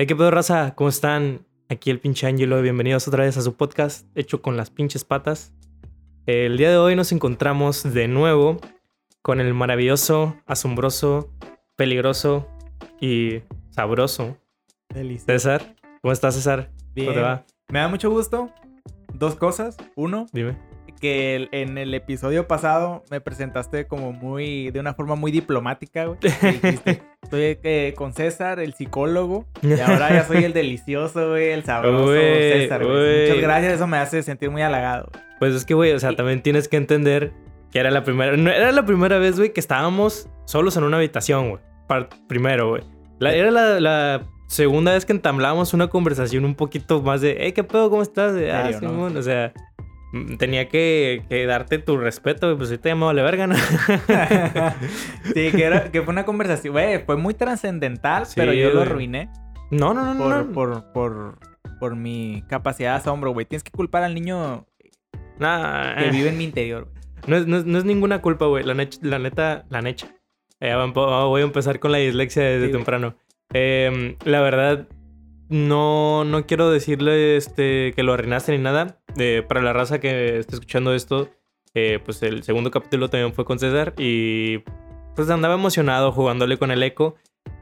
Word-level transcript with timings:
Hey, 0.00 0.06
¿Qué 0.06 0.14
pedo, 0.14 0.30
raza? 0.30 0.76
¿Cómo 0.76 0.90
están? 0.90 1.44
Aquí 1.68 1.90
el 1.90 1.98
pinche 1.98 2.28
Angelo. 2.28 2.62
Bienvenidos 2.62 3.08
otra 3.08 3.24
vez 3.24 3.36
a 3.36 3.42
su 3.42 3.56
podcast 3.56 4.06
hecho 4.14 4.40
con 4.40 4.56
las 4.56 4.70
pinches 4.70 5.02
patas. 5.04 5.52
El 6.24 6.56
día 6.56 6.70
de 6.70 6.76
hoy 6.76 6.94
nos 6.94 7.10
encontramos 7.10 7.82
de 7.82 8.06
nuevo 8.06 8.58
con 9.22 9.40
el 9.40 9.52
maravilloso, 9.54 10.36
asombroso, 10.46 11.32
peligroso 11.74 12.46
y 13.00 13.42
sabroso 13.70 14.36
Delicioso. 14.88 15.26
César. 15.26 15.74
¿Cómo 16.00 16.12
estás, 16.12 16.36
César? 16.36 16.70
Bien. 16.94 17.08
¿Cómo 17.08 17.18
te 17.18 17.22
va? 17.24 17.44
Me 17.68 17.80
da 17.80 17.88
mucho 17.88 18.08
gusto. 18.08 18.52
Dos 19.12 19.34
cosas. 19.34 19.76
Uno, 19.96 20.26
Dime. 20.32 20.56
Que 20.98 21.48
en 21.52 21.78
el 21.78 21.94
episodio 21.94 22.46
pasado 22.46 23.02
me 23.10 23.20
presentaste 23.20 23.86
como 23.86 24.12
muy, 24.12 24.70
de 24.70 24.80
una 24.80 24.94
forma 24.94 25.14
muy 25.14 25.30
diplomática, 25.32 26.04
güey. 26.06 26.18
Dijiste, 26.42 27.02
Estoy 27.22 27.58
eh, 27.62 27.94
con 27.96 28.12
César, 28.12 28.60
el 28.60 28.74
psicólogo, 28.74 29.46
y 29.62 29.72
ahora 29.80 30.10
ya 30.10 30.24
soy 30.24 30.44
el 30.44 30.52
delicioso, 30.52 31.30
güey, 31.30 31.50
el 31.50 31.64
sabroso 31.64 32.10
Uy, 32.12 32.18
César, 32.18 32.84
güey. 32.84 33.28
Muchas 33.28 33.42
gracias, 33.42 33.72
eso 33.74 33.86
me 33.86 33.98
hace 33.98 34.22
sentir 34.22 34.50
muy 34.50 34.62
halagado. 34.62 35.08
güey. 35.12 35.24
Pues 35.38 35.54
es 35.54 35.64
que, 35.64 35.74
güey, 35.74 35.92
o 35.92 35.98
sea, 35.98 36.12
Y- 36.12 36.16
también 36.16 36.42
tienes 36.42 36.68
que 36.68 36.76
entender 36.76 37.32
que 37.70 37.78
era 37.80 37.90
la 37.90 38.02
primera... 38.02 38.36
No, 38.36 38.50
era 38.50 38.72
la 38.72 38.84
primera 38.84 39.18
vez, 39.18 39.36
güey, 39.36 39.52
que 39.52 39.60
estábamos 39.60 40.28
solos 40.46 40.76
en 40.76 40.84
una 40.84 40.96
habitación, 40.96 41.50
güey. 41.50 41.62
Primero, 42.28 42.70
güey. 42.70 42.82
La- 43.18 43.34
era 43.34 43.50
la, 43.50 43.78
la 43.80 44.22
segunda 44.46 44.92
vez 44.92 45.04
que 45.04 45.12
entablábamos 45.12 45.74
una 45.74 45.88
conversación 45.88 46.44
un 46.44 46.54
poquito 46.54 47.02
más 47.02 47.20
de... 47.20 47.36
Hey, 47.40 47.52
¿qué 47.52 47.64
pedo? 47.64 47.90
¿Cómo 47.90 48.02
estás? 48.02 48.32
Ah, 48.50 48.64
Serio, 48.64 48.80
¿no? 48.82 48.88
Simón", 48.90 49.16
O 49.16 49.22
sea, 49.22 49.52
tenía 50.38 50.68
que, 50.68 51.24
que 51.28 51.46
darte 51.46 51.78
tu 51.78 51.96
respeto, 51.98 52.46
güey. 52.46 52.56
Pues 52.58 52.70
ahorita 52.70 52.88
ya 52.88 52.94
me 52.96 53.04
vale 53.06 53.22
verga, 53.22 53.46
¿no? 53.46 53.54
sí, 55.34 55.50
que, 55.52 55.64
era, 55.64 55.90
que 55.90 56.02
fue 56.02 56.12
una 56.12 56.24
conversación, 56.24 56.72
güey, 56.72 57.04
fue 57.04 57.16
muy 57.16 57.34
trascendental, 57.34 58.26
Sí, 58.26 58.32
pero 58.36 58.52
yo 58.52 58.70
lo 58.70 58.82
arruiné 58.82 59.30
No, 59.70 59.92
no, 59.94 60.04
no, 60.04 60.14
no. 60.14 60.18
por, 60.52 60.68
no. 60.70 60.92
por, 60.92 60.92
por, 60.92 61.38
por 61.78 61.96
mi 61.96 62.42
capacidad 62.48 62.92
de 62.92 62.96
asombro, 62.98 63.32
güey. 63.32 63.46
Tienes 63.46 63.62
que 63.64 63.70
culpar 63.70 64.02
al 64.02 64.14
niño 64.14 64.66
Nah, 65.38 65.94
que 65.96 66.08
eh. 66.08 66.10
vive 66.10 66.30
en 66.30 66.38
mi 66.38 66.44
interior, 66.44 66.84
güey. 66.90 66.98
No 67.26 67.36
es, 67.36 67.46
no 67.46 67.58
es- 67.58 67.64
no 67.66 67.78
es 67.78 67.84
ninguna 67.84 68.20
culpa, 68.22 68.46
güey. 68.46 68.64
La, 68.64 68.74
nech- 68.74 69.00
la 69.02 69.18
neta, 69.18 69.64
la 69.68 69.82
necha. 69.82 70.08
Eh, 70.60 70.74
va- 70.74 71.24
voy 71.26 71.42
a 71.42 71.44
empezar 71.44 71.78
con 71.78 71.92
la 71.92 71.98
dislexia 71.98 72.42
desde 72.42 72.66
Sí, 72.66 72.72
temprano. 72.72 73.16
Eh, 73.52 74.16
la 74.24 74.40
verdad, 74.40 74.88
no, 75.48 76.24
no 76.24 76.46
quiero 76.46 76.70
decirle 76.70 77.36
este, 77.36 77.92
que 77.94 78.02
lo 78.02 78.12
arruinaste 78.14 78.52
ni 78.52 78.58
nada. 78.58 78.97
Eh, 79.18 79.42
para 79.46 79.60
la 79.62 79.72
raza 79.72 79.98
que 80.00 80.38
esté 80.38 80.54
escuchando 80.54 80.94
esto, 80.94 81.28
eh, 81.74 81.98
pues 82.04 82.22
el 82.22 82.42
segundo 82.42 82.70
capítulo 82.70 83.08
también 83.10 83.32
fue 83.32 83.44
con 83.44 83.58
César 83.58 83.94
y 83.98 84.58
pues 85.16 85.28
andaba 85.30 85.54
emocionado 85.54 86.12
jugándole 86.12 86.56
con 86.58 86.70
el 86.70 86.82
eco. 86.82 87.16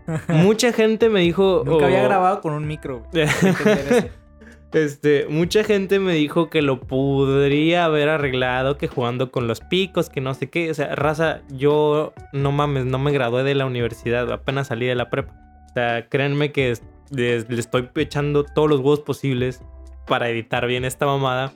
Mucha 0.29 0.73
gente 0.73 1.09
me 1.09 1.21
dijo... 1.21 1.63
Nunca 1.65 1.87
había 1.87 2.03
oh, 2.03 2.05
grabado 2.05 2.41
con 2.41 2.53
un 2.53 2.67
micro, 2.67 3.03
este, 4.73 5.27
mucha 5.29 5.65
gente 5.65 5.99
me 5.99 6.13
dijo 6.15 6.51
que 6.51 6.61
lo 6.61 6.81
podría 6.81 7.85
haber 7.87 8.09
arreglado, 8.09 8.77
que 8.77 8.89
jugando 8.89 9.31
con 9.31 9.47
los 9.47 9.61
picos, 9.61 10.11
que 10.11 10.21
no 10.21 10.35
sé 10.35 10.51
qué. 10.51 10.71
O 10.71 10.75
sea, 10.75 10.95
raza, 10.95 11.41
yo 11.51 12.13
no 12.33 12.53
mames, 12.53 12.85
no 12.85 12.99
me 12.99 13.11
gradué 13.13 13.43
de 13.43 13.55
la 13.55 13.65
universidad, 13.67 14.31
apenas 14.31 14.67
salí 14.69 14.87
de 14.87 14.95
la 14.95 15.09
prepa. 15.09 15.33
O 15.71 15.73
sea, 15.75 16.09
créanme 16.09 16.53
que 16.53 16.71
es- 16.73 16.83
les- 17.11 17.49
le 17.49 17.59
estoy 17.61 17.89
echando 17.97 18.45
todos 18.45 18.69
los 18.69 18.81
huevos 18.81 19.01
posibles 19.01 19.63
para 20.07 20.29
editar 20.29 20.67
bien 20.67 20.85
esta 20.85 21.07
mamada. 21.07 21.53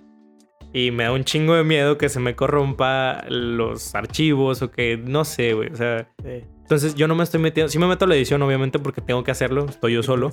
Y 0.73 0.93
me 0.93 1.05
da 1.05 1.13
un 1.13 1.25
chingo 1.25 1.55
de 1.55 1.65
miedo 1.65 1.99
que 1.99 2.09
se 2.09 2.21
me 2.21 2.37
corrompa 2.37 3.25
los 3.29 3.95
archivos 3.95 4.63
o 4.63 4.71
que 4.71 4.97
no 4.97 5.25
sé, 5.25 5.53
güey. 5.55 5.71
O 5.73 5.77
sea, 5.77 6.09
Sí. 6.23 6.45
entonces 6.63 6.95
yo 6.95 7.09
no 7.09 7.15
me 7.17 7.25
estoy 7.25 7.41
metiendo. 7.41 7.69
Sí 7.71 7.79
me 7.79 7.87
meto 7.89 8.05
a 8.05 8.09
la 8.09 8.15
edición, 8.15 8.41
obviamente, 8.43 8.79
porque 8.79 9.01
tengo 9.01 9.25
que 9.25 9.33
hacerlo. 9.33 9.67
Estoy 9.69 9.95
yo 9.95 10.03
solo. 10.05 10.31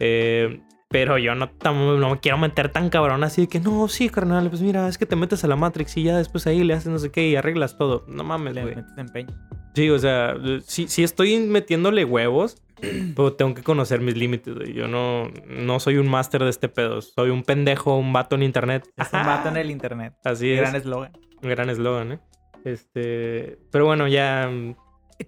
Eh, 0.00 0.60
pero 0.88 1.18
yo 1.18 1.34
no, 1.34 1.50
no 1.64 2.10
me 2.10 2.20
quiero 2.20 2.38
meter 2.38 2.68
tan 2.70 2.88
cabrón 2.88 3.24
así 3.24 3.42
de 3.42 3.48
que 3.48 3.58
no, 3.60 3.88
sí, 3.88 4.08
carnal, 4.08 4.48
pues 4.48 4.62
mira, 4.62 4.86
es 4.88 4.96
que 4.96 5.06
te 5.06 5.16
metes 5.16 5.42
a 5.44 5.48
la 5.48 5.56
Matrix 5.56 5.96
y 5.96 6.04
ya 6.04 6.16
después 6.16 6.46
ahí 6.46 6.62
le 6.62 6.72
haces 6.74 6.86
no 6.92 6.98
sé 6.98 7.10
qué 7.10 7.26
y 7.28 7.36
arreglas 7.36 7.76
todo. 7.76 8.04
No 8.08 8.22
mames, 8.24 8.54
Le 8.54 8.62
güey. 8.62 8.76
metes 8.76 8.96
empeño. 8.96 9.34
Sí, 9.74 9.90
o 9.90 9.98
sea, 9.98 10.36
sí, 10.64 10.86
sí 10.88 11.02
estoy 11.02 11.38
metiéndole 11.40 12.04
huevos, 12.04 12.62
pero 13.16 13.32
tengo 13.34 13.54
que 13.54 13.62
conocer 13.62 14.00
mis 14.00 14.16
límites. 14.16 14.54
Yo 14.74 14.88
no, 14.88 15.28
no 15.46 15.80
soy 15.80 15.96
un 15.96 16.08
máster 16.08 16.42
de 16.44 16.50
este 16.50 16.68
pedo. 16.68 17.02
Soy 17.02 17.30
un 17.30 17.42
pendejo, 17.42 17.96
un 17.96 18.12
vato 18.12 18.36
en 18.36 18.42
internet. 18.44 18.88
Es 18.96 19.12
un 19.12 19.24
vato 19.24 19.48
en 19.48 19.56
el 19.56 19.70
internet. 19.70 20.14
Así 20.24 20.50
es. 20.52 20.60
Gran 20.60 20.76
eslogan. 20.76 21.12
Un 21.42 21.50
gran 21.50 21.70
eslogan, 21.70 22.12
¿eh? 22.12 22.18
Este. 22.64 23.58
Pero 23.70 23.84
bueno, 23.86 24.08
ya. 24.08 24.48
mm, 24.50 24.74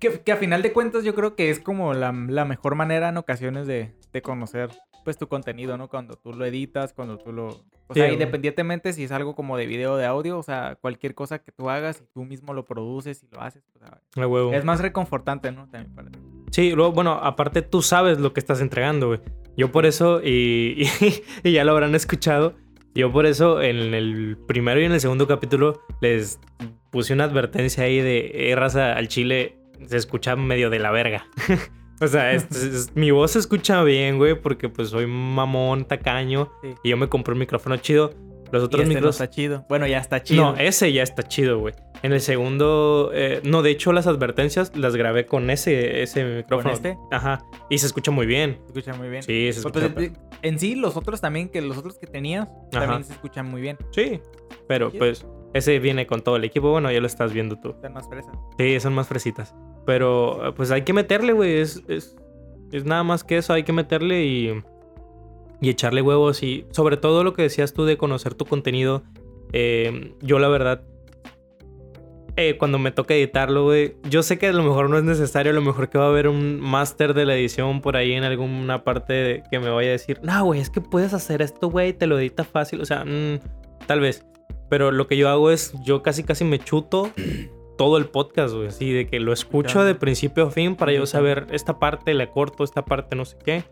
Que, 0.01 0.21
que 0.21 0.33
a 0.33 0.37
final 0.37 0.63
de 0.63 0.73
cuentas 0.73 1.05
yo 1.05 1.15
creo 1.15 1.34
que 1.37 1.51
es 1.51 1.61
como 1.61 1.93
la, 1.95 2.13
la 2.13 2.45
mejor 2.45 2.75
manera 2.75 3.09
en 3.09 3.17
ocasiones 3.19 3.67
de, 3.67 3.95
de 4.13 4.23
conocer 4.23 4.71
pues 5.06 5.17
tu 5.19 5.28
contenido, 5.28 5.78
¿no? 5.78 5.87
Cuando 5.89 6.17
tú 6.17 6.33
lo 6.33 6.44
editas, 6.44 6.93
cuando 6.93 7.17
tú 7.17 7.31
lo... 7.33 7.47
O 7.87 7.94
Sí, 7.94 8.00
sea, 8.00 8.12
independientemente 8.12 8.93
si 8.93 9.05
es 9.05 9.12
algo 9.12 9.37
como 9.37 9.56
de 9.56 9.65
video 9.67 9.93
o 9.93 9.97
de 9.97 10.05
audio, 10.05 10.37
o 10.37 10.43
sea, 10.43 10.77
cualquier 10.81 11.15
cosa 11.15 11.39
que 11.39 11.53
tú 11.53 11.71
hagas 11.71 12.00
y 12.03 12.12
tú 12.12 12.25
mismo 12.25 12.55
lo 12.55 12.65
produces 12.65 13.22
y 13.22 13.28
lo 13.33 13.41
haces, 13.41 13.62
o 13.77 13.78
sea, 13.78 14.00
A 14.21 14.27
huevo. 14.27 14.53
es 14.53 14.65
más 14.65 14.81
reconfortante, 14.81 15.53
¿no? 15.53 15.69
También 15.69 15.95
para 15.95 16.11
ti. 16.11 16.19
Sí, 16.50 16.72
luego, 16.72 16.91
bueno, 16.91 17.12
aparte 17.12 17.62
tú 17.62 17.83
sabes 17.83 18.19
lo 18.19 18.33
que 18.33 18.41
estás 18.41 18.61
entregando, 18.61 19.06
güey. 19.06 19.21
Yo 19.56 19.71
por 19.71 19.87
eso, 19.87 20.21
y, 20.25 20.89
y, 21.45 21.53
ya 21.53 21.62
lo 21.62 21.71
habrán 21.71 21.95
escuchado, 21.95 22.56
yo 22.93 23.12
por 23.12 23.27
eso 23.27 23.62
en 23.62 23.95
el 23.95 24.37
primero 24.49 24.81
y 24.81 24.84
en 24.87 24.91
el 24.93 25.00
segundo 25.00 25.28
capítulo 25.28 25.81
les 26.00 26.41
puse 26.91 27.12
una 27.15 27.22
advertencia 27.22 27.84
ahí 27.84 28.00
de, 28.00 28.50
eh, 28.50 28.56
raza, 28.56 28.95
al 28.95 29.06
chile 29.06 29.56
se 29.87 29.97
escucha 29.97 30.34
medio 30.34 30.71
de 30.71 30.81
la 30.81 30.91
verga. 30.91 31.25
o 32.01 32.07
sea, 32.07 32.33
es- 32.34 32.51
es- 32.51 32.97
mi 32.97 33.11
voz 33.11 33.33
se 33.33 33.39
escucha 33.39 33.83
bien, 33.84 34.19
güey, 34.19 34.41
porque 34.41 34.69
pues 34.69 34.89
soy 34.91 35.07
mamón, 35.07 35.84
tacaño, 35.84 36.51
Sí. 36.62 36.75
y 36.84 36.91
yo 36.91 36.97
me 36.97 37.09
compré 37.09 37.33
un 37.33 37.39
micrófono 37.41 37.77
chido. 37.77 38.12
Los 38.53 38.62
Y 38.62 38.67
otros 38.67 38.83
este 38.83 38.95
no 38.95 38.99
micros... 39.01 39.17
está 39.17 39.29
chido. 39.29 39.67
Bueno, 39.69 39.89
ya 39.89 39.99
está 39.99 40.23
chido. 40.23 40.53
No, 40.53 40.57
ese 40.57 40.93
ya 40.93 41.03
está 41.03 41.25
chido, 41.25 41.59
güey. 41.59 41.75
En 42.05 42.12
el 42.12 42.21
segundo, 42.21 43.11
eh, 43.12 43.41
no, 43.43 43.62
de 43.62 43.71
hecho 43.73 43.93
las 43.93 44.07
advertencias 44.07 44.71
las 44.77 44.95
grabé 44.95 45.27
con 45.27 45.51
ese, 45.51 46.03
ese 46.03 46.25
micrófono. 46.25 46.73
este? 46.73 46.97
Ajá. 47.11 47.43
Y 47.71 47.79
se 47.79 47.87
escucha 47.87 48.13
muy 48.13 48.25
bien. 48.27 48.59
Se 48.61 48.67
escucha 48.78 48.95
muy 48.97 49.09
bien. 49.09 49.23
Sí, 49.25 49.53
se 49.53 49.63
Pues, 49.63 49.75
escucha. 49.84 49.93
pues, 49.95 50.13
en 50.43 50.61
sí, 50.61 50.77
los 50.77 50.97
otros 50.97 51.21
también, 51.21 51.49
que 51.49 51.61
los 51.61 51.77
otros 51.77 51.99
que 51.99 52.07
tenías, 52.07 52.47
también 52.71 53.03
se 53.03 53.15
escuchan 53.15 53.51
muy 53.51 53.61
bien. 53.61 53.78
Sí. 53.91 54.21
Pero 54.69 54.93
pues 54.93 55.27
ese 55.55 55.79
viene 55.79 56.07
con 56.07 56.23
todo 56.23 56.37
el 56.37 56.45
equipo. 56.45 56.71
Bueno, 56.71 56.91
ya 56.91 57.01
lo 57.01 57.07
estás 57.07 57.33
viendo 57.33 57.59
tú. 57.59 57.71
Están 57.71 57.95
más 57.95 58.09
fresas. 58.09 58.34
Sí, 58.59 58.79
son 58.81 58.95
más 58.95 59.09
fresitas. 59.09 59.55
Pero 59.87 60.49
eh, 60.49 60.53
pues 60.57 60.71
hay 60.71 60.83
que 60.83 60.93
meterle, 60.93 61.33
güey. 61.33 61.59
Es, 61.61 61.83
es, 61.89 62.17
es 62.73 62.84
nada 62.84 63.03
más 63.05 63.25
que 63.25 63.39
eso. 63.39 63.53
Hay 63.53 63.62
que 63.62 63.73
meterle 63.73 64.25
y, 64.25 64.62
y 65.61 65.71
echarle 65.71 66.03
huevos. 66.03 66.43
Y 66.43 66.67
sobre 66.71 66.97
todo 66.97 67.25
lo 67.25 67.33
que 67.33 67.43
decías 67.43 67.73
tú 67.73 67.84
de 67.84 67.97
conocer 67.97 68.34
tu 68.34 68.45
contenido. 68.45 69.03
eh, 69.53 70.15
yo 70.21 70.39
la 70.39 70.49
verdad... 70.49 70.83
eh, 72.37 72.59
cuando 72.59 72.78
me 72.78 72.91
toca 72.91 73.15
editarlo, 73.15 73.65
güey, 73.65 73.97
yo 74.11 74.23
sé 74.23 74.39
que 74.39 74.49
a 74.49 74.53
lo 74.53 74.63
mejor 74.63 74.91
no 74.91 74.99
es 74.99 75.05
necesario, 75.05 75.53
a 75.53 75.55
lo 75.55 75.63
mejor 75.63 75.89
que 75.89 75.97
va 75.97 76.05
a 76.05 76.09
haber 76.09 76.28
un 76.28 76.61
máster 76.61 77.15
de 77.15 77.25
la 77.25 77.34
edición 77.34 77.81
por 77.81 77.97
ahí 77.97 78.13
en 78.13 78.25
alguna 78.25 78.84
parte 78.84 79.43
que 79.51 79.59
me 79.59 79.71
vaya 79.71 79.89
a 79.89 79.93
decir, 79.93 80.21
no, 80.23 80.45
güey, 80.45 80.61
es 80.61 80.69
que 80.69 80.83
puedes 80.83 81.15
hacer 81.15 81.41
esto, 81.41 81.71
güey, 81.71 81.95
te 81.95 82.07
lo 82.07 82.19
edita 82.19 82.45
fácil, 82.45 82.83
o 82.83 82.84
sea, 82.84 83.05
mm, 83.07 83.39
tal 83.87 84.01
vez. 84.01 84.27
Pero 84.69 84.91
lo 84.91 85.06
que 85.06 85.16
yo 85.16 85.28
hago 85.28 85.50
es, 85.50 85.72
yo 85.84 86.03
casi 86.03 86.22
casi 86.25 86.44
me 86.44 86.59
chuto 86.59 87.10
todo 87.78 87.99
el 87.99 88.06
podcast, 88.06 88.54
güey, 88.54 88.69
así 88.69 88.91
de 88.93 89.06
que 89.06 89.21
lo 89.21 89.32
escucho 89.32 89.84
de 89.84 89.94
principio 89.94 90.47
a 90.47 90.50
fin 90.50 90.77
para 90.77 90.93
yo 90.93 91.06
saber 91.06 91.47
esta 91.50 91.78
parte 91.78 92.15
le 92.15 92.31
corto, 92.31 92.65
esta 92.65 92.84
parte 92.84 93.15
no 93.16 93.25
sé 93.25 93.37
qué. 93.44 93.65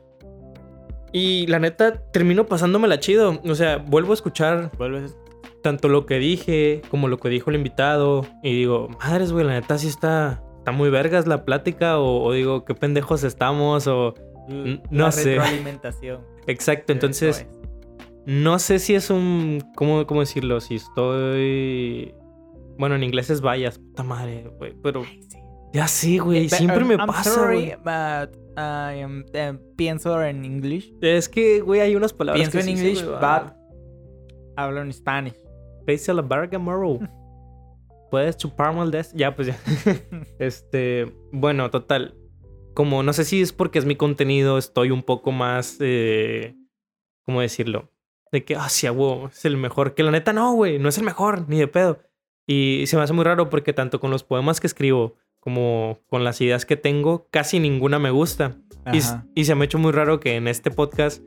Y 1.13 1.47
la 1.47 1.59
neta, 1.61 2.03
termino 2.13 2.47
pasándomela 2.47 2.99
chido. 2.99 3.41
O 3.49 3.55
sea, 3.55 3.77
vuelvo 3.79 4.11
a 4.11 4.15
escuchar 4.15 4.71
Vuelves. 4.77 5.17
tanto 5.63 5.89
lo 5.89 6.07
que 6.07 6.19
dije 6.19 6.83
como 6.91 7.07
lo 7.07 7.19
que 7.19 7.29
dijo 7.29 7.51
el 7.51 7.57
invitado. 7.57 8.27
Y 8.43 8.53
digo, 8.55 8.89
madres, 9.01 9.31
güey, 9.33 9.47
la 9.47 9.53
neta 9.53 9.79
sí 9.79 9.87
está, 9.87 10.43
está 10.59 10.73
muy 10.73 10.91
vergas 10.91 11.29
la 11.29 11.45
plática. 11.45 11.99
O, 12.01 12.25
o 12.25 12.33
digo, 12.33 12.65
qué 12.65 12.75
pendejos 12.75 13.23
estamos. 13.23 13.87
O 13.87 14.15
N- 14.49 14.83
no 14.91 15.05
la 15.07 15.13
sé. 15.13 15.37
Retroalimentación. 15.37 16.21
exacto. 16.49 16.93
Entonces. 16.93 17.47
No 18.27 18.59
sé 18.59 18.79
si 18.79 18.95
es 18.95 19.11
un. 19.11 19.61
¿Cómo, 19.77 20.07
cómo 20.07 20.21
decirlo? 20.21 20.61
Si 20.61 20.77
estoy. 20.77 22.15
Bueno, 22.79 22.97
en 22.97 23.05
inglés 23.05 23.31
es 23.31 23.41
vayas, 23.41 23.79
puta 23.79 24.03
madre, 24.03 24.51
güey. 24.59 24.75
Pero 24.83 25.03
ya 25.73 25.87
sí, 25.89 26.19
güey. 26.19 26.47
Eh, 26.47 26.49
Siempre 26.49 26.83
um, 26.83 26.89
me 26.89 26.95
I'm 26.95 27.07
pasa, 27.07 27.31
sorry, 27.31 27.57
güey. 27.67 27.77
but 27.77 28.37
I 28.57 29.01
am- 29.03 29.25
eh, 29.33 29.59
pienso 29.77 30.23
en 30.23 30.45
English. 30.45 30.93
Es 31.01 31.29
que, 31.29 31.61
güey, 31.61 31.81
hay 31.81 31.95
unas 31.97 32.13
palabras 32.13 32.41
Pienso 32.41 32.59
que 32.67 32.71
en 32.73 32.79
sí 32.79 33.03
me 33.05 33.11
but 33.13 33.53
hablo 34.57 34.83
en 34.83 34.93
Spanish. 34.93 35.35
Pese 35.87 36.11
a 36.11 36.15
la 36.15 36.23
verga, 36.23 36.59
morro. 36.59 36.99
Puedes 38.11 38.37
chuparme 38.37 38.83
el 38.83 38.91
des. 38.91 39.13
Ya, 39.15 39.35
pues 39.35 39.49
ya. 39.49 39.57
este. 40.39 41.13
Bueno, 41.33 41.71
total. 41.71 42.17
Como 42.75 43.03
no 43.03 43.13
sé 43.13 43.25
si 43.25 43.41
es 43.41 43.53
porque 43.53 43.79
es 43.79 43.85
mi 43.85 43.97
contenido, 43.97 44.59
estoy 44.59 44.91
un 44.91 45.03
poco 45.03 45.31
más. 45.33 45.77
Eh, 45.81 46.55
¿Cómo 47.25 47.41
decirlo? 47.41 47.91
De 48.35 48.45
que, 48.45 48.57
ah, 48.57 48.69
sí, 48.69 48.89
a 48.89 48.91
huevo, 48.91 49.29
es 49.29 49.45
el 49.45 49.57
mejor. 49.57 49.95
Que 49.95 50.03
la 50.03 50.11
neta, 50.11 50.33
no, 50.33 50.55
güey, 50.55 50.81
no 50.81 50.89
es 50.89 50.99
el 50.99 51.05
mejor, 51.05 51.49
ni 51.49 51.57
de 51.57 51.69
pedo. 51.69 52.01
Y 52.49 52.83
se 52.89 52.97
me 52.97 53.05
hace 53.05 53.13
muy 53.13 53.23
raro 53.23 53.49
porque 53.49 53.73
tanto 53.73 54.01
con 54.01 54.11
los 54.11 54.25
poemas 54.25 54.59
que 54.59 54.67
escribo 54.67 55.15
como 55.39 56.01
con 56.09 56.25
las 56.25 56.41
ideas 56.41 56.67
que 56.67 56.77
tengo, 56.77 57.29
casi 57.31 57.61
ninguna 57.61 58.01
me 58.01 58.11
gusta. 58.11 58.57
Y, 58.93 59.45
se 59.45 59.55
me 59.55 59.63
ha 59.63 59.65
hecho 59.67 59.79
muy 59.79 59.93
raro 59.93 60.19
que 60.19 60.35
en 60.35 60.49
este 60.49 60.73
podcast 60.73 61.23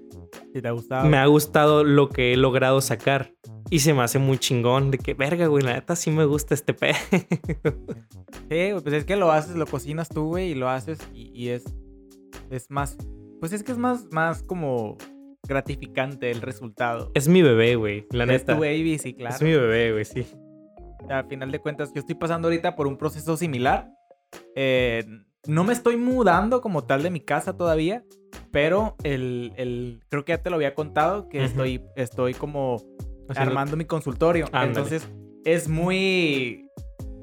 te 0.51 0.67
ha 0.67 1.03
me 1.05 1.15
ha 1.15 1.25
gustado 1.27 1.85
lo 1.85 2.09
que 2.09 2.33
he 2.33 2.35
logrado 2.35 2.81
sacar. 2.81 3.33
Y 3.69 3.79
se 3.79 3.93
me 3.93 4.01
hace 4.01 4.19
muy 4.19 4.37
chingón 4.37 4.91
de 4.91 4.97
que, 4.97 5.13
verga, 5.13 5.47
güey, 5.47 5.63
la 5.63 5.75
neta 5.75 5.95
sí 5.95 6.11
me 6.11 6.25
gusta 6.25 6.55
este 6.55 6.73
pe. 6.73 6.93
Sí, 8.49 8.69
pues 8.83 8.93
es 8.93 9.05
que 9.05 9.15
lo 9.15 9.31
haces, 9.31 9.55
lo 9.55 9.65
cocinas 9.65 10.09
tú, 10.09 10.25
güey, 10.25 10.51
y 10.51 10.55
lo 10.55 10.67
haces 10.67 10.99
y, 11.13 11.31
y 11.33 11.49
es, 11.49 11.63
es 12.49 12.69
más, 12.69 12.97
pues 13.39 13.53
es 13.53 13.63
que 13.63 13.71
es 13.71 13.77
más, 13.77 14.07
más 14.11 14.43
como 14.43 14.97
gratificante 15.47 16.29
el 16.31 16.41
resultado. 16.41 17.11
es 17.15 17.27
mi 17.27 17.41
bebé, 17.41 17.75
güey, 17.75 18.05
la 18.11 18.23
es 18.25 18.29
neta. 18.29 18.53
tu 18.55 18.59
baby, 18.61 18.97
sí, 18.99 19.13
claro. 19.13 19.35
Es 19.35 19.41
mi 19.41 19.51
bebé, 19.53 19.91
güey, 19.93 20.05
sí. 20.05 20.25
Al 21.09 21.25
final 21.27 21.51
de 21.51 21.59
cuentas, 21.59 21.91
yo 21.93 21.99
estoy 22.01 22.15
pasando 22.15 22.47
ahorita 22.49 22.75
por 22.75 22.87
un 22.87 22.97
proceso 22.97 23.37
similar. 23.37 23.89
Eh, 24.55 25.05
no 25.47 25.63
me 25.63 25.71
estoy 25.73 25.95
mudando 25.97 26.59
como 26.61 26.83
tal 26.83 27.01
de 27.03 27.09
mi 27.09 27.21
casa 27.21 27.55
todavía, 27.55 28.03
pero 28.51 28.95
el, 29.03 29.53
el- 29.55 30.01
creo 30.09 30.25
que 30.25 30.33
ya 30.33 30.41
te 30.41 30.49
lo 30.49 30.57
había 30.57 30.75
contado, 30.75 31.29
que 31.29 31.37
Ujú. 31.37 31.47
estoy, 31.47 31.81
estoy 31.95 32.33
como 32.33 32.75
Haciendo- 33.29 33.51
armando 33.51 33.77
mi 33.77 33.85
consultorio. 33.85 34.45
Ándale. 34.47 34.67
Entonces 34.67 35.09
es 35.45 35.69
muy 35.69 36.67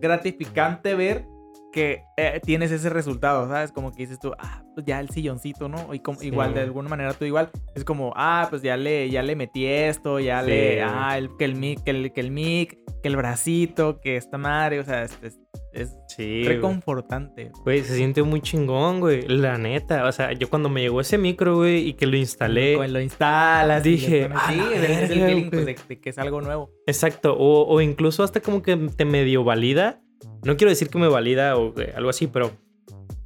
gratificante 0.01 0.95
ver 0.95 1.27
que 1.73 2.03
eh, 2.17 2.41
tienes 2.43 2.71
ese 2.71 2.89
resultado, 2.89 3.49
¿sabes? 3.49 3.73
Como 3.73 3.91
que 3.93 4.03
dices 4.05 4.19
tú, 4.19 4.33
ah, 4.39 4.64
pues 4.75 4.85
ya 4.87 5.01
el 5.01 5.09
silloncito, 5.11 5.69
¿no? 5.69 5.95
Y 5.95 6.01
como, 6.01 6.19
Sí. 6.19 6.27
igual, 6.27 6.53
de 6.55 6.61
alguna 6.61 6.89
manera 6.89 7.13
tú 7.15 7.25
igual, 7.25 7.51
es 7.75 7.85
como, 7.85 8.13
ah, 8.17 8.47
pues 8.51 8.63
ya 8.63 8.77
le, 8.77 9.09
ya 9.11 9.23
le 9.23 9.37
metí 9.37 9.65
esto, 9.67 10.19
ya 10.21 10.43
Sí. 10.43 10.51
le, 10.51 10.83
ah, 10.83 11.17
el, 11.17 11.31
que 11.39 11.45
el 11.45 11.55
mic, 11.55 11.83
que 11.85 11.91
el, 11.93 12.13
que 12.13 12.21
el 12.21 12.31
mic, 12.31 12.79
que 13.03 13.09
el 13.09 13.17
bracito, 13.17 14.01
que 14.01 14.17
esta 14.17 14.39
madre, 14.39 14.81
o 14.81 14.85
sea, 14.85 15.03
es, 15.05 15.19
es, 15.23 15.39
es 15.73 15.97
Sí, 16.09 16.45
reconfortante. 16.45 17.51
Güey, 17.65 17.83
se 17.83 17.97
siente 17.97 18.23
muy 18.23 18.41
chingón, 18.41 19.01
güey. 19.01 19.23
La 19.27 19.59
neta. 19.59 20.07
O 20.07 20.13
sea, 20.13 20.33
yo 20.33 20.49
cuando 20.49 20.69
me 20.69 20.81
llegó 20.81 21.01
ese 21.01 21.19
micro, 21.19 21.57
güey, 21.57 21.89
y 21.89 21.95
que 21.95 22.07
lo 22.07 22.17
instalé. 22.17 22.77
Cuando 22.77 22.95
lo 22.95 23.01
instalas. 23.01 23.83
Dije, 23.83 24.29
"A 24.33 24.51
sí, 24.51 24.57
la 24.57 24.65
es, 24.65 24.73
el- 24.75 24.81
verga, 24.81 25.07
feeling 25.27 25.51
pues, 25.51 25.63
güey". 25.65 25.75
de, 25.75 25.81
de 25.89 26.01
que 26.01 26.11
es 26.11 26.19
algo 26.19 26.41
nuevo. 26.41 26.71
Exacto. 26.87 27.35
O, 27.37 27.67
o 27.67 27.81
incluso 27.81 28.23
hasta 28.23 28.41
como 28.41 28.63
que 28.63 28.77
te 28.77 29.05
medio 29.05 29.43
valida. 29.43 30.01
No 30.45 30.57
quiero 30.57 30.71
decir 30.71 30.89
que 30.89 30.99
me 30.99 31.09
valida 31.09 31.57
o 31.57 31.79
eh, 31.81 31.93
algo 31.97 32.11
así, 32.11 32.27
pero 32.29 32.53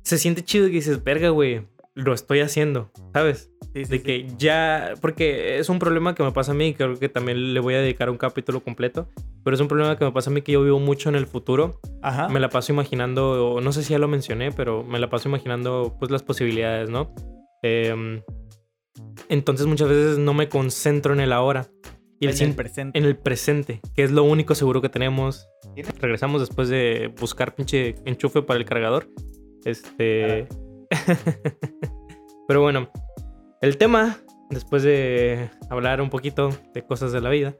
se 0.08 0.16
siente 0.16 0.42
chido 0.42 0.66
que 0.66 0.72
dices, 0.72 1.04
verga, 1.04 1.28
güey, 1.28 1.66
lo 1.94 2.14
estoy 2.14 2.40
haciendo, 2.40 2.90
¿sabes? 3.12 3.50
Sí, 3.74 3.84
sí, 3.84 3.90
De 3.90 3.98
sí. 3.98 4.02
que 4.02 4.26
ya, 4.38 4.94
porque 5.02 5.58
es 5.58 5.68
un 5.68 5.78
problema 5.78 6.14
que 6.14 6.22
me 6.22 6.32
pasa 6.32 6.52
a 6.52 6.54
mí, 6.54 6.68
y 6.68 6.74
creo 6.74 6.98
que 6.98 7.10
también 7.10 7.52
le 7.52 7.60
voy 7.60 7.74
a 7.74 7.80
dedicar 7.80 8.08
un 8.08 8.16
capítulo 8.16 8.60
completo, 8.62 9.10
pero 9.44 9.54
es 9.54 9.60
un 9.60 9.68
problema 9.68 9.98
que 9.98 10.06
me 10.06 10.12
pasa 10.12 10.30
a 10.30 10.32
mí 10.32 10.40
que 10.40 10.52
yo 10.52 10.62
vivo 10.62 10.80
mucho 10.80 11.10
en 11.10 11.14
el 11.14 11.26
futuro. 11.26 11.78
Ajá. 12.00 12.28
Me 12.28 12.40
la 12.40 12.48
paso 12.48 12.72
imaginando, 12.72 13.60
no 13.62 13.70
sé 13.72 13.82
si 13.82 13.90
ya 13.92 13.98
lo 13.98 14.08
mencioné, 14.08 14.50
pero 14.50 14.82
me 14.82 14.98
la 14.98 15.10
paso 15.10 15.28
imaginando 15.28 15.94
pues 15.98 16.10
las 16.10 16.22
posibilidades, 16.22 16.88
¿no? 16.88 17.14
Em, 17.62 18.22
entonces 19.28 19.66
muchas 19.66 19.90
veces 19.90 20.16
no 20.16 20.32
me 20.32 20.48
concentro 20.48 21.12
en 21.12 21.20
el 21.20 21.34
ahora. 21.34 21.68
Y 22.20 22.26
en 22.28 22.40
el 22.40 22.54
presente. 22.54 22.98
en 22.98 23.04
el 23.04 23.16
presente, 23.16 23.80
que 23.94 24.02
es 24.02 24.10
lo 24.10 24.24
único 24.24 24.54
seguro 24.54 24.80
que 24.80 24.88
tenemos. 24.88 25.46
Regresamos 26.00 26.40
después 26.40 26.68
de 26.68 27.12
buscar 27.20 27.54
pinche 27.54 27.94
enchufe 28.06 28.40
para 28.42 28.58
el 28.58 28.64
cargador. 28.64 29.08
Este. 29.68 30.48
Pero 32.48 32.62
bueno, 32.62 32.90
el 33.60 33.76
tema, 33.76 34.18
después 34.48 34.82
de 34.82 35.50
hablar 35.68 36.00
un 36.00 36.08
poquito 36.08 36.50
de 36.72 36.82
cosas 36.86 37.12
de 37.12 37.20
la 37.20 37.28
vida, 37.28 37.54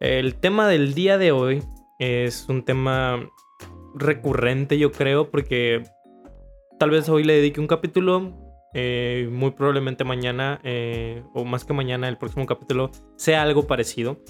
el 0.00 0.36
tema 0.36 0.66
del 0.68 0.94
día 0.94 1.18
de 1.18 1.32
hoy 1.32 1.62
es 1.98 2.48
un 2.48 2.64
tema 2.64 3.28
recurrente, 3.94 4.78
yo 4.78 4.90
creo, 4.90 5.30
porque 5.30 5.82
tal 6.78 6.90
vez 6.90 7.08
hoy 7.08 7.24
le 7.24 7.34
dedique 7.34 7.60
un 7.60 7.66
capítulo. 7.66 8.40
eh, 8.76 9.28
muy 9.30 9.52
probablemente 9.52 10.02
mañana, 10.02 10.60
eh, 10.64 11.22
o 11.32 11.44
más 11.44 11.64
que 11.64 11.72
mañana, 11.72 12.08
el 12.08 12.18
próximo 12.18 12.44
capítulo 12.44 12.90
sea 13.16 13.42
algo 13.42 13.68
parecido. 13.68 14.20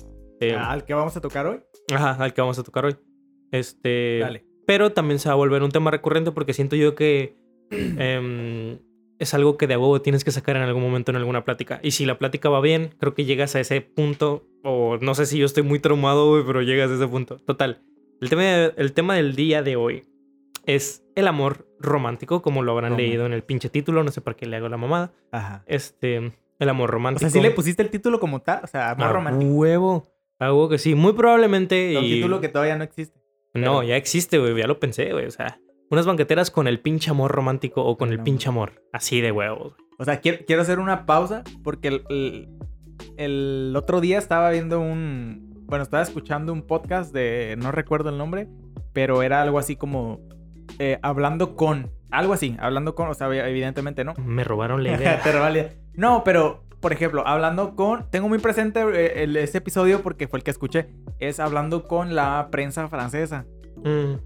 Eh, 0.40 0.55
¿Al 0.55 0.84
que 0.84 0.93
vamos 0.93 1.16
a 1.16 1.22
tocar 1.22 1.46
hoy? 1.46 1.61
Ajá, 1.94 2.22
al 2.22 2.34
que 2.34 2.43
vamos 2.43 2.58
a 2.58 2.62
tocar 2.62 2.84
hoy. 2.84 2.96
Este. 3.52 4.19
Dale. 4.19 4.53
Pero 4.66 4.93
también 4.93 5.19
se 5.19 5.28
va 5.28 5.34
a 5.34 5.37
volver 5.37 5.62
un 5.62 5.70
tema 5.70 5.90
recurrente 5.90 6.32
porque 6.32 6.52
siento 6.55 6.76
yo 6.76 6.94
que 6.94 7.37
em, 7.70 8.78
es 9.19 9.34
algo 9.34 9.56
que 9.56 9.66
de 9.66 9.76
huevo 9.76 10.00
tienes 10.02 10.25
que 10.25 10.31
sacar 10.32 10.56
en 10.56 10.62
algún 10.62 10.82
momento 10.82 11.11
en 11.11 11.16
alguna 11.16 11.44
plática. 11.44 11.81
Y 11.82 11.93
si 11.93 12.05
la 12.06 12.19
plática 12.19 12.49
va 12.49 12.61
bien, 12.61 12.94
creo 12.99 13.14
que 13.14 13.25
llegas 13.25 13.55
a 13.55 13.61
ese 13.61 13.81
punto. 13.81 14.46
O 14.62 14.96
no 15.00 15.14
sé 15.14 15.26
si 15.26 15.38
yo 15.38 15.46
estoy 15.46 15.62
muy 15.62 15.78
traumado, 15.78 16.43
pero 16.46 16.62
llegas 16.62 16.90
a 16.90 16.94
ese 16.94 17.06
punto. 17.06 17.37
Total. 17.38 17.82
El 18.20 18.28
tema, 18.31 18.43
el 18.44 18.93
tema 18.93 19.14
del 19.16 19.37
día 19.37 19.62
de 19.62 19.76
hoy 19.76 20.05
es 20.66 21.05
el 21.14 21.28
amor 21.28 21.69
romántico, 21.78 22.40
como 22.40 22.62
lo 22.62 22.72
habrán 22.72 22.96
leído 22.96 23.26
en 23.26 23.34
el 23.34 23.43
pinche 23.43 23.69
título. 23.69 24.02
No 24.02 24.11
sé 24.11 24.20
para 24.22 24.37
qué 24.37 24.46
le 24.46 24.56
hago 24.56 24.69
la 24.69 24.78
mamada. 24.78 25.12
Ajá. 25.31 25.62
Este. 25.66 26.32
El 26.58 26.69
amor 26.69 26.88
O 26.90 26.93
romántico. 26.93 27.20
sea, 27.28 27.31
sí 27.31 27.40
le 27.40 27.50
pusiste 27.50 27.82
el 27.82 27.90
título 27.90 28.19
como 28.20 28.40
tal, 28.40 28.61
o 28.62 28.66
sea, 28.66 28.93
amor 28.93 29.08
A 29.08 29.12
romántico. 29.12 29.50
huevo. 29.52 30.14
A 30.38 30.46
huevo 30.52 30.69
que 30.70 30.78
sí. 30.78 30.94
Muy 30.94 31.12
probablemente. 31.12 31.96
Un 31.99 32.05
y- 32.05 32.14
título 32.14 32.40
que 32.40 32.49
todavía 32.49 32.76
no 32.78 32.84
existe. 32.84 33.20
No, 33.54 33.82
ya 33.82 33.96
existe, 33.96 34.38
güey. 34.38 34.56
Ya 34.56 34.66
lo 34.66 34.78
pensé, 34.80 35.12
güey. 35.12 35.26
O 35.26 35.30
sea, 35.30 35.58
unas 35.90 36.06
banqueteras 36.06 36.50
con 36.50 36.66
el 36.68 36.80
pinche 36.80 37.10
amor 37.10 37.30
romántico 37.32 37.84
o 37.84 37.96
con 37.96 38.10
el 38.10 38.20
pinche 38.20 38.48
amor. 38.48 38.82
Así 38.92 39.20
de 39.20 39.32
huevos. 39.32 39.74
O 39.98 40.04
sea, 40.04 40.20
quiero, 40.20 40.38
quiero 40.46 40.62
hacer 40.62 40.78
una 40.80 41.06
pausa 41.06 41.44
porque 41.62 41.88
el, 41.88 42.02
el- 42.10 42.48
el 43.16 43.74
otro 43.76 44.00
día 44.00 44.18
estaba 44.18 44.50
viendo 44.50 44.80
un... 44.80 45.52
Bueno, 45.66 45.82
estaba 45.82 46.02
escuchando 46.02 46.52
un 46.52 46.62
podcast 46.62 47.12
de... 47.12 47.56
No 47.58 47.72
recuerdo 47.72 48.10
el 48.10 48.18
nombre, 48.18 48.48
pero 48.92 49.22
era 49.22 49.42
algo 49.42 49.58
así 49.58 49.76
como... 49.76 50.20
eh, 50.78 50.98
hablando 51.02 51.56
con... 51.56 51.90
Algo 52.10 52.32
así, 52.32 52.56
hablando 52.60 52.94
con... 52.94 53.08
O 53.08 53.14
sea, 53.14 53.28
evidentemente 53.48 54.04
no. 54.04 54.14
Me 54.24 54.44
robaron 54.44 54.82
la 54.84 54.92
idea. 54.96 55.20
Te 55.22 55.32
revalida. 55.32 55.70
No, 55.94 56.22
pero, 56.24 56.63
por 56.84 56.92
ejemplo, 56.92 57.26
hablando 57.26 57.75
con... 57.76 58.10
Tengo 58.10 58.28
muy 58.28 58.38
presente 58.38 58.81
eh, 58.92 59.22
el- 59.25 59.36
ese 59.38 59.56
episodio 59.58 60.02
porque 60.02 60.28
fue 60.28 60.38
el 60.38 60.42
que 60.44 60.50
escuché. 60.50 60.88
Es 61.19 61.40
hablando 61.40 61.88
con 61.88 62.14
la 62.14 62.48
prensa 62.50 62.88
francesa. 62.88 63.46
Mm, 63.82 64.16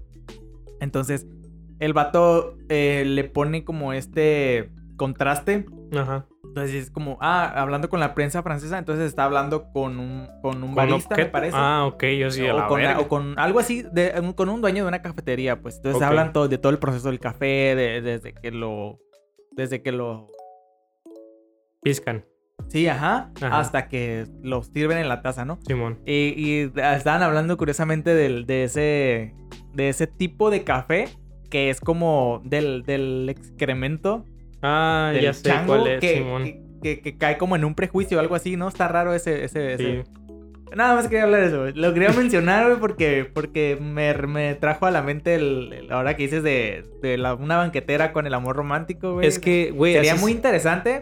Entonces, 0.81 1.25
el 1.79 1.93
vato 1.93 2.57
eh, 2.67 3.03
le 3.07 3.23
pone 3.23 3.63
como 3.63 3.93
este 3.93 4.71
contraste 4.97 5.65
ajá. 5.97 6.25
entonces 6.43 6.75
es 6.75 6.91
como, 6.91 7.17
ah, 7.21 7.47
hablando 7.55 7.87
con 7.87 8.01
la 8.01 8.13
prensa 8.13 8.43
francesa, 8.43 8.77
entonces 8.77 9.05
está 9.07 9.23
hablando 9.23 9.71
con 9.71 9.97
un, 9.97 10.27
con 10.41 10.57
un 10.61 10.73
Con 10.73 10.75
barista, 10.75 11.15
me 11.15 11.25
parece. 11.27 11.55
Ah, 11.57 11.85
ok. 11.85 12.03
Yo 12.19 12.29
sí, 12.31 12.45
a 12.45 12.53
o, 12.53 12.57
la 12.57 12.67
con, 12.67 12.81
verga. 12.81 12.99
o 12.99 13.07
con 13.07 13.39
algo 13.39 13.59
así, 13.59 13.83
de, 13.93 14.33
con 14.35 14.49
un 14.49 14.59
dueño 14.59 14.83
de 14.83 14.89
una 14.89 15.01
cafetería, 15.01 15.61
pues. 15.61 15.77
Entonces 15.77 16.01
hablan 16.01 16.33
todo, 16.33 16.49
de 16.49 16.57
todo 16.57 16.73
el 16.73 16.79
proceso 16.79 17.07
del 17.07 17.21
café, 17.21 17.73
de- 17.75 18.01
desde 18.01 18.33
que 18.33 18.51
lo... 18.51 18.99
Desde 19.53 19.81
que 19.81 19.93
lo... 19.93 20.27
Piscan. 21.81 22.25
Sí, 22.67 22.87
ajá, 22.87 23.31
Ajá. 23.41 23.59
hasta 23.59 23.87
que 23.87 24.25
lo 24.43 24.61
sirven 24.63 24.97
en 24.99 25.09
la 25.09 25.21
taza, 25.21 25.45
¿no? 25.45 25.57
Simón. 25.65 25.99
Y, 26.05 26.33
y 26.37 26.71
estaban 26.75 27.23
hablando 27.23 27.57
curiosamente 27.57 28.13
del, 28.13 28.45
de, 28.45 28.63
ese, 28.65 29.33
de 29.73 29.89
ese 29.89 30.05
tipo 30.07 30.51
de 30.51 30.63
café 30.63 31.07
que 31.49 31.69
es 31.71 31.79
como 31.81 32.41
del, 32.45 32.83
del 32.83 33.27
excremento 33.29 34.23
Ah, 34.61 35.09
del 35.13 35.23
ya 35.23 35.33
sé 35.33 35.43
chango 35.49 35.77
cuál 35.77 35.87
es, 35.87 35.99
que, 36.01 36.17
Simón. 36.17 36.43
que, 36.43 36.61
que- 36.83 37.01
que 37.01 37.17
cae 37.17 37.37
como 37.37 37.55
en 37.55 37.63
un 37.65 37.73
prejuicio 37.75 38.17
o 38.17 38.21
algo 38.21 38.35
así, 38.35 38.55
¿no? 38.57 38.67
Está 38.67 38.87
raro 38.87 39.13
ese... 39.13 39.45
ese, 39.45 39.73
ese- 39.73 40.03
Sí. 40.03 40.11
Nada 40.75 40.93
más 40.93 41.07
quería 41.07 41.23
hablar 41.23 41.41
de 41.41 41.47
eso. 41.47 41.65
Lo 41.73 41.93
quería 41.95 42.09
mencionar, 42.11 42.67
güey, 42.67 42.79
porque, 42.79 43.27
porque 43.33 43.75
me, 43.81 44.13
me 44.27 44.53
trajo 44.53 44.85
a 44.85 44.91
la 44.91 45.01
mente 45.01 45.33
el, 45.33 45.73
el- 45.73 45.91
ahora 45.91 46.15
que 46.15 46.21
dices 46.23 46.43
de, 46.43 46.83
de 47.01 47.17
la- 47.17 47.33
una 47.33 47.57
banquetera 47.57 48.11
con 48.13 48.27
el 48.27 48.33
amor 48.35 48.55
romántico, 48.55 49.13
güey. 49.13 49.25
Es 49.27 49.39
que, 49.39 49.71
güey. 49.71 49.93
Sería 49.93 50.13
muy 50.13 50.31
es- 50.31 50.35
interesante. 50.37 51.01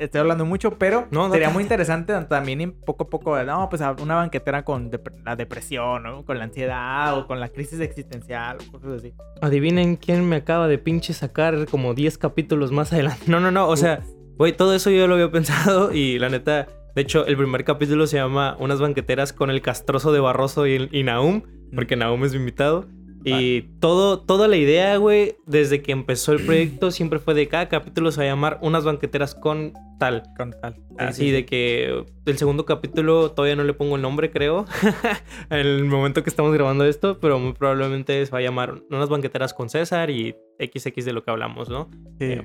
Estoy 0.00 0.20
hablando 0.22 0.44
mucho, 0.46 0.78
pero 0.78 1.06
No, 1.10 1.30
sería 1.30 1.50
muy 1.50 1.62
interesante 1.62 2.12
también 2.24 2.72
poco 2.86 3.04
a 3.04 3.08
poco, 3.10 3.42
no, 3.44 3.68
pues 3.68 3.82
una 4.00 4.14
banquetera 4.16 4.64
con 4.64 4.90
dep- 4.90 5.22
la 5.24 5.36
depresión, 5.36 6.02
¿no? 6.02 6.24
Con 6.24 6.38
la 6.38 6.44
ansiedad 6.44 7.16
o 7.18 7.26
con 7.26 7.38
la 7.38 7.48
crisis 7.50 7.78
existencial 7.80 8.56
o 8.68 8.72
cosas 8.72 8.98
así. 9.00 9.12
Adivinen 9.42 9.96
quién 9.96 10.28
me 10.28 10.36
acaba 10.36 10.68
de 10.68 10.78
pinche 10.78 11.12
sacar 11.12 11.66
como 11.70 11.94
10 11.94 12.18
capítulos 12.18 12.72
más 12.72 12.92
adelante. 12.92 13.24
No, 13.26 13.40
no, 13.40 13.50
no. 13.50 13.68
O 13.68 13.76
sea, 13.76 14.00
güey, 14.36 14.52
todo 14.56 14.74
eso 14.74 14.90
yo 14.90 15.06
lo 15.06 15.14
había 15.14 15.30
pensado 15.30 15.92
y 15.92 16.18
la 16.18 16.28
neta. 16.30 16.66
De 16.96 17.02
hecho, 17.02 17.24
el 17.26 17.36
primer 17.36 17.64
capítulo 17.64 18.06
se 18.06 18.16
llama 18.16 18.56
Unas 18.58 18.80
banqueteras 18.80 19.32
con 19.32 19.50
el 19.50 19.62
castroso 19.62 20.12
de 20.12 20.20
Barroso 20.20 20.66
y, 20.66 20.88
y 20.90 21.02
Naum, 21.04 21.42
porque 21.74 21.94
Naum 21.94 22.24
es 22.24 22.32
mi 22.32 22.38
invitado. 22.38 22.86
Y 23.24 23.62
todo, 23.80 24.20
toda 24.20 24.48
la 24.48 24.56
idea, 24.56 24.96
güey, 24.96 25.36
desde 25.46 25.82
que 25.82 25.92
empezó 25.92 26.32
el 26.32 26.44
proyecto, 26.44 26.90
siempre 26.90 27.18
fue 27.18 27.34
de 27.34 27.48
cada 27.48 27.68
capítulo 27.68 28.10
se 28.12 28.20
va 28.20 28.24
a 28.24 28.28
llamar 28.28 28.58
Unas 28.62 28.84
banqueteras 28.84 29.34
con 29.34 29.72
tal. 29.98 30.22
Con 30.36 30.52
tal. 30.62 30.74
Sí, 30.74 30.94
Así 30.98 31.14
sí, 31.22 31.26
sí. 31.26 31.30
de 31.32 31.44
que 31.44 32.04
el 32.26 32.38
segundo 32.38 32.64
capítulo 32.64 33.32
todavía 33.32 33.56
no 33.56 33.64
le 33.64 33.74
pongo 33.74 33.96
el 33.96 34.02
nombre, 34.02 34.30
creo, 34.30 34.64
en 35.50 35.58
el 35.58 35.84
momento 35.84 36.22
que 36.22 36.30
estamos 36.30 36.52
grabando 36.54 36.84
esto, 36.86 37.18
pero 37.20 37.38
muy 37.38 37.52
probablemente 37.52 38.24
se 38.24 38.32
va 38.32 38.38
a 38.38 38.42
llamar 38.42 38.80
Unas 38.90 39.08
banqueteras 39.10 39.52
con 39.52 39.68
César 39.68 40.08
y 40.10 40.34
XX 40.58 41.04
de 41.04 41.12
lo 41.12 41.22
que 41.22 41.30
hablamos, 41.30 41.68
¿no? 41.68 41.90
Sí. 42.18 42.24
Eh, 42.24 42.42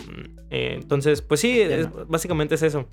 eh, 0.49 0.73
entonces, 0.81 1.21
pues 1.21 1.39
sí, 1.39 1.59
es- 1.61 1.87
básicamente 2.07 2.55
es 2.55 2.63
eso. 2.63 2.87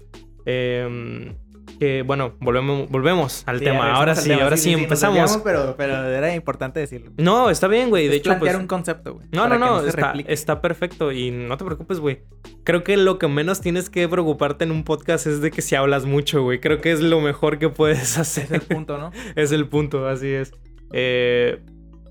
Em, 0.44 1.34
que 1.78 2.02
bueno, 2.02 2.34
volvemos, 2.40 2.88
volvemos 2.90 3.42
al 3.46 3.58
Sí, 3.58 3.64
tema. 3.64 3.92
Ahora 3.92 4.14
sí, 4.14 4.28
tema. 4.28 4.44
ahora 4.44 4.56
sí, 4.56 4.72
empezamos. 4.72 5.40
pero, 5.44 5.74
pero 5.76 5.94
era 6.08 6.34
importante 6.34 6.80
decirlo. 6.80 7.12
No, 7.18 7.50
está 7.50 7.68
bien, 7.68 7.90
güey. 7.90 8.04
De 8.08 8.14
Es 8.14 8.20
hecho, 8.20 8.30
plantear 8.30 8.54
pues, 8.54 8.62
un 8.62 8.68
concepto, 8.68 9.14
güey. 9.14 9.26
No, 9.32 9.48
no, 9.48 9.58
no, 9.58 9.82
se 9.82 9.88
está, 9.88 10.14
está 10.26 10.60
perfecto 10.60 11.12
y 11.12 11.30
no 11.30 11.56
te 11.56 11.64
preocupes, 11.64 11.98
güey. 11.98 12.22
Creo 12.64 12.84
que 12.84 12.96
lo 12.96 13.18
que 13.18 13.28
menos 13.28 13.60
tienes 13.60 13.90
que 13.90 14.08
preocuparte 14.08 14.64
en 14.64 14.70
un 14.70 14.84
podcast 14.84 15.26
es 15.26 15.40
de 15.40 15.50
que 15.50 15.62
si 15.62 15.74
hablas 15.74 16.04
mucho, 16.04 16.42
güey. 16.42 16.60
Creo 16.60 16.80
que 16.80 16.92
es 16.92 17.00
lo 17.00 17.20
mejor 17.20 17.58
que 17.58 17.68
puedes 17.68 18.16
hacer. 18.18 18.44
Es 18.44 18.52
el 18.52 18.60
punto, 18.62 18.98
¿no? 18.98 19.10
es 19.36 19.52
el 19.52 19.68
punto, 19.68 20.06
así 20.06 20.28
es. 20.28 20.52
Eh, 20.92 21.62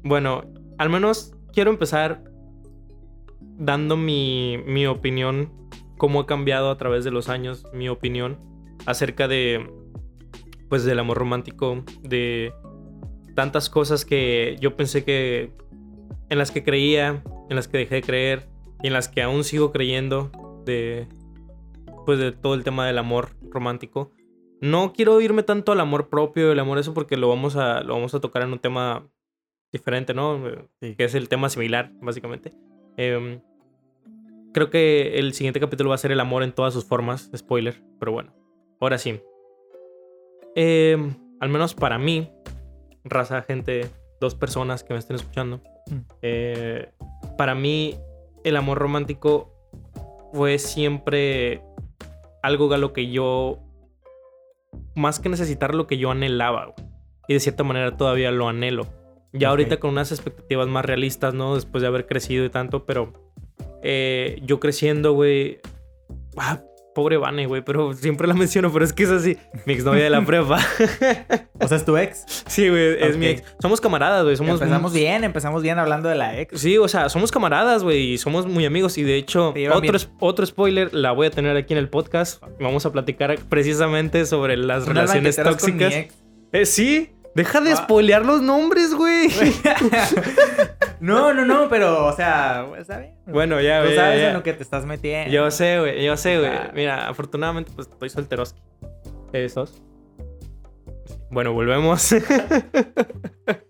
bueno, 0.04 0.44
al 0.78 0.90
menos 0.90 1.34
quiero 1.54 1.72
empezar 1.72 2.24
dando 3.58 3.96
mi, 3.96 4.58
mi 4.66 4.88
opinión, 4.88 5.54
cómo 5.98 6.22
ha 6.22 6.26
cambiado 6.26 6.72
a 6.72 6.78
través 6.78 7.04
de 7.04 7.12
los 7.12 7.30
años 7.30 7.64
mi 7.74 7.90
opinión 7.90 8.51
acerca 8.86 9.28
de, 9.28 9.70
pues, 10.70 10.84
del 10.84 11.00
amor 11.00 11.18
romántico, 11.18 11.84
de 12.02 12.54
tantas 13.36 13.70
cosas 13.70 14.06
que 14.06 14.58
yo 14.60 14.76
pensé 14.76 15.04
que, 15.04 15.52
en 16.30 16.38
las 16.38 16.52
que 16.52 16.64
creía, 16.64 17.24
en 17.50 17.56
las 17.56 17.68
que 17.68 17.78
dejé 17.78 17.96
de 17.96 18.02
creer 18.02 18.50
y 18.82 18.88
en 18.88 18.94
las 18.94 19.10
que 19.10 19.22
aún 19.22 19.44
sigo 19.44 19.72
creyendo 19.72 20.32
de, 20.66 21.08
pues, 22.06 22.20
de 22.20 22.32
todo 22.32 22.54
el 22.54 22.64
tema 22.64 22.88
del 22.88 22.98
amor 22.98 23.30
romántico. 23.50 24.12
No 24.62 24.94
quiero 24.94 25.20
irme 25.22 25.44
tanto 25.44 25.72
al 25.72 25.80
amor 25.80 26.10
propio, 26.10 26.52
el 26.52 26.60
amor 26.60 26.78
eso, 26.78 26.94
porque 26.94 27.18
lo 27.18 27.28
vamos 27.28 27.56
a, 27.56 27.82
lo 27.82 27.96
vamos 27.96 28.14
a 28.14 28.22
tocar 28.22 28.44
en 28.44 28.54
un 28.54 28.60
tema 28.60 29.08
diferente, 29.72 30.14
¿no? 30.14 30.48
Eh, 30.48 30.68
Sí. 30.82 30.96
Que 30.96 31.06
es 31.06 31.16
el 31.16 31.30
tema 31.30 31.50
similar, 31.50 31.92
básicamente. 32.02 32.52
Em, 32.98 33.42
creo 34.54 34.70
que 34.70 35.18
el 35.18 35.34
siguiente 35.34 35.60
capítulo 35.60 35.90
va 35.90 35.96
a 35.96 36.00
ser 36.00 36.12
el 36.12 36.20
amor 36.20 36.44
en 36.44 36.52
todas 36.52 36.74
sus 36.74 36.86
formas, 36.86 37.32
spoiler, 37.36 37.82
pero 38.00 38.12
bueno. 38.12 38.34
Ahora 38.82 38.98
sí. 38.98 39.22
Em, 40.56 41.16
al 41.40 41.50
menos 41.50 41.76
para 41.76 41.98
mí, 41.98 42.30
raza, 43.04 43.44
gente, 43.44 43.88
dos 44.20 44.36
personas 44.36 44.84
que 44.84 44.94
me 44.94 45.00
estén 45.00 45.16
escuchando. 45.16 45.62
Mm. 45.88 46.00
eh, 46.22 46.92
para 47.38 47.56
mí, 47.56 47.98
el 48.44 48.58
amor 48.58 48.80
romántico 48.80 49.54
fue 50.34 50.60
siempre 50.60 51.62
algo 52.44 52.74
a 52.74 52.78
lo 52.78 52.92
que 52.92 53.12
yo, 53.12 53.60
más 54.96 55.20
que 55.20 55.30
necesitar 55.30 55.76
lo 55.76 55.88
que 55.88 55.98
yo 55.98 56.12
anhelaba, 56.12 56.66
güey. 56.66 56.90
Y 57.28 57.34
de 57.36 57.40
cierta 57.40 57.64
manera 57.64 57.96
todavía 57.96 58.32
lo 58.32 58.50
anhelo. 58.50 58.88
Ya 59.32 59.50
ahorita 59.50 59.80
con 59.80 59.92
unas 59.92 60.12
expectativas 60.12 60.68
más 60.68 60.84
realistas, 60.84 61.34
¿no? 61.34 61.56
Después 61.56 61.82
de 61.82 61.88
haber 61.88 62.06
crecido 62.08 62.44
y 62.44 62.50
tanto, 62.50 62.86
pero 62.86 63.14
eh, 63.84 64.42
yo 64.44 64.60
creciendo, 64.60 65.14
güey. 65.14 65.60
Ah, 66.36 66.62
pobre 66.94 67.18
Vane, 67.18 67.46
güey, 67.46 67.62
pero 67.62 67.94
siempre 67.94 68.28
la 68.28 68.34
menciono, 68.34 68.72
pero 68.72 68.86
es 68.86 68.94
que 68.94 69.04
es 69.04 69.10
así. 69.10 69.38
Mi 69.66 69.74
exnovia 69.74 70.04
de 70.04 70.10
la 70.10 70.26
prepa. 70.26 70.60
O 71.64 71.68
sea, 71.68 71.78
es 71.78 71.86
tu 71.86 71.96
ex. 71.96 72.26
sí, 72.48 72.70
güey, 72.70 72.98
es 73.00 73.18
mi 73.18 73.28
ex. 73.28 73.44
Somos 73.62 73.80
camaradas, 73.80 74.24
güey. 74.24 74.36
Somos 74.36 74.54
empezamos 74.60 74.94
bien, 74.94 75.24
empezamos 75.24 75.62
bien 75.62 75.78
hablando 75.78 76.10
de 76.10 76.16
la 76.16 76.40
ex. 76.40 76.60
Sí, 76.60 76.80
o 76.80 76.88
sea, 76.88 77.08
somos 77.10 77.32
camaradas, 77.32 77.84
güey, 77.84 78.14
y 78.14 78.18
somos 78.18 78.48
muy 78.48 78.66
amigos. 78.66 78.98
Y 78.98 79.04
de 79.04 79.16
hecho, 79.18 79.54
otro, 80.20 80.46
spoiler 80.46 80.92
la 80.92 81.12
voy 81.12 81.28
a 81.28 81.32
tener 81.32 81.56
aquí 81.56 81.74
en 81.74 81.78
el 81.78 81.88
podcast. 81.88 82.42
Vamos 82.60 82.88
a 82.88 82.92
platicar 82.92 83.38
precisamente 83.48 84.26
sobre 84.26 84.58
las 84.58 84.86
Unas 84.88 85.12
relaciones 85.12 85.38
banqueteras 85.38 85.62
con 85.62 85.74
mi 85.76 85.80
tóxicas. 85.80 86.06
ex. 86.06 86.16
Eh, 86.54 86.66
sí, 86.66 87.10
deja 87.36 87.62
de 87.62 87.72
Ah. 87.72 87.76
spoilear 87.78 88.26
los 88.26 88.42
nombres, 88.42 88.94
güey. 88.94 89.28
no, 91.00 91.34
no, 91.34 91.46
no, 91.46 91.70
pero, 91.70 92.06
o 92.06 92.14
sea, 92.14 92.66
está 92.78 93.00
bien. 93.00 93.16
bueno, 93.28 93.60
ya, 93.62 93.80
Tú 93.80 93.86
güey. 93.86 93.96
sabes 93.96 94.20
ya, 94.20 94.28
en 94.28 94.32
ya. 94.34 94.38
lo 94.38 94.44
que 94.44 94.54
te 94.54 94.64
estás 94.64 94.86
metiendo. 94.86 95.32
Yo 95.32 95.50
sé, 95.52 95.80
güey, 95.80 96.04
yo 96.04 96.18
sé, 96.18 96.38
güey. 96.40 96.52
Ah. 96.52 96.72
Mira, 96.74 97.08
afortunadamente, 97.08 97.72
pues 97.76 97.88
estoy 97.88 98.10
solteroski. 98.10 98.62
¿Esos? 99.34 99.82
Bueno, 101.30 101.54
volvemos. 101.54 102.14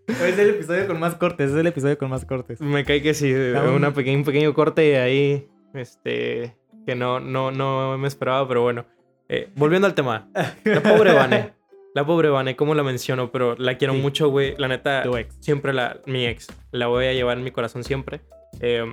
Es 0.08 0.38
el 0.38 0.50
episodio 0.52 0.88
con 0.88 1.00
más 1.00 1.16
cortes, 1.16 1.52
es 1.52 1.58
el 1.58 1.66
episodio 1.68 1.98
con 1.98 2.10
más 2.10 2.26
cortes. 2.26 2.60
Me 2.62 2.84
cae 2.86 3.02
que 3.02 3.14
sí, 3.14 3.34
una 3.34 3.92
pequeña, 3.94 4.18
un 4.18 4.24
pequeño 4.26 4.54
corte 4.54 5.00
ahí, 5.00 5.48
este, 5.74 6.56
que 6.86 6.96
no, 6.96 7.20
no, 7.20 7.50
no 7.52 7.98
me 7.98 8.08
esperaba, 8.08 8.48
pero 8.48 8.62
bueno. 8.62 8.86
Eh, 9.30 9.50
volviendo 9.56 9.88
al 9.88 9.96
tema, 9.96 10.30
la 10.66 10.82
pobre 10.84 11.14
Vane, 11.14 11.54
la 11.96 12.06
pobre 12.06 12.30
Vane, 12.30 12.56
¿cómo 12.56 12.74
la 12.76 12.84
menciono? 12.84 13.32
Pero 13.32 13.56
la 13.58 13.78
quiero 13.78 13.94
Sí. 13.94 14.00
mucho, 14.00 14.30
güey, 14.30 14.56
la 14.58 14.68
neta, 14.68 15.04
Tu 15.04 15.16
ex. 15.18 15.36
siempre 15.40 15.74
la, 15.74 16.00
mi 16.06 16.26
ex, 16.26 16.48
la 16.72 16.88
voy 16.88 17.06
a 17.06 17.14
llevar 17.14 17.38
en 17.38 17.44
mi 17.44 17.52
corazón 17.52 17.84
siempre. 17.84 18.22
Eh, 18.60 18.86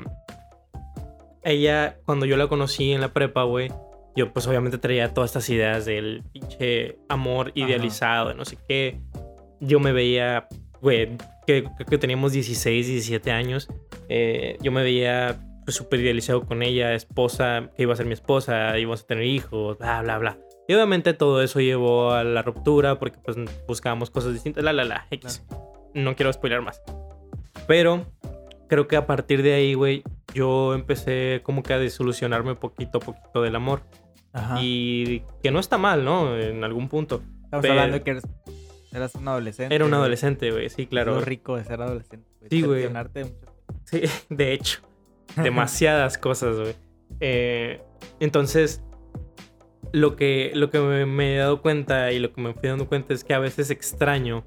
ella, 1.42 1.98
cuando 2.04 2.26
yo 2.26 2.36
la 2.36 2.46
conocí 2.48 2.92
en 2.92 3.00
la 3.00 3.12
prepa, 3.12 3.44
güey, 3.44 3.70
yo 4.16 4.32
pues 4.32 4.46
obviamente 4.46 4.78
traía 4.78 5.14
todas 5.14 5.30
estas 5.30 5.48
ideas 5.50 5.84
del 5.86 6.22
pinche 6.32 6.98
amor 7.08 7.52
idealizado, 7.54 8.30
de 8.30 8.34
no 8.34 8.44
sé 8.44 8.58
qué. 8.68 9.00
Yo 9.60 9.78
me 9.80 9.92
veía, 9.92 10.48
güey, 10.80 11.16
que, 11.46 11.64
que 11.88 11.98
teníamos 11.98 12.32
16, 12.32 12.86
17 12.86 13.30
años. 13.30 13.68
eh, 14.08 14.56
yo 14.62 14.72
me 14.72 14.82
veía 14.82 15.38
pues, 15.64 15.76
súper 15.76 16.00
idealizado 16.00 16.44
con 16.46 16.62
ella, 16.62 16.94
esposa, 16.94 17.70
que 17.76 17.82
iba 17.82 17.92
a 17.92 17.96
ser 17.96 18.06
mi 18.06 18.14
esposa, 18.14 18.76
íbamos 18.78 19.02
a 19.02 19.06
tener 19.06 19.24
hijos, 19.24 19.76
bla, 19.78 20.02
bla, 20.02 20.18
bla. 20.18 20.38
Y 20.68 20.74
obviamente 20.74 21.14
todo 21.14 21.42
eso 21.42 21.60
llevó 21.60 22.12
a 22.12 22.22
la 22.24 22.42
ruptura 22.42 22.98
porque 22.98 23.18
pues 23.24 23.38
buscábamos 23.66 24.10
cosas 24.10 24.34
distintas, 24.34 24.62
la, 24.62 24.74
la, 24.74 24.84
la, 24.84 25.06
X. 25.10 25.42
No 25.94 26.14
quiero 26.14 26.30
spoiler 26.30 26.60
más. 26.60 26.82
Pero 27.66 28.04
creo 28.68 28.86
que 28.86 28.96
a 28.96 29.06
partir 29.06 29.42
de 29.42 29.54
ahí, 29.54 29.72
güey, 29.72 30.04
yo 30.34 30.74
empecé 30.74 31.40
como 31.42 31.62
que 31.62 31.72
a 31.72 31.78
desilusionarme 31.78 32.54
poquito 32.54 32.98
a 32.98 33.00
poquito 33.00 33.40
del 33.40 33.56
amor. 33.56 33.80
Ajá. 34.34 34.58
Y 34.60 35.22
que 35.42 35.50
no 35.50 35.58
está 35.58 35.78
mal, 35.78 36.04
¿no? 36.04 36.36
En 36.38 36.62
algún 36.62 36.88
punto. 36.90 37.22
Estamos 37.44 37.62
pero- 37.62 37.72
hablando 37.72 37.94
de 37.94 38.02
que 38.02 38.10
eres, 38.10 38.24
eras 38.92 39.14
un 39.14 39.26
adolescente. 39.26 39.74
Era 39.74 39.86
un 39.86 39.94
adolescente, 39.94 40.50
güey, 40.50 40.68
sí, 40.68 40.86
claro. 40.86 41.14
Lo 41.14 41.20
rico 41.22 41.56
de 41.56 41.64
ser 41.64 41.80
adolescente. 41.80 42.28
Sí, 42.50 42.60
güey. 42.60 42.88
Sí, 43.84 44.02
de 44.28 44.52
hecho. 44.52 44.80
Demasiadas 45.36 46.18
cosas, 46.18 46.58
güey. 46.60 46.74
Eh, 47.20 47.80
entonces, 48.20 48.82
lo 49.92 50.16
que, 50.16 50.52
lo 50.54 50.70
que 50.70 50.80
me, 50.80 51.06
me 51.06 51.34
he 51.34 51.38
dado 51.38 51.62
cuenta 51.62 52.12
y 52.12 52.18
lo 52.18 52.32
que 52.32 52.40
me 52.40 52.54
fui 52.54 52.68
dando 52.68 52.88
cuenta 52.88 53.14
es 53.14 53.24
que 53.24 53.34
a 53.34 53.38
veces 53.38 53.70
extraño 53.70 54.44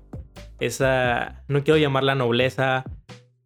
esa, 0.60 1.44
no 1.48 1.64
quiero 1.64 1.78
llamarla 1.78 2.16
nobleza, 2.16 2.86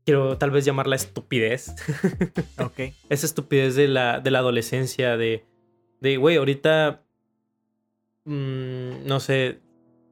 quiero 0.06 0.38
tal 0.38 0.52
vez 0.52 0.66
llamarla 0.66 0.96
estupidez. 0.96 1.76
Ok. 2.60 2.94
esa 3.10 3.26
estupidez 3.26 3.76
de 3.76 3.88
la, 3.88 4.20
de 4.20 4.32
la 4.32 4.40
adolescencia, 4.40 5.18
de, 5.18 5.46
de, 6.02 6.18
güey, 6.18 6.38
ahorita, 6.38 7.04
mm, 8.26 9.06
no 9.06 9.20
sé, 9.20 9.60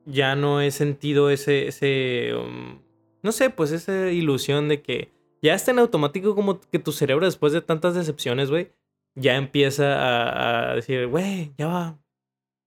ya 0.06 0.36
no 0.36 0.62
he 0.62 0.72
sentido 0.72 1.30
ese, 1.30 1.68
ese, 1.68 2.34
um, 2.36 2.80
no 3.22 3.32
sé, 3.32 3.50
pues 3.50 3.72
esa 3.72 4.12
ilusión 4.12 4.68
de 4.68 4.82
que 4.82 5.12
ya 5.42 5.54
está 5.54 5.72
en 5.72 5.80
automático 5.80 6.36
como 6.36 6.60
que 6.60 6.80
tu 6.80 6.92
cerebro 6.92 7.26
después 7.26 7.54
de 7.54 7.62
tantas 7.62 7.96
decepciones, 7.96 8.50
güey, 8.50 8.72
ya 9.16 9.36
empieza 9.36 9.96
a, 9.96 10.72
a 10.72 10.76
decir, 10.76 11.08
güey, 11.08 11.54
ya 11.58 11.68
va, 11.68 12.00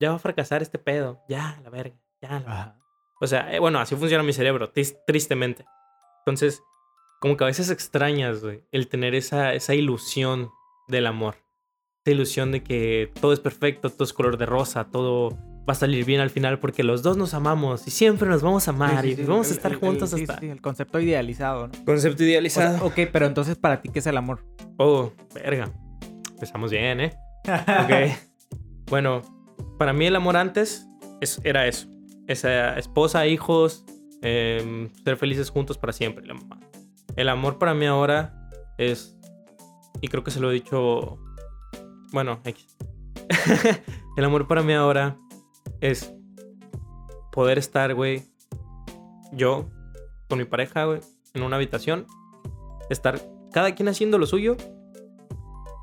ya 0.00 0.10
va 0.10 0.16
a 0.16 0.20
fracasar 0.20 0.62
este 0.62 0.78
pedo, 0.78 1.22
ya, 1.28 1.58
la 1.64 1.70
verga, 1.70 1.96
ya, 2.22 2.28
la 2.30 2.38
verga. 2.38 2.52
Ajá. 2.52 2.78
O 3.20 3.26
sea, 3.26 3.52
eh, 3.54 3.58
bueno, 3.58 3.78
así 3.78 3.96
funciona 3.96 4.22
mi 4.22 4.32
cerebro, 4.32 4.70
tris- 4.72 4.96
tristemente. 5.06 5.64
Entonces, 6.20 6.62
como 7.20 7.36
que 7.36 7.44
a 7.44 7.46
veces 7.46 7.70
extrañas, 7.70 8.42
güey, 8.42 8.62
el 8.72 8.88
tener 8.88 9.14
esa, 9.14 9.54
esa 9.54 9.74
ilusión 9.74 10.50
del 10.88 11.06
amor. 11.06 11.36
Esa 12.04 12.12
ilusión 12.14 12.52
de 12.52 12.62
que 12.62 13.10
todo 13.20 13.32
es 13.32 13.40
perfecto, 13.40 13.88
todo 13.90 14.04
es 14.04 14.12
color 14.12 14.36
de 14.36 14.44
rosa, 14.46 14.84
todo 14.90 15.30
va 15.68 15.72
a 15.72 15.74
salir 15.74 16.04
bien 16.04 16.20
al 16.20 16.30
final 16.30 16.60
porque 16.60 16.84
los 16.84 17.02
dos 17.02 17.16
nos 17.16 17.34
amamos 17.34 17.88
y 17.88 17.90
siempre 17.90 18.28
nos 18.28 18.40
vamos 18.42 18.68
a 18.68 18.70
amar 18.70 19.02
Sí, 19.02 19.16
sí, 19.16 19.22
y 19.22 19.24
vamos 19.24 19.50
a 19.50 19.54
estar 19.54 19.72
el- 19.72 19.78
juntos 19.78 20.12
el- 20.12 20.20
hasta... 20.20 20.38
sí, 20.38 20.48
el 20.48 20.60
concepto 20.60 21.00
idealizado, 21.00 21.68
¿no? 21.68 21.84
Concepto 21.84 22.16
O 22.16 22.18
sea, 22.18 22.26
idealizado. 22.28 22.86
ok, 22.86 22.94
pero 23.10 23.26
entonces 23.26 23.56
para 23.56 23.80
ti, 23.80 23.88
¿qué 23.88 23.98
es 24.00 24.06
el 24.06 24.16
amor? 24.16 24.44
Oh, 24.76 25.10
verga. 25.34 25.72
Empezamos 26.36 26.70
bien, 26.70 27.00
¿eh? 27.00 27.18
Ok. 27.46 28.90
bueno, 28.90 29.22
para 29.78 29.92
mí 29.94 30.04
el 30.06 30.16
amor 30.16 30.36
antes 30.36 30.86
es- 31.22 31.40
era 31.44 31.66
eso. 31.66 31.88
Esa 32.26 32.76
esposa, 32.78 33.26
hijos, 33.26 33.84
em, 34.20 34.90
ser 35.02 35.16
felices 35.16 35.48
juntos 35.48 35.78
para 35.78 35.92
siempre. 35.94 36.26
la 36.26 36.34
mamá. 36.34 36.60
El 37.16 37.30
amor 37.30 37.58
para 37.58 37.72
mí 37.72 37.86
ahora 37.86 38.48
es, 38.76 39.16
y 40.02 40.08
creo 40.08 40.22
que 40.24 40.30
se 40.30 40.40
lo 40.40 40.50
he 40.50 40.54
dicho, 40.54 41.18
bueno, 42.12 42.40
X. 42.44 42.76
el 44.18 44.24
amor 44.24 44.46
para 44.46 44.62
mí 44.62 44.74
ahora 44.74 45.16
es 45.80 46.12
poder 47.32 47.56
estar, 47.58 47.94
güey, 47.94 48.22
yo 49.32 49.70
con 50.28 50.38
mi 50.38 50.44
pareja, 50.44 50.84
güey, 50.84 51.00
en 51.32 51.42
una 51.42 51.56
habitación, 51.56 52.06
estar 52.90 53.20
cada 53.52 53.74
quien 53.74 53.88
haciendo 53.88 54.18
lo 54.18 54.26
suyo, 54.26 54.56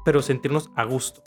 pero 0.06 0.22
sentirnos 0.22 0.70
a 0.76 0.84
gusto. 0.86 1.22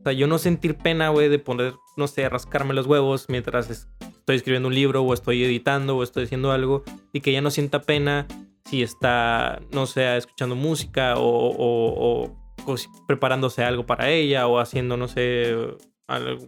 O 0.00 0.02
sea, 0.04 0.12
yo 0.12 0.26
no 0.26 0.38
sentir 0.38 0.76
pena, 0.76 1.08
güey, 1.08 1.28
de 1.28 1.38
poner, 1.38 1.74
no 1.96 2.06
sé, 2.08 2.28
rascarme 2.28 2.74
los 2.74 2.86
huevos 2.86 3.26
mientras 3.28 3.70
es- 3.70 3.88
estoy 4.00 4.36
escribiendo 4.36 4.68
un 4.68 4.74
libro 4.74 5.02
o 5.02 5.14
estoy 5.14 5.42
editando 5.44 5.96
o 5.96 6.02
estoy 6.02 6.24
haciendo 6.24 6.52
algo 6.52 6.82
y 7.12 7.20
que 7.20 7.30
ella 7.30 7.40
no 7.40 7.50
sienta 7.50 7.82
pena 7.82 8.26
si 8.66 8.82
está, 8.82 9.60
no 9.72 9.86
sé, 9.86 10.16
escuchando 10.16 10.56
música 10.56 11.14
o, 11.16 11.22
o- 11.26 12.24
o 12.24 12.54
co- 12.64 12.76
preparándose 13.06 13.62
algo 13.64 13.86
para 13.86 14.10
ella 14.10 14.46
o 14.46 14.58
haciendo, 14.58 14.96
no 14.96 15.08
sé, 15.08 15.54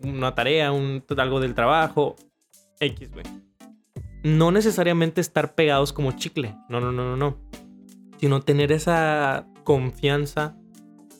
una 0.02 0.34
tarea, 0.34 0.70
un, 0.72 1.02
algo 1.16 1.40
del 1.40 1.54
trabajo, 1.54 2.16
X, 2.80 3.10
güey. 3.12 3.24
No 4.22 4.50
necesariamente 4.50 5.20
estar 5.20 5.54
pegados 5.54 5.92
como 5.92 6.12
chicle, 6.12 6.54
no, 6.68 6.80
no, 6.80 6.92
no, 6.92 7.04
no, 7.04 7.16
no. 7.16 7.38
Sino 8.18 8.40
tener 8.42 8.72
esa 8.72 9.46
confianza 9.64 10.56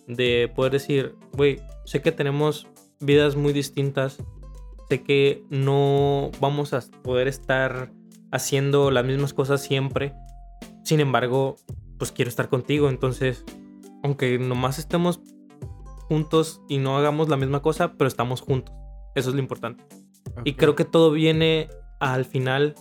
de 0.06 0.50
poder 0.54 0.72
decir, 0.72 1.14
güey, 1.32 1.60
sé 1.84 2.02
que 2.02 2.12
tenemos 2.12 2.68
vidas 3.00 3.36
muy 3.36 3.52
distintas, 3.52 4.18
sé 4.88 5.02
que 5.02 5.44
no 5.50 6.30
vamos 6.40 6.72
a 6.72 6.80
poder 7.02 7.28
estar 7.28 7.92
haciendo 8.30 8.90
las 8.90 9.04
mismas 9.04 9.32
cosas 9.32 9.62
siempre, 9.62 10.14
sin 10.84 11.00
embargo, 11.00 11.56
pues 11.98 12.12
quiero 12.12 12.28
estar 12.28 12.48
contigo, 12.48 12.88
entonces, 12.88 13.44
aunque 14.02 14.38
nomás 14.38 14.78
estemos 14.78 15.20
juntos 16.08 16.60
y 16.68 16.78
no 16.78 16.96
hagamos 16.96 17.28
la 17.28 17.36
misma 17.36 17.62
cosa, 17.62 17.94
pero 17.94 18.08
estamos 18.08 18.40
juntos. 18.40 18.74
Eso 19.14 19.30
es 19.30 19.34
lo 19.34 19.40
importante. 19.40 19.84
Y 20.44 20.54
creo 20.54 20.74
que 20.74 20.84
todo 20.84 21.10
viene 21.10 21.68
al 22.00 22.24
final 22.24 22.74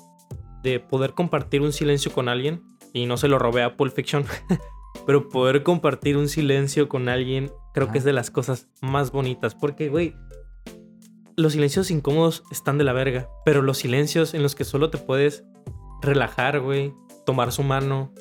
de 0.64 0.80
poder 0.80 1.14
compartir 1.14 1.62
un 1.62 1.72
silencio 1.72 2.12
con 2.12 2.30
alguien. 2.30 2.62
Y 2.94 3.06
no 3.08 3.18
se 3.18 3.28
lo 3.28 3.40
robé 3.40 3.64
a 3.64 3.76
Pulp 3.76 3.94
Fiction. 3.94 4.26
pero 5.06 5.30
poder 5.30 5.64
compartir 5.64 6.18
un 6.18 6.28
silencio 6.28 6.88
con 6.90 7.10
alguien 7.10 7.52
creo 7.74 7.92
que 7.92 7.98
es 7.98 8.04
de 8.04 8.14
las 8.14 8.32
cosas 8.32 8.70
más 8.82 9.12
bonitas. 9.12 9.54
Porque, 9.54 9.90
güey, 9.90 10.16
los 11.36 11.54
silencios 11.54 11.92
incómodos 11.92 12.44
están 12.50 12.78
de 12.78 12.86
la 12.86 12.94
verga. 12.94 13.30
Pero 13.44 13.62
los 13.62 13.78
silencios 13.78 14.34
en 14.34 14.42
los 14.42 14.56
que 14.56 14.64
solo 14.64 14.90
te 14.90 14.98
puedes 14.98 15.44
relajar, 16.02 16.62
güey. 16.62 16.94
Tomar 17.26 17.52
su 17.52 17.64
mano. 17.64 18.14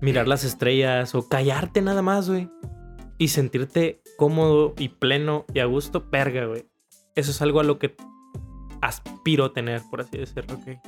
Mirar 0.00 0.28
las 0.28 0.44
estrellas. 0.44 1.14
O 1.14 1.28
callarte 1.28 1.80
nada 1.80 2.02
más, 2.02 2.28
güey. 2.28 2.50
Y 3.18 3.28
sentirte 3.28 4.02
cómodo 4.18 4.74
y 4.78 4.90
pleno 4.90 5.46
y 5.54 5.60
a 5.60 5.64
gusto, 5.64 6.10
perga, 6.10 6.44
güey. 6.44 6.66
Eso 7.16 7.30
es 7.30 7.40
algo 7.42 7.60
a 7.60 7.64
lo 7.64 7.78
que 7.78 7.96
aspiro 8.82 9.52
tener, 9.52 9.82
por 9.90 10.02
así 10.02 10.18
decirlo. 10.18 10.56
Ok. 10.56 10.78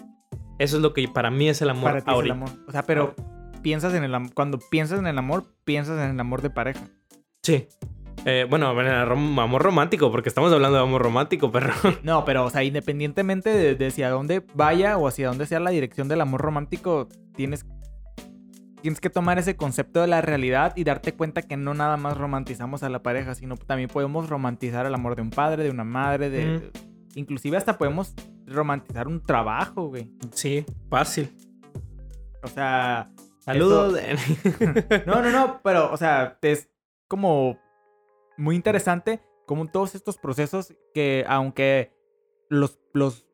Eso 0.58 0.76
es 0.76 0.82
lo 0.82 0.92
que 0.92 1.08
para 1.08 1.30
mí 1.30 1.48
es 1.48 1.62
el 1.62 1.70
amor 1.70 1.92
para 1.92 2.04
ti 2.04 2.10
Es 2.12 2.24
el 2.24 2.30
amor. 2.30 2.50
O 2.68 2.72
sea, 2.72 2.82
pero 2.84 3.14
piensas 3.62 3.94
en 3.94 4.04
el 4.04 4.14
amor. 4.14 4.34
Cuando 4.34 4.58
piensas 4.58 4.98
en 4.98 5.06
el 5.06 5.18
amor, 5.18 5.44
piensas 5.64 5.98
en 5.98 6.10
el 6.10 6.20
amor 6.20 6.42
de 6.42 6.50
pareja. 6.50 6.82
Sí. 7.42 7.68
Eh, 8.24 8.46
bueno, 8.48 8.68
amor 8.68 9.62
romántico, 9.62 10.12
porque 10.12 10.28
estamos 10.28 10.52
hablando 10.52 10.76
de 10.76 10.84
amor 10.84 11.02
romántico, 11.02 11.50
perro. 11.50 11.74
No, 12.02 12.24
pero, 12.24 12.44
o 12.44 12.50
sea, 12.50 12.62
independientemente 12.62 13.50
de, 13.50 13.74
de 13.74 13.86
hacia 13.86 14.10
dónde 14.10 14.44
vaya 14.54 14.96
o 14.96 15.08
hacia 15.08 15.28
dónde 15.28 15.46
sea 15.46 15.58
la 15.58 15.70
dirección 15.70 16.08
del 16.08 16.20
amor 16.20 16.40
romántico, 16.40 17.08
tienes 17.34 17.66
tienes 18.82 19.00
que 19.00 19.10
tomar 19.10 19.38
ese 19.38 19.56
concepto 19.56 20.00
de 20.00 20.08
la 20.08 20.20
realidad 20.20 20.74
y 20.76 20.84
darte 20.84 21.14
cuenta 21.14 21.42
que 21.42 21.56
no 21.56 21.72
nada 21.72 21.96
más 21.96 22.18
romantizamos 22.18 22.82
a 22.82 22.90
la 22.90 23.02
pareja, 23.02 23.34
sino 23.34 23.56
también 23.56 23.88
podemos 23.88 24.28
romantizar 24.28 24.84
el 24.86 24.94
amor 24.94 25.16
de 25.16 25.22
un 25.22 25.30
padre, 25.30 25.62
de 25.62 25.70
una 25.70 25.84
madre, 25.84 26.28
de... 26.28 26.70
Inclusive 27.14 27.56
hasta 27.56 27.78
podemos 27.78 28.12
romantizar 28.46 29.06
un 29.06 29.22
trabajo, 29.22 29.88
güey. 29.88 30.10
Sí, 30.32 30.66
fácil. 30.90 31.30
O 32.42 32.48
sea... 32.48 33.08
Saludos. 33.44 33.98
no, 35.06 35.22
no, 35.22 35.30
no, 35.30 35.60
pero, 35.62 35.92
o 35.92 35.96
sea, 35.96 36.38
es 36.42 36.68
como 37.08 37.58
muy 38.36 38.56
interesante 38.56 39.20
como 39.46 39.66
todos 39.66 39.94
estos 39.94 40.16
procesos 40.16 40.74
que 40.94 41.24
aunque 41.28 41.92
los, 42.48 42.78
los 42.94 43.26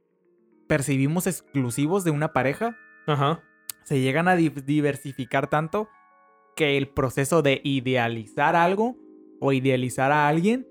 percibimos 0.66 1.26
exclusivos 1.26 2.04
de 2.04 2.10
una 2.10 2.32
pareja, 2.32 2.76
Ajá 3.06 3.42
se 3.88 4.02
llegan 4.02 4.28
a 4.28 4.36
diversificar 4.36 5.48
tanto 5.48 5.88
que 6.54 6.76
el 6.76 6.90
proceso 6.90 7.40
de 7.40 7.62
idealizar 7.64 8.54
algo 8.54 8.98
o 9.40 9.50
idealizar 9.50 10.12
a 10.12 10.28
alguien 10.28 10.68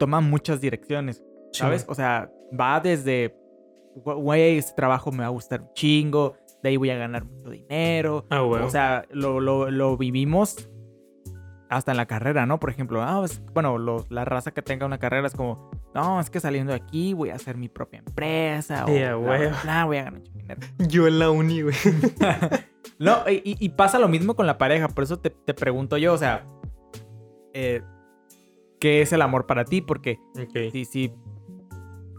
toma 0.00 0.20
muchas 0.20 0.60
direcciones, 0.60 1.22
¿sabes? 1.52 1.84
O 1.88 1.94
sea, 1.94 2.28
va 2.58 2.80
desde, 2.80 3.36
güey, 3.94 4.58
este 4.58 4.72
trabajo 4.74 5.12
me 5.12 5.18
va 5.18 5.26
a 5.26 5.28
gustar 5.28 5.60
un 5.60 5.72
chingo, 5.74 6.34
de 6.66 6.70
ahí 6.70 6.76
voy 6.76 6.90
a 6.90 6.96
ganar 6.96 7.24
mucho 7.24 7.50
dinero. 7.50 8.26
Ah, 8.28 8.42
o 8.42 8.70
sea, 8.70 9.06
lo, 9.10 9.38
lo, 9.40 9.96
vivimos 9.96 10.68
hasta 11.68 11.92
en 11.92 11.96
la 11.96 12.06
carrera, 12.06 12.44
¿no? 12.44 12.58
Por 12.58 12.70
ejemplo, 12.70 13.02
ah, 13.02 13.24
bueno, 13.54 14.04
la 14.10 14.24
raza 14.24 14.50
que 14.50 14.62
tenga 14.62 14.84
una 14.84 14.98
carrera 14.98 15.28
es 15.28 15.34
como, 15.34 15.70
no, 15.94 16.18
es 16.18 16.28
que 16.28 16.40
saliendo 16.40 16.72
de 16.72 16.78
aquí 16.78 17.14
voy 17.14 17.30
a 17.30 17.36
hacer 17.36 17.56
mi 17.56 17.68
propia 17.68 18.00
empresa. 18.00 18.84
O, 18.84 19.20
voy 19.20 19.36
a 19.36 20.04
ganar 20.04 20.22
dinero. 20.22 20.60
Yo 20.88 21.06
en 21.06 21.20
la 21.20 21.30
uni, 21.30 21.62
güey. 21.62 21.76
no, 22.98 23.18
y, 23.28 23.68
pasa 23.70 24.00
lo 24.00 24.08
mismo 24.08 24.34
con 24.34 24.48
la 24.48 24.58
pareja. 24.58 24.88
Por 24.88 25.04
eso 25.04 25.20
te, 25.20 25.30
pregunto 25.30 25.98
yo, 25.98 26.14
o 26.14 26.18
sea, 26.18 26.44
eh, 27.54 27.82
¿qué 28.80 29.02
es 29.02 29.12
el 29.12 29.22
amor 29.22 29.46
para 29.46 29.64
ti? 29.64 29.82
Porque 29.82 30.18
si, 30.72 30.84
si 30.84 31.12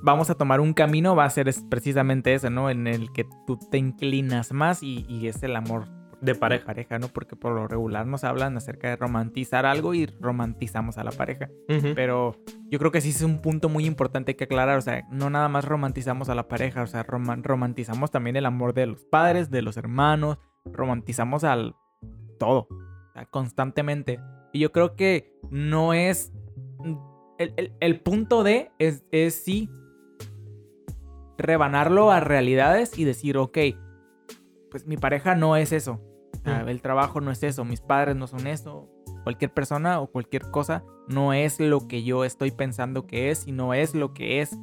vamos 0.01 0.29
a 0.29 0.35
tomar 0.35 0.59
un 0.59 0.73
camino, 0.73 1.15
va 1.15 1.25
a 1.25 1.29
ser 1.29 1.53
precisamente 1.69 2.33
ese, 2.33 2.49
¿no? 2.49 2.69
En 2.69 2.87
el 2.87 3.11
que 3.11 3.25
tú 3.45 3.57
te 3.71 3.77
inclinas 3.77 4.51
más 4.51 4.83
y, 4.83 5.05
y 5.09 5.27
es 5.27 5.43
el 5.43 5.55
amor 5.55 5.97
de 6.21 6.35
pareja. 6.35 6.65
pareja, 6.65 6.99
¿no? 6.99 7.09
Porque 7.09 7.35
por 7.35 7.53
lo 7.53 7.67
regular 7.67 8.05
nos 8.05 8.23
hablan 8.23 8.57
acerca 8.57 8.89
de 8.89 8.95
romantizar 8.95 9.65
algo 9.65 9.93
y 9.93 10.05
romantizamos 10.05 10.97
a 10.97 11.03
la 11.03 11.11
pareja. 11.11 11.49
Pero 11.95 12.35
yo 12.69 12.79
creo 12.79 12.91
que 12.91 13.01
sí 13.01 13.09
es 13.09 13.21
un 13.21 13.41
punto 13.41 13.69
muy 13.69 13.85
importante 13.85 14.35
que 14.35 14.45
aclarar. 14.45 14.77
O 14.77 14.81
sea, 14.81 15.05
no 15.11 15.29
nada 15.29 15.49
más 15.49 15.65
romantizamos 15.65 16.29
a 16.29 16.35
la 16.35 16.47
pareja, 16.47 16.81
o 16.81 16.87
sea, 16.87 17.03
romantizamos 17.03 18.11
también 18.11 18.35
el 18.35 18.45
amor 18.45 18.73
de 18.73 18.87
los 18.87 19.05
padres, 19.05 19.51
de 19.51 19.61
los 19.61 19.77
hermanos, 19.77 20.39
romantizamos 20.65 21.43
al 21.43 21.75
todo, 22.39 22.67
o 22.69 23.13
sea, 23.13 23.25
constantemente. 23.25 24.19
Y 24.53 24.59
yo 24.59 24.71
creo 24.71 24.95
que 24.95 25.33
no 25.49 25.93
es... 25.93 26.33
El, 27.37 27.99
punto 27.99 28.43
de 28.43 28.71
es, 28.79 29.05
es 29.11 29.35
sí 29.35 29.69
rebanarlo 31.37 32.11
a 32.11 32.19
realidades 32.19 32.97
y 32.97 33.03
decir, 33.03 33.37
ok, 33.37 33.57
pues 34.69 34.85
mi 34.85 34.97
pareja 34.97 35.35
no 35.35 35.55
es 35.55 35.71
eso. 35.71 36.01
El 36.67 36.81
trabajo 36.81 37.19
no 37.19 37.31
es 37.31 37.43
eso, 37.43 37.65
mis 37.65 37.81
padres 37.81 38.15
no 38.15 38.27
son 38.27 38.47
eso. 38.47 38.89
Cualquier 39.23 39.53
persona 39.53 39.99
o 39.99 40.07
cualquier 40.07 40.49
cosa 40.49 40.83
no 41.07 41.33
es 41.33 41.59
lo 41.59 41.87
que 41.87 42.03
yo 42.03 42.23
estoy 42.23 42.51
pensando 42.51 43.05
que 43.05 43.29
es, 43.29 43.39
sino 43.39 43.73
es 43.73 43.93
lo 43.95 44.13
que 44.13 44.41
es 44.41 44.57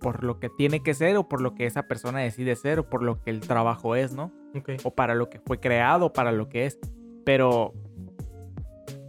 por 0.00 0.24
lo 0.24 0.40
que 0.40 0.48
tiene 0.48 0.82
que 0.82 0.94
ser 0.94 1.16
o 1.16 1.28
por 1.28 1.40
lo 1.40 1.54
que 1.54 1.66
esa 1.66 1.86
persona 1.86 2.20
decide 2.20 2.56
ser 2.56 2.78
o 2.80 2.88
por 2.88 3.02
lo 3.02 3.22
que 3.22 3.30
el 3.30 3.40
trabajo 3.40 3.96
es, 3.96 4.12
¿no? 4.12 4.32
O 4.82 4.94
para 4.94 5.14
lo 5.14 5.30
que 5.30 5.40
fue 5.40 5.60
creado, 5.60 6.12
para 6.12 6.32
lo 6.32 6.48
que 6.48 6.66
es. 6.66 6.78
Pero, 7.24 7.74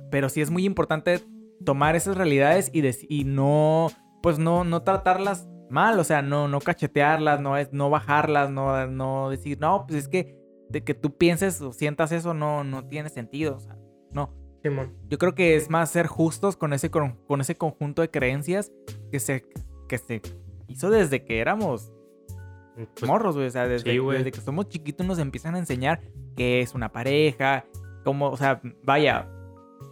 pero 0.10 0.30
sí 0.30 0.42
es 0.42 0.52
muy 0.52 0.66
importante 0.66 1.22
tomar 1.66 1.96
esas 1.96 2.18
realidades 2.18 2.70
y, 2.74 2.84
y 3.10 3.24
no, 3.24 3.88
pues 4.22 4.38
no, 4.38 4.64
no 4.64 4.84
tratarlas 4.84 5.48
mal, 5.72 6.00
o 6.00 6.04
sea, 6.04 6.22
no, 6.22 6.48
no 6.48 6.60
cachetearlas, 6.60 7.42
no, 7.42 7.58
es, 7.58 7.72
no 7.72 7.90
bajarlas, 7.90 8.52
no, 8.52 8.88
no 8.88 9.30
decir, 9.30 9.60
no, 9.60 9.86
pues 9.88 10.04
es 10.04 10.08
que 10.08 10.42
de 10.72 10.84
que 10.84 10.94
tú 10.94 11.18
pienses 11.18 11.62
o 11.62 11.74
sientas 11.74 12.12
eso 12.12 12.34
no, 12.34 12.64
no 12.64 12.88
tiene 12.88 13.10
sentido. 13.10 13.58
O 13.58 13.60
sea, 13.60 13.78
no. 14.12 14.34
Yo 15.10 15.18
creo 15.18 15.34
que 15.34 15.56
es 15.56 15.70
más 15.70 15.90
ser 15.90 16.08
justos 16.08 16.56
con 16.56 16.72
ese, 16.74 16.92
con, 16.92 17.42
ese 17.42 17.56
conjunto 17.56 18.04
de 18.04 18.12
creencias 18.12 18.72
que 19.12 19.20
se, 19.20 19.44
que 19.90 19.98
se 19.98 20.22
hizo 20.68 20.92
desde 20.92 21.26
que 21.26 21.40
éramos 21.40 21.92
pues, 22.76 23.08
morros, 23.08 23.36
güey. 23.36 23.48
O 23.48 23.52
sea, 23.52 23.68
desde, 23.68 24.00
desde, 24.00 24.32
que 24.32 24.40
somos 24.40 24.70
chiquitos 24.70 25.06
nos 25.06 25.18
empiezan 25.18 25.56
a 25.56 25.60
enseñar 25.60 26.02
qué 26.38 26.62
es 26.62 26.76
una 26.76 26.92
pareja, 26.92 27.66
cómo, 28.04 28.30
o 28.30 28.38
sea, 28.38 28.62
vaya, 28.84 29.28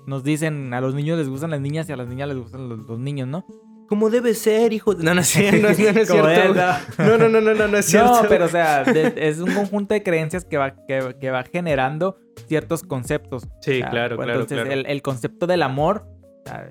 nos 0.06 0.24
dicen 0.24 0.72
a 0.74 0.82
los 0.82 0.94
niños 0.94 1.18
les 1.18 1.30
gustan 1.30 1.50
las 1.50 1.62
niñas 1.62 1.90
y 1.90 1.94
a 1.94 1.98
las 1.98 2.08
niñas 2.08 2.30
les 2.30 2.38
gustan 2.38 2.70
los 2.70 3.00
niños, 3.00 3.28
¿no? 3.28 3.46
Como 3.90 4.10
debe 4.10 4.34
ser, 4.36 4.72
hijo. 4.72 4.94
No, 4.94 5.14
no, 5.14 5.22
es, 5.22 5.36
no, 5.36 5.58
no, 5.60 5.68
es 5.70 5.78
cierto. 5.78 6.14
No, 7.00 7.18
no, 7.18 7.28
no, 7.28 7.42
no, 7.42 7.54
no, 7.54 7.68
no 7.68 7.78
es 7.78 7.86
cierto. 7.86 8.24
No, 8.24 8.30
pero 8.30 8.46
o 8.46 8.50
sea, 8.50 8.84
es 8.84 9.40
un 9.40 9.54
conjunto 9.54 9.94
de 9.94 10.04
creencias 10.04 10.46
que 10.46 10.58
va, 10.58 10.76
que, 10.86 11.32
va 11.32 11.44
generando 11.44 12.18
ciertos 12.48 12.84
conceptos. 12.84 13.48
Sí, 13.62 13.82
claro, 13.82 14.16
claro. 14.18 14.42
Entonces, 14.42 14.70
El, 14.70 14.86
el, 14.86 15.02
concepto 15.02 15.48
del 15.48 15.64
amor 15.64 16.08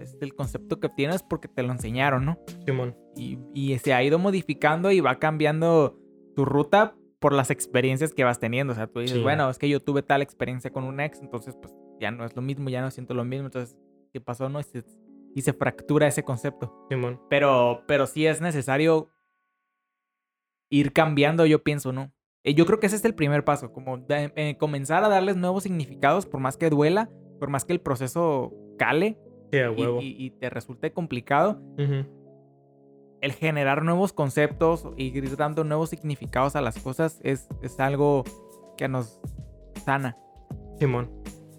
es 0.00 0.16
el 0.20 0.34
concepto 0.34 0.80
que 0.80 0.88
tienes 0.88 1.22
porque 1.22 1.48
te 1.48 1.62
lo 1.62 1.72
enseñaron, 1.72 2.24
¿no? 2.24 2.38
Simón. 2.64 2.96
Y, 3.16 3.38
y 3.52 3.76
se 3.78 3.92
ha 3.92 4.02
ido 4.02 4.18
modificando 4.18 4.90
y 4.90 5.00
va 5.00 5.18
cambiando 5.18 5.98
tu 6.34 6.44
ruta 6.44 6.94
por 7.18 7.32
las 7.32 7.50
experiencias 7.50 8.12
que 8.12 8.24
vas 8.24 8.38
teniendo. 8.38 8.72
O 8.72 8.76
sea, 8.76 8.86
tú 8.86 9.00
dices, 9.00 9.22
bueno, 9.22 9.50
es 9.50 9.58
que 9.58 9.68
yo 9.68 9.80
tuve 9.80 10.02
tal 10.02 10.22
experiencia 10.22 10.70
con 10.70 10.84
un 10.84 11.00
ex, 11.00 11.20
entonces 11.20 11.56
pues 11.60 11.74
ya 12.00 12.10
no 12.10 12.24
es 12.24 12.34
lo 12.36 12.42
mismo, 12.42 12.70
ya 12.70 12.80
no 12.80 12.90
siento 12.90 13.14
lo 13.14 13.24
mismo. 13.24 13.46
Entonces, 13.46 13.76
¿qué 14.12 14.20
pasó? 14.20 14.48
No, 14.48 14.60
y 15.38 15.42
se 15.42 15.52
fractura 15.52 16.08
ese 16.08 16.24
concepto. 16.24 16.84
Simón. 16.88 17.20
Pero, 17.30 17.84
pero 17.86 18.08
sí 18.08 18.26
es 18.26 18.40
necesario 18.40 19.08
ir 20.68 20.92
cambiando, 20.92 21.46
yo 21.46 21.62
pienso, 21.62 21.92
¿no? 21.92 22.12
Eh, 22.42 22.54
yo 22.54 22.66
creo 22.66 22.80
que 22.80 22.86
ese 22.86 22.96
es 22.96 23.04
el 23.04 23.14
primer 23.14 23.44
paso, 23.44 23.72
como 23.72 24.04
eh, 24.08 24.56
comenzar 24.58 25.04
a 25.04 25.08
darles 25.08 25.36
nuevos 25.36 25.62
significados, 25.62 26.26
por 26.26 26.40
más 26.40 26.56
que 26.56 26.70
duela, 26.70 27.08
por 27.38 27.50
más 27.50 27.64
que 27.64 27.72
el 27.72 27.80
proceso 27.80 28.52
cale 28.78 29.16
Y, 30.00 30.30
te 30.40 30.50
resulte 30.50 30.92
complicado. 30.92 31.62
El 33.20 33.32
generar 33.32 33.84
nuevos 33.84 34.12
conceptos 34.12 34.88
y 34.96 35.16
ir 35.16 35.36
dando 35.36 35.62
nuevos 35.62 35.90
significados 35.90 36.56
a 36.56 36.60
las 36.60 36.80
cosas 36.80 37.20
es, 37.22 37.48
es 37.62 37.78
algo 37.78 38.24
que 38.76 38.88
nos 38.88 39.20
sana. 39.84 40.16
Simón. 40.80 41.12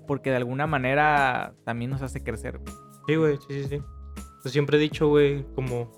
Porque 0.05 0.31
de 0.31 0.35
alguna 0.35 0.67
manera 0.67 1.55
también 1.63 1.91
nos 1.91 2.01
hace 2.01 2.21
crecer. 2.21 2.59
Sí, 3.09 3.15
güey, 3.15 3.37
sí, 3.37 3.63
sí, 3.63 3.63
sí. 3.63 3.81
Yo 4.43 4.49
siempre 4.51 4.77
he 4.77 4.79
dicho, 4.79 5.07
güey, 5.07 5.43
como, 5.55 5.91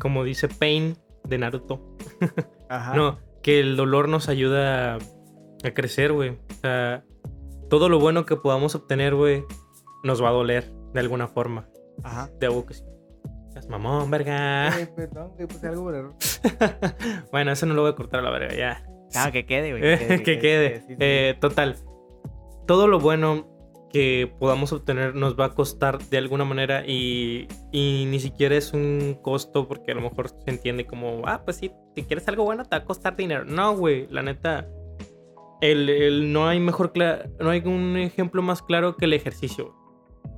como 0.00 0.24
dice 0.24 0.48
Pain 0.48 0.96
de 1.22 1.38
Naruto. 1.38 1.96
Ajá. 2.68 2.96
No, 2.96 3.20
que 3.44 3.60
el 3.60 3.76
dolor 3.76 4.08
nos 4.08 4.28
ayuda 4.28 4.96
a 4.96 5.70
crecer, 5.72 6.12
güey. 6.12 6.30
O 6.30 6.54
sea, 6.60 7.04
todo 7.70 7.88
lo 7.88 8.00
bueno 8.00 8.26
que 8.26 8.34
podamos 8.34 8.74
obtener, 8.74 9.14
güey, 9.14 9.44
nos 10.02 10.20
va 10.20 10.30
a 10.30 10.32
doler 10.32 10.72
de 10.92 10.98
alguna 10.98 11.28
forma. 11.28 11.68
Ajá. 12.02 12.28
De 12.40 12.46
algo 12.46 12.66
que 12.66 12.74
sí. 12.74 12.82
Es 13.54 13.68
mamón, 13.68 14.10
verga. 14.10 14.80
Eh, 14.80 14.88
perdón, 14.88 15.34
güey, 15.36 15.46
puse 15.46 15.68
algo 15.68 15.84
por 15.84 15.94
error. 15.94 16.14
bueno, 17.30 17.52
eso 17.52 17.66
no 17.66 17.74
lo 17.74 17.82
voy 17.82 17.92
a 17.92 17.94
cortar 17.94 18.18
a 18.18 18.22
la 18.24 18.30
verga, 18.30 18.52
ya. 18.52 18.84
Ah, 19.14 19.30
que 19.30 19.46
quede, 19.46 19.70
güey. 19.78 20.24
que 20.24 20.38
quede. 20.40 20.80
sí, 20.80 20.86
sí. 20.88 20.96
Eh, 20.98 21.36
total. 21.40 21.76
Todo 22.66 22.88
lo 22.88 22.98
bueno 22.98 23.51
que 23.92 24.32
podamos 24.38 24.72
obtener 24.72 25.14
nos 25.14 25.38
va 25.38 25.46
a 25.46 25.54
costar 25.54 25.98
de 26.08 26.18
alguna 26.18 26.44
manera 26.44 26.84
y, 26.86 27.46
y 27.72 28.06
ni 28.06 28.20
siquiera 28.20 28.56
es 28.56 28.72
un 28.72 29.18
costo 29.22 29.68
porque 29.68 29.92
a 29.92 29.94
lo 29.94 30.00
mejor 30.00 30.28
se 30.30 30.50
entiende 30.50 30.86
como, 30.86 31.22
ah, 31.26 31.42
pues 31.44 31.58
sí, 31.58 31.70
si 31.94 32.02
quieres 32.04 32.26
algo 32.28 32.44
bueno 32.44 32.64
te 32.64 32.76
va 32.76 32.82
a 32.82 32.84
costar 32.86 33.16
dinero. 33.16 33.44
No, 33.44 33.76
güey, 33.76 34.06
la 34.10 34.22
neta, 34.22 34.66
el, 35.60 35.88
el- 35.90 36.32
no 36.32 36.48
hay 36.48 36.58
mejor, 36.58 36.92
no 37.38 37.50
hay 37.50 37.60
un 37.66 37.96
ejemplo 37.96 38.40
más 38.42 38.62
claro 38.62 38.96
que 38.96 39.04
el 39.04 39.12
ejercicio. 39.12 39.74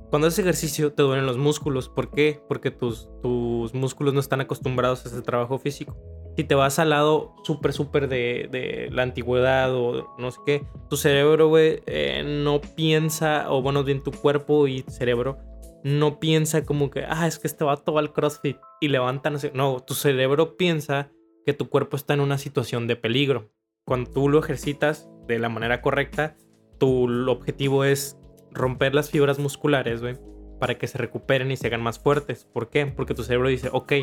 Cuando 0.09 0.27
haces 0.27 0.39
ejercicio 0.39 0.93
te 0.93 1.03
duelen 1.03 1.25
los 1.25 1.37
músculos. 1.37 1.89
¿Por 1.89 2.11
qué? 2.11 2.39
Porque 2.47 2.71
tus, 2.71 3.09
tus 3.21 3.73
músculos 3.73 4.13
no 4.13 4.19
están 4.19 4.39
acostumbrados 4.39 5.05
a 5.05 5.09
ese 5.09 5.21
trabajo 5.21 5.57
físico. 5.57 5.97
Si 6.35 6.43
te 6.43 6.55
vas 6.55 6.79
al 6.79 6.89
lado 6.89 7.33
súper, 7.43 7.71
súper 7.71 8.09
de, 8.09 8.49
de 8.51 8.89
la 8.91 9.03
antigüedad 9.03 9.73
o 9.73 10.15
no 10.17 10.31
sé 10.31 10.39
qué, 10.45 10.65
tu 10.89 10.97
cerebro, 10.97 11.47
güey, 11.47 11.81
eh, 11.85 12.23
no 12.25 12.59
piensa, 12.61 13.51
o 13.51 13.61
bueno, 13.61 13.83
bien 13.83 14.03
tu 14.03 14.11
cuerpo 14.11 14.67
y 14.67 14.83
cerebro, 14.89 15.37
no 15.85 16.19
piensa 16.19 16.65
como 16.65 16.89
que, 16.89 17.05
ah, 17.07 17.27
es 17.27 17.39
que 17.39 17.47
este 17.47 17.63
vato 17.63 17.93
va 17.93 18.01
al 18.01 18.11
CrossFit 18.11 18.57
y 18.81 18.87
levanta, 18.87 19.29
no. 19.29 19.39
No, 19.53 19.79
tu 19.79 19.93
cerebro 19.93 20.57
piensa 20.57 21.11
que 21.45 21.53
tu 21.53 21.69
cuerpo 21.69 21.95
está 21.95 22.15
en 22.15 22.21
una 22.21 22.37
situación 22.37 22.87
de 22.87 22.95
peligro. 22.95 23.51
Cuando 23.85 24.09
tú 24.09 24.27
lo 24.27 24.39
ejercitas 24.39 25.07
de 25.27 25.37
la 25.37 25.47
manera 25.47 25.81
correcta, 25.81 26.35
tu 26.79 27.07
objetivo 27.29 27.83
es 27.83 28.17
romper 28.51 28.95
las 28.95 29.11
fibras 29.11 29.37
musculares, 29.37 30.01
güey, 30.01 30.17
para 30.59 30.77
que 30.77 30.87
se 30.87 30.97
recuperen 30.97 31.51
y 31.51 31.57
se 31.57 31.67
hagan 31.67 31.83
más 31.83 31.99
fuertes. 31.99 32.45
¿Por 32.45 32.69
qué? 32.69 32.87
Porque 32.87 33.13
tu 33.13 33.23
cerebro 33.23 33.47
dice, 33.47 33.69
ok, 33.71 33.93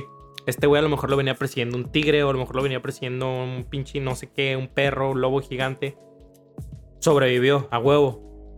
este 0.47 0.67
güey 0.67 0.81
a 0.81 0.83
lo 0.83 0.89
mejor 0.89 1.11
lo 1.11 1.17
venía 1.17 1.35
persiguiendo 1.35 1.77
un 1.77 1.91
tigre 1.91 2.25
o 2.25 2.31
a 2.31 2.33
lo 2.33 2.39
mejor 2.39 2.57
lo 2.57 2.63
venía 2.63 2.83
persiguiendo 2.83 3.29
un 3.29 3.65
pinche 3.69 4.01
no 4.01 4.15
sé 4.15 4.31
qué, 4.31 4.57
un 4.57 4.69
perro, 4.69 5.11
un 5.11 5.21
lobo 5.21 5.41
gigante. 5.41 5.97
Sobrevivió 7.01 7.69
a 7.71 7.79
huevo. 7.79 8.57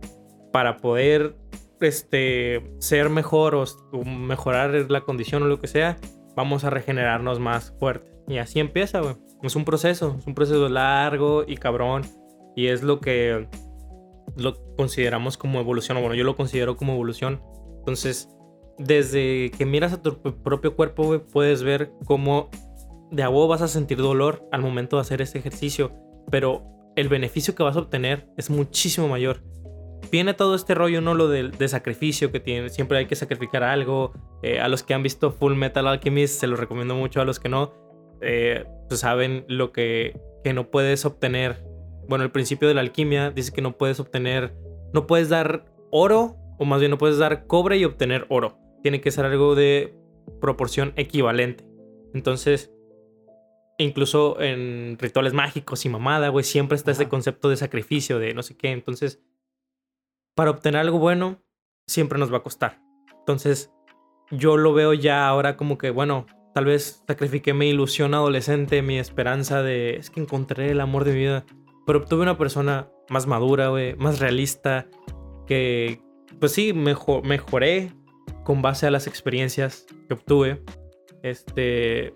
Para 0.51 0.77
poder 0.77 1.35
este, 1.81 2.63
ser 2.79 3.09
mejor 3.09 3.55
o, 3.55 3.65
mejorar 4.05 4.89
la 4.89 5.01
condición 5.01 5.43
o 5.43 5.47
lo 5.47 5.59
que 5.59 5.67
sea, 5.67 5.97
vamos 6.35 6.63
a 6.63 6.69
regenerarnos 6.69 7.39
más 7.39 7.75
fuertes. 7.79 8.11
Y 8.27 8.37
así 8.37 8.59
empieza, 8.59 9.01
güey. 9.01 9.15
Es 9.43 9.55
un 9.55 9.65
proceso, 9.65 10.15
es 10.19 10.25
un 10.25 10.33
proceso 10.33 10.69
largo 10.69 11.43
y 11.45 11.57
cabrón. 11.57 12.03
Y 12.55 12.67
es 12.67 12.83
lo 12.83 13.01
que 13.01 13.47
lo 14.37 14.75
consideramos 14.75 15.37
como 15.37 15.59
evolución, 15.59 15.97
o 15.97 16.01
bueno, 16.01 16.15
yo 16.15 16.23
lo 16.23 16.35
considero 16.35 16.77
como 16.77 16.93
evolución. 16.93 17.41
Entonces, 17.79 18.29
desde 18.77 19.51
que 19.51 19.65
miras 19.65 19.93
a 19.93 20.01
tu 20.01 20.19
propio 20.19 20.75
cuerpo, 20.75 21.21
puedes 21.31 21.63
ver 21.63 21.91
cómo 22.05 22.49
de 23.11 23.23
a 23.23 23.29
huevo 23.29 23.47
vas 23.47 23.61
a 23.61 23.67
sentir 23.67 23.97
dolor 23.97 24.47
al 24.51 24.61
momento 24.61 24.97
de 24.97 25.01
hacer 25.01 25.21
ese 25.21 25.37
ejercicio, 25.37 25.91
pero 26.29 26.63
el 26.95 27.09
beneficio 27.09 27.55
que 27.55 27.63
vas 27.63 27.75
a 27.75 27.79
obtener 27.79 28.27
es 28.37 28.49
muchísimo 28.49 29.07
mayor. 29.07 29.41
Viene 30.11 30.33
todo 30.33 30.55
este 30.55 30.75
rollo, 30.75 31.01
¿no? 31.01 31.13
Lo 31.13 31.27
de 31.27 31.67
sacrificio 31.67 32.31
que 32.31 32.39
tiene, 32.39 32.69
siempre 32.69 32.97
hay 32.97 33.05
que 33.07 33.15
sacrificar 33.15 33.63
algo. 33.63 34.13
Eh, 34.43 34.59
a 34.59 34.67
los 34.67 34.83
que 34.83 34.93
han 34.93 35.03
visto 35.03 35.31
Full 35.31 35.55
Metal 35.55 35.87
Alchemist, 35.87 36.39
se 36.39 36.47
los 36.47 36.59
recomiendo 36.59 36.95
mucho. 36.95 37.21
A 37.21 37.25
los 37.25 37.39
que 37.39 37.49
no, 37.49 37.73
eh, 38.21 38.65
pues 38.87 39.01
saben 39.01 39.45
lo 39.47 39.71
que, 39.71 40.19
que 40.43 40.53
no 40.53 40.69
puedes 40.69 41.05
obtener. 41.05 41.65
Bueno, 42.07 42.23
el 42.23 42.31
principio 42.31 42.67
de 42.67 42.75
la 42.75 42.81
alquimia 42.81 43.31
dice 43.31 43.51
que 43.51 43.61
no 43.61 43.77
puedes 43.77 43.99
obtener, 43.99 44.55
no 44.93 45.07
puedes 45.07 45.29
dar 45.29 45.65
oro, 45.91 46.37
o 46.59 46.65
más 46.65 46.79
bien 46.79 46.91
no 46.91 46.97
puedes 46.97 47.17
dar 47.17 47.47
cobre 47.47 47.77
y 47.77 47.85
obtener 47.85 48.25
oro. 48.29 48.59
Tiene 48.85 49.01
que 49.01 49.09
ser 49.09 49.25
algo 49.25 49.55
de 49.55 49.95
proporción 50.39 50.93
equivalente. 50.95 51.65
Entonces, 52.13 52.71
incluso 53.79 54.39
en 54.39 54.99
rituales 54.99 55.33
mágicos 55.33 55.85
y 55.85 55.89
mamada, 55.89 56.29
güey, 56.29 56.45
siempre 56.45 56.75
está 56.75 56.91
ese 56.91 57.09
concepto 57.09 57.49
de 57.49 57.57
sacrificio, 57.57 58.19
de 58.19 58.35
no 58.35 58.43
sé 58.43 58.55
qué. 58.55 58.69
Entonces, 58.69 59.23
para 60.35 60.51
obtener 60.51 60.81
algo 60.81 60.99
bueno, 60.99 61.41
siempre 61.87 62.19
nos 62.19 62.31
va 62.31 62.37
a 62.37 62.43
costar. 62.43 62.79
Entonces, 63.17 63.73
yo 64.29 64.55
lo 64.55 64.75
veo 64.75 64.93
ya 64.93 65.27
ahora 65.27 65.57
como 65.57 65.79
que, 65.79 65.89
bueno, 65.89 66.27
tal 66.53 66.65
vez 66.65 67.03
sacrifiqué 67.07 67.55
mi 67.55 67.69
ilusión 67.69 68.13
adolescente, 68.13 68.83
mi 68.83 68.99
esperanza 68.99 69.63
de, 69.63 69.95
es 69.95 70.11
que 70.11 70.19
encontré 70.21 70.69
el 70.69 70.79
amor 70.79 71.05
de 71.05 71.11
mi 71.13 71.19
vida. 71.21 71.43
Pero 71.87 71.97
obtuve 71.97 72.21
una 72.21 72.37
persona 72.37 72.91
más 73.09 73.25
madura, 73.25 73.69
güey, 73.69 73.95
más 73.95 74.19
realista, 74.19 74.87
que, 75.47 76.03
pues 76.39 76.51
sí, 76.51 76.71
mejo- 76.71 77.23
mejoré 77.23 77.91
con 78.45 78.61
base 78.61 78.87
a 78.87 78.91
las 78.91 79.07
experiencias 79.07 79.85
que 80.07 80.13
obtuve. 80.13 80.63
Este. 81.23 82.15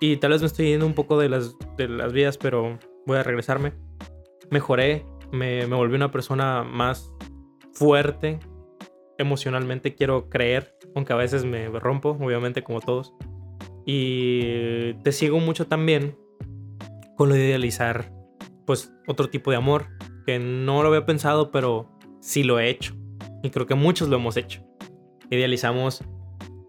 Y 0.00 0.18
tal 0.18 0.32
vez 0.32 0.42
me 0.42 0.48
estoy 0.48 0.66
yendo 0.66 0.84
un 0.84 0.94
poco 0.94 1.18
de 1.18 1.30
las, 1.30 1.56
de 1.78 1.88
las 1.88 2.12
vías, 2.12 2.36
pero 2.36 2.78
voy 3.06 3.16
a 3.16 3.22
regresarme. 3.22 3.72
Mejoré, 4.50 5.06
me, 5.32 5.64
volví 5.64 5.94
una 5.96 6.10
persona 6.10 6.62
más 6.62 7.10
fuerte 7.72 8.38
emocionalmente, 9.16 9.94
quiero 9.94 10.28
creer, 10.28 10.76
aunque 10.94 11.12
a 11.12 11.16
veces 11.16 11.44
me 11.44 11.68
rompo, 11.68 12.10
obviamente, 12.20 12.62
como 12.62 12.80
todos. 12.80 13.14
Y 13.84 14.92
te 15.02 15.12
sigo 15.12 15.40
mucho 15.40 15.66
también 15.66 16.16
con 17.16 17.30
lo 17.30 17.34
de 17.34 17.46
idealizar, 17.46 18.12
pues, 18.66 18.92
otro 19.06 19.30
tipo 19.30 19.50
de 19.50 19.56
amor, 19.56 19.86
que 20.26 20.38
no 20.38 20.82
lo 20.82 20.88
había 20.90 21.06
pensado, 21.06 21.50
pero 21.50 21.90
sí 22.20 22.44
lo 22.44 22.60
he 22.60 22.68
hecho. 22.68 22.94
Y 23.42 23.50
creo 23.50 23.66
que 23.66 23.74
muchos 23.74 24.08
lo 24.08 24.16
hemos 24.16 24.36
hecho. 24.36 24.67
Idealizamos 25.30 26.02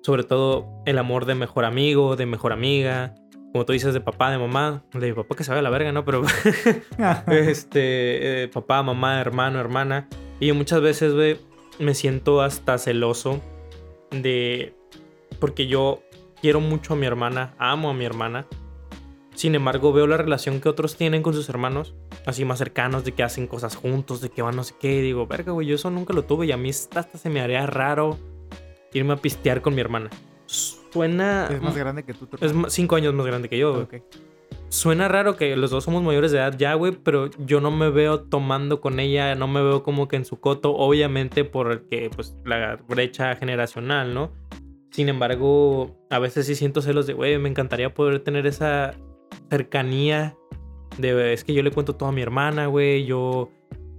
sobre 0.02 0.24
todo 0.24 0.67
el 0.86 0.98
amor 0.98 1.26
de 1.26 1.36
mejor 1.36 1.65
amigo, 1.65 2.15
de 2.15 2.26
mejor 2.26 2.54
amiga, 2.54 3.15
como 3.52 3.65
tú 3.65 3.74
dices, 3.74 3.93
de 3.93 4.02
papá, 4.02 4.32
de 4.32 4.38
mamá, 4.38 4.84
de 4.93 5.13
papá 5.13 5.36
que 5.36 5.43
se 5.43 5.52
a 5.52 5.62
la 5.62 5.69
verga, 5.69 5.91
¿no? 5.91 6.06
Pero 6.06 6.24
este, 7.28 8.43
eh, 8.43 8.48
papá, 8.48 8.84
mamá, 8.84 9.19
hermano, 9.19 9.60
hermana. 9.60 10.08
Y 10.39 10.52
muchas 10.52 10.82
veces, 10.82 11.13
güey, 11.13 11.38
me 11.80 11.95
siento 11.95 12.41
hasta 12.41 12.78
celoso 12.78 13.41
de... 14.12 14.76
Porque 15.39 15.67
yo 15.67 16.04
quiero 16.41 16.60
mucho 16.60 16.93
a 16.93 16.95
mi 16.95 17.06
hermana, 17.06 17.56
amo 17.58 17.89
a 17.89 17.93
mi 17.93 18.06
hermana. 18.06 18.45
Sin 19.34 19.56
embargo, 19.56 19.93
veo 19.93 20.06
la 20.06 20.17
relación 20.17 20.60
que 20.60 20.69
otros 20.69 20.95
tienen 20.95 21.24
con 21.24 21.34
sus 21.34 21.48
hermanos, 21.50 21.95
así 22.26 22.43
más 22.45 22.60
cercanos, 22.60 23.06
de 23.06 23.13
que 23.13 23.24
hacen 23.24 23.48
cosas 23.48 23.76
juntos, 23.76 24.19
de 24.22 24.30
que 24.30 24.41
van 24.41 24.56
no 24.56 24.63
sé 24.63 24.76
qué. 24.80 24.95
Y 24.95 25.02
digo, 25.02 25.28
verga, 25.28 25.54
güey, 25.54 25.65
yo 25.65 25.76
eso 25.76 25.89
nunca 25.89 26.13
lo 26.13 26.24
tuve 26.24 26.45
y 26.45 26.52
a 26.52 26.58
mí 26.58 26.69
hasta 26.69 27.04
se 27.04 27.30
me 27.30 27.41
haría 27.41 27.65
raro 27.65 28.17
irme 28.93 29.13
a 29.13 29.17
pistear 29.17 29.62
con 29.62 29.75
mi 29.75 29.82
hermana. 29.82 30.10
Suena... 30.45 31.47
Es 31.52 31.62
más 31.62 31.75
grande 31.75 32.04
que 32.04 32.13
tú. 32.13 32.28
Es 32.41 32.54
cinco 32.69 32.95
años 32.95 33.13
más 33.13 33.25
grande 33.25 33.49
que 33.49 33.58
yo, 33.58 33.86
güey. 33.86 34.04
Suena 34.69 35.08
raro 35.08 35.36
que 35.36 35.56
los 35.56 35.71
dos 35.71 35.84
somos 35.84 36.04
mayores 36.04 36.32
de 36.32 36.38
edad 36.38 36.56
ya, 36.56 36.75
güey, 36.75 36.91
pero 36.91 37.32
yo 37.39 37.60
no 37.60 37.71
me 37.71 37.89
veo 37.89 38.21
tomando 38.21 38.82
con 38.82 38.99
ella, 38.99 39.34
no 39.34 39.47
me 39.47 39.63
veo 39.63 39.82
como 39.82 40.08
que 40.08 40.15
en 40.15 40.25
su 40.25 40.39
coto, 40.39 40.75
obviamente 40.75 41.43
por 41.43 41.71
el 41.71 41.82
que, 41.88 42.12
pues, 42.15 42.38
la 42.45 42.78
brecha 42.88 43.36
generacional, 43.36 44.13
¿no? 44.13 44.32
Sin 44.91 45.10
embargo, 45.10 45.97
a 46.12 46.19
veces 46.19 46.45
sí 46.45 46.54
siento 46.54 46.84
celos 46.84 47.08
de, 47.08 47.13
güey, 47.13 47.39
me 47.39 47.49
encantaría 47.49 47.93
poder 47.93 48.19
tener 48.19 48.45
esa 48.45 48.93
cercanía 49.49 50.36
de, 50.99 51.34
es 51.34 51.43
que 51.43 51.54
yo 51.54 51.63
le 51.63 51.71
cuento 51.71 51.95
todo 51.95 52.10
a 52.10 52.12
mi 52.12 52.21
hermana, 52.21 52.67
güey, 52.67 53.06
yo 53.06 53.49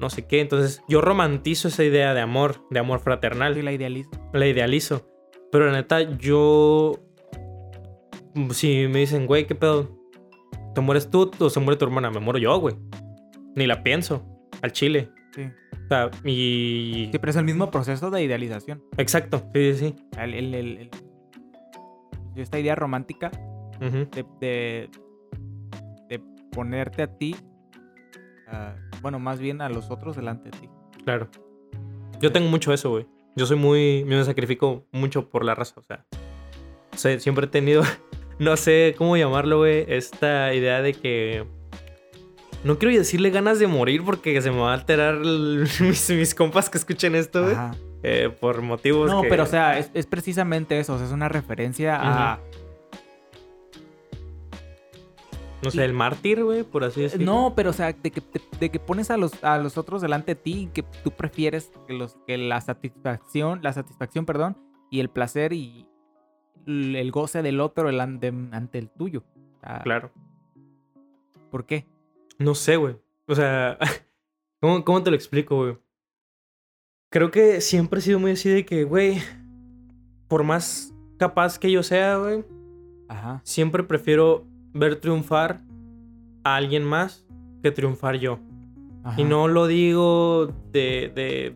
no 0.01 0.11
sé 0.11 0.27
qué, 0.27 0.41
entonces 0.41 0.83
yo 0.89 1.01
romantizo 1.01 1.69
esa 1.69 1.85
idea 1.85 2.15
de 2.15 2.21
amor, 2.21 2.67
de 2.71 2.81
amor 2.81 3.01
fraternal 3.01 3.55
Sí, 3.55 3.63
la 3.63 3.73
idealizo. 3.73 4.11
la 4.33 4.47
idealizo. 4.47 5.07
Pero 5.53 5.67
la 5.67 5.73
neta, 5.73 6.01
yo. 6.17 6.95
Si 8.53 8.87
me 8.89 9.01
dicen, 9.01 9.27
güey, 9.27 9.47
¿qué 9.47 9.55
pedo? 9.55 9.99
¿Te 10.75 10.81
mueres 10.81 11.11
tú 11.11 11.31
o 11.39 11.51
se 11.51 11.61
muere 11.61 11.77
tu 11.79 11.85
hermana? 11.85 12.11
Me 12.11 12.21
muero 12.21 12.39
yo, 12.39 12.59
güey. 12.59 12.77
Ni 13.57 13.67
la 13.67 13.83
pienso. 13.83 14.25
Al 14.63 14.73
chile. 14.73 15.11
Sí. 15.35 15.43
O 15.73 15.89
sea, 15.89 16.11
y. 16.25 17.09
Sí, 17.11 17.19
pero 17.19 17.31
es 17.31 17.37
el 17.37 17.45
mismo 17.45 17.71
proceso 17.71 18.11
de 18.11 18.23
idealización. 18.23 18.83
Exacto. 18.97 19.43
Sí, 19.55 19.75
sí, 19.75 19.89
sí. 19.89 19.97
El, 20.19 20.55
el- 20.55 20.91
esta 22.37 22.59
idea 22.59 22.75
romántica 22.77 23.31
de, 23.81 24.25
de, 24.41 24.89
de 26.09 26.21
ponerte 26.53 27.03
a 27.03 27.07
ti, 27.19 27.35
ah, 28.49 28.75
bueno, 29.03 29.19
más 29.19 29.39
bien 29.41 29.61
a 29.61 29.69
los 29.69 29.91
otros 29.91 30.17
delante 30.17 30.51
de 30.51 30.59
ti. 30.59 30.69
Claro. 31.05 31.29
Yo 32.21 32.33
tengo 32.33 32.49
mucho 32.51 32.73
eso, 32.73 32.91
güey. 32.91 33.07
Yo 33.37 33.47
soy 33.47 33.57
muy. 33.57 34.05
Me 34.07 34.23
sacrifico 34.25 34.85
mucho 34.93 35.29
por 35.31 35.45
la 35.45 35.55
raza, 35.55 35.75
o 35.79 35.83
sea. 35.83 36.05
sé- 36.97 37.21
siempre 37.21 37.47
he 37.47 37.49
tenido. 37.49 37.83
No 38.39 38.57
sé 38.57 38.95
cómo 38.97 39.19
llamarlo, 39.19 39.59
güey. 39.59 39.85
Esta 39.87 40.55
idea 40.55 40.81
de 40.81 40.95
que. 40.95 41.45
No 42.65 42.79
quiero 42.79 42.97
decirle 42.97 43.29
ganas 43.29 43.59
de 43.59 43.67
morir 43.67 44.03
porque 44.03 44.41
se 44.41 44.51
me 44.51 44.57
va 44.59 44.71
a 44.71 44.75
alterar 44.75 45.17
el- 45.17 45.69
mis, 45.81 46.09
mis 46.11 46.35
compas 46.35 46.71
que 46.71 46.79
escuchen 46.79 47.15
esto, 47.15 47.43
güey. 47.43 47.57
Eh, 48.03 48.35
por 48.41 48.63
motivos. 48.63 49.11
No, 49.11 49.21
que- 49.21 49.29
pero 49.29 49.43
o 49.43 49.47
sea, 49.47 49.79
es, 49.79 49.91
es 49.93 50.07
precisamente 50.07 50.81
eso. 50.81 50.95
O 50.95 50.97
sea, 50.97 51.07
es 51.07 51.13
una 51.13 51.29
referencia 51.29 51.97
a. 52.01 52.41
No 55.63 55.71
sé, 55.71 55.85
el 55.85 55.93
mártir, 55.93 56.43
güey, 56.43 56.63
por 56.65 56.85
así 56.85 57.03
decirlo. 57.03 57.27
No, 57.27 57.53
pero 57.55 57.71
o 57.71 57.73
sea, 57.73 57.93
de 57.93 58.11
que, 58.11 58.23
de 58.59 58.71
que 58.71 58.79
pones 58.79 59.11
a 59.11 59.17
los, 59.17 59.43
a 59.45 59.59
los 59.59 59.77
otros 59.77 60.01
delante 60.01 60.35
de 60.35 60.41
ti 60.41 60.63
y 60.63 60.67
que 60.69 60.83
tú 61.05 61.11
prefieres 61.11 61.71
que, 61.87 61.93
los, 61.93 62.17
que 62.27 62.39
la 62.39 62.61
satisfacción, 62.61 63.61
la 63.63 63.73
satisfacción, 63.73 64.25
perdón, 64.25 64.57
y 64.91 65.01
el 65.01 65.11
placer 65.11 65.53
y 65.53 65.87
el 66.67 66.97
el 66.97 67.11
goce 67.11 67.43
del 67.43 67.61
otro 67.61 67.89
el 67.89 68.01
ante, 68.01 68.29
ante 68.29 68.79
el 68.79 68.91
tuyo. 68.91 69.23
O 69.57 69.61
sea, 69.61 69.81
Claro. 69.83 70.11
¿Por 71.51 71.67
qué? 71.67 71.87
No 72.39 72.55
sé, 72.55 72.77
güey. 72.77 72.97
O 73.27 73.35
sea, 73.35 73.79
¿cómo, 74.61 74.85
cómo 74.85 75.03
te 75.03 75.11
lo 75.11 75.17
explico, 75.17 75.57
güey? 75.57 75.79
Creo 77.11 77.31
que 77.31 77.61
siempre 77.61 77.99
he 77.99 78.03
sido 78.03 78.21
muy 78.21 78.33
así 78.33 78.49
de 78.49 78.65
que, 78.65 78.85
güey, 78.85 79.19
por 80.29 80.45
más 80.45 80.95
capaz 81.19 81.59
que 81.59 81.71
yo 81.73 81.83
sea, 81.83 82.19
güey, 82.19 82.45
Ajá. 83.09 83.41
siempre 83.45 83.83
prefiero 83.83 84.47
ver 84.73 84.97
triunfar 84.97 85.61
a 86.45 86.57
alguien 86.57 86.85
más 86.85 87.27
que 87.63 87.71
triunfar 87.71 88.17
yo. 88.17 88.39
ajá. 89.05 89.21
Y 89.21 89.25
no 89.25 89.49
lo 89.49 89.67
digo 89.67 90.53
de, 90.73 91.13
de 91.15 91.55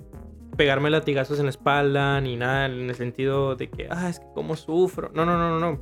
pegarme 0.57 0.90
latigazos 0.90 1.38
en 1.38 1.46
la 1.46 1.50
espalda 1.50 2.20
ni 2.20 2.37
nada 2.37 2.66
en 2.66 2.88
el 2.88 2.94
sentido 2.94 3.57
de 3.57 3.68
que, 3.70 3.88
ah, 3.90 4.09
es 4.09 4.20
que 4.20 4.27
cómo 4.35 4.57
sufro. 4.57 5.11
No, 5.14 5.24
no, 5.24 5.37
no, 5.37 5.59
no, 5.59 5.61
no. 5.61 5.81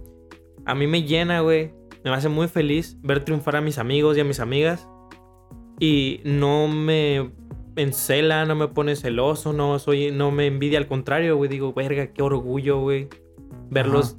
A 0.64 0.75
mí 0.75 0.87
me 0.87 1.03
llena, 1.03 1.40
güey. 1.40 1.73
Me 2.05 2.11
hace 2.11 2.29
muy 2.29 2.49
feliz 2.49 2.99
ver 3.03 3.25
triunfar 3.25 3.57
a 3.57 3.61
mis 3.61 3.79
amigos 3.79 4.16
y 4.16 4.21
a 4.21 4.25
mis 4.25 4.40
amigas. 4.40 4.88
Y 5.79 6.21
no 6.25 6.68
me 6.68 7.31
encela, 7.77 8.45
no 8.45 8.55
me 8.55 8.68
pone 8.68 8.97
celoso, 8.97 9.53
no 9.53 9.79
soy, 9.79 10.11
no 10.11 10.31
me 10.31 10.47
envidia, 10.47 10.79
al 10.79 10.87
contrario, 10.87 11.37
güey. 11.37 11.49
Digo, 11.49 11.73
verga, 11.73 12.09
qué 12.09 12.23
orgullo, 12.23 12.81
güey. 12.81 13.09
Verlos 13.71 14.16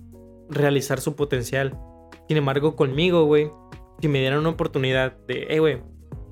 realizar 0.50 1.00
su 1.00 1.16
potencial. 1.16 1.78
Sin 2.28 2.38
embargo, 2.38 2.76
conmigo, 2.76 3.26
güey, 3.26 3.50
si 4.00 4.08
me 4.08 4.20
dieran 4.20 4.40
una 4.40 4.50
oportunidad 4.50 5.18
de, 5.28 5.48
eh, 5.50 5.60
güey, 5.60 5.82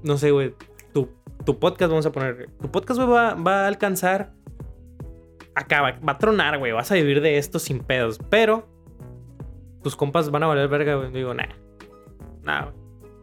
no 0.03 0.17
sé, 0.17 0.31
güey, 0.31 0.55
tu, 0.93 1.09
tu 1.45 1.59
podcast, 1.59 1.89
vamos 1.89 2.05
a 2.05 2.11
poner, 2.11 2.49
tu 2.61 2.71
podcast, 2.71 2.99
güey, 2.99 3.11
va, 3.11 3.33
va 3.35 3.63
a 3.63 3.67
alcanzar, 3.67 4.33
acá, 5.55 5.81
va, 5.81 6.11
a 6.11 6.17
tronar, 6.17 6.57
güey, 6.57 6.71
vas 6.71 6.91
a 6.91 6.95
vivir 6.95 7.21
de 7.21 7.37
esto 7.37 7.59
sin 7.59 7.79
pedos, 7.79 8.19
pero 8.29 8.67
tus 9.83 9.95
compas 9.95 10.29
van 10.31 10.43
a 10.43 10.47
valer 10.47 10.67
verga, 10.67 10.95
güey. 10.95 11.11
Digo, 11.11 11.33
nah, 11.33 11.47
nah, 12.43 12.71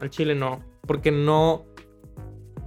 al 0.00 0.10
chile 0.10 0.34
no, 0.34 0.60
porque 0.86 1.10
no, 1.10 1.66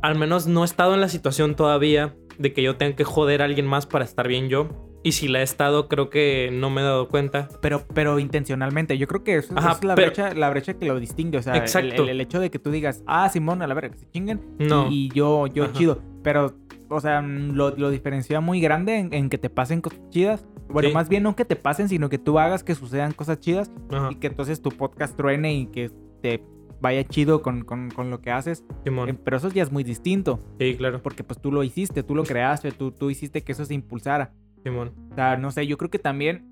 al 0.02 0.18
menos 0.18 0.48
no 0.48 0.64
he 0.64 0.66
estado 0.66 0.94
en 0.94 1.02
la 1.02 1.10
situación 1.10 1.56
todavía 1.56 2.16
de 2.38 2.54
que 2.54 2.64
yo 2.64 2.78
tenga 2.78 2.96
que 2.96 3.04
joder 3.04 3.42
a 3.42 3.46
alguien 3.46 3.68
más 3.68 3.86
para 3.86 4.06
estar 4.06 4.28
bien 4.28 4.50
yo. 4.50 4.70
Y 5.04 5.14
si 5.14 5.28
la 5.28 5.40
he 5.40 5.44
estado, 5.44 5.88
creo 5.88 6.10
que 6.12 6.50
no 6.54 6.70
me 6.70 6.82
he 6.82 6.84
dado 6.84 7.08
cuenta. 7.08 7.50
Pero, 7.62 7.84
pero 7.94 8.20
intencionalmente. 8.20 8.98
Yo 9.00 9.08
creo 9.08 9.24
que 9.24 9.38
eso, 9.38 9.54
Ajá, 9.58 9.72
es 9.72 9.84
la, 9.84 9.96
pero- 9.96 10.08
brecha, 10.08 10.34
la 10.36 10.50
brecha 10.52 10.76
que 10.76 10.86
lo 10.86 11.00
distingue. 11.00 11.40
O 11.40 11.42
sea, 11.42 11.54
el- 11.54 11.60
Exacto. 11.62 12.04
El, 12.04 12.10
el 12.10 12.22
hecho 12.22 12.40
de 12.40 12.52
que 12.52 12.60
tú 12.60 12.70
digas, 12.72 13.04
ah, 13.08 13.28
Simón, 13.30 13.62
a 13.64 13.68
la 13.68 13.74
verga, 13.74 13.90
que 13.94 13.98
se 14.00 14.10
chinguen. 14.12 14.42
No. 14.60 14.90
Y, 14.92 15.06
y 15.06 15.10
yo, 15.10 15.48
yo 15.48 15.64
Ajá. 15.66 15.74
chido. 15.74 16.02
Pero, 16.24 16.56
o 16.90 17.00
sea, 17.00 17.22
lo, 17.22 17.72
lo 17.76 17.90
diferencia 17.90 18.42
muy 18.42 18.62
grande 18.62 18.98
en, 19.00 19.14
en 19.14 19.30
que 19.30 19.38
te 19.40 19.50
pasen 19.50 19.82
cosas 19.82 20.00
chidas. 20.12 20.46
Bueno, 20.70 20.90
Sí. 20.90 20.94
más 20.94 21.10
bien 21.10 21.24
no 21.24 21.36
que 21.36 21.46
te 21.46 21.56
pasen, 21.56 21.90
sino 21.90 22.08
que 22.08 22.18
tú 22.20 22.38
hagas 22.40 22.64
que 22.64 22.76
sucedan 22.76 23.12
cosas 23.12 23.40
chidas 23.40 23.72
Ajá, 23.92 24.10
y 24.12 24.16
que 24.16 24.28
entonces 24.28 24.62
tu 24.62 24.70
podcast 24.70 25.18
truene 25.18 25.54
y 25.54 25.66
que 25.66 25.92
te 26.22 26.44
vaya 26.80 27.04
chido 27.04 27.42
con, 27.42 27.64
con- 27.64 27.90
con 27.90 28.10
lo 28.12 28.22
que 28.22 28.30
haces. 28.32 28.64
Simón. 28.86 29.10
Eh, 29.10 29.14
Pero 29.24 29.38
eso 29.38 29.50
ya 29.50 29.64
es 29.64 29.72
muy 29.72 29.84
distinto, 29.84 30.40
Sí, 30.60 30.76
claro, 30.78 31.02
porque 31.02 31.24
pues 31.24 31.42
tú 31.42 31.52
lo 31.52 31.64
hiciste, 31.64 32.04
tú 32.04 32.14
lo 32.16 32.24
creaste, 32.24 32.72
tú, 32.72 32.92
tú 32.92 33.10
hiciste 33.10 33.44
que 33.44 33.52
eso 33.52 33.66
se 33.66 33.74
impulsara. 33.74 34.32
Simón. 34.64 34.94
O 35.12 35.16
sea, 35.16 35.38
no 35.38 35.52
sé, 35.52 35.68
yo 35.68 35.78
creo 35.78 35.90
que 35.90 36.00
también 36.00 36.46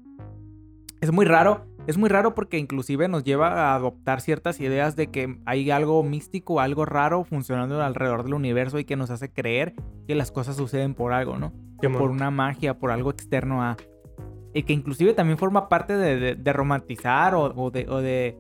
es 1.02 1.12
muy 1.12 1.26
raro. 1.26 1.66
Es 1.88 1.98
muy 1.98 2.10
raro 2.10 2.36
porque 2.36 2.60
inclusive 2.60 3.08
nos 3.08 3.24
lleva 3.24 3.72
a 3.72 3.76
adoptar 3.76 4.22
ciertas 4.22 4.60
ideas 4.60 4.96
de 4.96 5.08
que 5.08 5.40
hay 5.46 5.72
algo 5.72 6.04
místico, 6.04 6.60
algo 6.60 6.86
raro 6.86 7.24
funcionando 7.24 7.82
alrededor 7.82 8.24
del 8.24 8.36
universo 8.36 8.78
y 8.78 8.86
que 8.86 8.96
nos 8.96 9.10
hace 9.10 9.32
creer 9.32 9.74
que 10.08 10.14
las 10.14 10.32
cosas 10.32 10.56
suceden 10.56 10.94
por 10.94 11.14
algo, 11.14 11.38
¿no? 11.38 11.52
Simón. 11.82 11.98
Por 12.00 12.12
una 12.12 12.30
magia, 12.30 12.78
por 12.78 12.92
algo 12.92 13.10
externo 13.10 13.64
a... 13.64 13.76
Y 14.54 14.64
que 14.64 14.74
inclusive 14.74 15.14
también 15.14 15.38
forma 15.40 15.68
parte 15.70 15.96
de, 15.96 16.18
de- 16.20 16.36
de 16.36 16.54
romantizar 16.54 17.34
o, 17.34 17.44
o 17.56 17.72
de... 17.72 17.88
O 17.90 18.02
de 18.02 18.38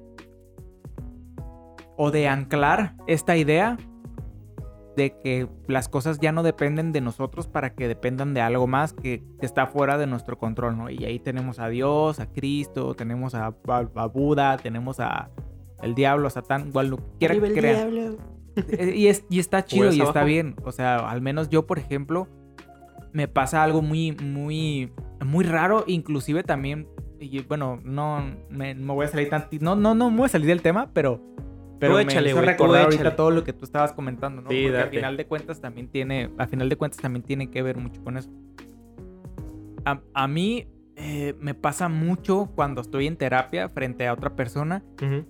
o 2.01 2.11
de 2.11 2.27
anclar 2.29 2.95
esta 3.07 3.35
idea 3.35 3.77
de 4.99 5.17
que 5.19 5.47
las 5.67 5.89
cosas 5.89 6.19
ya 6.19 6.31
no 6.31 6.43
dependen 6.43 6.91
de 6.91 7.01
nosotros 7.01 7.47
para 7.47 7.73
que 7.73 7.87
dependan 7.87 8.33
de 8.35 8.41
algo 8.41 8.67
más 8.67 8.93
que, 8.93 9.23
que 9.39 9.45
está 9.45 9.65
fuera 9.65 9.97
de 9.97 10.05
nuestro 10.05 10.37
control, 10.37 10.77
¿no? 10.77 10.89
Y 10.91 11.03
ahí 11.05 11.17
tenemos 11.19 11.57
a 11.59 11.69
Dios, 11.69 12.19
a 12.19 12.27
Cristo, 12.27 12.93
tenemos 12.93 13.33
a, 13.33 13.47
a- 13.47 13.89
a 13.95 14.05
Buda, 14.05 14.57
tenemos 14.57 14.99
a 14.99 15.31
el 15.81 15.95
diablo, 15.95 16.27
a 16.27 16.29
Satán, 16.29 16.67
igual 16.67 16.89
lo 16.89 16.97
que 16.97 17.03
quiera 17.19 17.33
que 17.35 17.53
crean. 17.53 18.17
Eh, 18.67 18.93
Y, 18.95 19.07
es, 19.07 19.23
y 19.29 19.39
está 19.39 19.63
chido 19.63 19.83
Juegas 19.87 19.95
y 19.95 19.99
está 20.01 20.11
abajo. 20.19 20.25
bien. 20.27 20.55
O 20.65 20.71
sea, 20.73 21.09
al 21.09 21.21
menos 21.21 21.49
yo, 21.49 21.65
por 21.65 21.79
ejemplo, 21.79 22.27
me 23.13 23.27
pasa 23.29 23.63
algo 23.63 23.81
muy, 23.81 24.11
muy, 24.11 24.91
muy 25.25 25.45
raro. 25.45 25.85
Inclusive 25.87 26.43
también, 26.43 26.87
y 27.19 27.41
bueno, 27.43 27.79
no 27.83 28.21
me, 28.49 28.75
me 28.75 28.93
voy 28.93 29.05
a 29.05 29.07
salir 29.07 29.29
tan... 29.29 29.47
No, 29.61 29.75
no, 29.77 29.95
no 29.95 30.11
me 30.11 30.17
voy 30.17 30.25
a 30.25 30.29
salir 30.29 30.47
del 30.47 30.61
tema, 30.61 30.89
pero... 30.93 31.21
Pero 31.79 31.93
Tú 31.93 31.97
me 31.97 32.03
échale, 32.03 32.29
hizo 32.29 32.37
güey, 32.37 32.45
tú 32.45 32.51
recordar 32.51 32.83
ahorita 32.83 33.01
échale. 33.03 33.15
todo 33.15 33.31
lo 33.31 33.43
que 33.43 33.53
tú 33.53 33.63
estabas 33.65 33.93
comentando, 33.93 34.41
¿no? 34.41 34.49
Sí, 34.49 34.63
Porque 34.65 34.77
al 34.81 34.89
final 34.89 35.17
de 35.17 35.25
cuentas 35.27 35.61
también 35.61 35.87
tiene... 35.87 36.29
Al 36.37 36.47
final 36.49 36.67
de 36.69 36.75
cuentas 36.75 36.99
también 36.99 37.23
tiene 37.23 37.49
que 37.49 37.61
ver 37.61 37.77
mucho 37.77 38.03
con 38.03 38.17
eso. 38.17 38.29
A, 39.85 40.01
a 40.13 40.27
mí 40.27 40.67
eh, 40.97 41.35
me 41.39 41.53
pasa 41.53 41.87
mucho 41.87 42.49
cuando 42.53 42.81
estoy 42.81 43.07
en 43.07 43.15
terapia 43.15 43.69
frente 43.69 44.05
a 44.07 44.13
otra 44.13 44.35
persona 44.35 44.83
Ujú. 45.01 45.25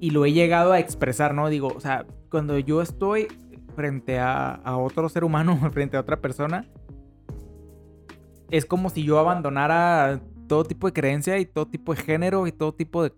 y 0.00 0.10
lo 0.10 0.24
he 0.24 0.32
llegado 0.32 0.72
a 0.72 0.80
expresar, 0.80 1.32
¿no? 1.34 1.48
Digo, 1.48 1.68
o 1.68 1.80
sea, 1.80 2.06
cuando 2.28 2.58
yo 2.58 2.82
estoy 2.82 3.28
frente 3.76 4.18
a, 4.18 4.54
a 4.54 4.76
otro 4.78 5.08
ser 5.08 5.22
humano, 5.22 5.56
frente 5.72 5.96
a 5.96 6.00
otra 6.00 6.20
persona, 6.20 6.66
es 8.50 8.66
como 8.66 8.90
si 8.90 9.04
yo 9.04 9.20
abandonara 9.20 10.20
todo 10.48 10.64
tipo 10.64 10.88
de 10.88 10.92
creencia 10.92 11.38
y 11.38 11.46
todo 11.46 11.66
tipo 11.66 11.94
de 11.94 12.02
género 12.02 12.48
y 12.48 12.52
todo 12.52 12.74
tipo 12.74 13.04
de 13.04 13.12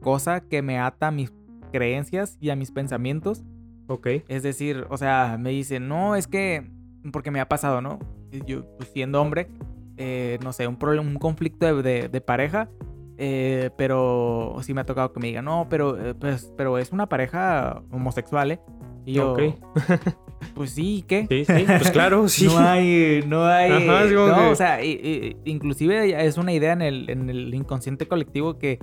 cosa 0.00 0.40
que 0.40 0.60
me 0.62 0.80
ata 0.80 1.06
a 1.06 1.10
mis 1.12 1.30
creencias 1.72 2.36
y 2.40 2.50
a 2.50 2.56
mis 2.56 2.70
pensamientos. 2.70 3.42
Ok. 3.88 4.06
Es 4.28 4.42
decir, 4.44 4.86
o 4.90 4.96
sea, 4.96 5.36
me 5.40 5.50
dicen, 5.50 5.88
no, 5.88 6.14
es 6.14 6.28
que, 6.28 6.70
porque 7.12 7.30
me 7.32 7.40
ha 7.40 7.48
pasado, 7.48 7.80
¿no? 7.80 7.98
Yo, 8.46 8.64
pues, 8.76 8.90
siendo 8.92 9.20
hombre, 9.20 9.48
eh, 9.96 10.38
no 10.42 10.52
sé, 10.52 10.66
un 10.68 10.76
problema, 10.76 11.06
un 11.08 11.16
conflicto 11.18 11.66
de, 11.66 11.82
de- 11.82 12.08
de 12.08 12.20
pareja, 12.20 12.70
eh, 13.18 13.70
pero 13.76 14.56
sí 14.62 14.72
me 14.72 14.80
ha 14.80 14.84
tocado 14.86 15.12
que 15.12 15.20
me 15.20 15.26
digan, 15.28 15.44
no, 15.44 15.66
pero, 15.68 15.98
eh, 16.02 16.14
pues, 16.14 16.52
pero 16.56 16.78
es 16.78 16.92
una 16.92 17.08
pareja 17.08 17.82
homosexual, 17.90 18.52
¿eh? 18.52 18.60
Y 19.04 19.14
yo, 19.14 19.32
Ok. 19.32 19.40
pues 20.54 20.70
sí, 20.70 20.98
¿y 20.98 21.02
¿qué? 21.02 21.26
Sí, 21.28 21.44
sí, 21.44 21.64
pues 21.66 21.90
claro, 21.90 22.28
sí. 22.28 22.46
No 22.46 22.58
hay, 22.58 23.22
no 23.26 23.44
hay, 23.44 23.70
Ajá, 23.70 24.14
como 24.14 24.28
no, 24.28 24.34
que- 24.36 24.46
o 24.50 24.54
sea, 24.54 24.82
i- 24.82 24.92
i- 24.92 25.36
inclusive 25.50 26.24
es 26.24 26.38
una 26.38 26.52
idea 26.52 26.72
en 26.72 26.82
el, 26.82 27.10
en 27.10 27.28
el 27.28 27.52
inconsciente 27.52 28.06
colectivo 28.08 28.58
que, 28.58 28.78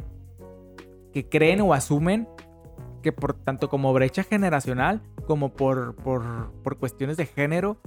que 1.14 1.28
creen 1.28 1.62
o 1.62 1.74
asumen 1.74 2.28
que 3.02 3.12
por 3.12 3.34
tanto 3.34 3.70
como 3.70 3.94
brecha 3.94 4.24
generacional 4.24 5.02
como 5.28 5.54
por, 5.54 5.96
por, 5.96 6.52
por 6.64 6.78
cuestiones 6.78 7.18
de 7.18 7.26
género, 7.26 7.78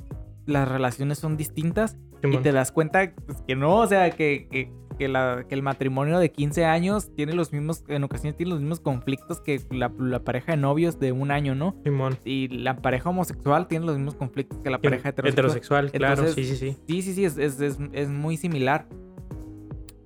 las 0.46 0.68
relaciones 0.68 1.18
son 1.18 1.37
distintas 1.37 1.96
y 2.31 2.37
te 2.42 2.53
das 2.53 2.72
cuenta 2.72 3.12
pues, 3.27 3.42
que 3.42 3.57
no, 3.57 3.77
o 3.79 3.87
sea, 3.87 4.11
que, 4.11 4.46
que, 4.51 4.70
que 4.98 5.09
la- 5.09 5.44
que 5.48 5.55
el 5.55 5.62
matrimonio 5.62 6.18
de 6.18 6.31
15 6.31 6.64
años 6.64 7.11
tiene 7.16 7.33
los 7.33 7.53
mismos, 7.53 7.85
en 7.88 8.05
ocasiones 8.05 8.37
tiene 8.37 8.51
los 8.51 8.61
mismos 8.61 8.79
conflictos 8.81 9.40
que 9.40 9.61
la, 9.70 9.90
la 9.98 10.20
pareja 10.22 10.53
de 10.53 10.59
novios 10.59 11.01
de 11.01 11.11
un 11.12 11.31
año, 11.31 11.55
¿no? 11.55 11.75
Simón. 11.85 12.16
Y 12.25 12.48
la 12.48 12.77
pareja 12.77 13.11
homosexual 13.11 13.66
tiene 13.66 13.87
los 13.87 13.96
mismos 13.96 14.14
conflictos 14.14 14.59
que 14.59 14.70
la 14.70 14.81
pareja 14.81 15.09
heterosexual. 15.09 15.87
Heterosexual, 15.87 15.90
claro, 15.92 16.14
Entonces, 16.22 16.35
sí, 16.35 16.44
sí, 16.44 16.57
sí. 16.57 16.77
Sí, 16.88 17.03
sí, 17.03 17.14
sí, 17.14 17.25
es, 17.25 17.38
es, 17.38 17.61
es- 17.61 17.79
es 17.92 18.09
muy 18.09 18.37
similar. 18.37 18.87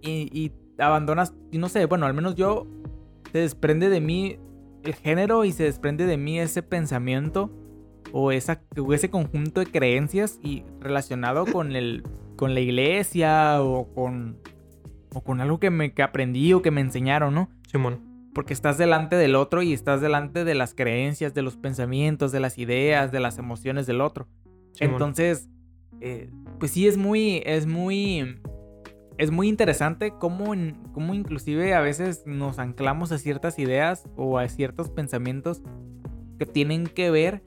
Y, 0.03 0.29
y 0.33 0.53
abandonas, 0.79 1.35
y 1.51 1.59
no 1.59 1.69
sé, 1.69 1.85
bueno, 1.87 2.07
al 2.07 2.15
menos 2.15 2.35
yo, 2.37 2.67
se 3.33 3.39
desprende 3.41 3.89
de 3.89 4.01
mí 4.01 4.39
el 4.87 4.95
género 4.95 5.45
y 5.45 5.53
se 5.53 5.65
desprende 5.65 6.07
de 6.07 6.17
mí 6.17 6.39
ese 6.39 6.63
pensamiento 6.63 7.51
o, 8.13 8.33
esa, 8.33 8.63
o 8.79 8.95
ese 8.95 9.11
conjunto 9.11 9.61
de 9.61 9.67
creencias 9.67 10.39
y 10.43 10.65
relacionado 10.81 11.45
con, 11.45 11.75
el, 11.75 12.05
con 12.37 12.55
la 12.55 12.61
iglesia 12.61 13.63
o 13.63 13.93
con, 13.93 14.39
o 15.13 15.23
con 15.23 15.41
algo 15.41 15.59
que, 15.59 15.71
me, 15.71 15.93
que 15.93 16.03
aprendí 16.03 16.53
o 16.53 16.63
que 16.63 16.71
me 16.71 16.81
enseñaron, 16.81 17.35
¿no? 17.35 17.51
Simón. 17.71 18.31
Porque 18.33 18.53
estás 18.53 18.79
delante 18.79 19.17
del 19.17 19.35
otro 19.35 19.63
y 19.63 19.73
estás 19.73 20.01
delante 20.01 20.45
de 20.45 20.55
las 20.55 20.75
creencias, 20.75 21.35
de 21.35 21.43
los 21.43 21.57
pensamientos, 21.57 22.33
de 22.33 22.41
las 22.41 22.59
ideas, 22.59 23.11
de 23.11 23.21
las 23.21 23.39
emociones 23.39 23.87
del 23.87 24.01
otro. 24.01 24.29
Simón. 24.73 24.95
Entonces, 24.95 25.49
eh, 26.01 26.31
pues 26.59 26.71
sí 26.73 26.87
es 26.87 26.97
muy, 26.97 27.43
es 27.47 27.67
muy, 27.67 28.39
es 29.19 29.31
muy 29.31 29.49
interesante 29.49 30.13
cómo, 30.19 30.55
cómo 30.93 31.15
inclusive 31.15 31.75
a 31.75 31.81
veces 31.81 32.25
nos 32.27 32.59
anclamos 32.59 33.13
a 33.13 33.19
ciertas 33.19 33.59
ideas 33.59 34.09
o 34.17 34.39
a 34.39 34.49
ciertos 34.49 34.91
pensamientos 34.91 35.63
que 36.39 36.47
tienen 36.47 36.87
que 36.87 37.11
ver 37.11 37.43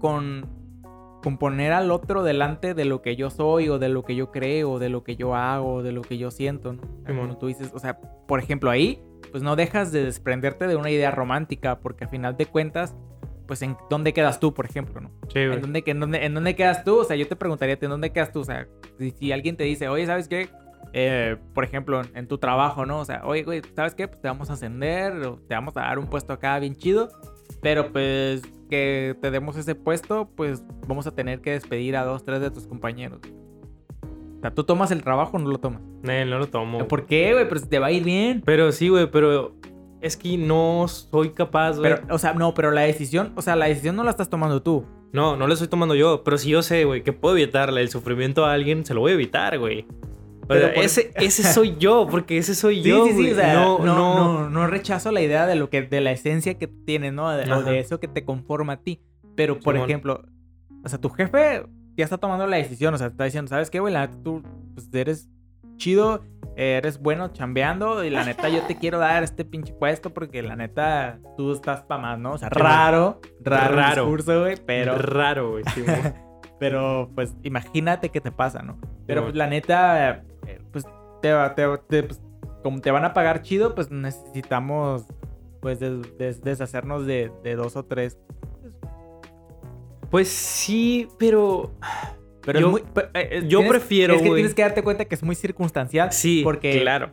con 0.00 0.64
con 1.24 1.38
poner 1.38 1.72
al 1.72 1.90
otro 1.90 2.22
delante 2.22 2.74
de 2.74 2.84
lo 2.84 3.00
que 3.00 3.16
yo 3.16 3.30
soy 3.30 3.70
o 3.70 3.78
de 3.78 3.88
lo 3.88 4.04
que 4.04 4.14
yo 4.14 4.30
creo, 4.30 4.72
o 4.72 4.78
de 4.78 4.90
lo 4.90 5.04
que 5.04 5.16
yo 5.16 5.34
hago, 5.34 5.76
o 5.76 5.82
de 5.82 5.90
lo 5.90 6.02
que 6.02 6.18
yo 6.18 6.30
siento, 6.30 6.74
¿no? 6.74 6.82
Como 7.06 7.38
tú 7.38 7.46
dices, 7.46 7.70
o 7.72 7.78
sea, 7.78 7.98
por 7.98 8.40
ejemplo, 8.40 8.68
ahí, 8.70 9.02
pues 9.30 9.42
no 9.42 9.56
dejas 9.56 9.90
de 9.90 10.04
desprenderte 10.04 10.66
de 10.66 10.76
una 10.76 10.90
idea 10.90 11.10
romántica, 11.10 11.80
porque 11.80 12.04
al 12.04 12.10
final 12.10 12.36
de 12.36 12.44
cuentas, 12.44 12.94
pues 13.46 13.62
en 13.62 13.76
dónde 13.90 14.12
quedas 14.12 14.40
tú, 14.40 14.54
por 14.54 14.66
ejemplo, 14.66 15.00
¿no? 15.00 15.10
Sí, 15.32 15.46
güey. 15.46 15.54
¿En 15.54 15.60
dónde, 15.62 15.82
en, 15.86 16.00
dónde, 16.00 16.24
¿En 16.24 16.34
dónde 16.34 16.54
quedas 16.54 16.84
tú? 16.84 16.98
O 16.98 17.04
sea, 17.04 17.16
yo 17.16 17.26
te 17.26 17.36
preguntaría, 17.36 17.78
¿en 17.80 17.90
dónde 17.90 18.10
quedas 18.12 18.32
tú? 18.32 18.40
O 18.40 18.44
sea, 18.44 18.66
si, 18.98 19.10
si 19.10 19.32
alguien 19.32 19.56
te 19.56 19.64
dice, 19.64 19.88
oye, 19.88 20.06
¿sabes 20.06 20.28
qué? 20.28 20.48
Eh, 20.92 21.36
por 21.52 21.64
ejemplo, 21.64 22.00
en, 22.00 22.16
en 22.16 22.28
tu 22.28 22.38
trabajo, 22.38 22.86
¿no? 22.86 23.00
O 23.00 23.04
sea, 23.04 23.22
oye, 23.24 23.42
güey, 23.42 23.62
¿sabes 23.74 23.94
qué? 23.94 24.06
Pues 24.08 24.20
te 24.20 24.28
vamos 24.28 24.50
a 24.50 24.54
ascender, 24.54 25.12
o 25.26 25.36
te 25.36 25.54
vamos 25.54 25.76
a 25.76 25.80
dar 25.80 25.98
un 25.98 26.06
puesto 26.06 26.32
acá 26.32 26.58
bien 26.58 26.76
chido, 26.76 27.08
pero 27.60 27.90
pues 27.92 28.42
que 28.70 29.16
te 29.20 29.30
demos 29.30 29.56
ese 29.56 29.74
puesto, 29.74 30.30
pues 30.36 30.62
vamos 30.86 31.06
a 31.06 31.14
tener 31.14 31.40
que 31.40 31.52
despedir 31.52 31.96
a 31.96 32.04
dos, 32.04 32.24
tres 32.24 32.40
de 32.40 32.50
tus 32.50 32.66
compañeros. 32.66 33.20
O 34.38 34.40
sea, 34.40 34.54
¿tú 34.54 34.64
tomas 34.64 34.90
el 34.90 35.02
trabajo 35.02 35.36
o 35.36 35.40
no 35.40 35.50
lo 35.50 35.58
tomas? 35.58 35.80
Eh, 36.04 36.24
no 36.26 36.38
lo 36.38 36.48
tomo. 36.48 36.86
¿Por 36.86 37.06
qué, 37.06 37.32
güey? 37.32 37.48
Pero 37.48 37.60
si 37.60 37.68
te 37.68 37.78
va 37.78 37.86
a 37.86 37.92
ir 37.92 38.04
bien. 38.04 38.42
Pero 38.44 38.72
sí, 38.72 38.88
güey, 38.88 39.10
pero 39.10 39.54
es 40.04 40.16
que 40.18 40.36
no 40.36 40.86
soy 40.86 41.30
capaz, 41.30 41.78
güey. 41.78 41.94
Pero, 41.94 42.14
o 42.14 42.18
sea, 42.18 42.34
no, 42.34 42.52
pero 42.52 42.70
la 42.70 42.82
decisión, 42.82 43.32
o 43.36 43.42
sea, 43.42 43.56
la 43.56 43.66
decisión 43.66 43.96
no 43.96 44.04
la 44.04 44.10
estás 44.10 44.28
tomando 44.28 44.62
tú. 44.62 44.84
No, 45.12 45.36
no 45.36 45.46
lo 45.46 45.54
estoy 45.54 45.68
tomando 45.68 45.94
yo. 45.94 46.22
Pero 46.24 46.36
si 46.38 46.50
yo 46.50 46.62
sé, 46.62 46.84
güey, 46.84 47.02
que 47.02 47.12
puedo 47.12 47.36
evitarle 47.36 47.80
el 47.80 47.88
sufrimiento 47.88 48.44
a 48.44 48.52
alguien, 48.52 48.84
se 48.84 48.92
lo 48.92 49.00
voy 49.00 49.12
a 49.12 49.14
evitar, 49.14 49.58
güey. 49.58 49.86
O 50.42 50.46
Pero 50.46 50.66
sea, 50.66 50.74
por- 50.74 50.84
ese, 50.84 51.10
ese 51.16 51.42
soy 51.42 51.76
yo, 51.78 52.06
porque 52.10 52.36
ese 52.36 52.54
soy 52.54 52.82
Sí, 52.82 52.88
yo, 52.90 53.06
sí, 53.06 53.12
sí, 53.14 53.30
o 53.32 53.34
sea, 53.34 53.54
no, 53.54 53.78
no, 53.78 53.94
no, 53.94 54.14
no, 54.42 54.50
no 54.50 54.66
rechazo 54.66 55.10
la 55.10 55.22
idea 55.22 55.46
de 55.46 55.54
lo 55.56 55.70
que, 55.70 55.82
de 55.82 56.00
la 56.02 56.12
esencia 56.12 56.54
que 56.58 56.66
tienes, 56.66 57.14
¿no? 57.14 57.30
De, 57.30 57.50
o 57.50 57.62
de 57.62 57.78
eso 57.78 57.98
que 57.98 58.08
te 58.08 58.24
conforma 58.24 58.74
a 58.74 58.76
ti. 58.82 59.00
Pero, 59.34 59.58
por 59.58 59.74
Simón. 59.74 59.88
ejemplo, 59.88 60.22
o 60.84 60.88
sea, 60.88 61.00
tu 61.00 61.08
jefe 61.08 61.64
ya 61.96 62.04
está 62.04 62.18
tomando 62.18 62.46
la 62.46 62.56
decisión, 62.58 62.92
o 62.92 62.98
sea, 62.98 63.06
está 63.06 63.24
diciendo, 63.24 63.48
¿sabes 63.48 63.70
qué, 63.70 63.80
güey? 63.80 63.94
La 63.94 64.10
tú 64.10 64.42
pues, 64.74 64.88
eres 64.92 65.28
chido, 65.76 66.22
eh, 66.56 66.76
eres 66.78 66.98
bueno 67.00 67.28
chambeando 67.32 68.04
y 68.04 68.10
la 68.10 68.24
neta 68.24 68.48
yo 68.48 68.62
te 68.62 68.76
quiero 68.76 68.98
dar 68.98 69.22
este 69.22 69.44
pinche 69.44 69.72
puesto 69.72 70.14
porque 70.14 70.42
la 70.42 70.54
neta 70.56 71.18
tú 71.36 71.52
estás 71.52 71.82
pa' 71.82 71.98
más, 71.98 72.18
¿no? 72.18 72.32
O 72.32 72.38
sea, 72.38 72.48
raro, 72.48 73.20
raro, 73.40 73.74
Raro. 73.76 74.02
discurso, 74.02 74.40
güey, 74.42 74.56
pero... 74.64 74.96
Raro, 74.98 75.50
güey. 75.52 75.64
sí, 75.74 75.82
güey. 75.82 75.96
Pero, 76.60 77.10
pues, 77.16 77.34
imagínate 77.42 78.10
qué 78.10 78.20
te 78.20 78.30
pasa, 78.30 78.62
¿no? 78.62 78.78
Pero, 79.06 79.24
pues, 79.24 79.34
la 79.34 79.48
neta, 79.48 80.22
eh, 80.46 80.60
pues, 80.72 80.86
te, 81.20 81.32
va- 81.32 81.54
te, 81.54 81.66
te- 81.88 82.04
pues, 82.04 82.22
como 82.62 82.80
te 82.80 82.92
van 82.92 83.04
a 83.04 83.12
pagar 83.12 83.42
chido, 83.42 83.74
pues, 83.74 83.90
necesitamos, 83.90 85.04
pues, 85.60 85.80
des- 85.80 86.16
des- 86.16 86.40
deshacernos 86.42 87.06
de, 87.06 87.32
de 87.42 87.56
dos 87.56 87.76
o 87.76 87.84
tres. 87.84 88.18
Pues 90.10 90.28
sí, 90.28 91.08
pero. 91.18 91.72
Pero 92.44 92.60
Yo- 92.60 92.70
muy... 92.70 92.80
eh, 92.80 92.84
eh, 93.14 93.42
yo 93.48 93.60
tienes- 93.60 93.68
prefiero, 93.70 94.14
Es 94.14 94.22
que 94.22 94.28
güey. 94.28 94.38
tienes 94.40 94.54
que 94.54 94.62
darte 94.62 94.82
cuenta 94.82 95.04
que 95.06 95.14
es 95.14 95.22
muy 95.22 95.34
circunstancial. 95.34 96.12
Sí, 96.12 96.42
Porque- 96.44 96.80
claro. 96.80 97.10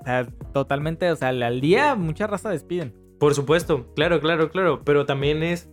O 0.00 0.04
sea, 0.04 0.26
totalmente, 0.52 1.10
o 1.10 1.16
sea, 1.16 1.28
al 1.28 1.60
día 1.60 1.94
mucha 1.94 2.26
raza 2.26 2.50
despiden. 2.50 2.92
Por 3.20 3.34
supuesto, 3.34 3.92
claro, 3.94 4.20
claro, 4.20 4.50
claro. 4.50 4.82
Pero 4.84 5.06
también 5.06 5.44
es, 5.44 5.70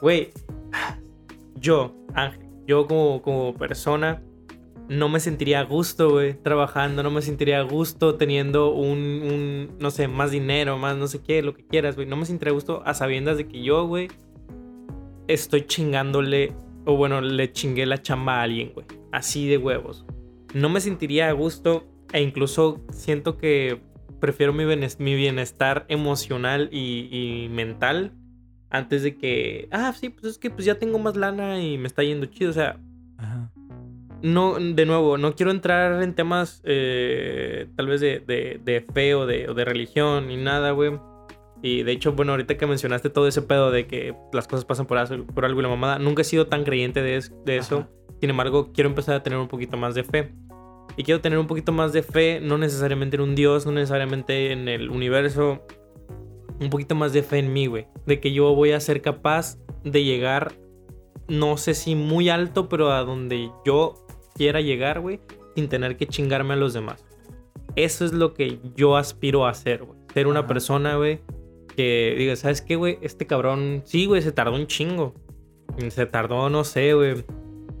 güey, 0.00 0.32
yo, 1.54 1.94
Ángel, 2.14 2.48
yo 2.66 2.86
como, 2.88 3.22
como 3.22 3.54
persona, 3.54 4.22
no 4.88 5.08
me 5.08 5.20
sentiría 5.20 5.60
a 5.60 5.62
gusto, 5.62 6.10
güey, 6.10 6.34
trabajando, 6.34 7.04
no 7.04 7.12
me 7.12 7.22
sentiría 7.22 7.60
a 7.60 7.62
gusto 7.62 8.16
teniendo 8.16 8.72
un, 8.72 8.98
un, 8.98 9.76
no 9.78 9.92
sé, 9.92 10.08
más 10.08 10.32
dinero, 10.32 10.76
más 10.78 10.96
no 10.96 11.06
sé 11.06 11.22
qué, 11.22 11.42
lo 11.42 11.54
que 11.54 11.64
quieras, 11.64 11.94
güey. 11.94 12.08
No 12.08 12.16
me 12.16 12.26
sentiría 12.26 12.50
a 12.50 12.54
gusto 12.54 12.82
a 12.84 12.92
sabiendas 12.94 13.36
de 13.36 13.46
que 13.46 13.62
yo, 13.62 13.86
güey, 13.86 14.08
estoy 15.28 15.62
chingándole, 15.66 16.52
o 16.92 16.96
bueno, 16.96 17.20
le 17.20 17.52
chingué 17.52 17.86
la 17.86 17.98
chamba 18.02 18.40
a 18.40 18.42
alguien, 18.42 18.72
güey. 18.74 18.86
Así 19.12 19.48
de 19.48 19.58
huevos. 19.58 20.04
No 20.54 20.68
me 20.68 20.80
sentiría 20.80 21.28
a 21.28 21.32
gusto 21.32 21.86
e 22.12 22.20
incluso 22.22 22.84
siento 22.92 23.36
que 23.36 23.80
prefiero 24.20 24.52
mi 24.52 24.64
bienes- 24.64 24.98
mi 24.98 25.14
bienestar 25.14 25.86
emocional 25.88 26.68
y, 26.72 27.08
y 27.10 27.48
mental 27.48 28.12
antes 28.68 29.02
de 29.02 29.16
que, 29.16 29.68
ah, 29.72 29.92
sí, 29.98 30.10
pues 30.10 30.24
es 30.32 30.38
que 30.38 30.50
pues 30.50 30.64
ya 30.64 30.76
tengo 30.76 30.98
más 30.98 31.16
lana 31.16 31.60
y 31.62 31.78
me 31.78 31.86
está 31.86 32.02
yendo 32.02 32.26
chido. 32.26 32.50
O 32.50 32.54
sea, 32.54 32.78
Ajá. 33.18 33.50
no, 34.22 34.54
de 34.60 34.86
nuevo, 34.86 35.18
no 35.18 35.34
quiero 35.34 35.50
entrar 35.50 36.02
en 36.02 36.14
temas 36.14 36.60
eh, 36.64 37.66
tal 37.76 37.86
vez 37.88 38.00
de, 38.00 38.20
de, 38.20 38.60
de 38.64 38.80
fe 38.92 39.14
o 39.14 39.26
de, 39.26 39.48
o 39.48 39.54
de 39.54 39.64
religión 39.64 40.28
ni 40.28 40.36
nada, 40.36 40.70
güey. 40.72 40.92
Y 41.62 41.82
de 41.82 41.92
hecho, 41.92 42.12
bueno, 42.12 42.32
ahorita 42.32 42.56
que 42.56 42.66
mencionaste 42.66 43.10
todo 43.10 43.26
ese 43.28 43.42
pedo 43.42 43.70
de 43.70 43.86
que 43.86 44.14
las 44.32 44.48
cosas 44.48 44.64
pasan 44.64 44.86
por, 44.86 44.96
algo- 44.98 45.26
por 45.26 45.44
algo 45.44 45.60
y 45.60 45.62
la 45.62 45.68
mamada, 45.68 45.98
nunca 45.98 46.22
he 46.22 46.24
sido 46.24 46.46
tan 46.46 46.64
creyente 46.64 47.02
de, 47.02 47.16
es- 47.16 47.32
de 47.44 47.56
eso. 47.58 47.78
Ajá. 47.80 47.88
Sin 48.20 48.30
embargo, 48.30 48.70
quiero 48.72 48.88
empezar 48.88 49.14
a 49.14 49.22
tener 49.22 49.38
un 49.38 49.48
poquito 49.48 49.76
más 49.76 49.94
de 49.94 50.04
fe. 50.04 50.32
Y 50.96 51.04
quiero 51.04 51.20
tener 51.20 51.38
un 51.38 51.46
poquito 51.46 51.72
más 51.72 51.92
de 51.92 52.02
fe, 52.02 52.40
no 52.40 52.58
necesariamente 52.58 53.16
en 53.16 53.22
un 53.22 53.34
Dios, 53.34 53.64
no 53.66 53.72
necesariamente 53.72 54.52
en 54.52 54.68
el 54.68 54.90
universo. 54.90 55.64
Un 56.60 56.68
poquito 56.68 56.94
más 56.94 57.12
de 57.12 57.22
fe 57.22 57.38
en 57.38 57.52
mí, 57.52 57.66
güey. 57.66 57.86
De 58.06 58.20
que 58.20 58.32
yo 58.32 58.54
voy 58.54 58.72
a 58.72 58.80
ser 58.80 59.00
capaz 59.00 59.56
de 59.84 60.04
llegar, 60.04 60.52
no 61.28 61.56
sé 61.56 61.74
si 61.74 61.94
muy 61.94 62.28
alto, 62.28 62.68
pero 62.68 62.90
a 62.92 63.02
donde 63.04 63.50
yo 63.64 63.94
quiera 64.34 64.60
llegar, 64.60 65.00
güey, 65.00 65.20
sin 65.54 65.68
tener 65.68 65.96
que 65.96 66.06
chingarme 66.06 66.54
a 66.54 66.56
los 66.56 66.74
demás. 66.74 67.04
Eso 67.76 68.04
es 68.04 68.12
lo 68.12 68.34
que 68.34 68.58
yo 68.76 68.96
aspiro 68.96 69.46
a 69.46 69.50
hacer, 69.50 69.84
güey. 69.84 69.98
Ser 70.12 70.26
una 70.26 70.40
Ajá. 70.40 70.48
persona, 70.48 70.96
güey, 70.96 71.20
que 71.76 72.14
diga, 72.18 72.36
¿sabes 72.36 72.60
qué, 72.62 72.76
güey? 72.76 72.98
Este 73.02 73.26
cabrón, 73.26 73.82
sí, 73.84 74.06
güey, 74.06 74.22
se 74.22 74.32
tardó 74.32 74.54
un 74.54 74.66
chingo. 74.66 75.14
Se 75.88 76.06
tardó, 76.06 76.50
no 76.50 76.64
sé, 76.64 76.94
güey, 76.94 77.24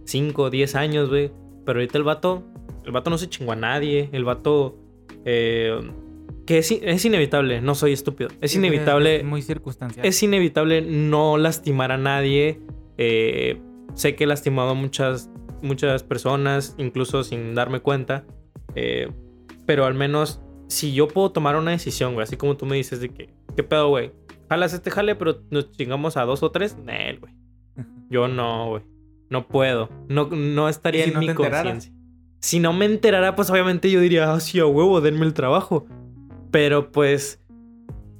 5, 0.04 0.50
10 0.50 0.74
años, 0.76 1.08
güey. 1.08 1.30
Pero 1.66 1.78
ahorita 1.80 1.98
el 1.98 2.04
vato, 2.04 2.44
el 2.84 2.92
vato 2.92 3.10
no 3.10 3.18
se 3.18 3.28
chingó 3.28 3.52
a 3.52 3.56
nadie. 3.56 4.08
El 4.12 4.24
vato, 4.24 4.78
eh, 5.24 5.78
que 6.46 6.58
es, 6.58 6.70
es 6.70 7.04
inevitable, 7.04 7.60
no 7.60 7.74
soy 7.74 7.92
estúpido. 7.92 8.30
Es 8.40 8.52
Sí, 8.52 8.58
inevitable. 8.58 9.16
Es 9.16 9.24
muy 9.24 9.42
circunstancial. 9.42 10.06
Es 10.06 10.22
inevitable 10.22 10.82
no 10.82 11.36
lastimar 11.36 11.92
a 11.92 11.98
nadie. 11.98 12.60
Eh, 12.96 13.60
sé 13.94 14.14
que 14.16 14.24
he 14.24 14.26
lastimado 14.26 14.70
a 14.70 14.74
muchas, 14.74 15.30
muchas 15.62 16.02
personas, 16.02 16.74
incluso 16.78 17.22
sin 17.24 17.54
darme 17.54 17.80
cuenta. 17.80 18.24
Eh, 18.74 19.10
pero 19.66 19.84
al 19.84 19.94
menos, 19.94 20.40
si 20.70 20.92
yo 20.92 21.08
puedo 21.08 21.32
tomar 21.32 21.56
una 21.56 21.72
decisión, 21.72 22.14
güey, 22.14 22.22
así 22.22 22.36
como 22.36 22.56
tú 22.56 22.64
me 22.64 22.76
dices 22.76 23.00
de 23.00 23.08
que, 23.08 23.28
¿qué 23.56 23.62
pedo, 23.62 23.88
güey? 23.88 24.12
Jalas 24.48 24.72
este 24.72 24.90
jale, 24.90 25.14
pero 25.16 25.42
nos 25.50 25.70
chingamos 25.72 26.16
a 26.16 26.24
dos 26.24 26.42
o 26.42 26.50
tres. 26.50 26.76
Nel, 26.78 27.20
güey. 27.20 27.34
Yo 28.10 28.28
no, 28.28 28.70
güey. 28.70 28.82
No 29.28 29.46
puedo. 29.46 29.88
No, 30.08 30.28
no 30.28 30.68
estaría 30.68 31.02
¿Y 31.02 31.04
si 31.04 31.08
en 31.10 31.14
no 31.14 31.20
mi 31.20 31.34
conciencia. 31.34 31.92
Si 32.40 32.58
no 32.58 32.72
me 32.72 32.86
enterara, 32.86 33.36
pues 33.36 33.50
obviamente 33.50 33.90
yo 33.90 34.00
diría, 34.00 34.32
ah, 34.32 34.40
sí, 34.40 34.58
a 34.58 34.66
huevo, 34.66 35.02
denme 35.02 35.26
el 35.26 35.34
trabajo. 35.34 35.86
Pero 36.50 36.90
pues, 36.90 37.38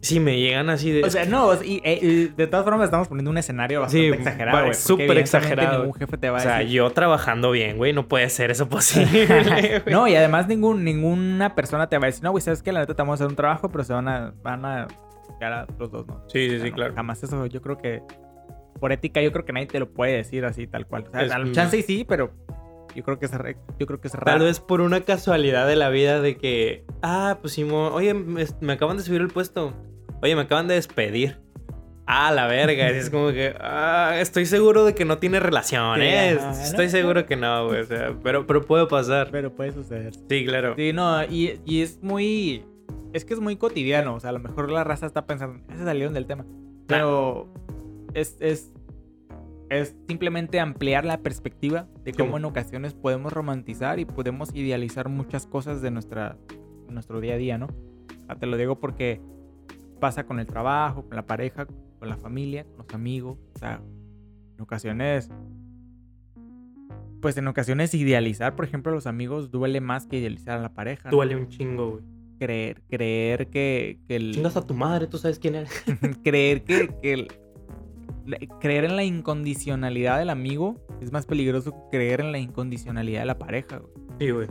si 0.03 0.19
me 0.21 0.39
llegan 0.41 0.71
así 0.71 0.91
de. 0.91 1.05
O 1.05 1.11
sea, 1.11 1.25
no, 1.27 1.53
y, 1.63 1.81
eh, 1.85 1.99
y 2.01 2.25
de 2.29 2.47
todas 2.47 2.65
formas 2.65 2.85
estamos 2.87 3.09
poniendo 3.09 3.31
un 3.31 3.39
escenario 3.39 3.81
bastante 3.81 4.09
Sí, 4.09 4.15
exagerado, 4.15 4.63
güey. 4.63 4.75
súper 4.75 5.19
exagerado, 5.19 5.79
Ningún 5.85 5.95
jefe 5.99 6.17
te 6.17 6.31
va 6.31 6.39
o 6.39 6.41
sea, 6.41 6.59
decir. 6.59 6.73
yo 6.73 6.91
trabajando 6.91 7.51
bien, 7.51 7.77
güey, 7.77 7.93
no 7.93 8.09
puede 8.09 8.29
ser 8.31 8.51
eso 8.51 8.69
posible. 8.69 9.83
no, 9.91 10.09
y 10.09 10.15
además 10.15 10.49
ningún, 10.49 10.85
ninguna 10.85 11.55
persona 11.55 11.89
te 11.89 11.99
va 11.99 12.05
a 12.05 12.07
decir, 12.07 12.25
no, 12.25 12.31
güey, 12.31 12.41
sabes 12.43 12.63
que 12.63 12.73
la 12.73 12.81
neta 12.81 12.95
te 12.95 13.03
vamos 13.03 13.13
a 13.21 13.25
hacer 13.25 13.29
un 13.31 13.37
trabajo, 13.37 13.69
pero 13.71 13.85
se 13.85 13.93
van 13.93 14.09
a, 14.09 14.33
van 14.43 14.65
a 14.65 14.87
quedar 15.39 15.53
a 15.53 15.67
los 15.79 15.91
dos, 15.91 16.07
¿no? 16.07 16.25
Sí, 16.29 16.49
sí, 16.49 16.55
O 16.55 16.59
sea, 16.59 16.65
sí, 16.65 16.71
no, 16.71 16.77
claro. 16.77 16.95
Jamás 16.95 17.23
eso, 17.23 17.47
yo 17.47 17.61
creo 17.61 17.77
que 17.77 18.03
por 18.81 18.93
ética, 18.93 19.21
yo 19.21 19.31
creo 19.33 19.45
que 19.45 19.53
nadie 19.53 19.67
te 19.67 19.79
lo 19.79 19.91
puede 19.93 20.17
decir 20.17 20.45
así, 20.47 20.67
tal 20.67 20.87
cual. 20.87 21.05
O 21.09 21.11
sea, 21.13 21.23
Es- 21.25 21.33
a 21.33 21.39
la 21.39 21.53
chance 21.53 21.77
y 21.77 21.83
sí, 21.83 22.07
pero 22.09 22.33
yo 22.97 23.05
creo 23.05 23.19
que 23.19 23.27
es, 23.27 23.33
yo 23.79 23.87
creo 23.87 24.01
que 24.01 24.09
es 24.09 24.15
raro. 24.15 24.39
Tal 24.39 24.47
vez 24.47 24.61
por 24.61 24.81
una 24.81 25.03
casualidad 25.03 25.67
de 25.67 25.77
la 25.77 25.91
vida 25.91 26.23
de 26.23 26.39
que, 26.39 26.85
ah, 27.03 27.37
pues 27.43 27.53
Simón, 27.53 27.93
oye, 27.93 28.15
me, 28.15 28.47
me 28.61 28.73
acaban 28.73 28.97
de 28.97 29.03
subir 29.03 29.21
el 29.21 29.29
puesto. 29.29 29.75
Oye, 30.23 30.35
me 30.37 30.43
acaban 30.43 30.69
de 30.69 30.75
despedir. 30.75 31.39
Ah, 32.07 32.33
la 32.33 32.47
verga. 32.49 32.89
Es 32.91 33.09
como 33.09 33.29
que, 33.31 33.55
ah, 33.61 34.17
estoy 34.19 34.45
seguro 34.47 34.85
de 34.85 34.95
que 34.95 35.05
no 35.05 35.19
tiene 35.19 35.39
relación, 35.39 36.03
¿eh? 36.03 36.33
Estoy 36.63 36.89
seguro 36.89 37.25
que 37.25 37.37
no, 37.37 37.69
güey. 37.69 37.81
O 37.83 37.85
sea, 37.85 38.15
pero, 38.23 38.47
pero 38.47 38.63
puede 38.63 38.87
pasar. 38.87 39.29
Pero 39.31 39.55
puede 39.55 39.71
suceder. 39.73 40.13
Sí, 40.29 40.45
claro. 40.45 40.75
Sí, 40.77 40.93
no, 40.93 41.23
y, 41.25 41.61
y 41.65 41.83
es 41.83 42.03
muy. 42.03 42.65
Es 43.13 43.25
que 43.25 43.35
es 43.35 43.41
muy 43.41 43.57
cotidiano. 43.57 44.15
O 44.15 44.21
sea, 44.21 44.31
a 44.31 44.33
lo 44.33 44.41
mejor 44.41 44.71
la 44.73 44.83
raza 44.83 45.07
está 45.07 45.25
pensando. 45.27 45.61
Ya 45.69 45.77
se 45.77 45.85
salieron 45.85 46.13
del 46.13 46.27
tema. 46.27 46.45
Pero 46.89 47.47
es, 48.15 48.37
es, 48.41 48.73
es 49.69 49.95
simplemente 50.09 50.59
ampliar 50.59 51.05
la 51.05 51.19
perspectiva 51.19 51.87
de 52.05 52.13
cómo 52.13 52.33
Sí. 52.33 52.37
en 52.39 52.45
ocasiones 52.47 52.93
podemos 52.95 53.33
romantizar 53.33 54.01
y 54.01 54.05
podemos 54.05 54.51
idealizar 54.53 55.09
muchas 55.09 55.47
cosas 55.47 55.81
de 55.81 55.93
nuestra, 55.93 56.37
nuestro 56.89 57.21
día 57.21 57.35
a 57.35 57.37
día, 57.39 57.57
¿no? 57.57 57.67
O 57.67 58.27
sea, 58.27 58.35
te 58.35 58.47
lo 58.47 58.57
digo 58.57 58.81
porque 58.81 59.21
pasa 60.01 60.25
con 60.25 60.41
el 60.41 60.47
trabajo, 60.47 61.05
con 61.07 61.15
la 61.17 61.27
pareja, 61.27 61.67
con 61.99 62.09
la 62.09 62.17
familia, 62.17 62.65
con 62.65 62.79
los 62.79 62.95
amigos. 62.95 63.39
O 63.55 63.59
sea, 63.59 63.81
en 64.57 64.61
ocasiones. 64.61 65.31
Pues 67.21 67.37
en 67.37 67.47
ocasiones 67.49 67.93
idealizar, 67.95 68.57
por 68.57 68.65
ejemplo, 68.65 68.91
a 68.93 68.95
los 68.95 69.07
amigos 69.07 69.51
duele 69.51 69.81
más 69.83 70.07
que 70.07 70.19
idealizar 70.19 70.59
a 70.59 70.63
la 70.63 70.73
pareja. 70.73 71.11
¿no? 71.11 71.17
Duele 71.17 71.37
un 71.37 71.49
chingo, 71.49 71.91
güey. 71.93 72.05
Creer, 72.39 72.83
creer 72.89 73.49
que, 73.51 74.01
que 74.09 74.17
el, 74.17 74.33
Chingas 74.33 74.57
a 74.57 74.67
tu 74.67 74.73
madre, 74.73 75.07
tú 75.07 75.19
sabes 75.19 75.39
quién 75.39 75.55
eres. 75.57 75.71
creer 76.25 76.65
que, 76.65 76.89
que 77.03 77.13
el- 77.13 77.29
creer 78.61 78.85
en 78.85 78.97
la 78.97 79.05
incondicionalidad 79.05 80.19
del 80.19 80.31
amigo 80.31 80.77
es 81.03 81.13
más 81.13 81.27
peligroso 81.27 81.73
que 81.73 81.99
creer 81.99 82.21
en 82.23 82.33
la 82.33 82.39
incondicionalidad 82.39 83.21
de 83.21 83.27
la 83.27 83.39
pareja, 83.39 83.79
güey. 83.79 83.93
Sí, 84.19 84.31
güey. 84.31 84.49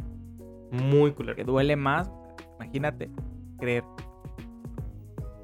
Muy 0.71 1.09
que 1.11 1.15
culero. 1.15 1.43
duele 1.45 1.75
más, 1.75 2.11
imagínate, 2.57 3.09
creer. 3.57 3.83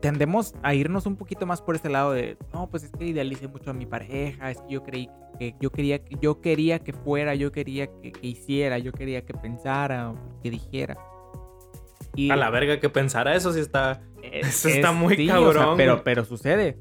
Tendemos 0.06 0.54
a 0.62 0.74
irnos 0.76 1.06
un 1.08 1.16
poquito 1.16 1.46
más 1.48 1.62
por 1.62 1.76
este 1.76 1.90
lado 1.90 2.12
de, 2.14 2.38
no, 2.54 2.70
pues 2.70 2.84
es 2.84 2.92
que 2.92 3.06
idealicé 3.06 3.48
mucho 3.48 3.72
a 3.72 3.74
mi 3.74 3.86
pareja, 3.88 4.52
es 4.52 4.60
que 4.62 4.74
yo 4.74 4.84
creí 4.84 5.10
que 5.40 5.56
yo 5.60 5.72
quería 5.72 6.04
que 6.04 6.16
yo 6.22 6.42
quería 6.42 6.80
que 6.80 6.94
fuera, 6.94 7.34
yo 7.36 7.52
quería 7.52 7.88
que, 7.88 8.12
que 8.12 8.28
hiciera, 8.28 8.78
yo 8.78 8.92
quería 8.92 9.26
que 9.26 9.34
pensara, 9.34 10.14
que 10.44 10.52
dijera. 10.52 10.96
Y 12.16 12.30
A 12.30 12.36
la 12.36 12.50
verga 12.50 12.80
que 12.80 12.90
pensara 12.90 13.36
eso 13.36 13.52
sí 13.52 13.60
está. 13.60 14.02
es- 14.22 14.48
eso 14.48 14.70
está 14.70 14.90
es- 14.92 14.96
muy 14.96 15.16
sí, 15.16 15.24
o 15.24 15.26
sea, 15.28 15.36
cabrón, 15.54 15.78
pero, 15.78 16.04
pero 16.04 16.24
sucede. 16.24 16.78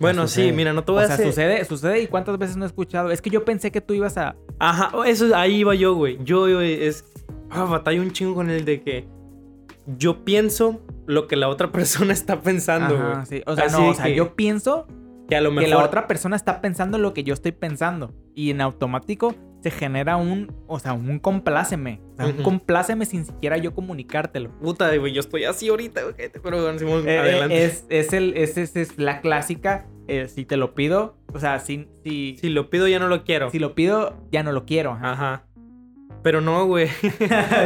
Bueno, 0.00 0.26
sí, 0.26 0.50
mira, 0.52 0.72
no 0.72 0.82
te 0.82 0.92
O 0.92 0.94
voy 0.94 1.04
a 1.04 1.06
sea, 1.08 1.14
hacer. 1.16 1.26
sucede, 1.26 1.64
sucede 1.66 2.00
y 2.00 2.06
cuántas 2.06 2.38
veces 2.38 2.56
no 2.56 2.64
he 2.64 2.66
escuchado. 2.66 3.10
Es 3.10 3.20
que 3.20 3.28
yo 3.28 3.44
pensé 3.44 3.70
que 3.70 3.82
tú 3.82 3.92
ibas 3.92 4.16
a. 4.16 4.34
Ajá, 4.58 4.90
eso 5.06 5.26
ahí 5.36 5.56
iba 5.56 5.74
yo, 5.74 5.94
güey. 5.94 6.18
Yo, 6.24 6.48
yo, 6.48 6.62
es. 6.62 7.04
Ah, 7.50 7.64
batallo 7.64 8.00
un 8.00 8.10
chingo 8.10 8.34
con 8.34 8.48
el 8.48 8.64
de 8.64 8.80
que. 8.80 9.06
Yo 9.96 10.24
pienso 10.24 10.80
lo 11.06 11.26
que 11.26 11.36
la 11.36 11.48
otra 11.48 11.72
persona 11.72 12.12
está 12.12 12.40
pensando, 12.40 12.96
güey. 12.96 13.12
Ajá, 13.12 13.26
sí. 13.26 13.42
O 13.46 13.54
sea, 13.56 13.64
Así 13.66 13.76
no, 13.80 13.88
o 13.90 13.94
sea, 13.94 14.04
que- 14.06 14.14
yo 14.14 14.34
pienso 14.34 14.86
Que 15.28 15.36
a 15.36 15.40
lo 15.40 15.50
mejor. 15.50 15.64
que 15.64 15.70
la 15.70 15.84
otra 15.84 16.06
persona 16.06 16.36
está 16.36 16.60
pensando 16.60 16.98
lo 16.98 17.14
que 17.14 17.24
yo 17.24 17.34
estoy 17.34 17.52
pensando. 17.52 18.14
Y 18.34 18.50
en 18.50 18.60
automático 18.60 19.34
se 19.62 19.70
genera 19.70 20.16
un, 20.16 20.50
o 20.66 20.78
sea, 20.78 20.94
un 20.94 21.18
compláceme. 21.18 22.00
O 22.14 22.16
sea, 22.16 22.26
un 22.26 22.32
Ujú. 22.34 22.42
compláceme 22.44 23.04
sin 23.04 23.26
siquiera 23.26 23.58
yo 23.58 23.74
comunicártelo. 23.74 24.50
Puta, 24.60 24.94
güey, 24.96 25.12
yo 25.12 25.20
estoy 25.20 25.44
así 25.44 25.68
ahorita, 25.68 26.02
güey. 26.02 26.14
Te 26.14 26.38
juro, 26.38 26.70
eh, 26.70 27.18
adelante. 27.18 27.64
es, 27.64 27.84
es, 27.90 28.12
el, 28.14 28.34
es, 28.36 28.56
es, 28.56 28.74
es 28.76 28.96
la 28.98 29.20
clásica, 29.20 29.86
eh, 30.08 30.28
si 30.28 30.46
te 30.46 30.56
lo 30.56 30.74
pido, 30.74 31.16
o 31.34 31.38
sea, 31.38 31.58
si, 31.58 31.88
si, 32.02 32.36
Si 32.40 32.48
lo 32.48 32.70
pido, 32.70 32.88
ya 32.88 32.98
no 32.98 33.08
lo 33.08 33.22
quiero. 33.22 33.50
si 33.50 33.58
lo 33.58 33.74
pido, 33.74 34.16
ya 34.32 34.42
no 34.42 34.52
lo 34.52 34.64
quiero. 34.64 34.92
ajá. 34.92 35.12
Ajá. 35.12 35.44
Pero 36.22 36.40
no, 36.40 36.66
güey. 36.66 36.86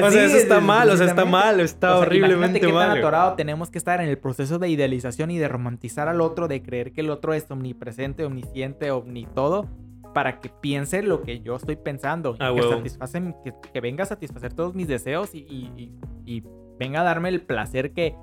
o 0.03 0.11
Sí, 0.11 0.13
sea, 0.13 0.25
eso 0.27 0.37
está 0.37 0.61
mal, 0.61 0.89
o 0.91 0.97
sea, 0.97 1.07
está 1.07 1.25
mal, 1.25 1.59
está 1.61 1.91
O 1.91 1.99
sea, 1.99 2.03
horriblemente 2.07 2.61
qué 2.61 2.67
tan 2.67 2.75
mal. 2.75 2.89
güey. 2.91 2.99
atorado 3.01 3.35
tenemos 3.35 3.71
que 3.71 3.79
estar 3.79 4.01
en 4.01 4.09
el 4.09 4.19
proceso 4.19 4.59
de 4.59 4.69
idealización 4.69 5.31
y 5.33 5.39
de 5.39 5.49
romantizar 5.49 6.09
al 6.09 6.21
otro, 6.21 6.47
de 6.49 6.63
creer 6.63 6.93
que 6.93 7.01
el 7.01 7.11
otro 7.11 7.35
es 7.35 7.51
omnipresente, 7.51 8.25
omnisciente, 8.25 8.91
omnitodo, 8.93 9.69
para 10.15 10.39
que 10.41 10.49
piense 10.49 11.03
lo 11.03 11.23
que 11.23 11.41
yo 11.41 11.57
estoy 11.57 11.75
pensando. 11.77 12.37
Ah, 12.39 12.53
que, 12.55 12.61
huevo. 12.61 12.77
satisfacen, 12.77 13.35
que, 13.45 13.53
que 13.73 13.81
venga 13.81 14.05
a 14.05 14.07
satisfacer 14.07 14.53
todos 14.55 14.75
mis 14.75 14.87
deseos 14.87 15.35
y, 15.35 15.39
y- 15.49 15.73
y- 15.77 15.93
y 16.37 16.43
venga 16.79 17.01
a 17.01 17.05
darme 17.05 17.29
el 17.31 17.41
placer 17.43 17.93
que, 17.93 18.15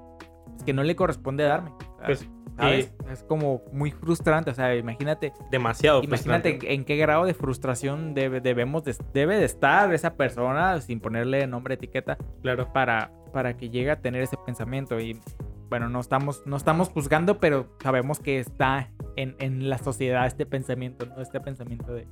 que 0.65 0.71
no 0.73 0.84
le 0.84 0.95
corresponde 0.95 1.43
darme. 1.43 1.71
Pues, 2.05 2.25
¿Sabes? 2.57 2.93
Es 3.11 3.23
como 3.23 3.63
muy 3.71 3.91
frustrante. 3.91 4.51
O 4.51 4.53
sea, 4.53 4.75
imagínate, 4.75 5.33
Demasiado. 5.51 6.03
imagínate 6.03 6.49
frustrante. 6.51 6.73
en 6.73 6.85
qué 6.85 6.97
grado 6.97 7.25
de 7.25 7.33
frustración 7.33 8.13
debe, 8.13 8.41
debemos 8.41 8.83
de, 8.83 8.95
debe 9.13 9.37
de 9.37 9.45
estar 9.45 9.93
esa 9.93 10.15
persona 10.15 10.79
sin 10.81 10.99
ponerle 10.99 11.47
nombre, 11.47 11.73
etiqueta 11.75 12.17
Claro. 12.41 12.71
para, 12.73 13.11
para 13.33 13.57
que 13.57 13.69
llegue 13.69 13.91
a 13.91 14.01
tener 14.01 14.21
ese 14.21 14.37
pensamiento. 14.45 14.99
Y 14.99 15.19
bueno, 15.69 15.89
no 15.89 15.99
estamos, 15.99 16.43
no 16.45 16.57
estamos 16.57 16.89
juzgando, 16.89 17.39
pero 17.39 17.67
sabemos 17.81 18.19
que 18.19 18.39
está 18.39 18.89
en, 19.15 19.35
en 19.39 19.69
la 19.69 19.77
sociedad 19.77 20.25
este 20.27 20.45
pensamiento, 20.45 21.05
¿no? 21.05 21.21
Este 21.21 21.39
pensamiento 21.39 21.93
de... 21.93 22.07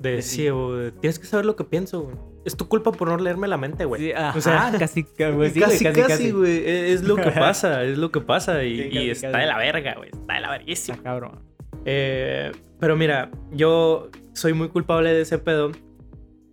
De 0.00 0.20
sí, 0.22 0.48
güey, 0.50 0.90
Tienes 1.00 1.18
que 1.18 1.26
saber 1.26 1.46
lo 1.46 1.56
que 1.56 1.64
pienso, 1.64 2.02
güey. 2.02 2.16
Es 2.44 2.56
tu 2.56 2.68
culpa 2.68 2.92
por 2.92 3.08
no 3.08 3.16
leerme 3.16 3.48
la 3.48 3.56
mente, 3.56 3.84
güey. 3.86 4.02
Sí, 4.02 4.12
o 4.36 4.40
sea, 4.40 4.70
casi, 4.78 5.04
ca- 5.04 5.30
güey, 5.30 5.50
sí, 5.50 5.60
casi, 5.60 5.82
casi, 5.84 6.00
casi, 6.00 6.12
casi. 6.12 6.30
güey. 6.32 6.58
e- 6.58 6.92
Es 6.92 7.02
lo 7.04 7.16
que 7.16 7.30
pasa, 7.30 7.84
es 7.84 7.96
lo 7.96 8.10
que 8.10 8.20
pasa. 8.20 8.62
Y, 8.64 8.76
Sí, 8.76 8.82
y 8.82 8.90
casi, 8.92 9.10
está 9.10 9.30
casi. 9.32 9.40
de 9.40 9.46
la 9.46 9.58
verga, 9.58 9.94
güey. 9.96 10.10
Está 10.12 10.34
de 10.34 10.40
la 10.40 10.50
verguísima. 10.50 10.96
Está 10.96 11.08
cabrón. 11.10 11.40
Eh, 11.86 12.52
pero 12.80 12.96
mira, 12.96 13.30
yo 13.52 14.10
soy 14.34 14.52
muy 14.52 14.68
culpable 14.68 15.12
de 15.12 15.22
ese 15.22 15.38
pedo. 15.38 15.72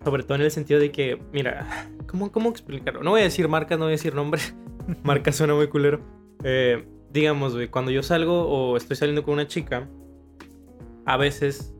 Sobre 0.03 0.23
todo 0.23 0.35
en 0.35 0.41
el 0.41 0.51
sentido 0.51 0.79
de 0.79 0.91
que, 0.91 1.21
mira, 1.33 1.67
¿cómo, 2.07 2.31
cómo 2.31 2.49
explicarlo? 2.49 3.03
No 3.03 3.11
voy 3.11 3.21
a 3.21 3.23
decir 3.23 3.47
marcas, 3.49 3.77
no 3.77 3.85
voy 3.85 3.91
a 3.91 3.97
decir 3.97 4.15
nombres. 4.15 4.55
Marca 5.03 5.31
suena 5.31 5.53
muy 5.55 5.67
culero. 5.67 5.99
Eh, 6.43 6.85
digamos, 7.11 7.53
güey, 7.53 7.67
cuando 7.67 7.91
yo 7.91 8.01
salgo 8.01 8.47
o 8.47 8.77
estoy 8.77 8.95
saliendo 8.95 9.23
con 9.23 9.33
una 9.35 9.47
chica, 9.47 9.87
a 11.05 11.17
veces 11.17 11.73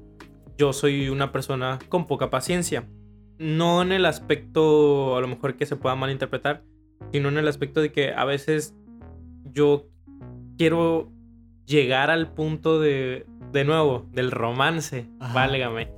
yo 0.61 0.73
soy 0.73 1.09
una 1.09 1.31
persona 1.31 1.79
con 1.89 2.05
poca 2.05 2.29
paciencia. 2.29 2.87
No 3.39 3.81
en 3.81 3.91
el 3.91 4.05
aspecto, 4.05 5.17
a 5.17 5.21
lo 5.21 5.27
mejor 5.27 5.55
que 5.55 5.65
se 5.65 5.75
pueda 5.75 5.95
malinterpretar, 5.95 6.61
sino 7.11 7.29
en 7.29 7.39
el 7.39 7.47
aspecto 7.47 7.81
de 7.81 7.91
que 7.91 8.13
a 8.13 8.25
veces 8.25 8.75
yo 9.51 9.87
quiero 10.59 11.11
llegar 11.65 12.11
al 12.11 12.35
punto 12.35 12.79
de, 12.79 13.25
de 13.51 13.65
nuevo, 13.65 14.07
del 14.11 14.29
romance, 14.29 15.09
Ajá. 15.19 15.33
válgame, 15.33 15.91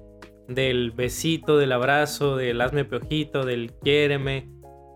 del 0.47 0.91
besito, 0.91 1.57
del 1.57 1.74
abrazo, 1.74 2.38
del 2.38 2.61
hazme 2.61 2.86
piojito, 2.86 3.43
del 3.43 3.74
quiéreme. 3.82 4.47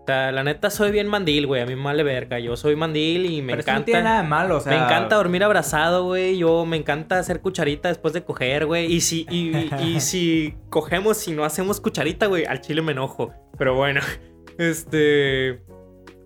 O 0.08 0.10
sea, 0.10 0.32
la 0.32 0.42
neta 0.42 0.70
soy 0.70 0.90
bien 0.90 1.06
mandil, 1.06 1.46
güey, 1.46 1.60
a 1.60 1.66
mí 1.66 1.76
me 1.76 1.82
vale 1.84 2.02
verga, 2.02 2.38
yo 2.38 2.56
soy 2.56 2.76
mandil 2.76 3.26
y 3.26 3.42
me 3.42 3.52
Pero 3.52 3.60
eso 3.60 3.70
no 3.72 3.72
encanta. 3.74 3.84
tiene 3.84 4.02
nada 4.04 4.22
de 4.22 4.28
malo, 4.28 4.56
o 4.56 4.60
sea... 4.60 4.72
Me 4.72 4.78
encanta 4.82 5.16
dormir 5.16 5.44
abrazado, 5.44 6.04
güey. 6.04 6.38
Yo 6.38 6.64
me 6.64 6.78
encanta 6.78 7.18
hacer 7.18 7.42
cucharita 7.42 7.88
después 7.88 8.14
de 8.14 8.24
coger, 8.24 8.64
güey. 8.64 8.90
Y 8.90 9.02
si, 9.02 9.26
y, 9.28 9.54
y- 9.54 9.70
y 9.96 10.00
si 10.00 10.54
cogemos 10.70 11.28
y 11.28 11.32
no 11.32 11.44
hacemos 11.44 11.78
cucharita, 11.82 12.24
güey, 12.24 12.46
al 12.46 12.62
chile 12.62 12.80
me 12.80 12.92
enojo. 12.92 13.34
Pero 13.58 13.74
bueno, 13.74 14.00
este. 14.58 15.60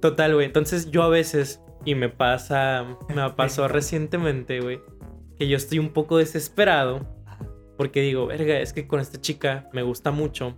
Total, 0.00 0.32
güey. 0.32 0.46
Entonces 0.46 0.92
yo 0.92 1.02
a 1.02 1.08
veces, 1.08 1.60
y 1.84 1.96
me 1.96 2.08
pasa, 2.08 2.86
me 3.12 3.30
pasó 3.30 3.66
recientemente, 3.68 4.60
güey, 4.60 4.78
que 5.40 5.48
yo 5.48 5.56
estoy 5.56 5.80
un 5.80 5.88
poco 5.92 6.18
desesperado. 6.18 7.00
Porque 7.76 8.00
digo, 8.00 8.26
verga, 8.28 8.60
es 8.60 8.72
que 8.72 8.86
con 8.86 9.00
esta 9.00 9.20
chica 9.20 9.68
me 9.72 9.82
gusta 9.82 10.12
mucho. 10.12 10.56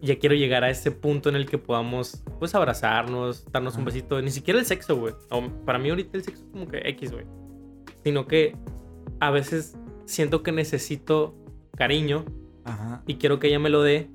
Ya 0.00 0.18
quiero 0.18 0.34
llegar 0.34 0.64
a 0.64 0.70
ese 0.70 0.90
punto 0.90 1.28
en 1.28 1.36
el 1.36 1.46
que 1.46 1.58
podamos, 1.58 2.22
pues, 2.38 2.54
abrazarnos, 2.54 3.44
darnos 3.50 3.76
un 3.76 3.84
besito. 3.84 4.20
Ni 4.22 4.30
siquiera 4.30 4.58
el 4.58 4.66
sexo, 4.66 4.96
güey. 4.96 5.14
Para 5.64 5.78
mí 5.78 5.90
ahorita 5.90 6.16
el 6.16 6.24
sexo 6.24 6.44
es 6.44 6.50
como 6.50 6.68
que 6.68 6.78
X, 6.90 7.12
güey. 7.12 7.24
Sino 8.04 8.26
que 8.26 8.56
a 9.20 9.30
veces 9.30 9.76
siento 10.04 10.42
que 10.42 10.52
necesito 10.52 11.34
cariño 11.76 12.24
Ajá, 12.64 13.02
y 13.06 13.16
quiero 13.16 13.38
que 13.38 13.48
ella 13.48 13.58
me 13.58 13.70
lo 13.70 13.82
dé, 13.82 14.10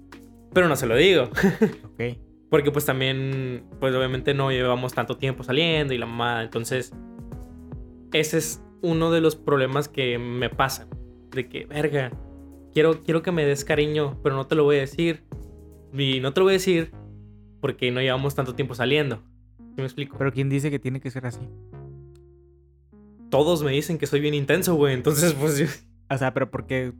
pero 0.53 0.67
no 0.67 0.75
se 0.75 0.85
lo 0.85 0.95
digo. 0.95 1.23
ok. 1.93 2.17
Porque 2.49 2.71
pues 2.71 2.85
también, 2.85 3.65
pues 3.79 3.95
obviamente 3.95 4.33
no 4.35 4.51
llevamos 4.51 4.93
tanto 4.93 5.17
tiempo 5.17 5.43
saliendo 5.43 5.93
y 5.93 5.97
la 5.97 6.05
mamada. 6.05 6.43
Entonces, 6.43 6.93
ese 8.11 8.37
es 8.37 8.63
uno 8.83 9.11
de 9.11 9.21
los 9.21 9.35
problemas 9.35 9.89
que 9.89 10.19
me 10.19 10.49
pasan. 10.49 10.87
De 11.31 11.49
que, 11.49 11.65
verga, 11.65 12.11
quiero, 12.71 13.01
quiero 13.01 13.23
que 13.23 13.31
me 13.31 13.43
des 13.43 13.65
cariño, 13.65 14.19
pero 14.21 14.35
no 14.35 14.45
te 14.45 14.53
lo 14.53 14.65
voy 14.65 14.77
a 14.77 14.81
decir. 14.81 15.23
Y 15.93 16.19
no 16.19 16.33
te 16.33 16.39
lo 16.39 16.45
voy 16.45 16.53
a 16.53 16.57
decir 16.57 16.91
porque 17.61 17.91
no 17.91 18.01
llevamos 18.01 18.35
tanto 18.35 18.55
tiempo 18.55 18.75
saliendo. 18.75 19.17
¿Sí 19.57 19.77
me 19.77 19.83
explico? 19.83 20.17
Pero 20.17 20.31
¿quién 20.31 20.49
dice 20.49 20.69
que 20.69 20.79
tiene 20.79 20.99
que 20.99 21.11
ser 21.11 21.25
así? 21.25 21.47
Todos 23.29 23.63
me 23.63 23.71
dicen 23.71 23.97
que 23.97 24.05
soy 24.05 24.19
bien 24.19 24.33
intenso, 24.33 24.75
güey. 24.75 24.93
Entonces, 24.93 25.33
pues 25.39 25.57
yo... 25.57 25.65
O 26.13 26.17
sea, 26.17 26.33
pero 26.33 26.51
porque... 26.51 26.93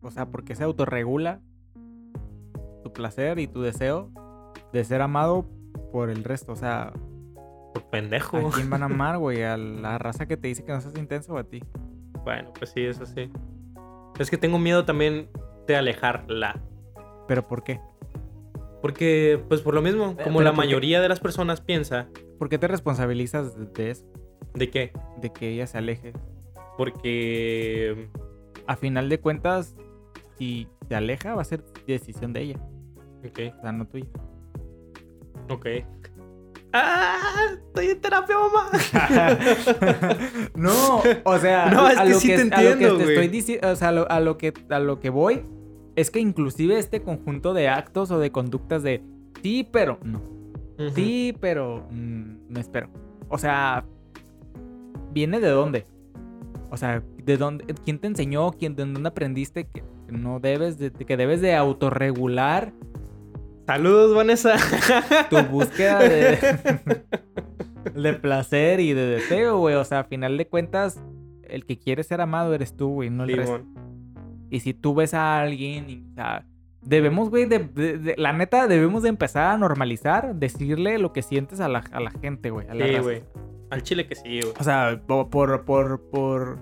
O 0.00 0.10
sea, 0.10 0.26
porque 0.26 0.54
se 0.54 0.62
autorregula 0.62 1.40
tu 2.84 2.92
placer 2.92 3.38
y 3.38 3.48
tu 3.48 3.62
deseo 3.62 4.12
de 4.72 4.84
ser 4.84 5.02
amado 5.02 5.48
por 5.92 6.10
el 6.10 6.22
resto. 6.22 6.52
O 6.52 6.56
sea, 6.56 6.92
Por 7.74 7.90
pendejo. 7.90 8.36
¿a 8.36 8.50
quién 8.54 8.70
van 8.70 8.82
a 8.82 8.86
amar, 8.86 9.18
güey? 9.18 9.42
¿A 9.42 9.56
la 9.56 9.98
raza 9.98 10.26
que 10.26 10.36
te 10.36 10.48
dice 10.48 10.64
que 10.64 10.72
no 10.72 10.80
seas 10.80 10.96
intenso 10.96 11.34
o 11.34 11.38
a 11.38 11.44
ti? 11.44 11.62
Bueno, 12.24 12.52
pues 12.56 12.70
sí, 12.70 12.82
eso 12.82 13.04
sí. 13.06 13.30
Es 14.18 14.30
que 14.30 14.38
tengo 14.38 14.58
miedo 14.58 14.84
también 14.84 15.28
de 15.66 15.76
alejarla. 15.76 16.60
¿Pero 17.26 17.46
por 17.46 17.64
qué? 17.64 17.80
Porque, 18.82 19.40
pues 19.48 19.62
por 19.62 19.74
lo 19.74 19.82
mismo, 19.82 20.14
Eh, 20.18 20.22
como 20.24 20.38
pero 20.38 20.50
la 20.50 20.52
mayoría 20.52 21.00
de 21.00 21.08
las 21.08 21.20
personas 21.20 21.60
piensa, 21.60 22.08
¿Por 22.38 22.48
qué 22.48 22.58
te 22.58 22.68
responsabilizas 22.68 23.54
de- 23.74 23.90
eso? 23.90 24.04
¿de 24.54 24.70
qué? 24.70 24.92
De 25.20 25.32
que 25.32 25.48
ella 25.50 25.66
se 25.66 25.78
aleje. 25.78 26.12
Porque... 26.76 28.08
A 28.66 28.76
final 28.76 29.08
de 29.08 29.20
cuentas, 29.20 29.74
si 30.38 30.68
se 30.88 30.94
aleja, 30.94 31.34
va 31.34 31.42
a 31.42 31.44
ser 31.44 31.62
decisión 31.86 32.32
de 32.32 32.42
ella. 32.42 32.60
Ok, 33.24 33.38
O 33.58 33.60
sea, 33.62 33.72
no 33.72 33.86
tuya. 33.86 34.06
ok. 35.48 35.66
¡Ah! 36.72 37.18
Estoy 37.68 37.86
en 37.90 38.00
terapia, 38.00 38.36
mamá. 38.38 38.70
no, 40.54 41.00
o 41.24 41.38
sea, 41.38 41.70
No, 41.72 41.88
es 41.88 41.96
a 41.98 42.04
que 42.04 42.10
lo 42.10 42.20
sí 42.20 42.28
te 42.28 42.34
a 42.54 42.62
lo 42.62 42.78
que 42.78 42.86
te 42.88 43.04
estoy 43.12 43.28
diciendo, 43.28 43.68
o 43.70 43.76
sea, 43.76 43.88
a 43.88 43.92
lo, 43.92 44.10
a 44.10 44.20
lo 44.20 44.36
que 44.36 44.52
a 44.68 44.78
lo 44.78 45.00
que 45.00 45.08
voy 45.10 45.42
es 45.96 46.10
que 46.10 46.20
inclusive 46.20 46.78
este 46.78 47.02
conjunto 47.02 47.54
de 47.54 47.68
actos 47.68 48.10
o 48.10 48.18
de 48.18 48.30
conductas 48.30 48.82
de 48.82 49.02
sí, 49.42 49.68
pero 49.72 49.98
no, 50.04 50.18
Ujú. 50.78 50.90
sí, 50.94 51.36
pero 51.40 51.86
mm, 51.90 52.36
me 52.50 52.60
espero. 52.60 52.88
O 53.28 53.38
sea, 53.38 53.84
viene 55.12 55.40
de 55.40 55.48
dónde? 55.48 55.84
O 56.70 56.76
sea, 56.76 57.02
de 57.24 57.36
dónde 57.36 57.64
quién 57.84 57.98
te 57.98 58.06
enseñó, 58.06 58.52
quién 58.52 58.76
de 58.76 58.84
dónde 58.84 59.08
aprendiste 59.08 59.64
que 59.66 59.82
no 60.08 60.38
debes 60.38 60.78
de 60.78 60.92
que 60.92 61.16
debes 61.16 61.40
de 61.40 61.54
autorregular 61.56 62.72
Saludos, 63.66 64.14
Vanessa. 64.14 64.54
tu 65.28 65.36
búsqueda 65.50 65.98
de, 65.98 66.38
de 68.00 68.12
placer 68.14 68.78
y 68.78 68.92
de 68.92 69.06
deseo, 69.06 69.58
güey. 69.58 69.74
O 69.74 69.84
sea, 69.84 70.00
a 70.00 70.04
final 70.04 70.38
de 70.38 70.46
cuentas, 70.46 71.00
el 71.42 71.66
que 71.66 71.76
quiere 71.76 72.04
ser 72.04 72.20
amado 72.20 72.54
eres 72.54 72.76
tú, 72.76 72.90
güey, 72.90 73.10
no 73.10 73.24
el 73.24 73.36
resto. 73.36 73.64
Y 74.50 74.60
si 74.60 74.74
tú 74.74 74.94
ves 74.94 75.14
a 75.14 75.40
alguien, 75.40 75.90
y, 75.90 76.06
o 76.12 76.14
sea, 76.14 76.46
debemos, 76.82 77.30
güey, 77.30 77.46
de, 77.46 77.58
de- 77.60 77.98
de- 77.98 78.14
la 78.16 78.32
neta, 78.32 78.66
debemos 78.68 79.02
de 79.02 79.08
empezar 79.08 79.52
a 79.54 79.58
normalizar, 79.58 80.34
decirle 80.36 80.98
lo 80.98 81.12
que 81.12 81.22
sientes 81.22 81.60
a 81.60 81.68
la, 81.68 81.80
a 81.90 82.00
la 82.00 82.10
gente, 82.10 82.50
güey. 82.50 82.66
Sí, 82.70 82.98
güey. 83.00 83.22
Al 83.70 83.82
chile 83.82 84.06
que 84.06 84.14
sí, 84.14 84.40
güey. 84.40 84.52
O 84.58 84.62
sea, 84.64 85.00
po- 85.06 85.28
por, 85.28 85.64
por, 85.64 86.00
por, 86.10 86.58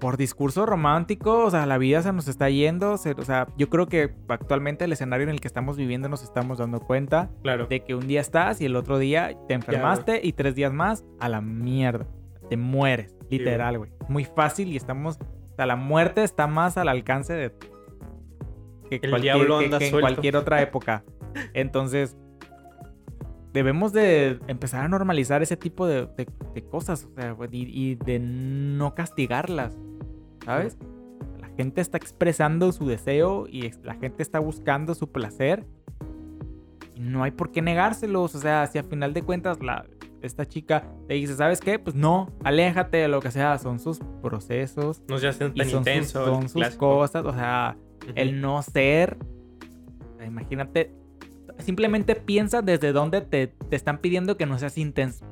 por 0.00 0.16
discurso 0.16 0.64
romántico, 0.66 1.44
o 1.44 1.50
sea, 1.50 1.64
la 1.66 1.78
vida 1.78 2.02
se 2.02 2.12
nos 2.12 2.26
está 2.26 2.48
yendo. 2.48 2.96
se- 2.96 3.12
o 3.12 3.22
sea, 3.24 3.46
yo 3.58 3.68
creo 3.68 3.86
que 3.86 4.14
actualmente 4.28 4.86
el 4.86 4.92
escenario 4.92 5.24
en 5.24 5.30
el 5.30 5.40
que 5.40 5.46
estamos 5.48 5.76
viviendo 5.76 6.08
nos 6.08 6.22
estamos 6.22 6.58
dando 6.58 6.80
cuenta 6.80 7.30
Claro. 7.42 7.66
de 7.66 7.84
que 7.84 7.94
un 7.94 8.08
día 8.08 8.20
estás 8.22 8.60
y 8.60 8.64
el 8.64 8.74
otro 8.76 8.98
día 8.98 9.36
te 9.46 9.54
enfermaste 9.54 10.20
y 10.26 10.32
tres 10.32 10.54
días 10.54 10.72
más 10.72 11.04
a 11.20 11.28
la 11.28 11.40
mierda. 11.42 12.06
Te 12.48 12.56
mueres, 12.56 13.14
literal, 13.30 13.78
güey. 13.78 13.90
Muy 14.08 14.24
fácil 14.24 14.68
y 14.72 14.76
estamos... 14.76 15.18
Sea, 15.62 15.66
la 15.66 15.76
muerte 15.76 16.22
está 16.24 16.46
más 16.46 16.76
al 16.76 16.88
alcance 16.88 17.32
de... 17.32 17.52
Que, 18.90 18.96
El 19.02 19.10
cualquier, 19.10 19.34
diablo 19.36 19.58
que- 19.60 19.86
en 19.88 19.90
cualquier 20.00 20.36
otra 20.36 20.60
época. 20.62 21.04
Entonces, 21.54 22.16
debemos 23.52 23.92
de 23.92 24.38
empezar 24.48 24.84
a 24.84 24.88
normalizar 24.88 25.42
ese 25.42 25.56
tipo 25.56 25.86
de, 25.86 26.06
de- 26.16 26.28
de 26.54 26.62
cosas. 26.64 27.04
O 27.10 27.14
sea, 27.14 27.36
y, 27.50 27.90
y 27.92 27.94
de 27.94 28.18
no 28.18 28.94
castigarlas. 28.94 29.76
¿Sabes? 30.44 30.76
La 31.40 31.48
gente 31.56 31.80
está 31.80 31.96
expresando 31.98 32.72
su 32.72 32.86
deseo 32.86 33.46
y 33.48 33.70
la 33.82 33.94
gente 33.94 34.22
está 34.22 34.40
buscando 34.40 34.94
su 34.94 35.10
placer. 35.12 35.64
Y 36.96 37.00
no 37.00 37.22
hay 37.22 37.30
por 37.30 37.52
qué 37.52 37.62
negárselos. 37.62 38.34
O 38.34 38.38
sea, 38.40 38.66
si 38.66 38.78
a 38.78 38.82
final 38.82 39.14
de 39.14 39.22
cuentas 39.22 39.62
la, 39.62 39.86
esta 40.22 40.46
chica 40.46 40.84
te 41.08 41.14
dice, 41.14 41.34
¿sabes 41.36 41.60
qué? 41.60 41.78
Pues 41.78 41.94
no, 41.96 42.30
aléjate 42.44 42.96
de 42.98 43.08
lo 43.08 43.20
que 43.20 43.30
sea. 43.30 43.58
Son 43.58 43.78
sus 43.78 43.98
procesos. 44.22 45.02
No 45.08 45.18
seas 45.18 45.38
tan 45.38 45.52
Y 45.54 45.60
son 45.60 45.68
sus, 45.68 45.74
intenso. 45.78 46.24
son 46.24 46.42
el 46.42 46.48
sus 46.48 46.52
clásico. 46.54 46.88
cosas. 46.98 47.24
O 47.24 47.32
sea, 47.32 47.76
el 48.14 48.40
no 48.40 48.62
ser. 48.62 49.16
imagínate. 50.26 50.92
Simplemente 51.58 52.14
piensa 52.16 52.62
desde 52.62 52.92
dónde 52.92 53.20
te, 53.20 53.48
te 53.48 53.76
están 53.76 53.98
pidiendo 53.98 54.36
que 54.36 54.46
no 54.46 54.58
seas 54.58 54.78
intenso. 54.78 55.26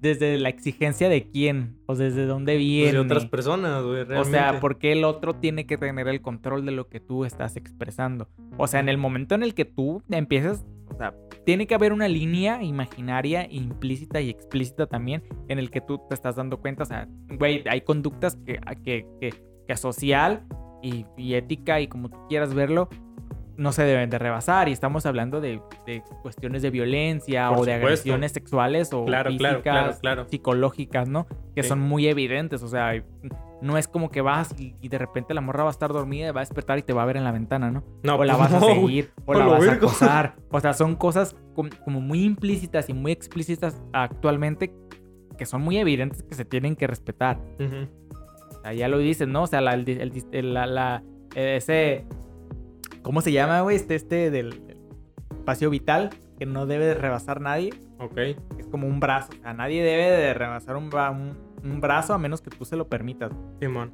Desde 0.00 0.36
la 0.36 0.48
exigencia 0.48 1.08
de 1.08 1.30
quién. 1.30 1.76
O 1.86 1.94
desde 1.94 2.26
dónde 2.26 2.54
Pues 2.54 2.58
viene. 2.58 2.92
de 2.92 2.98
otras 2.98 3.26
personas, 3.26 3.84
güey, 3.84 4.02
O 4.18 4.24
sea, 4.24 4.58
¿por 4.58 4.78
qué 4.78 4.92
el 4.92 5.04
otro 5.04 5.34
tiene 5.36 5.64
que 5.64 5.78
tener 5.78 6.08
el 6.08 6.20
control 6.20 6.66
de 6.66 6.72
lo 6.72 6.88
que 6.88 6.98
tú 6.98 7.24
estás 7.24 7.56
expresando? 7.56 8.28
O 8.56 8.66
sea, 8.66 8.80
en 8.80 8.88
el 8.88 8.98
momento 8.98 9.36
en 9.36 9.44
el 9.44 9.54
que 9.54 9.64
tú 9.64 10.02
empiezas, 10.10 10.64
o 10.92 10.96
sea, 10.96 11.14
tiene 11.44 11.66
que 11.66 11.74
haber 11.74 11.92
una 11.92 12.08
línea 12.08 12.62
imaginaria, 12.62 13.46
implícita 13.50 14.20
y 14.20 14.30
explícita 14.30 14.86
también, 14.86 15.22
en 15.48 15.58
el 15.58 15.70
que 15.70 15.80
tú 15.80 16.00
te 16.08 16.14
estás 16.14 16.36
dando 16.36 16.60
cuenta, 16.60 16.84
o 16.84 16.86
sea, 16.86 17.08
güey, 17.38 17.64
hay 17.68 17.80
conductas 17.80 18.36
que, 18.46 18.60
que, 18.84 19.06
que, 19.20 19.34
que 19.66 19.76
social 19.76 20.44
y, 20.82 21.04
y 21.16 21.34
ética 21.34 21.80
y 21.80 21.88
como 21.88 22.10
tú 22.10 22.18
quieras 22.28 22.54
verlo, 22.54 22.88
no 23.56 23.72
se 23.72 23.84
deben 23.84 24.10
de 24.10 24.18
rebasar. 24.18 24.68
Y 24.68 24.72
estamos 24.72 25.04
hablando 25.06 25.40
de, 25.40 25.60
de 25.86 26.02
cuestiones 26.22 26.62
de 26.62 26.70
violencia 26.70 27.48
Por 27.48 27.58
o 27.58 27.64
de 27.64 27.74
supuesto. 27.74 27.86
agresiones 27.86 28.32
sexuales 28.32 28.92
o 28.92 29.04
Claro, 29.04 29.30
físicas, 29.30 29.62
claro, 29.62 29.94
claro. 30.00 30.26
psicológicas, 30.28 31.08
¿no? 31.08 31.26
Que 31.54 31.62
Sí. 31.62 31.68
son 31.68 31.80
muy 31.80 32.06
evidentes, 32.08 32.62
o 32.62 32.68
sea, 32.68 32.92
no 33.60 33.78
es 33.78 33.86
como 33.86 34.10
que 34.10 34.20
vas 34.22 34.54
y, 34.58 34.74
de 34.88 34.98
repente 34.98 35.34
la 35.34 35.40
morra 35.40 35.62
va 35.64 35.70
a 35.70 35.72
estar 35.72 35.92
dormida 35.92 36.28
y 36.28 36.30
va 36.32 36.40
a 36.40 36.44
despertar 36.44 36.78
y 36.78 36.82
te 36.82 36.92
va 36.92 37.02
a 37.02 37.06
ver 37.06 37.16
en 37.16 37.24
la 37.24 37.30
ventana, 37.32 37.70
¿no? 37.70 37.84
No, 38.02 38.16
o 38.16 38.24
la 38.24 38.36
pues 38.36 38.50
vas 38.50 38.54
a 38.54 38.66
no, 38.66 38.74
seguir, 38.74 39.10
o 39.24 39.34
la 39.34 39.46
vas 39.46 39.68
a 39.68 39.72
acosar. 39.72 40.34
O 40.50 40.58
sea, 40.60 40.72
son 40.72 40.96
cosas 40.96 41.36
com- 41.54 41.70
como 41.84 42.00
muy 42.00 42.24
implícitas 42.24 42.88
y 42.88 42.92
muy 42.94 43.12
explícitas 43.12 43.80
actualmente 43.92 44.74
que 45.38 45.46
son 45.46 45.62
muy 45.62 45.78
evidentes 45.78 46.22
que 46.24 46.34
se 46.34 46.44
tienen 46.44 46.74
que 46.76 46.86
respetar. 46.88 47.38
O 48.58 48.62
sea, 48.62 48.72
ya 48.72 48.88
lo 48.88 48.98
dices, 48.98 49.28
¿no? 49.28 49.42
O 49.42 49.46
sea, 49.46 49.60
la, 49.60 49.74
el 49.74 49.88
el 50.32 50.54
la, 50.54 50.66
la- 50.66 51.02
ese... 51.34 52.04
¿Cómo 53.02 53.20
se 53.20 53.32
llama, 53.32 53.60
güey? 53.62 53.76
Este, 53.76 53.94
este 53.94 54.30
del 54.30 54.76
espacio 55.30 55.70
vital 55.70 56.10
que 56.38 56.46
no 56.46 56.66
debe 56.66 56.86
de 56.86 56.94
rebasar 56.94 57.40
nadie. 57.40 57.70
Ok. 57.98 58.16
Es 58.58 58.66
como 58.70 58.86
un 58.86 59.00
brazo. 59.00 59.30
O 59.38 59.42
sea, 59.42 59.52
nadie 59.54 59.82
debe 59.82 60.04
de 60.10 60.34
rebasar 60.34 60.76
un, 60.76 60.90
bra- 60.90 61.10
un, 61.12 61.36
un 61.68 61.80
brazo 61.80 62.14
a 62.14 62.18
menos 62.18 62.40
que 62.42 62.50
tú 62.50 62.64
se 62.64 62.76
lo 62.76 62.88
permitas. 62.88 63.32
Simón. 63.60 63.92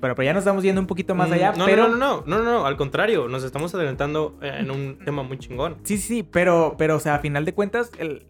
Pero, 0.00 0.14
pues 0.14 0.26
ya 0.26 0.34
nos 0.34 0.42
estamos 0.42 0.62
yendo 0.62 0.82
un 0.82 0.86
poquito 0.86 1.14
más 1.14 1.30
Mm, 1.30 1.32
allá. 1.32 1.52
No, 1.56 1.64
pero... 1.64 1.88
no, 1.88 1.96
no, 1.96 1.96
no, 1.96 2.22
no, 2.26 2.44
no, 2.44 2.52
no, 2.58 2.66
al 2.66 2.76
contrario, 2.76 3.26
nos 3.28 3.42
estamos 3.42 3.74
adelantando 3.74 4.38
eh, 4.42 4.56
en 4.58 4.70
un 4.70 4.98
tema 5.02 5.22
muy 5.22 5.38
chingón. 5.38 5.76
Sí, 5.82 5.96
sí, 5.96 6.16
sí, 6.16 6.22
pero, 6.22 6.74
pero, 6.76 6.96
o 6.96 7.00
sea, 7.00 7.14
a 7.14 7.18
final 7.20 7.46
de 7.46 7.54
cuentas, 7.54 7.90
el... 7.98 8.26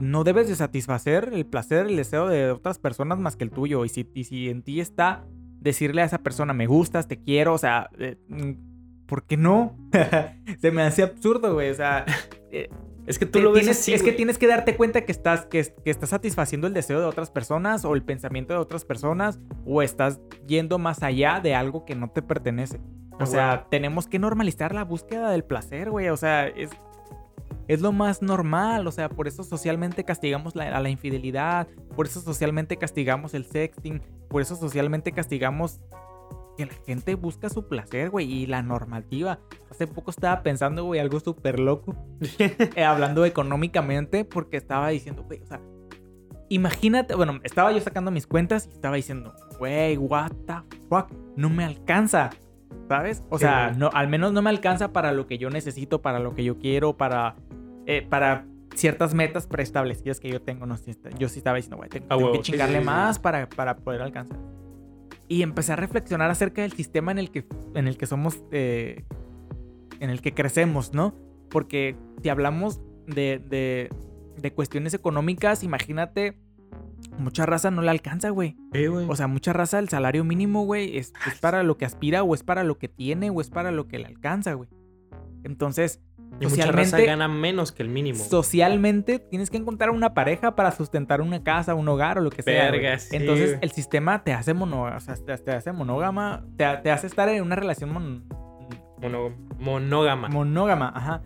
no 0.00 0.24
debes 0.24 0.48
de 0.48 0.56
satisfacer 0.56 1.30
el 1.32 1.46
placer, 1.46 1.86
el 1.86 1.94
deseo 1.96 2.26
de 2.26 2.50
otras 2.50 2.80
personas 2.80 3.18
más 3.20 3.36
que 3.36 3.44
el 3.44 3.50
tuyo. 3.52 3.84
Y 3.84 3.88
si, 3.90 4.10
y 4.12 4.24
si 4.24 4.48
en 4.48 4.62
ti 4.62 4.80
está 4.80 5.24
decirle 5.62 6.02
a 6.02 6.04
esa 6.04 6.18
persona, 6.18 6.52
me 6.52 6.66
gustas, 6.66 7.08
te 7.08 7.18
quiero, 7.18 7.54
o 7.54 7.58
sea, 7.58 7.88
eh, 7.98 8.16
mm, 8.28 9.06
¿por 9.06 9.24
qué 9.24 9.36
no? 9.36 9.76
Se 10.60 10.70
me 10.70 10.82
hace 10.82 11.02
absurdo, 11.02 11.54
güey, 11.54 11.70
o 11.70 11.74
sea... 11.74 12.04
eh, 12.50 12.68
Es 13.06 13.18
que 13.18 13.26
tú 13.26 13.32
te- 13.38 13.40
lo 13.44 13.52
ves 13.52 13.62
tienes- 13.64 13.78
así, 13.80 13.92
es 13.94 14.02
que 14.02 14.12
tienes 14.12 14.38
que 14.38 14.46
darte 14.46 14.76
cuenta 14.76 15.04
que 15.04 15.12
estás, 15.12 15.46
que, 15.46 15.62
que 15.84 15.90
estás 15.90 16.10
satisfaciendo 16.10 16.66
el 16.66 16.74
deseo 16.74 17.00
de 17.00 17.06
otras 17.06 17.30
personas 17.30 17.84
o 17.84 17.94
el 17.94 18.02
pensamiento 18.02 18.52
de 18.54 18.60
otras 18.60 18.84
personas 18.84 19.40
o 19.66 19.82
estás 19.82 20.20
yendo 20.46 20.78
más 20.78 21.02
allá 21.02 21.40
de 21.40 21.54
algo 21.54 21.84
que 21.84 21.94
no 21.94 22.10
te 22.10 22.22
pertenece. 22.22 22.78
O 23.12 23.16
Ah, 23.24 23.26
sea, 23.26 23.66
tenemos 23.70 24.06
que 24.06 24.18
normalizar 24.18 24.74
la 24.74 24.84
búsqueda 24.84 25.30
del 25.30 25.44
placer, 25.44 25.90
güey. 25.90 26.08
O 26.08 26.16
sea, 26.16 26.46
es, 26.48 26.70
es 27.68 27.80
lo 27.80 27.92
más 27.92 28.22
normal. 28.22 28.86
O 28.86 28.90
sea, 28.92 29.08
por 29.08 29.28
eso 29.28 29.42
socialmente 29.44 30.04
castigamos 30.04 30.56
la- 30.56 30.76
a 30.76 30.80
la 30.80 30.88
infidelidad. 30.88 31.68
Por 31.94 32.06
eso 32.06 32.20
socialmente 32.20 32.76
castigamos 32.78 33.34
el 33.34 33.44
sexting. 33.44 34.00
Por 34.32 34.40
eso 34.40 34.56
socialmente 34.56 35.12
castigamos 35.12 35.78
que 36.56 36.66
la 36.66 36.72
gente 36.86 37.14
busca 37.14 37.50
su 37.50 37.68
placer, 37.68 38.08
güey. 38.10 38.30
Y 38.32 38.46
la 38.46 38.62
normativa. 38.62 39.38
Hace 39.70 39.86
poco 39.86 40.10
estaba 40.10 40.42
pensando, 40.42 40.84
güey, 40.84 41.00
algo 41.00 41.20
súper 41.20 41.60
loco. 41.60 41.94
eh, 42.38 42.84
hablando 42.84 43.24
económicamente, 43.26 44.24
porque 44.24 44.56
estaba 44.56 44.88
diciendo, 44.88 45.22
güey, 45.24 45.42
o 45.42 45.46
sea, 45.46 45.60
imagínate, 46.48 47.14
bueno, 47.14 47.40
estaba 47.44 47.72
yo 47.72 47.80
sacando 47.80 48.10
mis 48.10 48.26
cuentas 48.26 48.66
y 48.70 48.74
estaba 48.74 48.96
diciendo, 48.96 49.34
güey, 49.58 49.96
what 49.98 50.32
the 50.46 50.54
fuck, 50.88 51.10
no 51.36 51.48
me 51.50 51.64
alcanza, 51.64 52.30
¿sabes? 52.88 53.22
O 53.28 53.38
Sí, 53.38 53.44
sea, 53.44 53.72
no, 53.72 53.90
al 53.92 54.08
menos 54.08 54.32
no 54.32 54.42
me 54.42 54.50
alcanza 54.50 54.92
para 54.92 55.12
lo 55.12 55.26
que 55.26 55.38
yo 55.38 55.50
necesito, 55.50 56.02
para 56.02 56.18
lo 56.18 56.34
que 56.34 56.44
yo 56.44 56.58
quiero, 56.58 56.96
para, 56.96 57.36
eh, 57.86 58.06
para 58.08 58.46
ciertas 58.74 59.14
metas 59.14 59.46
preestablecidas 59.46 60.20
que 60.20 60.28
yo 60.28 60.40
tengo. 60.40 60.66
No 60.66 60.76
sé, 60.76 60.96
yo 61.18 61.28
sí 61.28 61.38
estaba 61.38 61.56
diciendo, 61.56 61.76
güey, 61.76 61.90
tengo, 61.90 62.06
A 62.06 62.08
tengo 62.10 62.22
huevo, 62.22 62.32
que 62.32 62.42
chingarle 62.42 62.78
sí, 62.78 62.82
sí. 62.82 62.86
más 62.86 63.18
para, 63.18 63.48
para 63.48 63.76
poder 63.76 64.02
alcanzar. 64.02 64.38
Y 65.28 65.42
empecé 65.42 65.72
a 65.72 65.76
reflexionar 65.76 66.30
acerca 66.30 66.62
del 66.62 66.72
sistema 66.72 67.12
en 67.12 67.18
el 67.18 67.30
que, 67.30 67.46
en 67.74 67.88
el 67.88 67.96
que 67.96 68.06
somos, 68.06 68.42
eh, 68.50 69.04
en 70.00 70.10
el 70.10 70.20
que 70.20 70.34
crecemos, 70.34 70.92
¿no? 70.92 71.14
Porque 71.48 71.96
si 72.22 72.28
hablamos 72.28 72.80
de, 73.06 73.42
de, 73.48 73.90
de 74.36 74.52
cuestiones 74.52 74.94
económicas, 74.94 75.62
imagínate, 75.62 76.38
mucha 77.18 77.46
raza 77.46 77.70
no 77.70 77.82
le 77.82 77.90
alcanza, 77.90 78.30
güey. 78.30 78.56
Güey. 78.72 79.06
O 79.08 79.16
sea, 79.16 79.26
mucha 79.26 79.52
raza 79.52 79.78
el 79.78 79.88
salario 79.88 80.24
mínimo, 80.24 80.64
güey, 80.64 80.98
es, 80.98 81.12
es 81.26 81.38
para 81.40 81.62
lo 81.62 81.76
que 81.76 81.84
aspira 81.84 82.22
o 82.22 82.34
es 82.34 82.42
para 82.42 82.64
lo 82.64 82.78
que 82.78 82.88
tiene 82.88 83.30
o 83.30 83.40
es 83.40 83.50
para 83.50 83.70
lo 83.70 83.88
que 83.88 83.98
le 83.98 84.06
alcanza, 84.06 84.54
güey. 84.54 84.68
Entonces, 85.44 86.00
y 86.40 86.46
mucha 86.46 86.62
raza 86.72 86.84
socialmente, 86.90 87.06
gana 87.06 87.28
menos 87.28 87.72
que 87.72 87.82
el 87.82 87.88
mínimo. 87.88 88.24
socialmente 88.24 89.18
tienes 89.18 89.50
que 89.50 89.58
encontrar 89.58 89.90
una 89.90 90.14
pareja 90.14 90.56
para 90.56 90.72
sustentar 90.72 91.20
una 91.20 91.42
casa, 91.44 91.74
un 91.74 91.86
hogar 91.88 92.18
o 92.18 92.20
lo 92.20 92.30
que 92.30 92.42
sea. 92.42 92.70
Verga, 92.70 92.98
sí, 92.98 93.14
Entonces, 93.16 93.58
el 93.60 93.70
sistema 93.70 94.24
te 94.24 94.32
hace 94.32 94.54
mono, 94.54 94.84
o 94.84 95.00
sea, 95.00 95.14
te, 95.14 95.36
te 95.38 95.50
hace 95.52 95.72
monógama, 95.72 96.44
te, 96.56 96.64
te 96.82 96.90
hace 96.90 97.06
estar 97.06 97.28
en 97.28 97.42
una 97.42 97.54
relación 97.56 97.92
mon- 97.92 98.24
Mono- 99.00 99.32
monógama. 99.58 100.28
monógama, 100.28 100.92
ajá. 100.94 101.22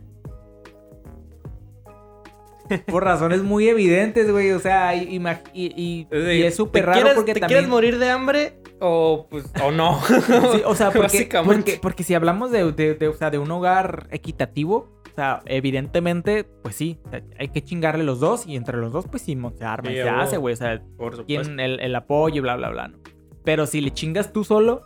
Por 2.86 3.04
razones 3.04 3.42
muy 3.44 3.68
evidentes, 3.68 4.30
güey. 4.30 4.50
O 4.50 4.58
sea, 4.58 4.94
y, 4.96 5.18
imag- 5.20 5.48
y- 5.54 5.72
y- 5.76 6.08
y 6.10 6.42
es 6.42 6.56
súper 6.56 6.82
¿Te 6.82 6.86
raro 6.86 6.98
quieres- 7.00 7.14
porque 7.14 7.34
¿Te 7.34 7.40
también. 7.40 7.58
quieres 7.60 7.70
morir 7.70 7.98
de 7.98 8.10
hambre 8.10 8.58
o, 8.80 9.28
pues, 9.30 9.44
o 9.62 9.70
no? 9.70 10.00
Sí, 10.02 10.62
o 10.64 10.74
sea, 10.74 10.86
porque, 10.90 11.00
Básicamente. 11.02 11.54
porque, 11.56 11.78
porque 11.80 12.02
si 12.02 12.14
hablamos 12.14 12.50
de, 12.50 12.72
de- 12.72 12.94
de, 12.94 13.08
o 13.08 13.14
sea, 13.14 13.30
de 13.30 13.38
un 13.38 13.50
hogar 13.52 14.08
equitativo, 14.10 14.95
o 15.16 15.18
sea, 15.18 15.40
evidentemente, 15.46 16.44
pues 16.44 16.74
sí, 16.74 16.98
o 17.06 17.08
sea, 17.10 17.22
hay 17.38 17.48
que 17.48 17.62
chingarle 17.64 18.04
los 18.04 18.20
dos 18.20 18.46
y 18.46 18.54
entre 18.54 18.76
los 18.76 18.92
dos, 18.92 19.06
pues 19.08 19.22
sí, 19.22 19.34
se 19.56 19.64
arma 19.64 19.90
y 19.90 19.94
Sí, 19.94 20.00
se 20.02 20.02
a 20.02 20.12
huevo. 20.12 20.20
hace, 20.22 20.36
güey. 20.36 20.52
O 20.52 20.56
sea, 20.56 20.82
tienen 21.26 21.58
el, 21.58 21.80
el 21.80 21.94
apoyo 21.96 22.36
y 22.36 22.40
bla, 22.40 22.54
bla, 22.56 22.68
bla. 22.68 22.88
¿no? 22.88 22.98
Pero 23.44 23.64
si 23.66 23.80
le 23.80 23.92
chingas 23.92 24.30
tú 24.34 24.44
solo, 24.44 24.82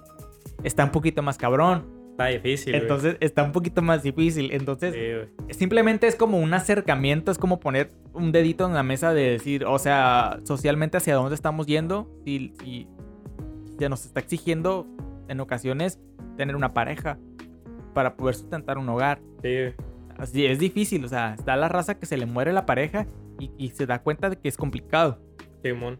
está 0.62 0.84
un 0.84 0.90
poquito 0.92 1.20
más 1.22 1.36
cabrón. 1.36 1.84
Está 2.12 2.26
difícil, 2.26 2.72
güey. 2.74 2.82
Entonces, 2.82 3.16
está 3.18 3.42
un 3.42 3.50
poquito 3.50 3.82
más 3.82 4.04
difícil. 4.04 4.52
Entonces, 4.52 4.94
Sí, 5.48 5.54
simplemente 5.54 6.06
es 6.06 6.14
como 6.14 6.38
un 6.38 6.54
acercamiento, 6.54 7.32
es 7.32 7.38
como 7.38 7.58
poner 7.58 7.90
un 8.12 8.30
dedito 8.30 8.66
en 8.66 8.74
la 8.74 8.84
mesa 8.84 9.12
de 9.12 9.30
decir, 9.32 9.64
o 9.64 9.80
sea, 9.80 10.38
socialmente 10.44 10.96
hacia 10.96 11.16
dónde 11.16 11.34
estamos 11.34 11.66
yendo, 11.66 12.08
si, 12.24 12.52
si 12.62 12.86
se 13.80 13.88
nos 13.88 14.04
está 14.06 14.20
exigiendo 14.20 14.86
en 15.26 15.40
ocasiones 15.40 15.98
tener 16.36 16.54
una 16.54 16.72
pareja 16.72 17.18
para 17.94 18.14
poder 18.16 18.36
sustentar 18.36 18.78
un 18.78 18.88
hogar. 18.90 19.20
Sí. 19.42 19.74
Así 20.20 20.44
es 20.44 20.58
difícil, 20.58 21.04
o 21.04 21.08
sea, 21.08 21.34
está 21.34 21.56
la 21.56 21.68
raza 21.68 21.98
que 21.98 22.06
se 22.06 22.16
le 22.16 22.26
muere 22.26 22.52
la 22.52 22.66
pareja 22.66 23.06
y, 23.38 23.50
y 23.56 23.70
se 23.70 23.86
da 23.86 24.00
cuenta 24.00 24.28
de 24.28 24.36
que 24.36 24.48
es 24.48 24.56
complicado. 24.56 25.18
Simón. 25.62 25.98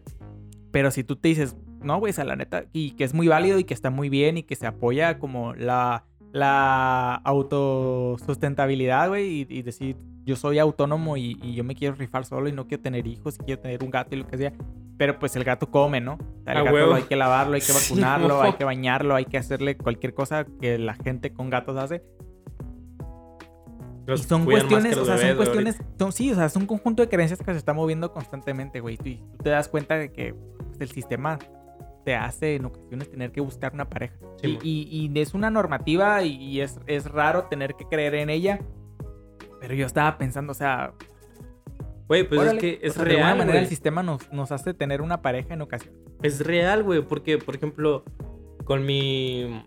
Pero 0.71 0.91
si 0.91 1.03
tú 1.03 1.15
te 1.15 1.29
dices, 1.29 1.55
no, 1.81 1.97
güey, 1.99 2.11
o 2.11 2.13
sea, 2.13 2.23
la 2.23 2.35
neta, 2.35 2.65
y 2.71 2.91
que 2.91 3.03
es 3.03 3.13
muy 3.13 3.27
válido 3.27 3.57
y 3.59 3.63
que 3.63 3.73
está 3.73 3.89
muy 3.89 4.09
bien 4.09 4.37
y 4.37 4.43
que 4.43 4.55
se 4.55 4.67
apoya 4.67 5.17
como 5.17 5.53
la, 5.55 6.05
la 6.31 7.15
autosustentabilidad, 7.15 9.09
güey, 9.09 9.41
y, 9.41 9.47
y 9.49 9.61
decir, 9.63 9.97
yo 10.23 10.35
soy 10.35 10.59
autónomo 10.59 11.17
y, 11.17 11.37
y 11.41 11.55
yo 11.55 11.63
me 11.63 11.75
quiero 11.75 11.95
rifar 11.95 12.25
solo 12.25 12.47
y 12.47 12.51
no 12.51 12.67
quiero 12.67 12.83
tener 12.83 13.07
hijos 13.07 13.35
y 13.39 13.43
quiero 13.43 13.61
tener 13.61 13.83
un 13.83 13.89
gato 13.89 14.15
y 14.15 14.19
lo 14.19 14.27
que 14.27 14.37
sea. 14.37 14.53
Pero 14.97 15.17
pues 15.17 15.35
el 15.35 15.43
gato 15.43 15.71
come, 15.71 15.99
¿no? 15.99 16.13
O 16.13 16.43
sea, 16.43 16.53
el 16.53 16.63
gato 16.63 16.75
huevo. 16.75 16.93
hay 16.93 17.03
que 17.03 17.15
lavarlo, 17.15 17.55
hay 17.55 17.61
que 17.61 17.73
vacunarlo, 17.89 18.27
Simón. 18.29 18.45
hay 18.45 18.53
que 18.53 18.63
bañarlo, 18.63 19.15
hay 19.15 19.25
que 19.25 19.37
hacerle 19.37 19.77
cualquier 19.77 20.13
cosa 20.13 20.45
que 20.45 20.77
la 20.77 20.93
gente 20.93 21.33
con 21.33 21.49
gatos 21.49 21.77
hace. 21.77 22.03
Los 24.05 24.21
y 24.21 24.23
son 24.23 24.45
cuestiones, 24.45 24.97
o 24.97 25.05
sea, 25.05 25.15
son 25.17 25.21
bebés, 25.27 25.35
güey, 25.37 25.47
cuestiones, 25.47 25.77
son, 25.99 26.11
sí, 26.11 26.31
o 26.31 26.35
sea, 26.35 26.45
es 26.45 26.55
un 26.55 26.65
conjunto 26.65 27.03
de 27.03 27.09
creencias 27.09 27.39
que 27.39 27.51
se 27.51 27.57
está 27.57 27.73
moviendo 27.73 28.11
constantemente, 28.11 28.79
güey. 28.79 28.97
Y 29.03 29.15
tú 29.17 29.37
te 29.43 29.49
das 29.51 29.67
cuenta 29.67 29.95
de 29.97 30.11
que 30.11 30.33
pues, 30.33 30.81
el 30.81 30.89
sistema 30.89 31.37
te 32.03 32.15
hace 32.15 32.55
en 32.55 32.65
ocasiones 32.65 33.09
tener 33.11 33.31
que 33.31 33.41
buscar 33.41 33.73
una 33.73 33.87
pareja. 33.89 34.15
Sí, 34.41 34.57
y, 34.63 34.87
y- 34.89 35.11
y 35.15 35.19
es 35.21 35.33
una 35.35 35.51
normativa 35.51 36.23
y, 36.23 36.33
y 36.35 36.61
es, 36.61 36.79
es 36.87 37.05
raro 37.11 37.43
tener 37.45 37.75
que 37.75 37.85
creer 37.85 38.15
en 38.15 38.29
ella. 38.31 38.59
Pero 39.59 39.75
yo 39.75 39.85
estaba 39.85 40.17
pensando, 40.17 40.51
o 40.51 40.55
sea, 40.55 40.93
Güey, 42.07 42.27
pues 42.27 42.41
órale, 42.41 42.57
es 42.57 42.61
que 42.61 42.79
es 42.87 42.91
o 42.91 42.95
sea, 42.95 43.03
de 43.05 43.11
alguna 43.11 43.25
real, 43.27 43.37
manera 43.37 43.53
güey. 43.53 43.63
el 43.63 43.69
sistema 43.69 44.03
nos, 44.03 44.29
nos 44.33 44.51
hace 44.51 44.73
tener 44.73 45.01
una 45.01 45.21
pareja 45.21 45.53
en 45.53 45.61
ocasiones. 45.61 46.01
Es 46.23 46.41
real, 46.45 46.83
güey, 46.83 47.01
porque, 47.03 47.37
por 47.37 47.55
ejemplo, 47.55 48.03
con 48.65 48.85
mi. 48.85 49.63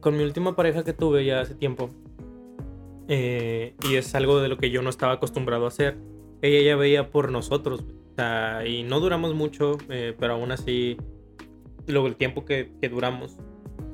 Con 0.00 0.16
mi 0.16 0.24
última 0.24 0.56
pareja 0.56 0.82
que 0.82 0.94
tuve 0.94 1.24
ya 1.26 1.42
hace 1.42 1.54
tiempo. 1.54 1.90
Eh, 3.12 3.74
y 3.82 3.96
es 3.96 4.14
algo 4.14 4.40
de 4.40 4.48
lo 4.48 4.56
que 4.56 4.70
yo 4.70 4.82
no 4.82 4.88
estaba 4.88 5.14
acostumbrado 5.14 5.64
a 5.64 5.68
hacer. 5.68 5.98
Ella 6.42 6.62
ya 6.62 6.76
veía 6.76 7.10
por 7.10 7.32
nosotros. 7.32 7.82
güey. 7.82 7.96
O 7.96 8.14
sea, 8.14 8.64
y 8.64 8.84
no 8.84 9.00
duramos 9.00 9.34
mucho, 9.34 9.78
eh, 9.88 10.14
pero 10.18 10.34
aún 10.34 10.52
así. 10.52 10.96
Luego 11.88 12.06
el 12.06 12.14
tiempo 12.14 12.44
que, 12.44 12.72
que 12.80 12.88
duramos, 12.88 13.36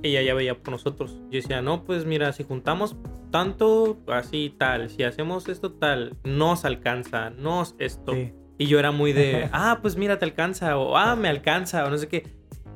ella 0.02 0.20
ya 0.20 0.34
veía 0.34 0.58
por 0.58 0.70
nosotros. 0.70 1.18
Yo 1.30 1.40
decía, 1.40 1.62
no, 1.62 1.84
pues 1.84 2.04
mira, 2.04 2.30
si 2.34 2.44
juntamos 2.44 2.94
tanto, 3.30 3.96
así 4.08 4.54
tal, 4.58 4.90
si 4.90 5.02
hacemos 5.02 5.48
esto 5.48 5.72
tal, 5.72 6.14
nos 6.22 6.66
alcanza, 6.66 7.30
nos 7.30 7.74
esto. 7.78 8.12
Sí. 8.12 8.34
Y 8.58 8.66
yo 8.66 8.78
era 8.78 8.90
muy 8.90 9.14
de, 9.14 9.48
ah, 9.52 9.78
pues 9.80 9.96
mira, 9.96 10.18
te 10.18 10.26
alcanza, 10.26 10.76
o 10.76 10.98
ah, 10.98 11.16
me 11.16 11.28
alcanza, 11.28 11.86
o 11.86 11.90
no 11.90 11.96
sé 11.96 12.06
qué. 12.08 12.26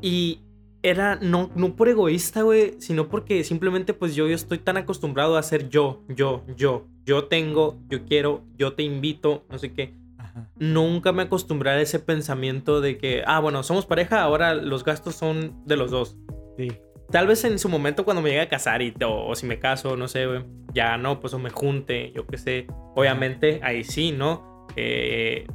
Y 0.01 0.41
era 0.83 1.17
no, 1.17 1.51
no 1.55 1.77
por 1.77 1.89
egoísta, 1.89 2.43
güey, 2.43 2.75
sino 2.79 3.09
porque 3.09 3.45
simplemente 3.45 3.95
pues 3.95 4.15
yo, 4.15 4.27
yo 4.27 4.35
estoy 4.35 4.59
tan 4.59 4.77
acostumbrado 4.77 5.37
a 5.37 5.43
ser 5.43 5.69
yo, 5.69 6.03
yo, 6.09 6.45
yo. 6.57 6.87
Yo 7.05 7.25
tengo, 7.25 7.79
yo 7.89 8.05
quiero, 8.05 8.45
yo 8.57 8.75
te 8.75 8.83
invito, 8.83 9.45
no 9.51 9.59
sé 9.59 9.73
qué. 9.73 9.95
Ajá. 10.19 10.49
Nunca 10.57 11.13
me 11.13 11.23
acostumbré 11.23 11.71
a 11.71 11.81
ese 11.81 11.99
pensamiento 11.99 12.81
de 12.81 12.99
que, 12.99 13.23
ah, 13.27 13.41
bueno, 13.41 13.63
somos 13.63 13.87
pareja, 13.87 14.23
ahora 14.23 14.55
los 14.55 14.85
gastos 14.85 15.17
son 15.17 15.65
de 15.67 15.77
los 15.77 15.91
dos. 15.91 16.17
Sí. 16.57 16.69
Tal 17.11 17.27
vez 17.27 17.43
en 17.45 17.59
su 17.59 17.69
momento 17.69 18.05
cuando 18.05 18.23
me 18.23 18.29
llegue 18.29 18.43
a 18.43 18.49
casar 18.49 18.83
y, 18.83 18.95
o, 19.05 19.27
o 19.27 19.35
si 19.35 19.47
me 19.47 19.59
caso, 19.59 19.97
no 19.97 20.07
sé, 20.07 20.27
güey, 20.27 20.45
ya 20.73 20.97
no, 20.97 21.21
pues 21.21 21.35
o 21.35 21.39
me 21.39 21.51
junte, 21.51 22.13
yo 22.15 22.27
qué 22.27 22.39
sé. 22.39 22.67
Obviamente 22.95 23.61
ahí 23.65 23.83
sí, 23.83 24.13
¿no? 24.13 24.67
Eh, 24.77 25.47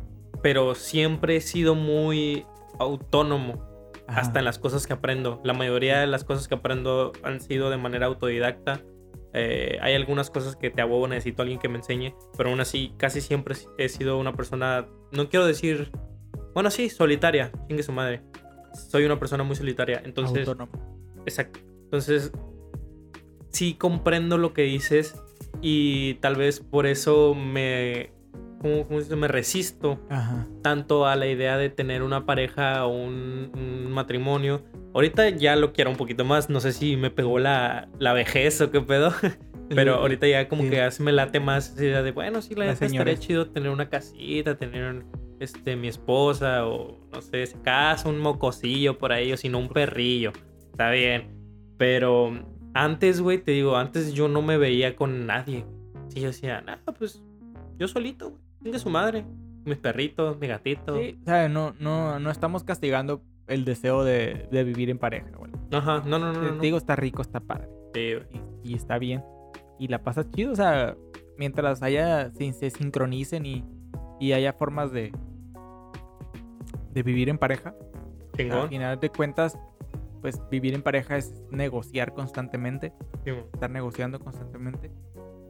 pero 0.42 0.76
siempre 0.76 1.38
he 1.38 1.42
sido 1.42 1.74
muy 1.74 2.46
autónomo 2.80 3.75
Ajá. 4.08 4.22
hasta 4.22 4.40
en 4.40 4.46
las 4.46 4.60
cosas 4.60 4.86
que 4.88 4.94
aprendo. 4.94 5.42
La 5.44 5.54
mayoría 5.54 6.00
de 6.00 6.08
las 6.08 6.24
cosas 6.24 6.48
que 6.48 6.56
aprendo 6.56 7.12
han 7.24 7.42
sido 7.42 7.70
de 7.70 7.78
manera 7.78 8.06
autodidacta. 8.06 8.82
Eh, 9.34 9.78
hay 9.82 9.96
algunas 9.96 10.30
cosas 10.30 10.56
que 10.56 10.70
te 10.70 10.82
abogo, 10.82 11.08
necesito 11.08 11.42
a 11.42 11.44
alguien 11.44 11.60
que 11.60 11.68
me 11.68 11.78
enseñe, 11.78 12.16
pero 12.38 12.50
aún 12.50 12.62
así 12.62 12.94
casi 12.98 13.20
siempre 13.20 13.56
he 13.78 13.90
sido 13.90 14.18
una 14.18 14.34
persona, 14.34 14.88
no 15.12 15.28
quiero 15.28 15.46
decir, 15.46 15.92
bueno, 16.54 16.72
sí, 16.72 16.90
solitaria, 16.90 17.52
chingue 17.68 17.84
su 17.84 17.92
madre. 17.92 18.22
Soy 18.74 19.04
una 19.04 19.20
persona 19.20 19.44
muy 19.44 19.58
solitaria, 19.58 20.02
entonces... 20.06 20.48
Autónomo. 20.48 20.72
Exacto. 21.26 21.60
Entonces, 21.84 22.32
sí 23.50 23.74
comprendo 23.74 24.38
lo 24.38 24.54
que 24.54 24.62
dices 24.62 25.22
y 25.62 26.16
tal 26.16 26.36
vez 26.36 26.62
por 26.62 26.86
eso 26.86 27.34
me, 27.36 28.12
¿cómo- 28.60 28.86
cómo 28.88 29.00
se 29.00 29.06
dice? 29.06 29.16
me 29.16 29.28
resisto 29.28 30.00
Ajá. 30.10 30.48
tanto 30.62 31.06
a 31.06 31.16
la 31.16 31.28
idea 31.28 31.58
de 31.58 31.70
tener 31.70 32.04
una 32.04 32.26
pareja 32.26 32.86
o 32.86 32.90
un, 32.96 33.52
un 33.56 33.92
matrimonio. 33.92 34.64
Ahorita 34.94 35.30
ya 35.30 35.56
lo 35.56 35.74
quiero 35.74 35.90
un 35.92 35.98
poquito 35.98 36.24
más, 36.26 36.50
no 36.50 36.60
sé 36.60 36.72
si 36.72 36.96
me 36.98 37.10
pegó 37.12 37.40
la, 37.40 37.90
la 38.00 38.14
vejez 38.14 38.62
o 38.62 38.72
qué 38.72 38.80
pedo, 38.82 39.12
pero 39.70 39.96
ahorita 39.96 40.28
ya 40.28 40.48
como 40.48 40.64
sí. 40.64 40.70
que 40.70 40.76
ya 40.78 40.92
se 40.92 41.04
me 41.04 41.12
late 41.12 41.40
más 41.40 41.72
esa 41.74 41.84
idea 41.84 42.02
de, 42.04 42.12
bueno, 42.12 42.42
sí, 42.42 42.56
la 42.56 42.66
La 42.66 42.72
estaría 42.72 43.18
chido 43.18 43.50
tener 43.50 43.70
una 43.72 43.90
casita, 43.90 44.56
tener 44.58 45.04
este, 45.42 45.76
mi 45.76 45.90
esposa 45.90 46.66
o 46.66 46.98
no 47.12 47.22
sé, 47.22 47.46
si 47.46 47.58
casa, 47.58 48.08
un 48.08 48.20
mocosillo 48.20 48.98
por 48.98 49.12
ahí 49.12 49.34
o 49.34 49.38
si 49.38 49.50
no 49.50 49.60
un 49.60 49.68
perrillo. 49.70 50.32
Está 50.72 50.92
bien. 50.92 51.36
Pero 51.78 52.32
antes, 52.74 53.20
güey, 53.20 53.38
te 53.40 53.52
digo, 53.52 53.76
antes 53.76 54.14
yo 54.14 54.30
no 54.30 54.42
me 54.42 54.58
veía 54.58 54.96
con 54.96 55.26
nadie. 55.26 55.66
Sí, 56.08 56.22
yo 56.22 56.28
decía, 56.28 56.62
nada, 56.62 56.82
pues 56.98 57.22
yo 57.78 57.90
solito, 57.90 58.30
güey. 58.30 58.42
Chingue 58.66 58.80
su 58.80 58.90
madre. 58.90 59.24
Mis 59.64 59.78
perritos, 59.78 60.40
mi 60.40 60.48
gatito. 60.48 60.98
Sí, 60.98 61.20
o 61.22 61.26
sea, 61.26 61.48
no, 61.50 61.76
no, 61.80 62.20
no 62.20 62.32
estamos 62.32 62.64
castigando 62.64 63.22
el 63.46 63.64
deseo 63.64 64.04
de, 64.04 64.48
de 64.52 64.64
vivir 64.64 64.90
en 64.90 64.98
pareja, 64.98 65.30
güey. 65.38 65.52
Ajá, 65.72 66.02
no, 66.04 66.18
no, 66.18 66.34
no. 66.34 66.40
Te 66.40 66.46
no, 66.48 66.52
no. 66.56 66.62
digo, 66.62 66.78
está 66.78 66.96
rico, 66.96 67.22
está 67.22 67.40
padre. 67.40 67.70
Sí, 67.94 68.14
y, 68.64 68.72
y 68.72 68.74
está 68.74 68.98
bien. 68.98 69.24
Y 69.78 69.88
la 69.88 70.04
pasas 70.04 70.30
chido, 70.32 70.52
o 70.52 70.56
sea, 70.56 70.98
mientras 71.38 71.84
haya, 71.84 72.32
se, 72.32 72.54
se 72.54 72.72
sincronicen 72.72 73.46
y, 73.46 73.64
y 74.20 74.32
haya 74.34 74.52
formas 74.54 74.92
de, 74.92 75.12
de 76.92 77.04
vivir 77.04 77.30
en 77.30 77.38
pareja. 77.38 77.76
Al 78.34 78.38
Chingón. 78.38 78.70
final 78.70 79.00
de 79.00 79.10
cuentas, 79.10 79.60
pues 80.22 80.42
vivir 80.50 80.74
en 80.74 80.82
pareja 80.82 81.18
es 81.18 81.36
negociar 81.52 82.14
constantemente, 82.16 82.94
Sí, 83.24 83.32
estar 83.54 83.70
negociando 83.70 84.20
constantemente. 84.20 84.92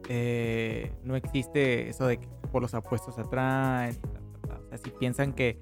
Eh, 0.09 0.91
no 1.03 1.15
existe 1.15 1.89
eso 1.89 2.07
de 2.07 2.17
que 2.17 2.27
por 2.51 2.61
los 2.61 2.73
apuestos 2.73 3.17
atraen. 3.17 3.95
O 4.43 4.69
sea, 4.69 4.77
si 4.77 4.89
piensan 4.91 5.33
que 5.33 5.59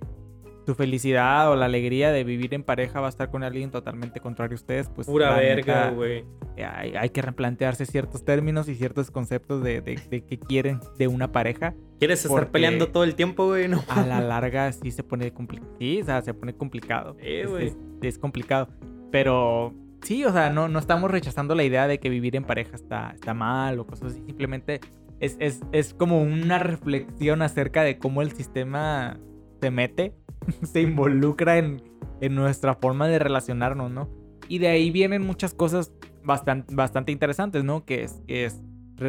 su 0.65 0.75
felicidad 0.75 1.51
o 1.51 1.55
la 1.57 1.65
alegría 1.65 2.11
de 2.13 2.23
vivir 2.23 2.53
en 2.53 2.63
pareja 2.63 3.01
va 3.01 3.07
a 3.07 3.09
estar 3.09 3.29
con 3.29 3.43
alguien 3.43 3.69
totalmente 3.69 4.19
contrario 4.21 4.55
a 4.55 4.59
ustedes, 4.59 4.89
pues 4.89 5.07
Pura 5.07 5.35
verga, 5.35 5.89
güey. 5.91 6.23
eh, 6.55 6.63
hay, 6.63 6.95
hay 6.95 7.09
que 7.09 7.21
replantearse 7.21 7.85
ciertos 7.85 8.23
términos 8.23 8.69
y 8.69 8.75
ciertos 8.75 9.11
conceptos 9.11 9.61
de, 9.61 9.81
de, 9.81 9.99
de 10.09 10.23
qué 10.25 10.39
quieren 10.39 10.79
de 10.97 11.07
una 11.09 11.33
pareja. 11.33 11.73
¿Quieres 11.99 12.23
estar 12.25 12.49
peleando 12.49 12.87
todo 12.89 13.03
el 13.03 13.15
tiempo, 13.15 13.45
güey? 13.47 13.67
No. 13.67 13.83
A 13.89 14.05
la 14.05 14.21
larga 14.21 14.71
sí 14.71 14.91
se 14.91 15.03
pone 15.03 15.33
complicado. 15.33 15.69
Sí, 15.79 15.99
o 16.01 16.05
sea, 16.05 16.21
se 16.21 16.33
pone 16.33 16.53
complicado. 16.55 17.15
Sí, 17.19 17.25
Es- 17.27 17.51
es, 17.51 17.77
es 18.01 18.17
complicado. 18.17 18.69
Pero 19.11 19.73
sí, 20.03 20.23
o 20.25 20.31
sea, 20.31 20.49
no, 20.49 20.67
no 20.67 20.79
estamos 20.79 21.09
rechazando 21.09 21.55
la 21.55 21.63
idea 21.63 21.87
de 21.87 21.99
que 21.99 22.09
vivir 22.09 22.35
en 22.35 22.43
pareja 22.43 22.75
está, 22.75 23.11
está 23.11 23.33
mal 23.33 23.79
o 23.79 23.87
cosas 23.87 24.11
así. 24.11 24.23
Simplemente 24.25 24.79
es, 25.19 25.37
es, 25.39 25.61
es 25.71 25.93
como 25.93 26.21
una 26.21 26.59
reflexión 26.59 27.41
acerca 27.41 27.83
de 27.83 27.97
cómo 27.97 28.21
el 28.21 28.31
sistema 28.31 29.19
se 29.61 29.71
mete, 29.71 30.13
se 30.63 30.81
involucra 30.81 31.57
en, 31.57 31.81
en 32.21 32.35
nuestra 32.35 32.75
forma 32.75 33.07
de 33.07 33.19
relacionarnos, 33.19 33.91
¿no? 33.91 34.09
Y 34.47 34.59
de 34.59 34.67
ahí 34.67 34.91
vienen 34.91 35.25
muchas 35.25 35.53
cosas 35.53 35.93
bastante, 36.23 36.75
bastante 36.75 37.11
interesantes, 37.11 37.63
¿no? 37.63 37.85
Que 37.85 38.03
es, 38.03 38.21
es, 38.27 38.61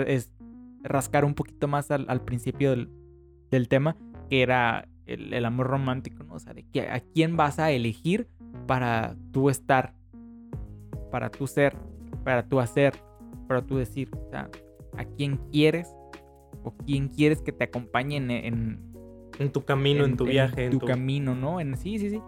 es 0.06 0.32
rascar 0.82 1.24
un 1.24 1.34
poquito 1.34 1.66
más 1.66 1.90
al, 1.90 2.06
al 2.08 2.22
principio 2.22 2.70
del, 2.70 2.90
del 3.50 3.68
tema, 3.68 3.96
que 4.30 4.42
era 4.42 4.88
el, 5.06 5.32
el 5.34 5.44
amor 5.44 5.66
romántico, 5.66 6.22
¿no? 6.24 6.34
O 6.34 6.38
sea, 6.38 6.54
de 6.54 6.64
que, 6.64 6.82
a 6.88 7.00
quién 7.00 7.36
vas 7.36 7.58
a 7.58 7.70
elegir 7.70 8.28
para 8.66 9.16
tú 9.32 9.50
estar, 9.50 9.94
para 11.14 11.30
tú 11.30 11.46
ser, 11.46 11.76
para 12.24 12.44
tú 12.44 12.58
hacer, 12.58 12.92
para 13.46 13.62
tú 13.62 13.76
decir, 13.76 14.10
o 14.16 14.30
sea, 14.30 14.50
a 14.96 15.04
quién 15.04 15.36
quieres 15.52 15.94
o 16.64 16.74
quién 16.84 17.06
quieres 17.06 17.40
que 17.40 17.52
te 17.52 17.62
acompañe 17.62 18.16
en, 18.16 18.32
en, 18.32 18.80
En 19.38 19.52
tu 19.52 19.64
camino, 19.64 20.04
en, 20.04 20.16
tu 20.16 20.24
viaje, 20.24 20.64
en 20.64 20.72
tu, 20.72 20.80
tu, 20.80 20.86
camino, 20.86 21.36
¿no? 21.36 21.60
En, 21.60 21.76
sí, 21.76 22.00
sí, 22.00 22.10
sí. 22.10 22.20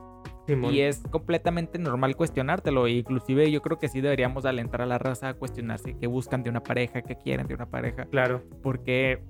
Simón. 0.46 0.72
Y 0.72 0.82
es 0.82 1.02
completamente 1.10 1.80
normal 1.80 2.14
cuestionártelo. 2.14 2.86
e 2.86 2.92
Inclusive 2.92 3.50
yo 3.50 3.60
creo 3.60 3.80
que 3.80 3.88
sí 3.88 4.00
deberíamos 4.00 4.44
alentar 4.44 4.82
a 4.82 4.86
la 4.86 4.98
raza 4.98 5.30
a 5.30 5.34
cuestionarse 5.34 5.96
qué 5.98 6.06
buscan 6.06 6.44
de 6.44 6.50
una 6.50 6.62
pareja, 6.62 7.02
qué 7.02 7.16
quieren 7.16 7.48
de 7.48 7.54
una 7.54 7.66
pareja. 7.66 8.04
Claro. 8.04 8.44
Porque 8.62 9.20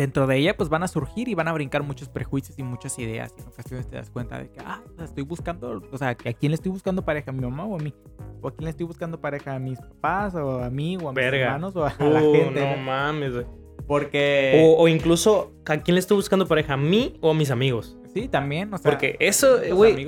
dentro 0.00 0.26
de 0.26 0.36
ella 0.38 0.56
pues 0.56 0.68
van 0.68 0.82
a 0.82 0.88
surgir 0.88 1.28
y 1.28 1.34
van 1.34 1.48
a 1.48 1.52
brincar 1.52 1.82
muchos 1.82 2.08
prejuicios 2.08 2.58
y 2.58 2.62
muchas 2.62 2.98
ideas. 2.98 3.32
Y 3.36 3.42
en 3.42 3.48
ocasiones 3.48 3.86
te 3.88 3.96
das 3.96 4.10
cuenta 4.10 4.38
de 4.38 4.50
que, 4.50 4.60
ah, 4.60 4.82
estoy 5.02 5.22
buscando, 5.24 5.82
o 5.92 5.98
sea, 5.98 6.08
¿a 6.10 6.14
quién 6.14 6.50
le 6.50 6.54
estoy 6.54 6.70
buscando 6.72 7.04
pareja? 7.04 7.30
¿A 7.30 7.34
mi 7.34 7.40
mamá 7.42 7.64
o 7.66 7.76
a 7.76 7.78
mí? 7.82 7.94
¿O 8.42 8.48
a 8.48 8.50
quién 8.54 8.64
le 8.64 8.70
estoy 8.70 8.86
buscando 8.86 9.20
pareja? 9.20 9.54
¿A 9.54 9.58
mis 9.58 9.78
papás 9.78 10.34
o 10.34 10.62
a 10.62 10.70
mí 10.70 10.96
o 10.96 11.08
a 11.08 11.12
mis 11.12 11.16
Verga. 11.16 11.44
hermanos 11.46 11.76
o 11.76 11.84
a, 11.84 11.90
a 11.90 12.04
la 12.04 12.22
Uh, 12.22 12.32
gente? 12.32 12.60
no 12.60 12.76
¿no? 12.76 12.82
mames, 12.82 13.32
güey. 13.34 13.46
Porque... 13.86 14.62
O, 14.64 14.82
o 14.82 14.88
incluso, 14.88 15.52
¿a 15.66 15.76
quién 15.78 15.94
le 15.94 16.00
estoy 16.00 16.16
buscando 16.16 16.46
pareja? 16.46 16.74
¿A 16.74 16.76
mí 16.76 17.16
o 17.20 17.30
a 17.30 17.34
mis 17.34 17.50
amigos? 17.50 17.96
Sí, 18.14 18.28
también, 18.28 18.72
o 18.72 18.78
sea... 18.78 18.90
Porque 18.90 19.16
eso, 19.20 19.58
güey, 19.74 20.06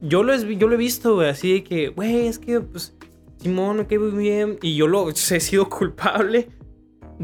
yo 0.00 0.22
lo, 0.22 0.32
he- 0.34 0.56
yo 0.56 0.66
lo 0.68 0.74
he 0.74 0.78
visto, 0.78 1.14
güey, 1.16 1.28
así 1.28 1.52
de 1.52 1.64
que, 1.64 1.88
güey, 1.88 2.26
es 2.26 2.38
que, 2.38 2.60
pues, 2.60 2.96
Simón, 3.38 3.84
cae 3.88 3.98
muy 3.98 4.10
bien. 4.22 4.58
Y 4.62 4.76
yo 4.76 4.86
lo 4.88 5.08
he 5.10 5.14
sido 5.14 5.68
culpable 5.68 6.48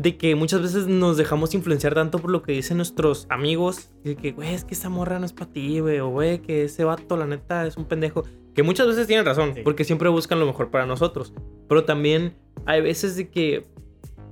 de 0.00 0.16
que 0.16 0.34
muchas 0.36 0.62
veces 0.62 0.86
nos 0.86 1.16
dejamos 1.16 1.54
influenciar 1.54 1.92
tanto 1.94 2.18
por 2.20 2.30
lo 2.30 2.42
que 2.42 2.52
dicen 2.52 2.76
nuestros 2.76 3.26
amigos. 3.30 3.90
De 4.04 4.14
que, 4.14 4.30
güey, 4.32 4.54
es 4.54 4.64
que 4.64 4.74
esa 4.74 4.88
morra 4.88 5.18
no 5.18 5.26
es 5.26 5.32
para 5.32 5.50
ti, 5.50 5.80
güey. 5.80 5.98
O, 5.98 6.08
güey, 6.08 6.40
que 6.40 6.64
ese 6.64 6.84
vato, 6.84 7.16
la 7.16 7.26
neta, 7.26 7.66
es 7.66 7.76
un 7.76 7.84
pendejo. 7.84 8.22
Que 8.54 8.62
muchas 8.62 8.86
veces 8.86 9.06
tienen 9.08 9.26
razón, 9.26 9.54
Sí. 9.54 9.62
porque 9.64 9.82
siempre 9.84 10.08
buscan 10.08 10.38
lo 10.38 10.46
mejor 10.46 10.70
para 10.70 10.86
nosotros. 10.86 11.32
Pero 11.68 11.84
también 11.84 12.34
hay 12.64 12.80
veces 12.80 13.16
de 13.16 13.28
que 13.28 13.64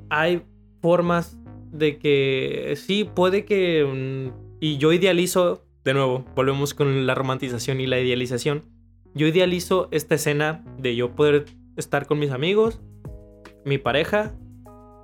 hay 0.09 0.43
formas 0.81 1.37
de 1.73 1.99
que 1.99 2.75
sí, 2.77 3.05
puede 3.05 3.45
que... 3.45 3.85
mm, 4.33 4.47
Y 4.61 4.79
yo 4.79 4.93
idealizo, 4.93 5.65
de 5.85 5.93
nuevo, 5.95 6.25
volvemos 6.35 6.75
con 6.75 7.07
la 7.07 7.15
romantización 7.15 7.81
y 7.81 7.87
la 7.87 8.01
idealización. 8.01 8.63
Yo 9.15 9.27
idealizo 9.27 9.89
esta 9.91 10.15
escena 10.15 10.65
de 10.79 10.95
yo 10.97 11.11
poder 11.15 11.45
estar 11.77 12.07
con 12.07 12.19
mis 12.19 12.31
amigos, 12.31 12.81
mi 13.67 13.79
pareja, 13.79 14.33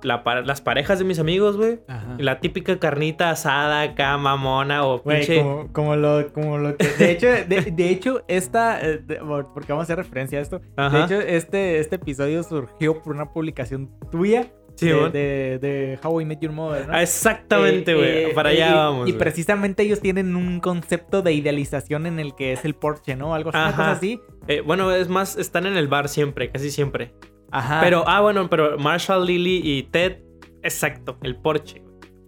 la 0.03 0.23
las 0.45 0.61
parejas 0.61 0.99
de 0.99 1.05
mis 1.05 1.19
amigos, 1.19 1.57
güey. 1.57 1.79
La 2.17 2.39
típica 2.39 2.77
carnita 2.79 3.29
asada 3.29 3.81
acá, 3.81 4.17
mamona 4.17 4.85
o 4.85 4.99
Güey, 4.99 5.19
pinche... 5.25 5.41
como, 5.41 5.71
como 5.73 5.95
lo, 5.95 6.31
como 6.33 6.57
lo 6.57 6.75
que... 6.77 6.87
De 6.87 7.11
hecho, 7.11 7.27
de, 7.27 7.71
de 7.71 7.89
hecho 7.89 8.23
esta... 8.27 8.79
eh, 8.81 8.97
de- 8.97 9.19
porque 9.53 9.71
vamos 9.71 9.83
a 9.83 9.83
hacer 9.83 9.97
referencia 9.97 10.39
a 10.39 10.41
esto. 10.41 10.59
De 10.59 10.65
Ajá. 10.77 11.05
hecho, 11.05 11.19
este, 11.21 11.79
este 11.79 11.95
episodio 11.95 12.43
surgió 12.43 13.01
por 13.01 13.13
una 13.15 13.31
publicación 13.31 13.89
tuya 14.11 14.51
Sí, 14.75 14.87
de, 14.89 15.09
de, 15.11 15.59
de 15.59 15.99
How 16.03 16.21
I 16.21 16.25
Met 16.25 16.39
Your 16.39 16.51
Mother, 16.51 16.87
¿no? 16.87 16.95
Ah, 16.95 17.03
Exactamente, 17.03 17.91
Eh, 17.91 17.95
güey. 17.95 18.09
eh, 18.09 18.31
Para 18.33 18.51
eh, 18.51 18.55
allá 18.63 18.71
y- 18.71 18.73
vamos. 18.73 19.07
Y 19.07 19.11
güey. 19.11 19.19
precisamente 19.19 19.83
ellos 19.83 19.99
tienen 20.01 20.35
un 20.35 20.59
concepto 20.59 21.21
de 21.21 21.31
idealización 21.33 22.07
en 22.07 22.19
el 22.19 22.33
que 22.35 22.53
es 22.53 22.65
el 22.65 22.73
Porsche, 22.73 23.15
¿no? 23.15 23.35
Algo 23.35 23.49
así, 23.51 23.57
una 23.59 23.67
Ajá. 23.67 23.77
cosa 23.77 23.91
así. 23.91 24.19
Eh, 24.47 24.61
bueno, 24.65 24.91
es 24.91 25.09
más, 25.09 25.37
están 25.37 25.67
en 25.67 25.77
el 25.77 25.87
bar 25.87 26.09
siempre, 26.09 26.49
casi 26.49 26.71
siempre. 26.71 27.13
Ajá. 27.53 27.81
Pero, 27.81 28.03
ah, 28.07 28.19
bueno, 28.19 28.49
pero 28.49 28.79
Marshall, 28.79 29.27
Lily 29.27 29.61
y 29.63 29.83
Ted, 29.83 30.17
exacto, 30.63 31.17
el 31.21 31.35
Porsche. 31.35 31.83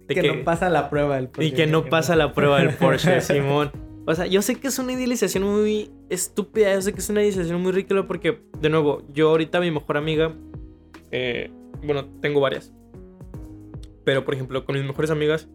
De 0.08 0.14
que, 0.14 0.22
no 0.22 0.44
pasa 0.44 0.70
la 0.70 0.92
prueba 0.92 1.16
del 1.16 1.30
Porsche. 1.30 1.48
y 1.48 1.52
que 1.52 1.66
no 1.66 1.86
pasa 1.86 2.16
la 2.16 2.32
prueba 2.32 2.60
del 2.60 2.76
Porsche, 2.76 3.22
Simón. 3.22 3.72
O 4.06 4.14
sea, 4.14 4.28
yo 4.28 4.44
sé 4.44 4.56
que 4.60 4.68
es 4.68 4.78
una 4.78 4.94
idealización 4.94 5.44
muy 5.44 5.90
estúpida, 6.12 6.72
yo 6.76 6.82
sé 6.84 6.94
que 6.94 7.00
es 7.00 7.10
una 7.10 7.22
idealización 7.22 7.60
muy 7.60 7.72
ridícula 7.72 8.06
porque, 8.06 8.44
de 8.62 8.70
nuevo, 8.70 9.02
yo 9.12 9.30
ahorita 9.30 9.60
mi 9.60 9.72
mejor 9.72 9.98
amiga, 9.98 10.32
eh, 11.10 11.50
bueno, 11.84 12.06
tengo 12.22 12.40
varias. 12.40 12.72
Pero, 14.04 14.24
por 14.26 14.36
ejemplo, 14.36 14.64
con 14.64 14.76
mis 14.76 14.86
mejores 14.86 15.10
amigas, 15.10 15.50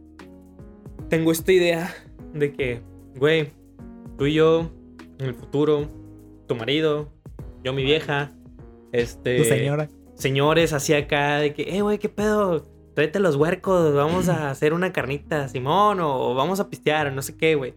tengo 1.08 1.30
esta 1.30 1.52
idea 1.52 1.94
de 2.34 2.52
que, 2.52 2.82
güey, 3.14 3.50
tú 4.18 4.26
y 4.26 4.34
yo, 4.34 4.68
en 5.20 5.26
el 5.26 5.34
futuro, 5.34 5.88
tu 6.48 6.56
marido, 6.56 7.12
yo 7.62 7.72
mi 7.72 7.84
vieja, 7.84 8.32
este... 8.93 9.38
Tu 9.38 9.45
señora. 9.45 9.88
señores 10.14 10.72
así 10.72 10.95
acá 10.95 11.38
de 11.38 11.55
que, 11.55 11.76
eh, 11.76 11.82
güey, 11.82 11.99
¿qué 11.99 12.09
pedo? 12.09 12.62
Tráete 12.95 13.20
los 13.20 13.36
huercos, 13.36 13.95
vamos 13.95 14.28
a 14.28 14.51
hacer 14.51 14.72
una 14.72 14.93
carnita, 14.93 15.49
Simón, 15.49 16.01
o 16.01 16.34
vamos 16.34 16.61
a 16.61 16.68
pistear, 16.68 17.07
o 17.09 17.11
no 17.11 17.22
sé 17.22 17.36
qué, 17.36 17.55
güey. 17.55 17.74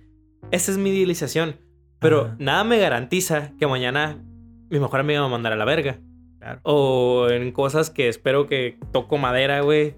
Esa 0.51 0.72
es 0.72 0.78
mi 0.78 0.89
idealización. 0.89 1.55
Pero 1.99 2.26
Ajá. 2.26 2.36
nada 2.39 2.64
me 2.64 2.80
garantiza 2.80 3.53
que 3.57 3.66
mañana 3.66 4.22
mi 4.70 4.80
mejor 4.80 4.99
amiga 4.99 5.20
me 5.20 5.22
va 5.22 5.28
a 5.28 5.32
mandar 5.32 5.53
a 5.53 5.55
la 5.55 5.66
verga. 5.66 5.99
Claro. 6.39 6.59
O 6.64 7.30
en 7.30 7.51
cosas 7.51 7.89
que 7.89 8.09
espero 8.09 8.47
que 8.47 8.78
toco 8.91 9.18
madera, 9.18 9.61
güey. 9.61 9.95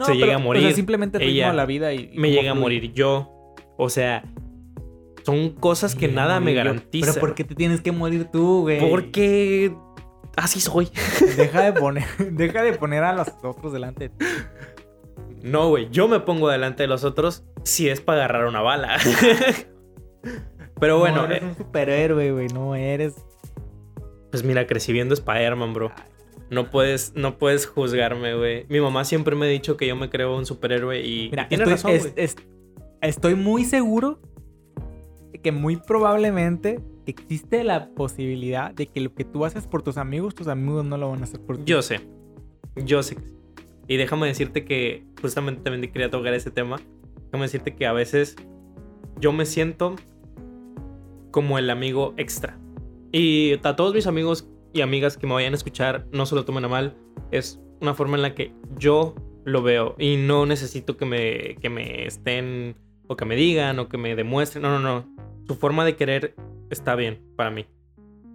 se 0.00 0.14
llegue 0.14 0.32
a 0.34 0.38
morir. 0.38 0.62
O 0.62 0.66
sea, 0.66 0.76
simplemente 0.76 1.24
Ella 1.24 1.50
a 1.50 1.52
la 1.52 1.66
vida 1.66 1.92
y... 1.92 2.10
y 2.12 2.18
Me 2.18 2.30
llegue 2.30 2.48
a 2.48 2.54
morir 2.54 2.92
yo. 2.92 3.54
O 3.76 3.90
sea, 3.90 4.22
son 5.24 5.50
cosas 5.50 5.94
que 5.94 6.06
nada 6.08 6.38
me 6.38 6.54
garantiza. 6.54 7.12
Pero 7.12 7.20
¿por 7.20 7.34
qué 7.34 7.44
te 7.44 7.54
tienes 7.54 7.80
que 7.80 7.92
morir 7.92 8.26
tú, 8.32 8.62
güey? 8.62 8.78
Porque 8.78 9.74
así 10.38 10.60
soy. 10.60 10.88
Deja 11.36 11.62
de 11.62 11.72
poner, 11.78 12.04
deja 12.32 12.62
de 12.62 12.72
poner 12.72 13.04
a 13.04 13.12
los 13.12 13.28
otros 13.42 13.72
delante. 13.72 14.08
de 14.08 14.08
ti. 14.10 14.24
No, 15.42 15.68
güey, 15.68 15.88
yo 15.90 16.08
me 16.08 16.20
pongo 16.20 16.48
delante 16.48 16.82
de 16.82 16.86
los 16.88 17.04
otros 17.04 17.44
si 17.64 17.88
es 17.88 18.00
para 18.00 18.24
agarrar 18.24 18.46
una 18.46 18.60
bala. 18.60 18.98
Pero 20.80 20.98
bueno, 20.98 21.18
no 21.18 21.24
eres 21.26 21.42
eh, 21.42 21.46
un 21.46 21.56
superhéroe, 21.56 22.32
güey. 22.32 22.48
No 22.48 22.74
eres. 22.74 23.14
pues 24.30 24.44
mira, 24.44 24.66
crecí 24.66 24.92
viendo 24.92 25.14
Spider-Man, 25.14 25.74
bro. 25.74 25.92
No 26.50 26.70
puedes, 26.70 27.12
no 27.14 27.36
puedes 27.38 27.66
juzgarme, 27.66 28.34
güey. 28.34 28.64
Mi 28.68 28.80
mamá 28.80 29.04
siempre 29.04 29.36
me 29.36 29.46
ha 29.46 29.48
dicho 29.48 29.76
que 29.76 29.86
yo 29.86 29.96
me 29.96 30.08
creo 30.08 30.36
un 30.36 30.46
superhéroe 30.46 31.00
y, 31.04 31.28
Mira, 31.30 31.48
tiene 31.48 31.64
estoy, 31.64 31.92
razón, 31.98 32.12
es- 32.16 32.36
estoy 33.02 33.34
muy 33.34 33.64
seguro 33.64 34.20
de 35.32 35.40
que 35.40 35.52
muy 35.52 35.76
probablemente 35.76 36.80
existe 37.08 37.64
la 37.64 37.88
posibilidad 37.90 38.72
de 38.72 38.86
que 38.86 39.00
lo 39.00 39.14
que 39.14 39.24
tú 39.24 39.44
haces 39.44 39.66
por 39.66 39.82
tus 39.82 39.96
amigos, 39.96 40.34
tus 40.34 40.48
amigos 40.48 40.84
no 40.84 40.98
lo 40.98 41.10
van 41.10 41.20
a 41.20 41.24
hacer 41.24 41.40
por 41.40 41.56
ti. 41.56 41.64
Yo 41.66 41.82
sé. 41.82 42.00
Yo 42.76 43.02
sé. 43.02 43.16
Y 43.86 43.96
déjame 43.96 44.26
decirte 44.26 44.64
que 44.64 45.04
justamente 45.20 45.62
también 45.62 45.90
quería 45.90 46.10
tocar 46.10 46.34
ese 46.34 46.50
tema. 46.50 46.76
Déjame 47.24 47.44
decirte 47.44 47.74
que 47.74 47.86
a 47.86 47.92
veces 47.92 48.36
yo 49.18 49.32
me 49.32 49.46
siento 49.46 49.96
como 51.30 51.58
el 51.58 51.70
amigo 51.70 52.14
extra. 52.18 52.58
Y 53.10 53.54
a 53.64 53.76
todos 53.76 53.94
mis 53.94 54.06
amigos 54.06 54.48
y 54.74 54.82
amigas 54.82 55.16
que 55.16 55.26
me 55.26 55.32
vayan 55.32 55.54
a 55.54 55.56
escuchar, 55.56 56.06
no 56.12 56.26
se 56.26 56.34
lo 56.34 56.44
tomen 56.44 56.66
a 56.66 56.68
mal. 56.68 56.96
Es 57.30 57.60
una 57.80 57.94
forma 57.94 58.16
en 58.16 58.22
la 58.22 58.34
que 58.34 58.52
yo 58.76 59.14
lo 59.44 59.62
veo. 59.62 59.94
Y 59.98 60.16
no 60.16 60.44
necesito 60.44 60.98
que 60.98 61.06
me, 61.06 61.56
que 61.56 61.70
me 61.70 62.06
estén 62.06 62.76
o 63.06 63.16
que 63.16 63.24
me 63.24 63.34
digan 63.36 63.78
o 63.78 63.88
que 63.88 63.96
me 63.96 64.14
demuestren. 64.14 64.62
No, 64.62 64.78
no, 64.78 64.80
no. 64.80 65.06
Su 65.46 65.54
forma 65.54 65.86
de 65.86 65.96
querer 65.96 66.34
está 66.70 66.94
bien 66.94 67.22
para 67.36 67.50
mí. 67.50 67.66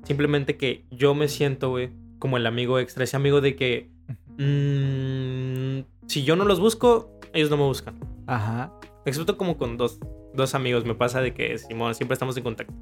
Simplemente 0.04 0.58
que 0.58 0.86
yo 0.92 1.14
me 1.16 1.28
siento, 1.28 1.70
güey, 1.70 1.92
como 2.20 2.38
el 2.38 2.46
amigo 2.46 2.80
extra. 2.80 3.04
Ese 3.04 3.16
amigo 3.16 3.42
de 3.42 3.56
que 3.56 3.90
mm, 4.38 6.08
si 6.08 6.24
yo 6.24 6.36
no 6.36 6.46
los 6.46 6.60
busco, 6.60 7.20
ellos 7.34 7.50
no 7.50 7.58
me 7.58 7.64
buscan. 7.64 8.00
Ajá. 8.28 8.74
Excepto 9.06 9.38
como 9.38 9.58
con 9.58 9.78
dos, 9.78 10.00
dos 10.34 10.56
amigos. 10.56 10.86
Me 10.86 10.96
pasa 10.96 11.22
de 11.22 11.34
que 11.34 11.58
Simón, 11.58 11.96
siempre 11.96 12.14
estamos 12.14 12.36
en 12.38 12.44
contacto. 12.44 12.74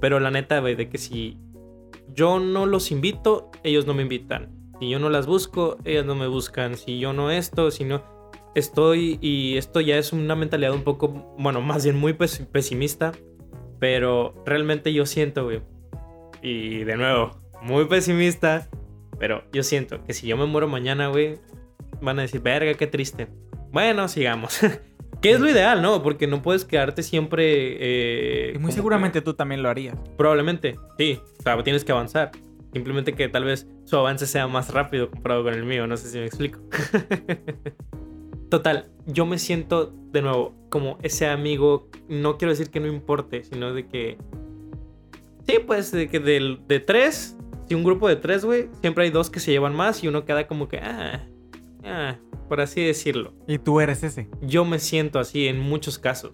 Pero 0.00 0.20
la 0.20 0.30
neta, 0.30 0.60
güey, 0.60 0.74
de 0.74 0.88
que 0.88 0.98
si 0.98 1.38
yo 2.12 2.38
no 2.40 2.66
los 2.66 2.90
invito, 2.90 3.50
ellos 3.62 3.86
no 3.86 3.94
me 3.94 4.02
invitan. 4.02 4.50
Si 4.80 4.88
yo 4.88 4.98
no 4.98 5.08
las 5.10 5.26
busco, 5.26 5.78
ellas 5.84 6.04
no 6.04 6.14
me 6.14 6.26
buscan. 6.26 6.76
Si 6.76 6.98
yo 6.98 7.12
no 7.12 7.30
esto, 7.30 7.70
si 7.70 7.84
no... 7.84 8.02
Estoy... 8.54 9.18
Y 9.20 9.56
esto 9.56 9.80
ya 9.80 9.96
es 9.98 10.12
una 10.12 10.34
mentalidad 10.36 10.72
un 10.72 10.82
poco... 10.82 11.08
Bueno, 11.38 11.60
más 11.60 11.84
bien 11.84 11.96
muy 11.96 12.12
pes- 12.12 12.46
pesimista. 12.50 13.12
Pero 13.78 14.42
realmente 14.46 14.92
yo 14.92 15.06
siento, 15.06 15.44
güey. 15.44 15.62
Y 16.42 16.84
de 16.84 16.96
nuevo, 16.96 17.30
muy 17.62 17.86
pesimista. 17.86 18.68
Pero 19.18 19.44
yo 19.52 19.62
siento 19.62 20.02
que 20.04 20.12
si 20.12 20.26
yo 20.26 20.36
me 20.36 20.46
muero 20.46 20.68
mañana, 20.68 21.08
güey, 21.08 21.38
van 22.00 22.18
a 22.18 22.22
decir, 22.22 22.40
verga, 22.40 22.74
qué 22.74 22.86
triste. 22.86 23.28
Bueno, 23.70 24.08
sigamos. 24.08 24.58
que 25.22 25.30
es 25.30 25.40
lo 25.40 25.48
ideal, 25.48 25.82
¿no? 25.82 26.02
Porque 26.02 26.26
no 26.26 26.42
puedes 26.42 26.64
quedarte 26.64 27.02
siempre... 27.02 27.76
eh, 27.78 28.52
Y 28.54 28.58
muy 28.58 28.72
seguramente 28.72 29.20
tú 29.20 29.34
también 29.34 29.62
lo 29.62 29.68
harías. 29.68 29.96
probablemente, 30.16 30.76
sí. 30.98 31.20
O 31.38 31.42
sea, 31.42 31.62
tienes 31.62 31.84
que 31.84 31.92
avanzar. 31.92 32.32
Simplemente 32.72 33.12
que 33.12 33.28
tal 33.28 33.44
vez 33.44 33.68
su 33.84 33.96
avance 33.96 34.26
sea 34.26 34.48
más 34.48 34.72
rápido 34.74 35.10
comparado 35.10 35.44
con 35.44 35.54
el 35.54 35.64
mío. 35.64 35.86
No 35.86 35.96
sé 35.96 36.08
si 36.08 36.18
me 36.18 36.26
explico. 36.26 36.60
Total, 38.50 38.90
yo 39.06 39.26
me 39.26 39.38
siento 39.38 39.92
de 40.12 40.22
nuevo 40.22 40.54
como 40.70 40.98
ese 41.02 41.26
amigo. 41.26 41.88
No 42.08 42.36
quiero 42.38 42.50
decir 42.52 42.70
que 42.70 42.80
no 42.80 42.86
importe, 42.86 43.44
sino 43.44 43.72
de 43.72 43.86
que... 43.88 44.18
Sí, 45.46 45.56
pues 45.66 45.90
de 45.92 46.08
que 46.08 46.20
del- 46.20 46.60
de, 46.66 46.80
tres, 46.80 47.36
si 47.68 47.74
un 47.74 47.84
grupo 47.84 48.08
de 48.08 48.16
tres, 48.16 48.44
güey, 48.44 48.68
siempre 48.80 49.04
hay 49.04 49.10
dos 49.10 49.28
que 49.30 49.40
se 49.40 49.50
llevan 49.50 49.74
más 49.74 50.02
y 50.02 50.08
uno 50.08 50.24
queda 50.24 50.46
como 50.46 50.68
que... 50.68 50.78
Ah, 50.78 51.26
ah, 51.84 52.16
por 52.48 52.60
así 52.60 52.82
decirlo. 52.84 53.34
Y 53.46 53.58
tú 53.58 53.80
eres 53.80 54.02
ese. 54.02 54.28
Yo 54.42 54.64
me 54.64 54.78
siento 54.78 55.18
así 55.18 55.46
en 55.48 55.58
muchos 55.60 55.98
casos. 55.98 56.30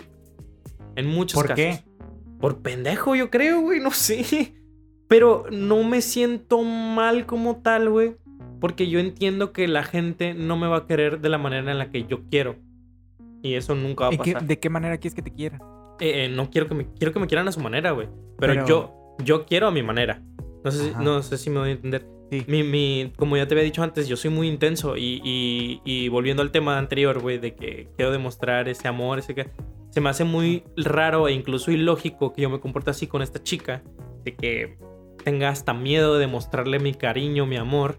En 0.97 1.07
muchos 1.07 1.35
¿Por 1.35 1.49
casos. 1.49 1.57
qué? 1.57 1.85
Por 2.41 2.59
pendejo, 2.63 3.15
yo 3.17 3.31
creo, 3.31 3.61
güey, 3.63 3.81
no 3.81 3.91
sé. 3.91 4.55
Pero 5.09 5.45
no 5.51 5.83
me 5.83 6.03
siento 6.03 6.63
mal 6.63 7.27
como 7.27 7.57
tal, 7.63 7.91
güey. 7.91 8.17
Porque 8.61 8.89
yo 8.89 8.99
entiendo 9.01 9.53
que 9.53 9.67
la 9.69 9.83
gente 9.83 10.35
no 10.35 10.57
me 10.57 10.67
va 10.69 10.79
a 10.79 10.87
querer 10.87 11.21
de 11.21 11.29
la 11.29 11.39
manera 11.39 11.71
en 11.73 11.79
la 11.79 11.91
que 11.91 12.05
yo 12.05 12.21
quiero. 12.31 12.57
Y 13.43 13.55
eso 13.55 13.75
nunca 13.75 14.05
va 14.05 14.11
a 14.11 14.15
¿Y 14.15 14.19
qué- 14.19 14.33
pasar. 14.35 14.47
¿De 14.49 14.59
qué 14.59 14.69
manera 14.71 14.99
quieres 14.99 15.15
que 15.15 15.23
te 15.23 15.33
quiera? 15.33 15.59
Eh, 15.99 16.25
eh, 16.25 16.29
no 16.29 16.51
quiero 16.51 16.67
que 16.67 16.75
me 16.75 16.87
quiero 16.99 17.13
que 17.13 17.21
me 17.21 17.27
quieran 17.27 17.49
a 17.49 17.53
su 17.53 17.61
manera, 17.61 17.91
güey. 17.93 18.09
Pero, 18.39 18.53
Pero- 18.55 18.67
yo 18.67 18.97
yo 19.25 19.45
quiero 19.47 19.67
a 19.69 19.71
mi 19.71 19.83
manera. 19.83 20.23
No 20.65 20.71
sé, 20.71 20.91
si, 20.93 20.95
no 21.03 21.23
sé 21.23 21.37
si 21.39 21.51
me 21.51 21.59
voy 21.59 21.69
a 21.71 21.73
entender. 21.73 22.07
Sí. 22.31 22.45
Mi, 22.47 22.63
mi- 22.63 23.13
como 23.17 23.37
ya 23.37 23.47
te 23.49 23.55
había 23.55 23.65
dicho 23.65 23.83
antes, 23.83 24.07
yo 24.09 24.17
soy 24.17 24.31
muy 24.31 24.47
intenso 24.49 24.97
y, 24.97 25.21
y- 25.25 25.81
y 25.85 26.09
volviendo 26.09 26.43
al 26.43 26.51
tema 26.53 26.79
anterior, 26.79 27.19
güey, 27.21 27.39
de 27.39 27.55
que 27.55 27.89
quiero 27.97 28.13
demostrar 28.13 28.69
ese 28.69 28.87
amor, 28.89 29.19
ese 29.19 29.35
que... 29.35 29.49
Se 29.91 30.01
me 30.01 30.09
hace 30.09 30.23
muy 30.23 30.63
raro 30.77 31.27
e 31.27 31.33
incluso 31.33 31.73
ilógico 31.73 32.33
que 32.33 32.43
yo 32.43 32.49
me 32.51 32.61
comporte 32.61 32.91
así 32.91 33.09
con 33.09 33.23
esta 33.23 33.43
chica, 33.43 33.83
de 34.25 34.37
que 34.37 34.79
tenga 35.25 35.49
hasta 35.49 35.75
miedo 35.75 36.15
de 36.15 36.21
demostrarle 36.21 36.79
mi 36.79 36.95
cariño, 36.95 37.45
mi 37.47 37.57
amor. 37.57 37.99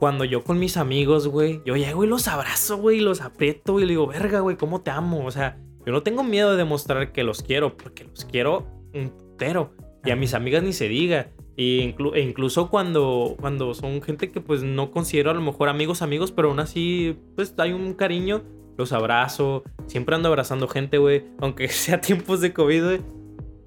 Cuando 0.00 0.24
yo 0.24 0.42
con 0.42 0.58
mis 0.58 0.76
amigos, 0.78 1.28
güey, 1.28 1.60
yo 1.64 1.76
llego 1.76 2.02
y 2.02 2.08
los 2.08 2.26
abrazo, 2.26 2.78
güey, 2.78 2.96
y 2.96 3.00
los 3.00 3.20
aprieto 3.20 3.78
y 3.78 3.82
le 3.84 3.90
digo, 3.90 4.06
verga, 4.06 4.40
güey, 4.40 4.56
¿cómo 4.56 4.80
te 4.80 4.90
amo? 4.90 5.24
O 5.26 5.30
sea, 5.30 5.58
yo 5.86 5.92
no 5.92 6.02
tengo 6.02 6.24
miedo 6.24 6.50
de 6.52 6.56
demostrar 6.56 7.12
que 7.12 7.22
los 7.22 7.42
quiero, 7.42 7.76
porque 7.76 8.04
los 8.04 8.24
quiero 8.24 8.66
un 8.94 9.10
putero. 9.10 9.72
Y 10.04 10.10
a 10.10 10.16
mis 10.16 10.32
amigas 10.34 10.62
ni 10.62 10.72
se 10.72 10.88
diga. 10.88 11.28
Y 11.54 11.82
inclu- 11.82 12.12
e 12.14 12.20
incluso 12.20 12.70
cuando, 12.70 13.36
cuando 13.38 13.74
son 13.74 14.00
gente 14.00 14.30
que 14.32 14.40
pues 14.40 14.62
no 14.62 14.90
considero 14.90 15.30
a 15.30 15.34
lo 15.34 15.42
mejor 15.42 15.68
amigos, 15.68 16.00
amigos, 16.00 16.32
pero 16.32 16.48
aún 16.48 16.60
así 16.60 17.18
pues 17.36 17.54
hay 17.58 17.72
un 17.74 17.92
cariño, 17.92 18.42
los 18.78 18.94
abrazo, 18.94 19.62
siempre 19.86 20.14
ando 20.16 20.28
abrazando 20.30 20.66
gente, 20.68 20.96
güey, 20.96 21.24
aunque 21.38 21.68
sea 21.68 22.00
tiempos 22.00 22.40
de 22.40 22.54
COVID, 22.54 22.84
güey. 22.84 23.00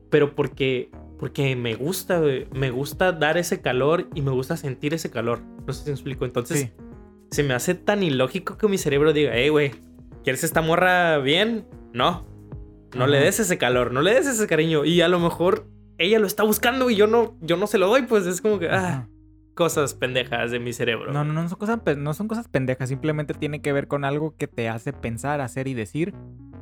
Pero 0.10 0.34
porque, 0.34 0.90
porque 1.24 1.56
me 1.56 1.76
gusta, 1.76 2.20
güey, 2.20 2.48
me 2.54 2.70
gusta 2.70 3.14
dar 3.14 3.38
ese 3.38 3.62
calor 3.62 4.10
y 4.14 4.22
me 4.22 4.32
gusta 4.32 4.58
sentir 4.58 4.94
ese 4.94 5.10
calor. 5.10 5.40
No 5.66 5.72
sé 5.72 5.84
si 5.86 5.90
me 5.90 5.94
explico. 5.94 6.26
Entonces 6.26 6.60
Sí. 6.60 6.72
se 7.32 7.44
me 7.44 7.54
hace 7.54 7.76
tan 7.76 8.04
ilógico 8.04 8.58
que 8.58 8.68
mi 8.68 8.78
cerebro 8.78 9.14
diga, 9.14 9.32
hey, 9.34 9.48
güey, 9.48 9.72
¿quieres 10.26 10.44
esta 10.44 10.62
morra 10.62 11.20
bien? 11.20 11.66
No. 11.94 12.26
No 12.94 13.08
le 13.08 13.20
des 13.22 13.40
ese 13.40 13.58
calor, 13.58 13.94
no 13.94 14.02
le 14.02 14.14
des 14.16 14.28
ese 14.28 14.46
cariño. 14.48 14.84
Y 14.84 15.00
a 15.00 15.08
lo 15.08 15.18
mejor 15.20 15.66
ella 15.98 16.20
lo 16.20 16.28
está 16.28 16.44
buscando 16.44 16.90
y 16.90 16.98
yo 16.98 17.08
no, 17.08 17.38
yo 17.40 17.56
no 17.56 17.68
se 17.68 17.78
lo 17.78 17.88
doy, 17.88 18.02
pues 18.02 18.26
es 18.26 18.42
como 18.42 18.60
que, 18.60 18.68
ah, 18.70 19.08
cosas 19.56 19.94
pendejas 19.94 20.52
de 20.52 20.60
mi 20.60 20.74
cerebro. 20.74 21.14
No, 21.14 21.24
no, 21.24 21.32
no 21.32 21.48
son, 21.48 21.58
cosas, 21.58 21.80
no 21.96 22.14
son 22.14 22.28
cosas 22.28 22.50
pendejas, 22.50 22.90
simplemente 22.90 23.34
tiene 23.34 23.62
que 23.62 23.72
ver 23.72 23.88
con 23.88 24.04
algo 24.04 24.36
que 24.36 24.48
te 24.50 24.68
hace 24.68 24.92
pensar, 24.92 25.40
hacer 25.40 25.70
y 25.70 25.74
decir 25.74 26.14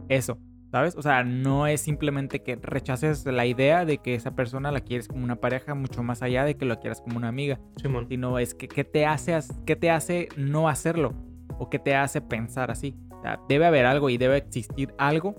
eso, 0.07 0.37
¿sabes? 0.71 0.95
O 0.95 1.01
sea, 1.01 1.23
no 1.23 1.67
es 1.67 1.81
simplemente 1.81 2.41
que 2.41 2.55
rechaces 2.55 3.25
la 3.25 3.45
idea 3.45 3.85
de 3.85 3.97
que 3.99 4.15
esa 4.15 4.31
persona 4.31 4.71
la 4.71 4.79
quieres 4.81 5.07
como 5.07 5.23
una 5.23 5.35
pareja, 5.35 5.75
mucho 5.75 6.01
más 6.03 6.21
allá 6.21 6.45
de 6.45 6.55
que 6.55 6.65
lo 6.65 6.79
quieras 6.79 7.01
como 7.01 7.17
una 7.17 7.27
amiga, 7.27 7.59
Simón. 7.81 8.07
sino 8.07 8.39
es 8.39 8.53
que 8.53 8.67
qué 8.67 8.83
te 8.83 9.05
hace, 9.05 9.37
qué 9.65 9.75
te 9.75 9.91
hace 9.91 10.29
no 10.37 10.69
hacerlo 10.69 11.13
o 11.59 11.69
qué 11.69 11.77
te 11.79 11.95
hace 11.95 12.21
pensar 12.21 12.71
así. 12.71 12.95
O 13.11 13.21
sea, 13.21 13.39
debe 13.47 13.65
haber 13.65 13.85
algo 13.85 14.09
y 14.09 14.17
debe 14.17 14.37
existir 14.37 14.93
algo 14.97 15.35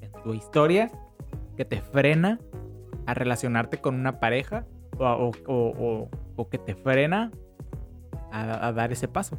en 0.00 0.10
tu 0.22 0.32
historia 0.34 0.90
que 1.56 1.64
te 1.64 1.80
frena 1.82 2.38
a 3.06 3.12
relacionarte 3.14 3.78
con 3.78 3.94
una 3.96 4.20
pareja 4.20 4.64
o, 4.98 5.04
o- 5.04 5.30
o- 5.48 6.08
o- 6.36 6.48
que 6.48 6.58
te 6.58 6.74
frena 6.74 7.30
a, 8.32 8.68
a 8.68 8.72
dar 8.72 8.92
ese 8.92 9.08
paso. 9.08 9.36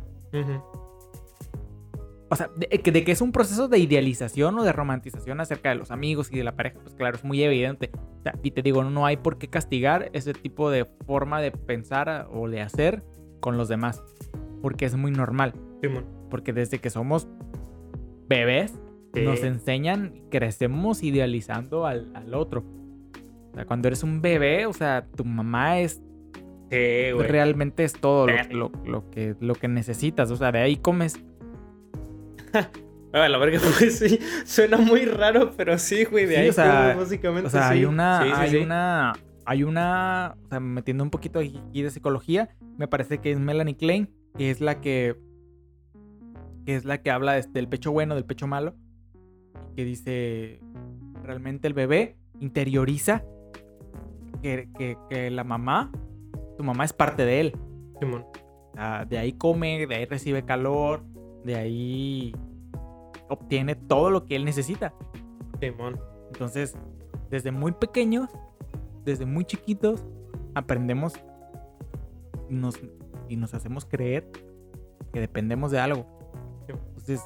O 2.30 2.36
sea, 2.36 2.50
de 2.58 2.68
que, 2.68 2.92
de 2.92 3.04
que 3.04 3.12
es 3.12 3.22
un 3.22 3.32
proceso 3.32 3.68
de 3.68 3.78
idealización 3.78 4.58
o 4.58 4.64
de 4.64 4.74
romantización 4.74 5.40
acerca 5.42 5.70
de 5.70 5.76
los 5.76 5.92
amigos 5.92 6.32
y 6.32 6.38
de 6.38 6.44
la 6.44 6.56
pareja, 6.56 6.80
pues 6.82 6.96
claro, 6.96 7.16
es 7.18 7.24
muy 7.24 7.42
evidente. 7.44 7.92
O 8.20 8.22
sea, 8.24 8.34
y 8.42 8.50
te 8.52 8.64
digo, 8.64 8.84
no 8.84 9.06
hay 9.06 9.18
por 9.18 9.38
qué 9.38 9.48
castigar 9.48 10.10
ese 10.14 10.34
tipo 10.34 10.72
de 10.72 10.86
forma 11.06 11.40
de 11.40 11.52
pensar 11.52 12.10
a- 12.10 12.28
o 12.30 12.50
de 12.50 12.62
hacer 12.62 13.04
con 13.42 13.58
los 13.58 13.68
demás, 13.68 14.04
porque 14.64 14.86
es 14.86 14.96
muy 14.96 15.12
normal. 15.12 15.54
Simón. 15.84 16.06
Porque 16.32 16.52
desde 16.52 16.80
que 16.80 16.90
somos 16.90 17.28
bebés, 18.28 18.74
Sí. 19.14 19.22
nos 19.22 19.44
enseñan, 19.44 20.14
crecemos 20.30 21.04
idealizando 21.04 21.86
al, 21.86 22.12
al 22.16 22.34
otro. 22.34 22.64
O 23.52 23.54
sea, 23.56 23.66
cuando 23.66 23.88
eres 23.88 24.04
un 24.04 24.22
bebé, 24.22 24.66
o 24.66 24.74
sea, 24.74 25.06
tu 25.16 25.24
mamá 25.24 25.80
es 25.80 26.02
Sí, 26.72 27.12
güey. 27.14 27.28
realmente 27.28 27.84
es 27.86 27.94
todo 27.94 28.28
lo, 28.28 28.34
lo- 28.52 28.72
lo 28.84 29.10
que, 29.12 29.36
lo 29.40 29.54
que 29.56 29.68
necesitas. 29.70 30.32
O 30.32 30.36
sea, 30.36 30.52
de 30.52 30.60
ahí 30.60 30.76
comes. 30.76 31.24
Ah, 33.14 33.30
la 33.30 33.38
verga, 33.38 33.60
pues 33.80 33.97
sí. 33.97 34.20
Suena 34.45 34.76
muy 34.78 35.06
raro, 35.06 35.51
pero 35.56 35.78
sí, 35.78 36.03
güey. 36.03 36.26
De 36.26 36.36
Sí, 36.36 36.41
ahí 36.41 36.49
o 36.49 36.53
sea, 36.53 36.89
como 36.91 37.03
básicamente 37.06 37.47
O 37.47 37.49
sea, 37.49 37.70
sí. 37.70 37.74
hay 37.76 37.86
una, 37.86 38.22
Sí, 38.24 38.30
hay 38.36 38.56
una, 38.64 39.14
hay 39.45 39.64
una, 39.64 40.36
o 40.43 40.49
sea, 40.49 40.60
metiendo 40.60 41.01
un 41.03 41.10
poquito 41.10 41.39
aquí 41.39 41.82
de 41.82 41.91
psicología, 41.91 42.49
me 42.78 42.89
parece 42.89 43.20
que 43.20 43.32
es 43.32 43.39
Melanie 43.39 43.78
Klein, 43.78 44.10
que 44.38 44.51
es 44.51 44.60
la 44.60 44.82
que, 44.82 45.16
que 46.66 46.76
es 46.76 46.84
la 46.84 46.97
que 47.01 47.10
habla 47.10 47.34
de- 47.34 47.47
del 47.53 47.70
pecho 47.70 47.93
bueno, 47.93 48.16
del 48.16 48.26
pecho 48.26 48.47
malo, 48.47 48.76
que 49.78 49.86
dice, 49.86 50.60
realmente 51.24 51.68
el 51.70 51.74
bebé 51.74 52.18
interioriza 52.41 53.24
que, 54.41 54.68
que- 54.78 54.97
que 55.10 55.32
la 55.32 55.45
mamá, 55.45 55.89
tu 56.58 56.66
mamá 56.66 56.84
es 56.84 56.91
parte 56.91 57.24
de 57.24 57.39
él. 57.39 57.58
Simón. 58.01 58.26
O 58.34 58.76
sea, 58.76 59.06
de 59.06 59.18
ahí 59.20 59.32
come, 59.32 59.88
de 59.88 59.95
ahí 59.95 60.03
recibe 60.06 60.43
calor, 60.43 61.03
de 61.46 61.56
ahí 61.56 62.36
obtiene 63.30 63.76
todo 63.76 64.10
lo 64.10 64.26
que 64.26 64.36
él 64.36 64.46
necesita. 64.46 64.93
Simón. 65.60 66.00
Entonces, 66.34 66.76
desde 67.30 67.52
muy 67.52 67.72
pequeños, 67.72 68.30
desde 69.06 69.26
muy 69.26 69.46
chiquitos, 69.46 70.04
aprendemos 70.56 71.14
nos, 72.50 72.80
y 73.30 73.38
nos 73.38 73.54
hacemos 73.54 73.86
creer 73.86 74.30
que 75.14 75.20
dependemos 75.20 75.72
de 75.72 75.80
algo. 75.80 76.06
Entonces, 76.68 77.22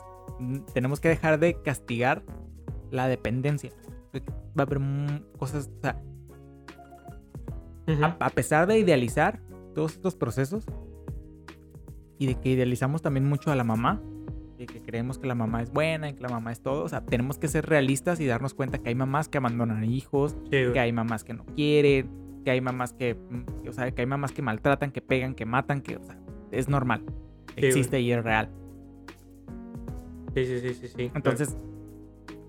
tenemos 0.74 0.99
que 0.99 1.07
dejar 1.09 1.39
de 1.39 1.61
castigar 1.61 2.22
la 2.91 3.07
dependencia. 3.07 3.72
Va 4.57 4.63
a 4.63 4.65
haber 4.65 4.80
cosas, 5.38 5.70
o 5.78 5.82
sea, 5.82 6.01
Ujú. 7.88 8.03
a, 8.03 8.17
a 8.20 8.30
pesar 8.30 8.67
de 8.67 8.80
idealizar 8.80 9.39
todos 9.74 9.93
estos 9.93 10.15
procesos 10.15 10.65
y 12.20 12.28
de 12.28 12.36
que 12.36 12.49
idealizamos 12.49 13.01
también 13.01 13.26
mucho 13.26 13.49
a 13.49 13.55
la 13.55 13.63
mamá, 13.63 14.01
de 14.57 14.65
que 14.65 14.82
creemos 14.82 15.17
que 15.17 15.26
la 15.26 15.36
mamá 15.36 15.63
es 15.63 15.72
buena 15.72 16.09
y 16.09 16.13
que 16.13 16.22
la 16.22 16.30
mamá 16.30 16.51
es 16.51 16.61
todo, 16.61 16.84
o 16.84 16.89
sea, 16.89 17.01
tenemos 17.05 17.38
que 17.38 17.47
ser 17.47 17.65
realistas 17.65 18.20
y 18.20 18.26
darnos 18.28 18.53
cuenta 18.53 18.78
que 18.78 18.89
hay 18.89 18.95
mamás 18.95 19.30
que 19.30 19.38
abandonan 19.38 19.86
hijos, 19.86 20.36
Sí, 20.51 20.57
que 20.74 20.80
hay 20.80 20.91
mamás 20.91 21.24
que 21.24 21.34
no 21.34 21.45
quieren, 21.45 22.09
que 22.43 22.51
hay 22.51 22.59
mamás 22.59 22.91
que, 22.93 23.15
mm, 23.15 23.67
o 23.70 23.72
sea, 23.72 23.89
que 23.91 24.01
hay 24.01 24.05
mamás 24.05 24.34
que 24.34 24.41
maltratan, 24.41 24.91
que 24.91 25.01
pegan, 25.01 25.34
que 25.34 25.45
matan, 25.45 25.82
que, 25.82 25.95
o 25.95 26.03
sea, 26.03 26.20
es 26.51 26.67
normal, 26.67 27.03
existe 27.55 28.01
y 28.01 28.11
es 28.11 28.22
real. 28.22 28.49
Sí, 30.36 30.45
sí, 30.45 30.59
sí, 30.59 30.74
sí, 30.74 30.88
sí. 30.89 31.11
Entonces, 31.15 31.57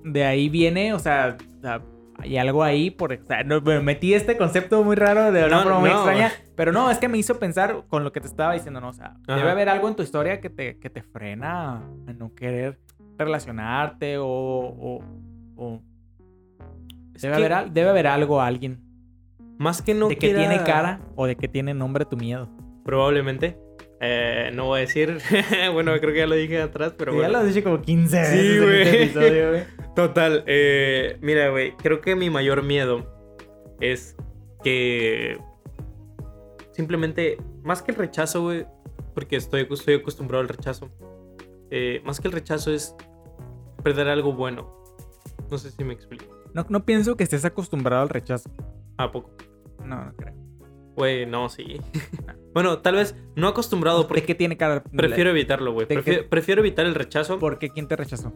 de 0.04 0.24
ahí 0.24 0.48
viene, 0.48 0.94
o 0.94 0.98
sea, 0.98 1.38
hay 2.20 2.36
algo 2.38 2.62
ahí, 2.62 2.90
por, 2.90 3.12
o 3.12 3.26
sea, 3.26 3.42
no, 3.44 3.60
me 3.60 3.80
metí 3.80 4.14
este 4.14 4.36
concepto 4.36 4.82
muy 4.84 4.96
raro 4.96 5.32
de 5.32 5.44
una 5.44 5.56
No, 5.58 5.62
forma 5.62 5.78
muy 5.80 5.90
no. 5.90 5.96
extraña, 5.96 6.32
pero 6.56 6.72
no, 6.72 6.90
es 6.90 6.98
que 6.98 7.08
me 7.08 7.18
hizo 7.18 7.38
pensar 7.38 7.84
con 7.88 8.04
lo 8.04 8.12
que 8.12 8.20
te 8.20 8.26
estaba 8.26 8.52
diciendo, 8.54 8.80
no, 8.80 8.88
o 8.88 8.92
sea, 8.92 9.16
debe 9.26 9.50
haber 9.50 9.68
algo 9.68 9.88
en 9.88 9.96
tu 9.96 10.02
historia 10.02 10.40
que 10.40 10.50
te, 10.50 10.78
que 10.78 10.90
te 10.90 11.02
frena 11.02 11.76
a 12.06 12.12
no 12.12 12.34
querer 12.34 12.78
relacionarte 13.18 14.18
o... 14.18 14.26
o- 14.26 15.02
o- 15.56 15.82
debe, 17.20 17.36
que 17.36 17.44
haber, 17.52 17.70
debe 17.70 17.90
haber 17.90 18.06
algo, 18.06 18.40
alguien, 18.40 18.80
Más 19.58 19.82
que 19.82 19.92
no 19.94 20.08
de 20.08 20.14
que 20.16 20.28
quiera- 20.32 20.38
tiene 20.48 20.64
cara 20.64 21.00
o 21.16 21.26
de 21.26 21.36
que 21.36 21.48
tiene 21.48 21.74
nombre 21.74 22.04
tu 22.06 22.16
miedo. 22.16 22.48
Probablemente. 22.84 23.58
Eh, 24.00 24.50
no 24.54 24.66
voy 24.66 24.78
a 24.78 24.80
decir. 24.80 25.18
bueno, 25.72 25.92
creo 26.00 26.12
que 26.12 26.18
ya 26.20 26.26
lo 26.26 26.34
dije 26.34 26.60
atrás, 26.60 26.94
pero 26.96 27.12
Sí, 27.12 27.18
bueno. 27.18 27.32
Ya 27.32 27.38
lo 27.38 27.44
has 27.46 27.54
dicho 27.54 27.64
como 27.64 27.82
15 27.82 28.18
veces 28.18 28.40
Sí, 28.40 28.58
güey. 28.58 28.82
este 28.82 29.02
episodio, 29.04 29.48
güey. 29.50 29.62
Total, 29.94 30.44
eh, 30.46 31.18
mira, 31.20 31.50
güey, 31.50 31.76
creo 31.76 32.00
que 32.00 32.16
mi 32.16 32.30
mayor 32.30 32.62
miedo 32.62 33.06
es 33.80 34.16
que 34.62 35.38
simplemente, 36.72 37.36
más 37.62 37.82
que 37.82 37.90
el 37.92 37.98
rechazo, 37.98 38.42
güey, 38.42 38.66
porque 39.14 39.36
estoy, 39.36 39.66
estoy 39.70 39.94
acostumbrado 39.94 40.42
al 40.42 40.48
rechazo, 40.48 40.88
eh, 41.70 42.00
más 42.04 42.20
que 42.20 42.28
el 42.28 42.32
rechazo 42.32 42.72
es 42.72 42.94
perder 43.82 44.08
algo 44.08 44.32
bueno. 44.32 44.72
No 45.50 45.58
sé 45.58 45.70
si 45.72 45.84
me 45.84 45.92
explico. 45.92 46.24
No, 46.54 46.64
no 46.68 46.84
pienso 46.84 47.16
que 47.16 47.24
estés 47.24 47.44
acostumbrado 47.44 48.02
al 48.02 48.08
rechazo. 48.08 48.50
¿A 48.96 49.10
poco? 49.10 49.32
No, 49.84 50.04
no 50.04 50.14
creo. 50.16 50.34
Güey, 50.96 51.24
no, 51.26 51.48
sí. 51.48 51.80
bueno, 52.54 52.78
tal 52.80 52.96
vez 52.96 53.14
no 53.36 53.48
acostumbrado, 53.48 54.02
¿De 54.02 54.08
porque 54.08 54.24
qué 54.24 54.34
tiene 54.34 54.56
cara? 54.56 54.82
prefiero 54.82 55.30
evitarlo, 55.30 55.72
güey. 55.72 55.86
¿De? 55.86 55.94
Prefiero, 55.94 56.28
prefiero 56.28 56.60
evitar 56.60 56.86
el 56.86 56.94
rechazo. 56.94 57.38
¿Por 57.38 57.58
qué? 57.58 57.70
¿Quién 57.70 57.88
te 57.88 57.96
rechazó? 57.96 58.32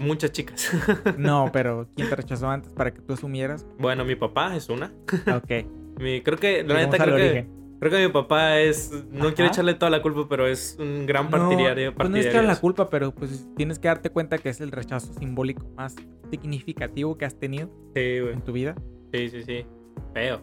Muchas 0.00 0.30
chicas. 0.32 0.70
No, 1.18 1.50
pero 1.52 1.88
¿quién 1.96 2.08
te 2.08 2.14
rechazó 2.16 2.48
antes 2.48 2.72
para 2.72 2.92
que 2.92 3.00
tú 3.00 3.14
asumieras? 3.14 3.66
bueno, 3.78 4.04
mi 4.04 4.14
papá 4.14 4.54
es 4.56 4.68
una. 4.68 4.92
Ok. 5.34 5.66
Mi- 6.00 6.20
creo 6.22 6.38
que, 6.38 6.62
la 6.62 6.74
neta, 6.74 6.96
creo 6.98 7.16
que... 7.16 7.46
Creo 7.80 7.92
que 7.92 8.06
mi 8.08 8.12
papá 8.12 8.58
es. 8.58 8.90
No 9.12 9.26
Ajá. 9.26 9.34
quiero 9.36 9.50
echarle 9.52 9.74
toda 9.74 9.88
la 9.90 10.02
culpa, 10.02 10.26
pero 10.28 10.48
es 10.48 10.76
un 10.80 11.06
gran 11.06 11.30
partidario. 11.30 11.92
no, 11.92 11.96
pues 11.96 12.10
no 12.10 12.16
es 12.16 12.26
que 12.26 12.36
de 12.36 12.42
la 12.42 12.56
culpa, 12.56 12.90
pero 12.90 13.12
pues 13.14 13.46
tienes 13.56 13.78
que 13.78 13.86
darte 13.86 14.10
cuenta 14.10 14.38
que 14.38 14.48
es 14.48 14.60
el 14.60 14.72
rechazo 14.72 15.12
simbólico 15.14 15.64
más 15.76 15.94
significativo 16.28 17.16
que 17.16 17.24
has 17.24 17.38
tenido 17.38 17.68
Sí, 17.94 18.00
en 18.32 18.40
tu 18.42 18.50
vida. 18.52 18.74
Sí, 19.12 19.28
sí, 19.28 19.42
sí. 19.44 19.64
Feo. 20.12 20.40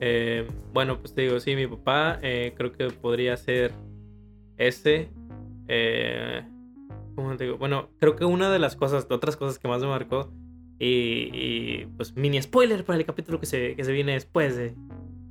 Eh, 0.00 0.48
bueno, 0.72 0.98
pues 0.98 1.14
te 1.14 1.22
digo, 1.22 1.38
sí, 1.40 1.54
mi 1.54 1.66
papá 1.66 2.18
eh, 2.22 2.54
creo 2.56 2.72
que 2.72 2.88
podría 2.90 3.36
ser 3.36 3.72
ese. 4.56 5.10
Eh, 5.68 6.42
¿Cómo 7.14 7.36
te 7.36 7.44
digo? 7.44 7.58
Bueno, 7.58 7.90
creo 7.98 8.16
que 8.16 8.24
una 8.24 8.50
de 8.50 8.58
las 8.58 8.76
cosas, 8.76 9.08
de 9.08 9.14
otras 9.14 9.36
cosas 9.36 9.58
que 9.58 9.68
más 9.68 9.82
me 9.82 9.88
marcó. 9.88 10.32
Y, 10.78 11.28
y, 11.34 11.86
pues 11.98 12.16
mini 12.16 12.40
spoiler 12.40 12.84
para 12.84 12.98
el 12.98 13.04
capítulo 13.04 13.38
que 13.38 13.44
se, 13.44 13.76
que 13.76 13.84
se 13.84 13.92
viene 13.92 14.12
después 14.12 14.56
de, 14.56 14.74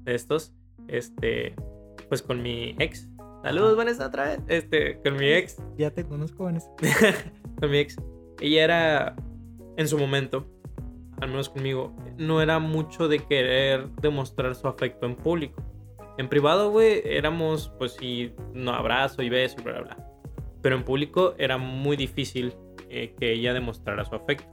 de 0.03 0.15
estos. 0.15 0.53
Este, 0.87 1.55
pues 2.07 2.21
con 2.21 2.43
mi 2.43 2.75
ex. 2.77 3.09
Saludos, 3.41 3.75
Vanessa, 3.75 4.05
otra 4.05 4.25
vez. 4.25 4.39
Este, 4.47 4.99
con 5.01 5.15
mi 5.17 5.27
ex. 5.27 5.57
Ya 5.77 5.89
te 5.89 6.03
conozco, 6.03 6.43
Vanessa. 6.43 6.69
con 7.59 7.71
mi 7.71 7.79
ex. 7.79 7.95
Ella 8.39 8.63
era, 8.63 9.15
en 9.77 9.87
su 9.87 9.97
momento, 9.97 10.45
al 11.21 11.29
menos 11.29 11.49
conmigo, 11.49 11.93
no 12.17 12.41
era 12.41 12.59
mucho 12.59 13.07
de 13.07 13.19
querer 13.19 13.89
demostrar 14.01 14.55
su 14.55 14.67
afecto 14.67 15.05
en 15.05 15.15
público. 15.15 15.61
En 16.17 16.27
privado, 16.27 16.69
güey, 16.71 17.01
éramos, 17.05 17.71
pues 17.77 17.93
sí, 17.93 18.33
no 18.53 18.73
abrazo 18.73 19.21
y 19.21 19.29
beso 19.29 19.55
y 19.59 19.63
bla, 19.63 19.73
bla, 19.73 19.81
bla. 19.83 19.97
Pero 20.61 20.75
en 20.75 20.83
público 20.83 21.33
era 21.37 21.57
muy 21.57 21.95
difícil 21.95 22.53
eh, 22.89 23.13
que 23.17 23.31
ella 23.33 23.53
demostrara 23.53 24.03
su 24.05 24.15
afecto. 24.15 24.47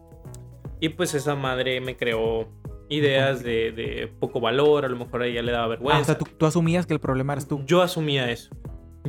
Y 0.81 0.91
pues 0.91 1.15
esa 1.15 1.35
madre 1.35 1.81
me 1.81 1.97
creó 1.97 2.49
ideas 2.89 3.43
de, 3.43 3.73
de 3.73 4.07
poco 4.21 4.39
valor, 4.41 4.85
a 4.85 4.89
lo 4.89 4.97
mejor 4.97 5.23
a 5.23 5.27
ella 5.27 5.43
le 5.43 5.51
daba 5.51 5.65
Ah, 5.65 5.69
vergüenza. 5.69 6.01
o 6.01 6.05
sea, 6.05 6.19
tú, 6.19 6.27
tú 6.39 6.47
asumías 6.47 6.87
que 6.87 6.95
el 6.95 7.01
problema 7.01 7.33
eras 7.33 7.49
tú. 7.49 7.63
Yo 7.67 7.83
asumía 7.83 8.31
eso. 8.31 8.55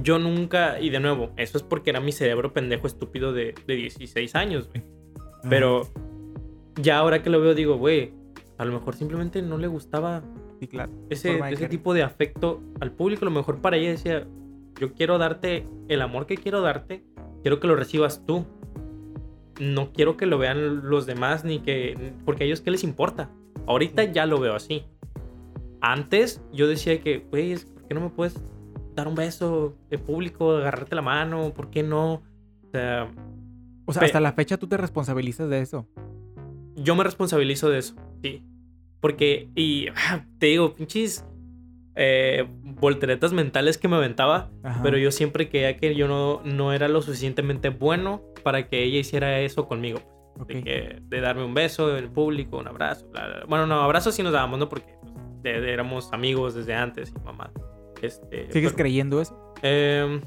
Yo 0.02 0.18
nunca, 0.18 0.80
y 0.80 0.90
de 0.90 1.00
nuevo, 1.00 1.32
eso 1.38 1.58
es 1.58 1.64
porque 1.64 1.90
era 1.92 2.00
mi 2.00 2.12
cerebro 2.12 2.54
pendejo 2.54 2.88
estúpido 2.88 3.34
de, 3.34 3.54
de 3.68 3.76
16 3.76 4.34
años, 4.36 4.70
güey. 4.70 4.84
Pero 5.50 5.88
ya 6.82 6.98
ahora 6.98 7.22
que 7.22 7.30
lo 7.30 7.42
veo, 7.42 7.54
digo, 7.54 7.78
güey, 7.78 8.14
a 8.58 8.66
lo 8.66 8.74
mejor 8.74 8.96
simplemente 8.96 9.42
no 9.42 9.58
le 9.58 9.68
gustaba 9.68 10.24
Sí, 10.60 10.68
claro. 10.68 10.92
ese, 11.10 11.40
ese 11.52 11.68
tipo 11.68 11.94
de 11.94 12.04
afecto 12.04 12.62
al 12.80 12.92
público. 12.92 13.26
A 13.26 13.30
lo 13.30 13.32
mejor 13.32 13.62
para 13.62 13.78
ella 13.78 13.92
decía, 13.92 14.28
yo 14.80 14.94
quiero 14.94 15.18
darte 15.18 15.68
el 15.88 16.02
amor 16.02 16.26
que 16.26 16.38
quiero 16.38 16.62
darte, 16.62 17.04
quiero 17.42 17.60
que 17.60 17.68
lo 17.68 17.76
recibas 17.76 18.26
tú. 18.26 18.46
No 19.60 19.92
quiero 19.92 20.18
que 20.18 20.26
lo 20.28 20.38
vean 20.38 20.88
los 20.88 21.06
demás 21.08 21.44
ni 21.44 21.60
que... 21.60 22.14
Porque 22.26 22.44
a 22.44 22.48
ellos 22.48 22.62
qué 22.62 22.70
les 22.72 22.84
importa. 22.84 23.32
Ahorita 23.66 24.04
ya 24.04 24.26
lo 24.26 24.40
veo 24.40 24.56
así. 24.56 24.84
Antes 25.82 26.42
yo 26.54 26.68
decía 26.68 27.02
que, 27.02 27.26
güey, 27.30 27.56
¿por 27.58 27.88
qué 27.88 27.94
no 27.94 28.02
me 28.02 28.10
puedes 28.10 28.40
dar 28.96 29.08
un 29.08 29.16
beso 29.16 29.76
en 29.90 30.00
público, 30.00 30.58
agarrarte 30.58 30.96
la 30.96 31.02
mano? 31.02 31.54
¿Por 31.54 31.70
qué 31.70 31.82
no? 31.84 32.14
O 32.14 32.72
sea, 32.72 33.12
O 33.86 33.94
sea, 33.94 34.04
hasta 34.04 34.20
la 34.20 34.34
fecha 34.34 34.58
tú 34.58 34.68
te 34.68 34.78
responsabilizas 34.78 35.50
de 35.50 35.62
eso. 35.62 35.88
Yo 36.78 36.96
me 36.96 37.04
responsabilizo 37.04 37.70
de 37.70 37.80
eso, 37.80 37.96
sí. 38.24 38.44
Porque, 39.02 39.50
y 39.56 39.88
ah, 39.90 40.26
te 40.40 40.48
digo, 40.48 40.74
pinches 40.74 41.26
eh, 41.96 42.48
volteretas 42.64 43.34
mentales 43.34 43.78
que 43.78 43.88
me 43.88 43.96
aventaba, 43.96 44.50
Ajá. 44.64 44.82
pero 44.84 44.98
yo 44.98 45.12
siempre 45.12 45.50
creía 45.50 45.78
que 45.78 45.94
yo 45.96 46.08
no, 46.08 46.42
no 46.46 46.74
era 46.74 46.88
lo 46.88 47.02
suficientemente 47.02 47.70
bueno 47.70 48.22
para 48.44 48.68
que 48.68 48.84
ella 48.84 49.00
hiciera 49.00 49.40
eso 49.42 49.68
conmigo. 49.68 50.00
De, 50.48 50.62
que- 50.64 51.00
de 51.02 51.20
darme 51.22 51.44
un 51.44 51.56
beso 51.56 51.98
en 51.98 52.12
público, 52.14 52.58
un 52.60 52.68
abrazo. 52.68 53.08
bla, 53.10 53.26
bla. 53.28 53.46
Bueno, 53.48 53.66
no, 53.66 53.82
abrazos 53.82 54.14
sí 54.14 54.22
nos 54.22 54.34
dábamos, 54.34 54.60
¿no? 54.60 54.70
Porque 54.70 54.94
pues, 55.02 55.14
de- 55.42 55.62
de- 55.62 55.74
éramos 55.74 56.14
amigos 56.14 56.54
desde 56.54 56.76
antes 56.76 57.12
y 57.16 57.20
mamá. 57.26 57.52
Este, 58.04 58.44
¿Sigues 58.52 58.74
pero, 58.74 58.76
creyendo 58.76 59.20
eso? 59.20 59.54
em, 59.64 60.22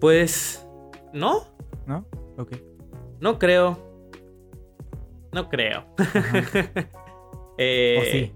pues, 0.00 0.66
no, 1.12 1.46
¿No? 1.86 2.06
Ok. 2.38 2.52
no 3.20 3.38
creo. 3.38 3.83
No 5.34 5.48
creo. 5.48 5.84
Eh, 7.56 7.98
¿O 8.00 8.04
sí? 8.04 8.32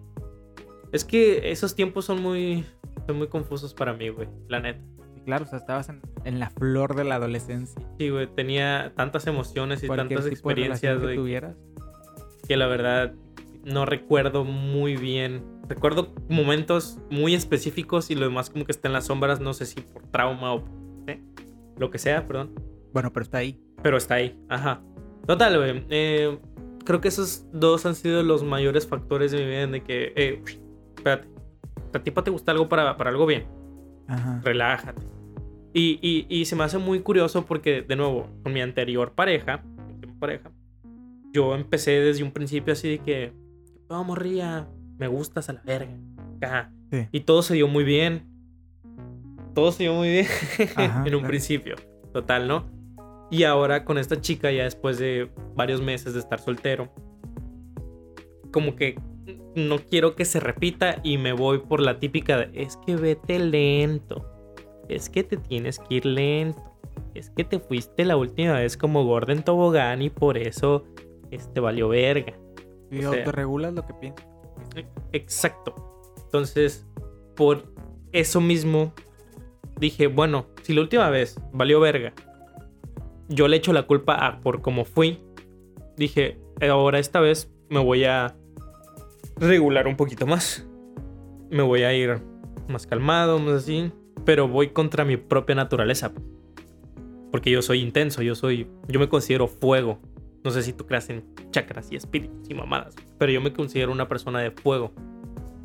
Es 0.93 1.05
que 1.05 1.51
esos 1.51 1.75
tiempos 1.75 2.05
son 2.05 2.23
muy, 2.23 2.65
son 3.09 3.19
muy 3.19 3.27
confusos 3.27 3.75
para 3.75 3.93
mí, 3.93 4.11
güey. 4.11 4.29
La 4.49 4.61
neta. 4.61 4.81
Claro, 5.25 5.45
o 5.45 5.49
sea, 5.49 5.59
estabas 5.59 5.89
en, 5.89 6.01
en 6.25 6.39
la 6.39 6.51
flor 6.51 6.95
de 6.95 7.03
la 7.03 7.17
adolescencia. 7.17 7.83
Sí, 7.99 8.11
güey. 8.11 8.29
Tenía 8.29 8.93
tantas 8.95 9.27
emociones 9.27 9.83
y 9.83 9.89
tantas 9.89 10.25
experiencias, 10.27 10.99
que 10.99 11.03
güey, 11.03 11.17
tuvieras. 11.17 11.57
que 12.47 12.57
la 12.57 12.69
verdad 12.69 13.13
no 13.65 13.87
recuerdo 13.87 14.45
muy 14.45 14.97
bien. 14.97 15.43
Recuerdo 15.69 16.15
momentos 16.29 17.01
muy 17.11 17.35
específicos 17.35 18.11
y 18.13 18.15
lo 18.15 18.27
demás 18.27 18.49
como 18.49 18.65
que 18.65 18.71
está 18.73 18.87
en 18.87 18.95
las 18.95 19.07
sombras. 19.07 19.41
No 19.41 19.53
sé 19.55 19.67
si 19.67 19.81
por 19.81 20.07
trauma 20.13 20.55
o 20.55 20.65
por 20.65 21.11
¿eh? 21.11 21.21
lo 21.77 21.91
que 21.91 21.99
sea, 21.99 22.25
perdón. 22.25 22.55
Bueno, 22.93 23.13
pero 23.13 23.25
está 23.25 23.39
ahí. 23.39 23.61
Pero 23.83 23.97
está 23.97 24.15
ahí, 24.15 24.39
ajá. 24.49 24.81
Total, 25.27 25.59
güey. 25.59 25.85
eh, 25.91 26.39
creo 26.85 27.01
que 27.01 27.09
esos 27.09 27.45
dos 27.53 27.87
han 27.87 27.95
sido 27.95 28.23
los 28.23 28.43
mayores 28.45 28.87
factores 28.87 29.33
de 29.33 29.39
mi 29.39 29.47
vida 29.47 29.63
en 29.63 29.73
de 29.73 29.83
que, 29.83 30.13
eh, 30.17 30.43
espérate, 30.97 31.29
a 31.93 31.99
ti 32.03 32.11
te 32.11 32.31
gusta 32.31 32.53
algo 32.53 32.69
para, 32.69 32.97
para 32.97 33.11
algo 33.11 33.27
bien, 33.27 33.47
Ajá. 34.07 34.41
relájate. 34.45 35.03
Y, 35.75 35.99
y, 36.03 36.27
y 36.29 36.45
se 36.47 36.57
me 36.57 36.65
hace 36.65 36.79
muy 36.79 37.01
curioso 37.01 37.45
porque, 37.45 37.83
de 37.83 37.97
nuevo, 37.97 38.29
con 38.43 38.53
mi 38.53 38.61
anterior 38.61 39.13
pareja, 39.13 39.63
mi 40.01 40.07
pareja, 40.19 40.51
yo 41.33 41.55
empecé 41.55 41.93
desde 41.93 42.25
un 42.25 42.33
principio 42.33 42.73
así 42.73 42.89
de 42.89 42.99
que, 42.99 43.33
vamos, 43.89 44.09
morría, 44.09 44.67
me 44.99 45.09
gustas 45.09 45.49
a 45.49 45.53
la 45.53 45.63
verga. 45.63 45.93
Ajá. 46.41 46.73
Sí. 46.91 47.07
Y 47.13 47.21
todo 47.21 47.43
se 47.43 47.55
dio 47.55 47.69
muy 47.69 47.85
bien. 47.85 48.27
Todo 49.55 49.73
se 49.73 49.85
dio 49.85 49.95
muy 49.95 50.09
bien 50.09 50.27
Ajá, 50.77 51.01
en 51.07 51.15
un 51.15 51.21
claro. 51.21 51.29
principio. 51.29 51.77
Total, 52.13 52.49
¿no? 52.49 52.65
Y 53.31 53.45
ahora 53.45 53.85
con 53.85 53.99
esta 53.99 54.21
chica, 54.21 54.51
ya 54.51 54.65
después 54.65 54.99
de 54.99 55.31
varios 55.55 55.83
meses 55.83 56.15
de 56.15 56.21
estar 56.21 56.41
soltero, 56.41 56.89
como 58.53 58.75
que 58.75 58.99
no 59.55 59.79
quiero 59.79 60.15
que 60.15 60.25
se 60.25 60.41
repita 60.41 61.01
y 61.03 61.19
me 61.19 61.33
voy 61.33 61.59
por 61.59 61.81
la 61.81 61.99
típica 61.99 62.39
de, 62.39 62.51
es 62.63 62.77
que 62.87 62.97
vete 62.97 63.39
lento. 63.39 64.25
Es 64.89 65.11
que 65.11 65.23
te 65.25 65.37
tienes 65.37 65.79
que 65.79 65.97
ir 65.97 66.07
lento. 66.07 66.63
Es 67.15 67.31
que 67.31 67.45
te 67.45 67.59
fuiste 67.59 68.05
la 68.05 68.17
última 68.17 68.55
vez 68.55 68.77
como 68.77 69.05
Gordon 69.05 69.43
Tobogán 69.43 70.01
y 70.03 70.11
por 70.11 70.39
eso 70.39 70.85
este 71.31 71.61
valió 71.61 71.89
verga. 71.89 72.35
Y 72.91 73.05
o 73.05 73.11
sea- 73.11 73.21
autorregulas 73.21 73.75
lo 73.75 73.87
que 73.87 73.95
piensas. 73.95 74.27
Exacto. 75.13 75.75
Entonces, 76.25 76.87
por 77.37 77.65
eso 78.13 78.41
mismo, 78.41 78.93
dije, 79.79 80.07
bueno, 80.07 80.47
si 80.63 80.75
la 80.75 80.81
última 80.83 81.11
vez 81.11 81.39
valió 81.53 81.81
verga, 81.81 82.13
yo 83.29 83.49
le 83.49 83.57
echo 83.57 83.73
la 83.73 83.87
culpa 83.87 84.15
a 84.15 84.41
por 84.41 84.61
cómo 84.61 84.85
fui. 84.85 85.21
Dije, 85.97 86.39
ahora 86.61 86.99
esta 86.99 87.21
vez 87.21 87.53
me 87.69 87.81
voy 87.81 88.05
a 88.05 88.37
regular 89.37 89.87
un 89.87 89.97
poquito 89.97 90.27
más. 90.27 90.67
Me 91.51 91.63
voy 91.63 91.83
a 91.83 91.95
ir 91.95 92.21
más 92.69 92.87
calmado, 92.87 93.39
más 93.39 93.63
así. 93.63 93.93
Pero 94.25 94.49
voy 94.49 94.69
contra 94.69 95.05
mi 95.05 95.17
propia 95.17 95.55
naturaleza. 95.55 96.13
Porque 97.31 97.51
yo 97.51 97.63
soy 97.63 97.81
intenso, 97.81 98.23
yo 98.23 98.35
soy. 98.35 98.69
Yo 98.89 99.01
me 99.01 99.09
considero 99.09 99.49
fuego. 99.49 99.99
No 100.45 100.51
sé 100.51 100.63
si 100.63 100.73
tú 100.73 100.87
creas 100.87 101.11
en 101.11 101.25
chakras 101.51 101.91
y 101.93 101.97
espíritus 101.97 102.49
y 102.49 102.55
mamadas. 102.55 102.95
Pero 103.19 103.33
yo 103.33 103.41
me 103.41 103.53
considero 103.53 103.93
una 103.93 104.09
persona 104.09 104.41
de 104.41 104.51
fuego. 104.51 104.93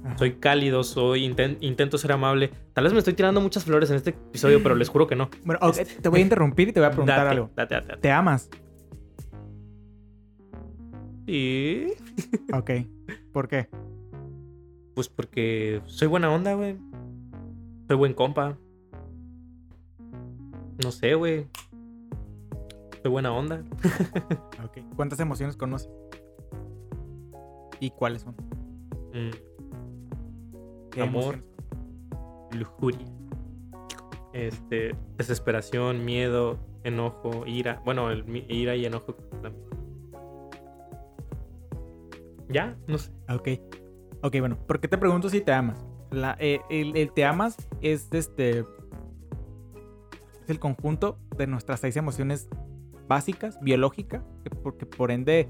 Ajá. 0.03 0.17
Soy 0.17 0.33
cálido, 0.33 0.83
soy 0.83 1.25
inten- 1.25 1.57
intento 1.61 1.97
ser 1.97 2.11
amable. 2.11 2.51
Tal 2.73 2.83
vez 2.83 2.93
me 2.93 2.99
estoy 2.99 3.13
tirando 3.13 3.39
muchas 3.41 3.63
flores 3.63 3.89
en 3.89 3.95
este 3.95 4.09
episodio, 4.11 4.61
pero 4.61 4.75
les 4.75 4.89
juro 4.89 5.07
que 5.07 5.15
no. 5.15 5.29
Bueno, 5.45 5.59
ok, 5.65 5.75
te 6.01 6.09
voy 6.09 6.19
a 6.19 6.23
interrumpir 6.23 6.67
y 6.69 6.73
te 6.73 6.79
voy 6.79 6.87
a 6.87 6.91
preguntar 6.91 7.19
Date, 7.19 7.29
algo. 7.29 7.49
date, 7.55 7.75
date, 7.75 7.87
date. 7.87 8.01
¿Te 8.01 8.11
amas? 8.11 8.49
Sí. 11.25 11.87
Ok. 12.53 12.69
¿Por 13.31 13.47
qué? 13.47 13.67
Pues 14.93 15.09
porque 15.09 15.81
soy 15.85 16.07
buena 16.07 16.29
onda, 16.31 16.53
güey. 16.53 16.77
Soy 17.87 17.97
buen 17.97 18.13
compa. 18.13 18.57
No 20.83 20.91
sé, 20.91 21.15
güey. 21.15 21.47
Soy 23.01 23.09
buena 23.11 23.31
onda. 23.33 23.63
Ok. 24.63 24.79
¿Cuántas 24.95 25.19
emociones 25.19 25.55
conoces? 25.57 25.89
¿Y 27.79 27.89
cuáles 27.91 28.21
son? 28.21 28.35
Mm, 29.13 29.31
¿Qué 29.31 29.52
Amor. 31.01 31.43
lujuria. 32.51 33.05
Este, 34.33 34.95
desesperación, 35.17 36.05
miedo, 36.05 36.59
enojo, 36.83 37.45
ira. 37.45 37.81
Bueno, 37.85 38.09
el 38.11 38.25
ira 38.49 38.75
y 38.75 38.85
enojo. 38.85 39.13
también. 39.41 39.63
Ya, 42.49 42.77
no 42.87 42.97
sé. 42.97 43.11
Ok. 43.29 43.49
Ok, 44.21 44.39
bueno. 44.39 44.57
¿Por 44.67 44.79
qué 44.79 44.87
te 44.87 44.97
pregunto 44.97 45.29
si 45.29 45.41
te 45.41 45.51
amas? 45.51 45.85
La, 46.11 46.35
eh, 46.39 46.61
el, 46.69 46.95
el 46.95 47.11
te 47.11 47.25
amas 47.25 47.57
es 47.81 48.07
este. 48.11 48.59
Es 48.59 50.49
el 50.49 50.59
conjunto 50.59 51.17
de 51.37 51.47
nuestras 51.47 51.79
seis 51.79 51.95
emociones 51.95 52.49
básicas, 53.07 53.59
biológicas, 53.61 54.23
que 54.43 54.49
porque 54.49 54.85
por 54.85 55.11
ende. 55.11 55.49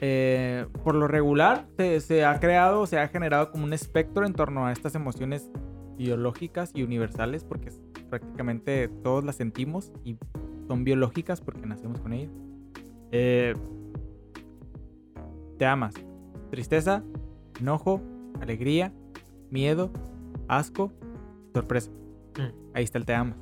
Eh, 0.00 0.66
por 0.84 0.94
lo 0.94 1.08
regular 1.08 1.66
se, 1.76 2.00
se 2.00 2.24
ha 2.24 2.38
creado, 2.38 2.86
se 2.86 2.98
ha 2.98 3.08
generado 3.08 3.50
como 3.50 3.64
un 3.64 3.72
espectro 3.72 4.26
en 4.26 4.32
torno 4.34 4.66
a 4.66 4.72
estas 4.72 4.94
emociones 4.94 5.50
biológicas 5.96 6.70
y 6.74 6.82
universales, 6.82 7.44
porque 7.44 7.70
prácticamente 8.10 8.88
todos 8.88 9.24
las 9.24 9.36
sentimos 9.36 9.92
y 10.04 10.18
son 10.68 10.84
biológicas 10.84 11.40
porque 11.40 11.66
nacemos 11.66 12.00
con 12.00 12.12
ellas. 12.12 12.32
Eh, 13.12 13.54
te 15.58 15.66
amas. 15.66 15.94
Tristeza, 16.50 17.02
enojo, 17.60 18.00
alegría, 18.40 18.92
miedo, 19.50 19.90
asco, 20.48 20.92
sorpresa. 21.54 21.90
Mm. 22.38 22.74
Ahí 22.74 22.84
está 22.84 22.98
el 22.98 23.06
te 23.06 23.14
amas. 23.14 23.38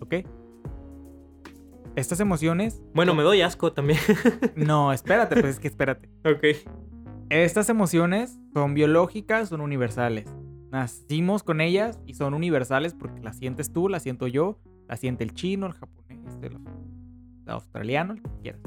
¿Ok? 0.00 0.14
Estas 1.96 2.20
emociones... 2.20 2.82
Bueno, 2.94 3.14
me 3.14 3.22
doy 3.22 3.40
asco 3.40 3.72
también. 3.72 3.98
No, 4.54 4.92
espérate, 4.92 5.40
pues 5.40 5.54
es 5.54 5.60
que 5.60 5.68
espérate. 5.68 6.10
ok. 6.24 6.44
Estas 7.30 7.70
emociones 7.70 8.38
son 8.52 8.74
biológicas, 8.74 9.48
son 9.48 9.62
universales. 9.62 10.32
Nacimos 10.70 11.42
con 11.42 11.60
ellas 11.60 11.98
y 12.06 12.14
son 12.14 12.34
universales 12.34 12.94
porque 12.94 13.20
las 13.22 13.38
sientes 13.38 13.72
tú, 13.72 13.88
las 13.88 14.02
siento 14.02 14.26
yo, 14.26 14.60
las 14.86 15.00
siente 15.00 15.24
el 15.24 15.32
chino, 15.32 15.66
el 15.66 15.72
japonés, 15.72 16.38
el, 16.42 16.52
el 16.52 17.50
australiano, 17.50 18.12
el 18.12 18.22
que 18.22 18.30
quieras. 18.42 18.60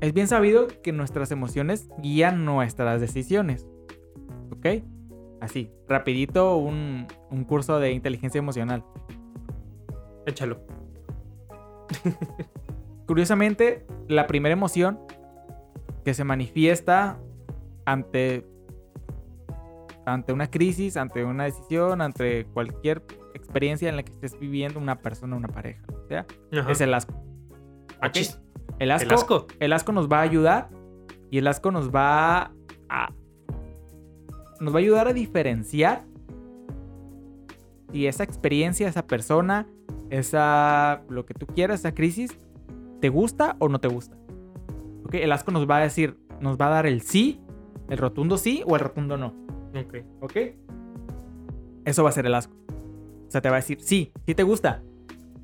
Es 0.00 0.14
bien 0.14 0.26
sabido 0.26 0.68
que 0.82 0.92
nuestras 0.92 1.30
emociones 1.30 1.88
guían 1.98 2.46
nuestras 2.46 3.00
decisiones. 3.00 3.68
¿Ok? 4.50 4.82
Así, 5.40 5.70
rapidito 5.86 6.56
un, 6.56 7.06
un 7.30 7.44
curso 7.44 7.78
de 7.78 7.92
inteligencia 7.92 8.38
emocional. 8.38 8.84
Échalo. 10.26 10.60
Curiosamente, 13.06 13.86
la 14.08 14.26
primera 14.26 14.52
emoción 14.52 14.98
que 16.04 16.14
se 16.14 16.24
manifiesta 16.24 17.18
ante, 17.84 18.46
ante 20.06 20.32
una 20.32 20.50
crisis, 20.50 20.96
ante 20.96 21.24
una 21.24 21.44
decisión, 21.44 22.00
ante 22.00 22.46
cualquier 22.46 23.02
experiencia 23.34 23.88
en 23.88 23.96
la 23.96 24.02
que 24.02 24.12
estés 24.12 24.38
viviendo 24.38 24.78
una 24.78 25.00
persona, 25.00 25.36
una 25.36 25.48
pareja. 25.48 25.82
O 26.04 26.06
sea, 26.08 26.26
Ajá. 26.52 26.70
es 26.70 26.80
el 26.80 26.94
asco. 26.94 27.14
Ah, 28.00 28.06
¿ok? 28.08 28.12
chis. 28.12 28.40
El 28.78 28.90
asco, 28.92 29.08
El 29.08 29.14
asco. 29.14 29.46
el 29.58 29.72
asco 29.72 29.92
nos 29.92 30.08
va 30.08 30.18
a 30.20 30.22
ayudar 30.22 30.70
y 31.30 31.38
el 31.38 31.46
asco 31.46 31.70
nos 31.70 31.90
va 31.90 32.52
a 32.88 33.12
nos 34.60 34.74
va 34.74 34.78
a 34.78 34.82
ayudar 34.82 35.08
a 35.08 35.12
diferenciar 35.12 36.04
si 37.92 38.06
esa 38.06 38.22
experiencia, 38.24 38.88
esa 38.88 39.06
persona, 39.06 39.66
esa 40.10 41.02
lo 41.08 41.24
que 41.24 41.34
tú 41.34 41.46
quieras, 41.46 41.80
esa 41.80 41.94
crisis 41.94 42.36
te 43.00 43.08
gusta 43.08 43.56
o 43.58 43.68
no 43.68 43.80
te 43.80 43.88
gusta. 43.88 44.16
¿Ok? 45.04 45.14
El 45.14 45.32
asco 45.32 45.50
nos 45.52 45.68
va 45.68 45.78
a 45.78 45.80
decir, 45.80 46.18
nos 46.40 46.58
va 46.58 46.66
a 46.66 46.70
dar 46.70 46.86
el 46.86 47.00
sí, 47.00 47.40
el 47.88 47.98
rotundo 47.98 48.36
sí 48.36 48.62
o 48.66 48.74
el 48.74 48.80
rotundo 48.80 49.16
no. 49.16 49.34
Ok. 49.74 49.96
¿Ok? 50.20 50.36
Eso 51.84 52.02
va 52.02 52.10
a 52.10 52.12
ser 52.12 52.26
el 52.26 52.34
asco. 52.34 52.54
O 53.26 53.30
sea, 53.30 53.40
te 53.40 53.48
va 53.48 53.56
a 53.56 53.60
decir 53.60 53.80
sí, 53.80 54.12
sí 54.26 54.34
te 54.34 54.42
gusta. 54.42 54.82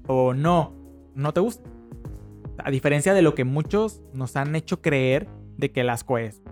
O 0.07 0.35
no, 0.35 0.75
no 1.15 1.33
te 1.33 1.41
gusta. 1.41 1.69
A 2.59 2.71
diferencia 2.71 3.15
de 3.15 3.23
lo 3.23 3.35
que 3.35 3.45
muchos 3.45 4.03
nos 4.13 4.37
han 4.37 4.55
hecho 4.57 4.81
creer 4.83 5.29
de 5.57 5.71
que 5.73 5.83
el 5.83 5.91
asco 5.91 6.19
es. 6.19 6.43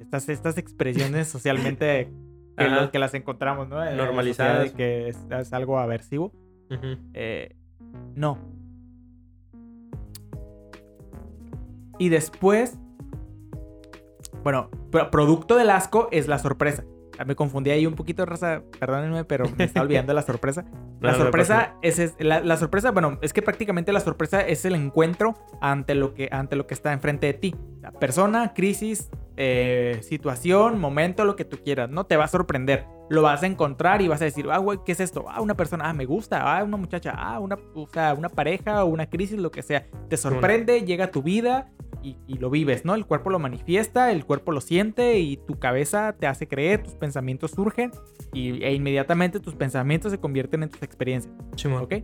Estas, 0.00 0.28
estas 0.28 0.58
expresiones 0.58 1.28
socialmente 1.28 2.12
que, 2.92 2.98
las 2.98 3.14
encontramos, 3.14 3.68
¿no? 3.68 3.84
Normalizadas. 3.94 4.64
De 4.64 4.72
que 4.72 5.08
es, 5.08 5.18
es 5.30 5.52
algo 5.52 5.78
aversivo. 5.78 6.32
Eh, 7.14 7.54
no. 8.14 8.38
Y 11.98 12.08
después, 12.08 12.76
bueno, 14.42 14.68
pro- 14.90 15.10
producto 15.10 15.56
del 15.56 15.70
asco 15.70 16.08
es 16.10 16.26
la 16.28 16.38
sorpresa. 16.38 16.84
Ah, 17.18 17.24
Me 17.24 17.36
confundí 17.36 17.70
ahí 17.70 17.86
un 17.86 17.94
poquito, 17.94 18.26
raza, 18.26 18.62
perdónenme, 18.80 19.24
pero 19.24 19.44
me 19.56 19.64
está 19.64 19.82
olvidando 19.82 20.12
la 20.12 20.22
sorpresa. 20.22 20.64
La 21.00 21.10
No, 21.12 21.18
no 21.18 21.22
sorpresa 21.24 21.74
es, 21.82 21.98
es- 21.98 22.14
la, 22.18 22.40
la 22.40 22.56
sorpresa, 22.56 22.90
bueno, 22.90 23.18
es 23.20 23.32
que 23.34 23.42
prácticamente 23.42 23.92
la 23.92 24.00
sorpresa 24.00 24.40
es 24.40 24.64
el 24.64 24.74
encuentro 24.74 25.34
ante 25.60 25.94
lo 25.94 26.14
que, 26.14 26.28
ante 26.32 26.56
lo 26.56 26.66
que 26.66 26.72
está 26.72 26.92
enfrente 26.94 27.26
de 27.26 27.34
ti. 27.34 27.54
La 27.82 27.90
persona, 27.92 28.54
crisis, 28.54 29.10
eh, 29.36 29.98
situación, 30.02 30.78
momento, 30.80 31.26
lo 31.26 31.36
que 31.36 31.44
tú 31.44 31.58
quieras, 31.62 31.90
¿no? 31.90 32.04
Te 32.06 32.16
va 32.16 32.24
a 32.24 32.28
sorprender. 32.28 32.86
Lo 33.08 33.22
vas 33.22 33.42
a 33.42 33.46
encontrar 33.46 34.00
y 34.02 34.08
vas 34.08 34.20
a 34.22 34.24
decir, 34.24 34.46
ah, 34.50 34.58
güey, 34.58 34.78
¿qué 34.84 34.92
es 34.92 35.00
esto? 35.00 35.26
Ah, 35.28 35.40
una 35.40 35.54
persona, 35.54 35.88
ah, 35.88 35.92
me 35.92 36.06
gusta, 36.06 36.40
ah, 36.40 36.64
una 36.64 36.76
muchacha, 36.76 37.14
ah, 37.16 37.38
una, 37.38 37.58
o 37.74 37.86
sea, 37.86 38.14
una 38.14 38.28
pareja 38.28 38.84
o 38.84 38.88
una 38.88 39.06
crisis, 39.06 39.38
lo 39.38 39.50
que 39.50 39.62
sea. 39.62 39.86
Te 40.08 40.16
sorprende, 40.16 40.82
llega 40.82 41.06
a 41.06 41.10
tu 41.10 41.22
vida 41.22 41.70
y, 42.02 42.16
y 42.26 42.38
lo 42.38 42.50
vives, 42.50 42.84
¿no? 42.84 42.94
El 42.94 43.06
cuerpo 43.06 43.30
lo 43.30 43.38
manifiesta, 43.38 44.10
el 44.10 44.24
cuerpo 44.24 44.52
lo 44.52 44.60
siente 44.60 45.18
y 45.18 45.36
tu 45.36 45.58
cabeza 45.58 46.14
te 46.18 46.26
hace 46.26 46.48
creer, 46.48 46.82
tus 46.82 46.94
pensamientos 46.94 47.50
surgen 47.52 47.90
y, 48.32 48.62
e 48.62 48.72
inmediatamente 48.74 49.40
tus 49.40 49.54
pensamientos 49.54 50.12
se 50.12 50.18
convierten 50.18 50.62
en 50.62 50.70
tus 50.70 50.82
experiencias. 50.82 51.34
Simón. 51.56 51.82
¿Ok? 51.82 51.94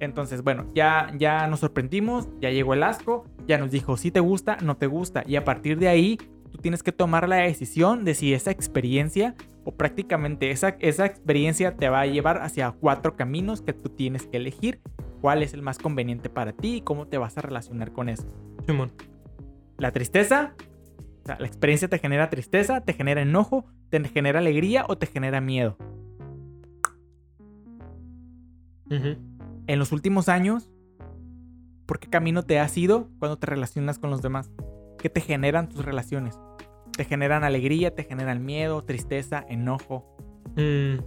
Entonces, 0.00 0.42
bueno, 0.42 0.66
ya, 0.74 1.12
ya 1.18 1.46
nos 1.46 1.60
sorprendimos, 1.60 2.28
ya 2.40 2.50
llegó 2.50 2.72
el 2.72 2.82
asco, 2.82 3.26
ya 3.46 3.58
nos 3.58 3.70
dijo 3.70 3.98
si 3.98 4.10
te 4.10 4.20
gusta, 4.20 4.56
no 4.62 4.76
te 4.76 4.86
gusta. 4.86 5.22
Y 5.26 5.36
a 5.36 5.44
partir 5.44 5.78
de 5.78 5.88
ahí, 5.88 6.18
tú 6.50 6.58
tienes 6.58 6.82
que 6.82 6.92
tomar 6.92 7.28
la 7.28 7.36
decisión 7.36 8.04
de 8.04 8.14
si 8.14 8.34
esa 8.34 8.50
experiencia 8.50 9.34
o 9.64 9.72
prácticamente 9.72 10.50
esa, 10.50 10.76
esa 10.80 11.06
experiencia 11.06 11.76
te 11.76 11.88
va 11.88 12.00
a 12.00 12.06
llevar 12.06 12.42
hacia 12.42 12.70
cuatro 12.72 13.16
caminos 13.16 13.62
que 13.62 13.72
tú 13.72 13.88
tienes 13.90 14.26
que 14.26 14.38
elegir. 14.38 14.80
¿Cuál 15.20 15.42
es 15.42 15.52
el 15.52 15.62
más 15.62 15.78
conveniente 15.78 16.30
para 16.30 16.52
ti 16.52 16.76
y 16.76 16.80
cómo 16.80 17.06
te 17.06 17.18
vas 17.18 17.36
a 17.36 17.42
relacionar 17.42 17.92
con 17.92 18.08
eso? 18.08 18.26
Simón. 18.66 18.92
La 19.76 19.92
tristeza, 19.92 20.54
o 21.22 21.26
sea, 21.26 21.38
la 21.38 21.46
experiencia 21.46 21.88
te 21.88 21.98
genera 21.98 22.30
tristeza, 22.30 22.80
te 22.80 22.94
genera 22.94 23.20
enojo, 23.20 23.66
te 23.90 24.02
genera 24.08 24.38
alegría 24.38 24.84
o 24.88 24.96
te 24.96 25.06
genera 25.06 25.40
miedo. 25.40 25.76
En 28.88 29.78
los 29.78 29.92
últimos 29.92 30.28
años, 30.28 30.70
¿por 31.86 32.00
qué 32.00 32.08
camino 32.08 32.42
te 32.44 32.58
has 32.58 32.76
ido 32.76 33.08
cuando 33.18 33.38
te 33.38 33.46
relacionas 33.46 33.98
con 33.98 34.10
los 34.10 34.20
demás? 34.20 34.50
¿Qué 35.00 35.08
te 35.08 35.20
generan 35.20 35.68
tus 35.68 35.84
relaciones? 35.84 36.38
¿Te 36.96 37.04
generan 37.04 37.44
alegría? 37.44 37.94
¿Te 37.94 38.04
generan 38.04 38.44
miedo, 38.44 38.82
tristeza, 38.84 39.44
enojo? 39.48 40.16
Mm, 40.56 40.98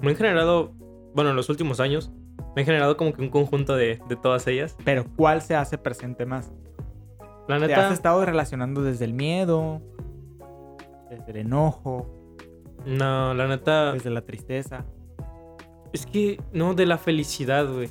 me 0.00 0.10
han 0.10 0.16
generado, 0.16 0.72
bueno, 1.14 1.30
en 1.30 1.36
los 1.36 1.48
últimos 1.50 1.80
años, 1.80 2.10
me 2.56 2.62
han 2.62 2.66
generado 2.66 2.96
como 2.96 3.12
que 3.12 3.20
un 3.22 3.28
conjunto 3.28 3.76
de, 3.76 4.00
de 4.08 4.16
todas 4.16 4.46
ellas. 4.46 4.76
Pero 4.84 5.04
¿cuál 5.16 5.42
se 5.42 5.54
hace 5.54 5.76
presente 5.76 6.24
más? 6.24 6.50
La 7.48 7.58
¿Te 7.58 7.64
has 7.64 7.68
neta, 7.68 7.92
estado 7.92 8.24
relacionando 8.24 8.82
desde 8.82 9.04
el 9.04 9.12
miedo? 9.12 9.82
¿Desde 11.10 11.30
el 11.32 11.36
enojo? 11.38 12.16
no, 12.86 13.34
la 13.34 13.46
neta, 13.46 13.92
¿Desde 13.92 14.08
la 14.10 14.22
tristeza? 14.22 14.86
es 15.92 16.06
que 16.06 16.40
no, 16.52 16.74
de 16.74 16.86
la 16.86 16.96
felicidad, 16.96 17.70
güey. 17.70 17.90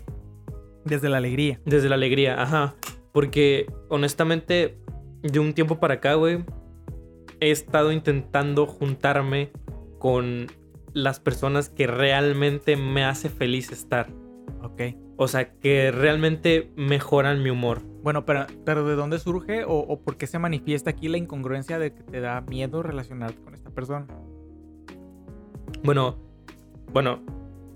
¿Desde 0.85 1.09
la 1.09 1.17
alegría? 1.17 1.59
Desde 1.65 1.89
la 1.89 1.95
alegría, 1.95 2.41
ajá. 2.41 2.73
Porque 3.11 3.67
honestamente, 3.89 4.79
de 5.21 5.39
un 5.39 5.53
tiempo 5.53 5.79
para 5.79 5.95
acá, 5.95 6.15
güey, 6.15 6.43
he 7.39 7.51
estado 7.51 7.91
intentando 7.91 8.65
juntarme 8.65 9.51
con 9.99 10.47
las 10.93 11.19
personas 11.19 11.69
que 11.69 11.87
realmente 11.87 12.75
me 12.75 13.03
hace 13.03 13.29
feliz 13.29 13.71
estar. 13.71 14.09
Ok. 14.61 14.95
O 15.17 15.27
sea, 15.27 15.51
que 15.51 15.91
realmente 15.91 16.71
mejoran 16.75 17.43
mi 17.43 17.49
humor. 17.49 17.81
Bueno, 18.01 18.25
pero, 18.25 18.47
pero 18.65 18.85
¿de 18.85 18.95
dónde 18.95 19.19
surge 19.19 19.65
o, 19.65 19.73
o 19.73 20.01
por 20.01 20.17
qué 20.17 20.27
se 20.27 20.39
manifiesta 20.39 20.91
aquí 20.91 21.09
la 21.09 21.17
incongruencia 21.17 21.77
de 21.77 21.93
que 21.93 22.03
te 22.03 22.21
da 22.21 22.41
miedo 22.41 22.81
relacionarte 22.81 23.41
con 23.41 23.53
esta 23.53 23.69
persona? 23.69 24.07
Bueno, 25.83 26.17
bueno, 26.93 27.21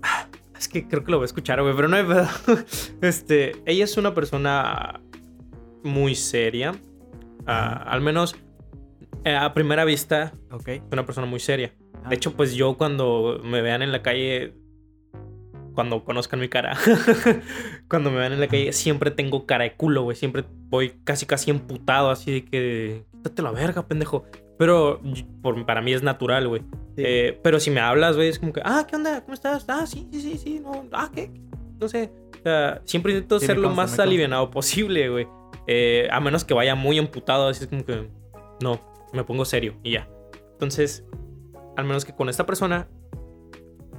es 0.58 0.68
que 0.68 0.88
creo 0.88 1.04
que 1.04 1.10
lo 1.10 1.18
voy 1.18 1.24
a 1.24 1.26
escuchar, 1.26 1.62
güey, 1.62 1.74
pero 1.76 1.88
no 1.88 1.96
hay 1.96 2.04
pedo. 2.04 2.26
Este, 3.02 3.52
ella 3.66 3.84
es 3.84 3.96
una 3.96 4.14
persona 4.14 5.00
muy 5.82 6.14
seria. 6.14 6.72
Ah, 7.46 7.82
al 7.86 8.00
menos 8.00 8.36
eh, 9.24 9.34
a 9.34 9.52
primera 9.54 9.84
vista, 9.84 10.32
Ok. 10.50 10.68
es 10.68 10.82
una 10.92 11.06
persona 11.06 11.26
muy 11.26 11.40
seria. 11.40 11.72
Ah, 12.04 12.08
De 12.10 12.16
hecho, 12.16 12.32
pues 12.34 12.54
yo 12.54 12.76
cuando 12.76 13.40
me 13.44 13.62
vean 13.62 13.82
en 13.82 13.92
la 13.92 14.02
calle, 14.02 14.54
cuando 15.74 16.04
conozcan 16.04 16.40
mi 16.40 16.48
cara, 16.48 16.76
cuando 17.88 18.10
me 18.10 18.18
vean 18.18 18.32
en 18.34 18.40
la 18.40 18.46
calle, 18.48 18.72
siempre 18.72 19.10
tengo 19.10 19.46
cara 19.46 19.64
de 19.64 19.74
culo, 19.74 20.02
güey. 20.02 20.16
Siempre 20.16 20.44
voy 20.68 20.92
casi, 21.04 21.26
casi 21.26 21.50
emputado, 21.50 22.10
así 22.10 22.32
de 22.32 22.44
que, 22.44 23.04
quítate 23.12 23.42
la 23.42 23.50
verga, 23.50 23.86
pendejo. 23.86 24.24
Pero 24.58 25.00
por, 25.42 25.64
para 25.66 25.80
mí 25.82 25.92
es 25.92 26.02
natural, 26.02 26.46
güey. 26.46 26.62
sí. 26.96 27.02
Eh, 27.04 27.40
pero 27.42 27.58
si 27.58 27.70
me 27.70 27.80
hablas, 27.80 28.14
güey, 28.16 28.28
es 28.28 28.38
como 28.38 28.52
que, 28.52 28.62
ah, 28.64 28.86
¿qué 28.88 28.94
onda? 28.96 29.20
¿Cómo 29.22 29.34
estás? 29.34 29.64
Ah, 29.68 29.84
sí, 29.86 30.06
sí, 30.12 30.20
sí, 30.20 30.38
sí, 30.38 30.60
no, 30.60 30.86
ah, 30.92 31.10
¿qué? 31.12 31.30
No 31.80 31.88
sé. 31.88 32.12
O 32.38 32.42
sea, 32.44 32.80
siempre 32.84 33.14
intento 33.14 33.40
Sí, 33.40 33.46
ser 33.46 33.58
lo 33.58 33.70
más 33.70 33.98
alivianado 33.98 34.50
posible, 34.50 35.08
güey. 35.08 35.26
Eh, 35.66 36.08
a 36.10 36.20
menos 36.20 36.44
que 36.44 36.54
vaya 36.54 36.74
muy 36.74 36.98
emputado, 36.98 37.48
así 37.48 37.64
es 37.64 37.70
como 37.70 37.84
que, 37.84 38.08
no, 38.60 38.80
me 39.12 39.24
pongo 39.24 39.44
serio 39.44 39.74
y 39.82 39.92
ya. 39.92 40.08
Entonces, 40.52 41.04
al 41.76 41.84
menos 41.84 42.04
que 42.04 42.14
con 42.14 42.28
esta 42.28 42.46
persona, 42.46 42.88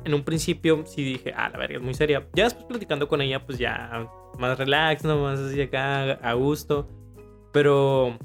en 0.03 0.13
un 0.13 0.23
principio 0.23 0.83
sí 0.85 1.03
dije, 1.03 1.33
ah, 1.35 1.49
la 1.49 1.57
verga 1.57 1.77
es 1.77 1.81
muy 1.81 1.93
seria. 1.93 2.27
Ya 2.33 2.45
después 2.45 2.65
platicando 2.65 3.07
con 3.07 3.21
ella, 3.21 3.45
pues 3.45 3.57
ya 3.57 4.07
más 4.37 4.57
relax, 4.57 5.03
¿no? 5.03 5.21
Más 5.23 5.39
así 5.39 5.61
acá, 5.61 6.11
a 6.11 6.33
gusto. 6.33 6.87
Pero, 7.51 8.17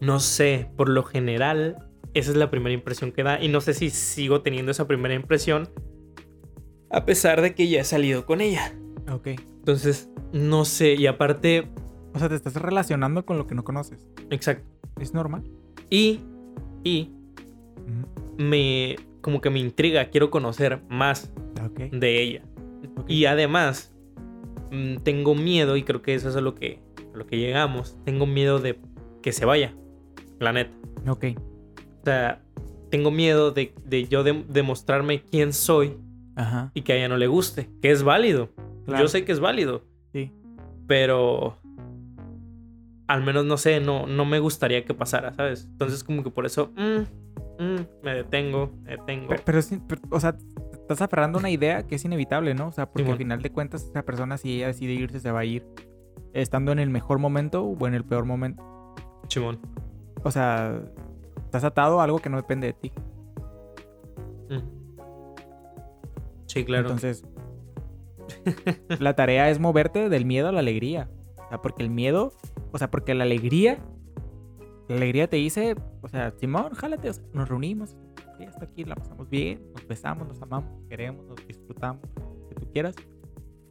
no 0.00 0.20
sé, 0.20 0.70
por 0.76 0.88
lo 0.88 1.02
general, 1.02 1.88
esa 2.14 2.30
es 2.30 2.36
la 2.36 2.50
primera 2.50 2.74
impresión 2.74 3.12
que 3.12 3.22
da. 3.22 3.42
Y 3.42 3.48
no 3.48 3.60
sé 3.60 3.74
si 3.74 3.90
sigo 3.90 4.42
teniendo 4.42 4.70
esa 4.70 4.86
primera 4.86 5.14
impresión. 5.14 5.70
A 6.90 7.04
pesar 7.04 7.40
de 7.40 7.54
que 7.54 7.68
ya 7.68 7.80
he 7.80 7.84
salido 7.84 8.26
con 8.26 8.40
ella. 8.40 8.74
Ok. 9.10 9.28
Entonces, 9.28 10.10
no 10.32 10.64
sé. 10.64 10.94
Y 10.94 11.06
aparte, 11.06 11.70
O 12.18 12.20
sea, 12.20 12.28
te 12.28 12.34
estás 12.34 12.54
relacionando 12.56 13.24
con 13.24 13.38
lo 13.38 13.46
que 13.46 13.54
no 13.54 13.62
conoces. 13.62 14.08
exacto. 14.30 14.66
¿Es 15.00 15.14
normal? 15.14 15.44
Y, 15.88 16.18
y 16.82 17.12
me, 18.36 18.96
como 19.20 19.40
que 19.40 19.50
me 19.50 19.60
intriga. 19.60 20.06
Quiero 20.10 20.30
conocer 20.30 20.82
más 20.88 21.32
Ok. 21.64 21.78
de 21.92 22.20
ella. 22.22 22.42
ok. 22.96 23.08
Y 23.08 23.26
además, 23.26 23.94
mm, 24.72 24.96
tengo 25.04 25.34
miedo, 25.34 25.76
y 25.76 25.82
creo 25.84 26.02
que 26.02 26.14
eso 26.14 26.28
es 26.28 26.36
a 26.36 26.40
lo 26.40 26.54
que, 26.54 26.80
a 27.14 27.16
lo 27.16 27.26
que 27.26 27.38
llegamos. 27.38 27.96
Tengo 28.04 28.26
miedo 28.26 28.58
de 28.58 28.78
que 29.22 29.32
se 29.32 29.44
vaya. 29.44 29.74
La 30.40 30.52
neta. 30.52 30.76
Ok. 31.08 31.24
O 32.00 32.04
sea, 32.04 32.42
tengo 32.90 33.10
miedo 33.12 33.52
de, 33.52 33.72
de 33.84 34.06
yo 34.08 34.24
de- 34.24 34.44
demostrarme 34.48 35.22
quién 35.22 35.52
soy 35.52 35.96
Ajá. 36.36 36.70
y 36.74 36.82
que 36.82 36.92
a 36.92 36.96
ella 36.96 37.08
no 37.08 37.16
le 37.16 37.26
guste. 37.28 37.68
Que 37.80 37.90
es 37.92 38.02
válido. 38.02 38.48
Claro. 38.86 39.04
Yo 39.04 39.08
sé 39.08 39.24
que 39.24 39.30
es 39.32 39.40
válido. 39.40 39.84
Sí. 40.12 40.32
Pero 40.86 41.58
al 43.08 43.24
menos 43.24 43.44
no 43.46 43.56
sé, 43.56 43.80
no, 43.80 44.06
no 44.06 44.24
me 44.26 44.38
gustaría 44.38 44.84
que 44.84 44.94
pasara, 44.94 45.32
¿sabes? 45.32 45.64
Entonces 45.64 46.04
como 46.04 46.22
que 46.22 46.30
por 46.30 46.44
eso 46.44 46.70
mm, 46.76 47.62
mm, 47.62 47.86
me 48.02 48.14
detengo, 48.14 48.70
me 48.82 48.92
detengo. 48.92 49.34
Pero, 49.44 49.60
pero 49.88 50.00
o 50.10 50.20
sea, 50.20 50.36
estás 50.72 51.00
aferrando 51.00 51.38
una 51.38 51.50
idea 51.50 51.86
que 51.86 51.94
es 51.94 52.04
inevitable, 52.04 52.54
¿no? 52.54 52.68
O 52.68 52.72
sea, 52.72 52.86
porque 52.86 53.10
al 53.10 53.16
final 53.16 53.42
de 53.42 53.50
cuentas, 53.50 53.84
esa 53.84 54.04
persona, 54.04 54.36
si 54.36 54.56
ella 54.56 54.68
decide 54.68 54.92
irse, 54.92 55.20
se 55.20 55.32
va 55.32 55.40
a 55.40 55.44
ir 55.46 55.66
estando 56.34 56.70
en 56.70 56.78
el 56.78 56.90
mejor 56.90 57.18
momento 57.18 57.64
o 57.64 57.86
en 57.86 57.94
el 57.94 58.04
peor 58.04 58.26
momento. 58.26 58.62
Simón. 59.28 59.58
O 60.22 60.30
sea, 60.30 60.78
estás 61.44 61.64
atado 61.64 62.00
a 62.00 62.04
algo 62.04 62.18
que 62.18 62.28
no 62.28 62.36
depende 62.36 62.68
de 62.68 62.72
ti. 62.74 62.92
Mm. 64.50 64.78
Sí, 66.46 66.64
claro. 66.64 66.90
Entonces, 66.90 67.24
la 68.98 69.16
tarea 69.16 69.48
es 69.48 69.58
moverte 69.58 70.10
del 70.10 70.26
miedo 70.26 70.48
a 70.48 70.52
la 70.52 70.60
alegría. 70.60 71.08
O 71.48 71.50
sea, 71.50 71.62
porque 71.62 71.82
el 71.82 71.90
miedo, 71.90 72.32
o 72.72 72.78
sea, 72.78 72.90
porque 72.90 73.14
la 73.14 73.24
alegría, 73.24 73.78
la 74.88 74.96
alegría 74.96 75.28
te 75.28 75.36
dice, 75.36 75.74
o 76.02 76.08
sea, 76.08 76.30
Simón, 76.38 76.74
jálate, 76.74 77.08
o 77.08 77.12
sea, 77.12 77.24
nos 77.32 77.48
reunimos, 77.48 77.96
hasta 78.46 78.64
aquí, 78.66 78.84
la 78.84 78.94
pasamos 78.94 79.28
bien, 79.30 79.62
nos 79.74 79.86
besamos, 79.86 80.28
nos 80.28 80.40
amamos, 80.42 80.70
nos 80.78 80.88
queremos, 80.88 81.26
nos 81.26 81.46
disfrutamos, 81.46 82.02
lo 82.16 82.48
que 82.50 82.54
tú 82.56 82.70
quieras. 82.72 82.94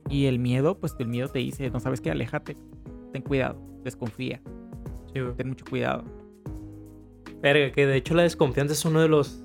Y 0.10 0.26
el 0.26 0.40
miedo, 0.40 0.80
pues 0.80 0.96
el 1.00 1.08
miedo 1.08 1.28
te 1.30 1.40
dice, 1.40 1.70
no 1.70 1.80
sabes 1.80 2.02
qué, 2.02 2.10
aléjate, 2.12 2.56
ten 3.14 3.22
cuidado, 3.22 3.58
desconfía, 3.84 4.42
Sí, 5.14 5.22
ten 5.38 5.48
mucho 5.50 5.66
cuidado. 5.70 6.04
Verga, 7.42 7.72
que 7.72 7.86
de 7.86 7.96
hecho 7.96 8.14
la 8.16 8.24
desconfianza 8.24 8.74
es 8.74 8.84
uno 8.86 9.00
de 9.00 9.08
los 9.08 9.44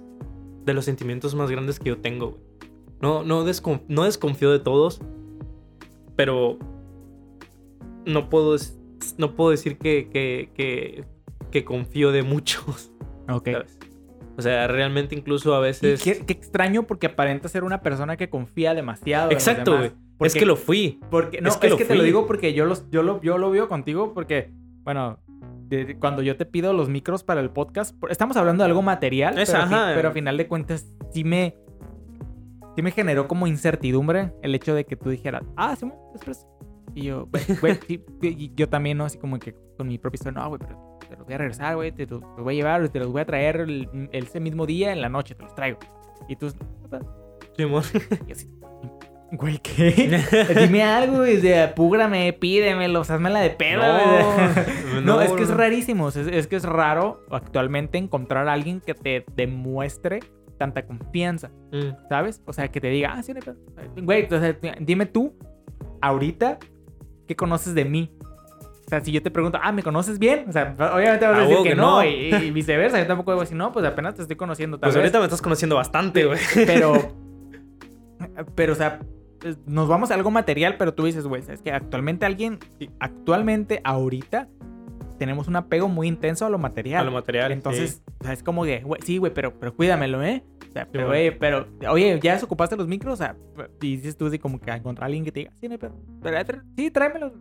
de 0.65 0.75
los 0.75 0.85
sentimientos 0.85 1.35
más 1.35 1.51
grandes 1.51 1.79
que 1.79 1.89
yo 1.91 2.01
tengo, 2.01 2.31
güey. 2.31 2.43
No, 3.01 3.25
no, 3.25 3.45
descon- 3.45 3.83
no 3.89 4.05
desconfío 4.05 4.51
de 4.53 4.61
todos, 4.61 5.01
pero 6.17 6.59
no 8.07 8.29
puedo, 8.29 8.57
no 9.19 9.35
puedo 9.35 9.51
decir 9.51 9.79
que, 9.79 10.09
que, 10.11 10.51
que, 10.55 11.05
que 11.51 11.65
confío 11.65 12.13
de 12.13 12.23
muchos, 12.23 12.93
Ok. 13.29 13.51
¿sabes? 13.53 13.79
O 14.37 14.41
sea, 14.43 14.67
realmente 14.67 15.15
incluso 15.15 15.55
a 15.55 15.61
veces... 15.61 16.03
qué, 16.03 16.25
qué 16.25 16.33
extraño 16.33 16.85
porque 16.85 17.07
aparenta 17.07 17.49
ser 17.49 17.65
una 17.65 17.83
persona 17.83 18.17
que 18.17 18.31
confía 18.31 18.75
demasiado. 18.75 19.31
Exacto, 19.31 19.77
güey. 19.77 19.93
Es 20.21 20.35
que 20.35 20.47
lo 20.47 20.57
fui. 20.57 21.01
Porque, 21.11 21.41
no, 21.43 21.49
Es 21.49 21.55
es 21.57 21.61
que 21.61 21.67
que, 21.69 21.71
lo 21.75 21.89
te 21.89 21.95
lo 21.97 22.03
digo 22.03 22.27
porque 22.27 22.55
yo, 22.55 22.65
los, 22.65 22.89
yo, 22.91 23.03
lo, 23.03 23.21
yo 23.21 23.37
lo 23.39 23.51
veo 23.51 23.69
contigo 23.69 24.15
porque, 24.15 24.51
bueno, 24.85 25.19
de- 25.69 25.99
cuando 25.99 26.23
yo 26.23 26.37
te 26.37 26.47
pido 26.47 26.73
los 26.73 26.89
micros 26.89 27.25
para 27.25 27.41
el 27.43 27.51
podcast, 27.51 27.95
estamos 28.09 28.37
hablando 28.39 28.63
de 28.65 28.69
algo 28.69 28.81
material, 28.83 29.39
Es, 29.39 29.51
pero, 29.51 29.65
ajá. 29.65 29.93
pero 29.95 30.09
a 30.09 30.13
final 30.13 30.37
de 30.39 30.49
cuentas 30.49 30.87
sí 31.13 31.25
me, 31.25 31.57
sí 32.75 32.83
me 32.83 32.91
generó 32.93 33.29
como 33.29 33.47
incertidumbre 33.47 34.33
el 34.43 34.55
hecho 34.55 34.75
de 34.75 34.85
que 34.87 34.97
tú 34.97 35.11
dijeras, 35.11 35.43
ah, 35.57 35.77
sí, 35.77 35.87
expreso. 36.15 36.47
Y 36.95 37.05
yo, 37.05 37.29
güey, 37.61 37.79
yo 38.55 38.69
también, 38.69 38.99
¿no? 38.99 39.05
Así 39.05 39.19
como 39.19 39.39
que 39.39 39.55
con 39.79 39.89
mi 39.89 39.99
propia 39.99 40.17
historia, 40.17 40.41
no, 40.43 40.49
güey, 40.51 40.61
pero 40.61 40.99
te 41.09 41.17
los 41.17 41.25
voy 41.25 41.35
a 41.35 41.39
regresar, 41.39 41.75
güey, 41.77 41.93
te 41.93 42.07
los 42.07 42.21
los 42.21 42.43
voy 42.43 42.55
a 42.55 42.57
llevar, 42.57 42.89
te 42.89 42.99
los 42.99 43.09
voy 43.11 43.21
a 43.23 43.25
traer 43.25 43.57
el- 43.61 44.09
ese 44.13 44.41
mismo 44.41 44.67
día 44.67 44.93
en 44.93 45.01
la 45.01 45.09
noche, 45.09 45.35
te 45.35 45.43
los 45.43 45.55
traigo. 45.55 45.79
Y 46.29 46.37
tú, 46.37 46.51
Simón. 47.57 47.83
y 48.29 48.33
así, 48.33 48.49
güey, 49.33 49.59
¿qué? 49.59 50.21
Dime 50.69 50.83
algo, 50.83 51.19
güey, 51.19 51.39
de 51.39 51.63
apúgrame, 51.63 52.33
pídemelos, 52.35 53.11
hazme 53.11 53.31
la 53.31 53.41
de 53.41 53.51
pedo. 53.51 53.81
güey. 53.83 55.03
No, 55.05 55.21
es 55.21 55.33
que 55.33 55.43
es 55.43 55.51
rarísimo, 55.51 56.09
es, 56.11 56.17
es 56.17 56.47
que 56.47 56.57
es 56.57 56.65
raro 56.65 57.25
actualmente 57.31 57.99
encontrar 57.99 58.47
a 58.49 58.53
alguien 58.53 58.81
que 58.81 58.95
te 58.95 59.25
demuestre 59.35 60.21
tanta 60.59 60.87
confianza, 60.87 61.51
Mm, 61.73 62.07
¿sabes? 62.09 62.43
O 62.47 62.53
sea, 62.53 62.69
que 62.69 62.81
te 62.81 62.89
diga, 62.89 63.15
ah, 63.15 63.23
sí, 63.23 63.33
no 63.33 63.39
hay 63.39 63.43
pedo. 63.43 63.57
güey, 64.05 64.25
o 64.27 64.29
sea, 64.39 64.57
dime 64.81 65.07
tú, 65.07 65.35
ahorita, 66.03 66.59
¿qué 67.27 67.37
conoces 67.37 67.75
de 67.75 67.85
mí? 67.85 68.11
O 68.87 68.89
sea, 68.89 69.01
si 69.03 69.11
yo 69.13 69.23
te 69.23 69.31
pregunto, 69.31 69.59
ah, 69.63 69.73
¿me 69.73 69.83
conoces 69.83 70.19
bien? 70.19 70.45
O 70.49 70.53
sea, 70.53 70.75
obviamente 70.95 71.27
vas 71.27 71.39
a 71.39 71.41
decir 71.41 71.57
que, 71.63 71.69
que 71.71 71.75
no, 71.75 72.03
no. 72.03 72.05
Y, 72.05 72.35
y 72.35 72.51
viceversa. 72.51 72.99
Yo 72.99 73.07
tampoco 73.07 73.33
digo 73.33 73.43
así, 73.43 73.55
no, 73.55 73.73
pues 73.73 73.87
apenas 73.87 74.15
te 74.17 74.23
estoy 74.23 74.37
conociendo 74.37 74.79
tal 74.79 74.89
Pues 74.89 74.95
vez. 74.97 75.03
ahorita 75.03 75.19
me 75.21 75.25
estás 75.25 75.41
conociendo 75.41 75.77
bastante, 75.77 76.27
güey. 76.27 76.39
Pero, 76.67 76.95
pero, 78.55 78.73
o 78.75 78.77
sea, 78.77 79.01
nos 79.67 79.89
vamos 79.89 80.11
a 80.11 80.15
algo 80.15 80.31
material, 80.31 80.77
pero 80.79 80.93
tú 80.95 81.05
dices, 81.05 81.27
güey, 81.27 81.43
es 81.49 81.63
que 81.63 81.73
actualmente 81.73 82.27
alguien, 82.27 82.59
actualmente, 83.01 83.81
ahorita, 83.85 84.49
tenemos 85.19 85.49
un 85.49 85.57
apego 85.57 85.89
muy 85.89 86.09
intenso 86.09 86.45
a 86.45 86.51
lo 86.51 86.59
material. 86.59 87.03
A 87.03 87.05
lo 87.05 87.13
material. 87.13 87.53
Entonces, 87.53 88.03
o 88.21 88.25
sea, 88.25 88.33
es 88.33 88.43
como 88.43 88.65
que, 88.65 88.81
güey, 88.81 89.01
sí, 89.03 89.19
güey, 89.19 89.33
pero, 89.33 89.59
pero 89.59 89.75
cuídamelo, 89.75 90.23
¿eh? 90.23 90.45
O 90.73 90.75
sea, 90.75 90.89
pero, 90.91 91.07
güey. 91.09 91.29
güey, 91.29 91.39
pero, 91.39 91.67
oye, 91.91 92.19
¿ya 92.23 92.33
desocupaste 92.33 92.77
los 92.77 92.89
micros? 92.89 93.13
O 93.13 93.17
sea, 93.17 93.37
y 93.83 93.97
dices 93.97 94.17
tú 94.17 94.27
así 94.27 94.39
como 94.39 94.59
que 94.59 94.71
encontrar 94.71 95.05
a 95.05 95.07
alguien 95.07 95.23
que 95.23 95.31
te 95.31 95.41
diga, 95.41 95.53
sí, 95.61 95.69
no 95.69 95.73
hay 95.73 95.79
pedo. 95.79 95.95
Pero, 96.23 96.39
eh, 96.39 96.45
tra- 96.47 96.63
sí, 96.77 96.91
tráemelos. 96.91 97.33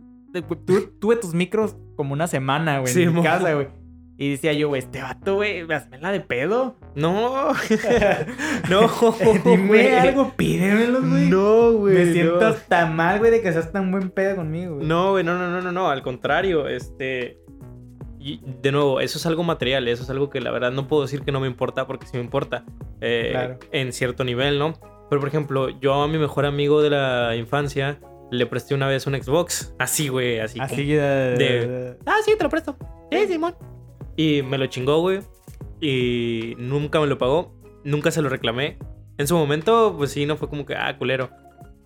Tu- 0.66 0.86
Tuve 1.00 1.16
tus 1.16 1.32
micros 1.32 1.76
como 1.96 2.12
una 2.12 2.26
semana, 2.26 2.80
güey, 2.80 2.92
Sí, 2.92 3.04
en 3.04 3.14
mi 3.14 3.22
casa, 3.22 3.54
güey. 3.54 3.68
Y 4.18 4.32
decía 4.32 4.52
yo, 4.52 4.68
güey, 4.68 4.80
este 4.80 5.00
vato, 5.00 5.36
güey, 5.36 5.62
hazme 5.72 5.98
la 5.98 6.12
de 6.12 6.20
pedo. 6.20 6.76
No. 6.94 7.48
no. 8.70 8.88
Dime 9.44 9.66
güey. 9.66 9.94
algo, 9.94 10.32
pídemelos, 10.36 11.08
güey. 11.08 11.28
No, 11.30 11.72
güey. 11.72 11.94
Me 11.94 12.12
siento 12.12 12.40
no. 12.40 12.46
hasta 12.46 12.86
mal, 12.86 13.18
güey, 13.18 13.30
de 13.30 13.40
que 13.40 13.52
seas 13.52 13.72
tan 13.72 13.90
buen 13.90 14.10
pedo 14.10 14.36
conmigo, 14.36 14.76
güey. 14.76 14.86
No, 14.86 15.12
güey, 15.12 15.24
no, 15.24 15.38
no, 15.38 15.48
no, 15.50 15.60
no, 15.62 15.72
no, 15.72 15.88
al 15.90 16.02
contrario, 16.02 16.68
este... 16.68 17.38
y, 18.22 18.40
de 18.62 18.72
nuevo, 18.72 19.00
eso 19.00 19.18
es 19.18 19.26
algo 19.26 19.42
material, 19.42 19.88
eso 19.88 20.02
es 20.02 20.10
algo 20.10 20.30
que 20.30 20.40
la 20.40 20.50
verdad 20.50 20.70
no 20.72 20.86
puedo 20.88 21.02
decir 21.02 21.22
que 21.22 21.32
no 21.32 21.40
me 21.40 21.46
importa 21.46 21.86
porque 21.86 22.06
sí 22.06 22.16
me 22.16 22.22
importa 22.22 22.64
eh, 23.00 23.28
Claro. 23.32 23.58
en 23.72 23.92
cierto 23.92 24.24
nivel, 24.24 24.58
¿no? 24.58 24.74
Pero 25.10 25.20
por 25.20 25.28
ejemplo, 25.28 25.68
yo 25.80 25.94
a 25.94 26.08
mi 26.08 26.18
mejor 26.18 26.46
amigo 26.46 26.80
de 26.82 26.90
la 26.90 27.34
infancia 27.36 27.98
le 28.30 28.46
presté 28.46 28.74
una 28.74 28.86
vez 28.88 29.06
un 29.06 29.14
Xbox, 29.20 29.74
así, 29.78 30.08
güey, 30.08 30.38
así. 30.40 30.58
Así 30.60 30.86
de... 30.86 31.00
de- 31.36 31.96
Ah, 32.06 32.16
sí, 32.24 32.32
te 32.38 32.44
lo 32.44 32.48
presto. 32.50 32.76
Sí, 33.10 33.26
Simón. 33.26 33.54
Y 34.16 34.42
me 34.42 34.56
lo 34.56 34.66
chingó, 34.66 35.00
güey. 35.00 35.20
Y 35.80 36.54
nunca 36.58 37.00
me 37.00 37.06
lo 37.06 37.18
pagó. 37.18 37.54
Nunca 37.84 38.10
se 38.10 38.22
lo 38.22 38.28
reclamé. 38.28 38.78
En 39.18 39.26
su 39.26 39.36
momento, 39.36 39.94
pues 39.98 40.12
sí, 40.12 40.24
no 40.26 40.36
fue 40.36 40.48
como 40.48 40.64
que, 40.64 40.74
ah, 40.74 40.96
culero. 40.96 41.28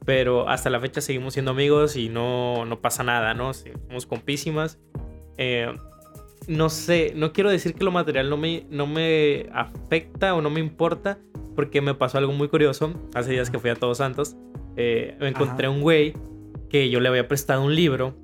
Pero 0.05 0.49
hasta 0.49 0.71
la 0.71 0.79
fecha 0.79 1.01
seguimos 1.01 1.33
siendo 1.33 1.51
amigos 1.51 1.97
y 1.97 2.09
no, 2.09 2.65
no 2.65 2.81
pasa 2.81 3.03
nada, 3.03 3.35
¿no? 3.35 3.53
Somos 3.55 4.07
compísimas. 4.07 4.79
Eh, 5.39 5.75
no 6.48 6.68
sé, 6.68 7.12
no 7.16 7.32
quiero 7.32 7.51
decir 7.51 7.74
que 7.74 7.85
lo 7.85 7.90
material 7.90 8.28
no 8.31 8.36
me, 8.36 8.66
no 8.70 8.86
me 8.86 9.48
afecta 9.52 10.35
o 10.35 10.40
no 10.43 10.51
me 10.51 10.60
importa, 10.60 11.18
porque 11.55 11.81
me 11.81 11.94
pasó 11.94 12.18
algo 12.18 12.32
muy 12.32 12.48
curioso. 12.48 12.93
Hace 13.14 13.32
días 13.32 13.51
que 13.51 13.59
fui 13.59 13.70
a 13.70 13.74
Todos 13.77 13.98
Santos, 13.98 14.36
eh, 14.77 15.16
me 15.20 15.28
encontré 15.28 15.66
Ajá. 15.66 15.74
un 15.77 15.82
güey 15.82 16.14
que 16.68 16.90
yo 16.90 17.01
le 17.01 17.09
había 17.09 17.27
prestado 17.28 17.62
un 17.64 17.74
libro. 17.74 18.14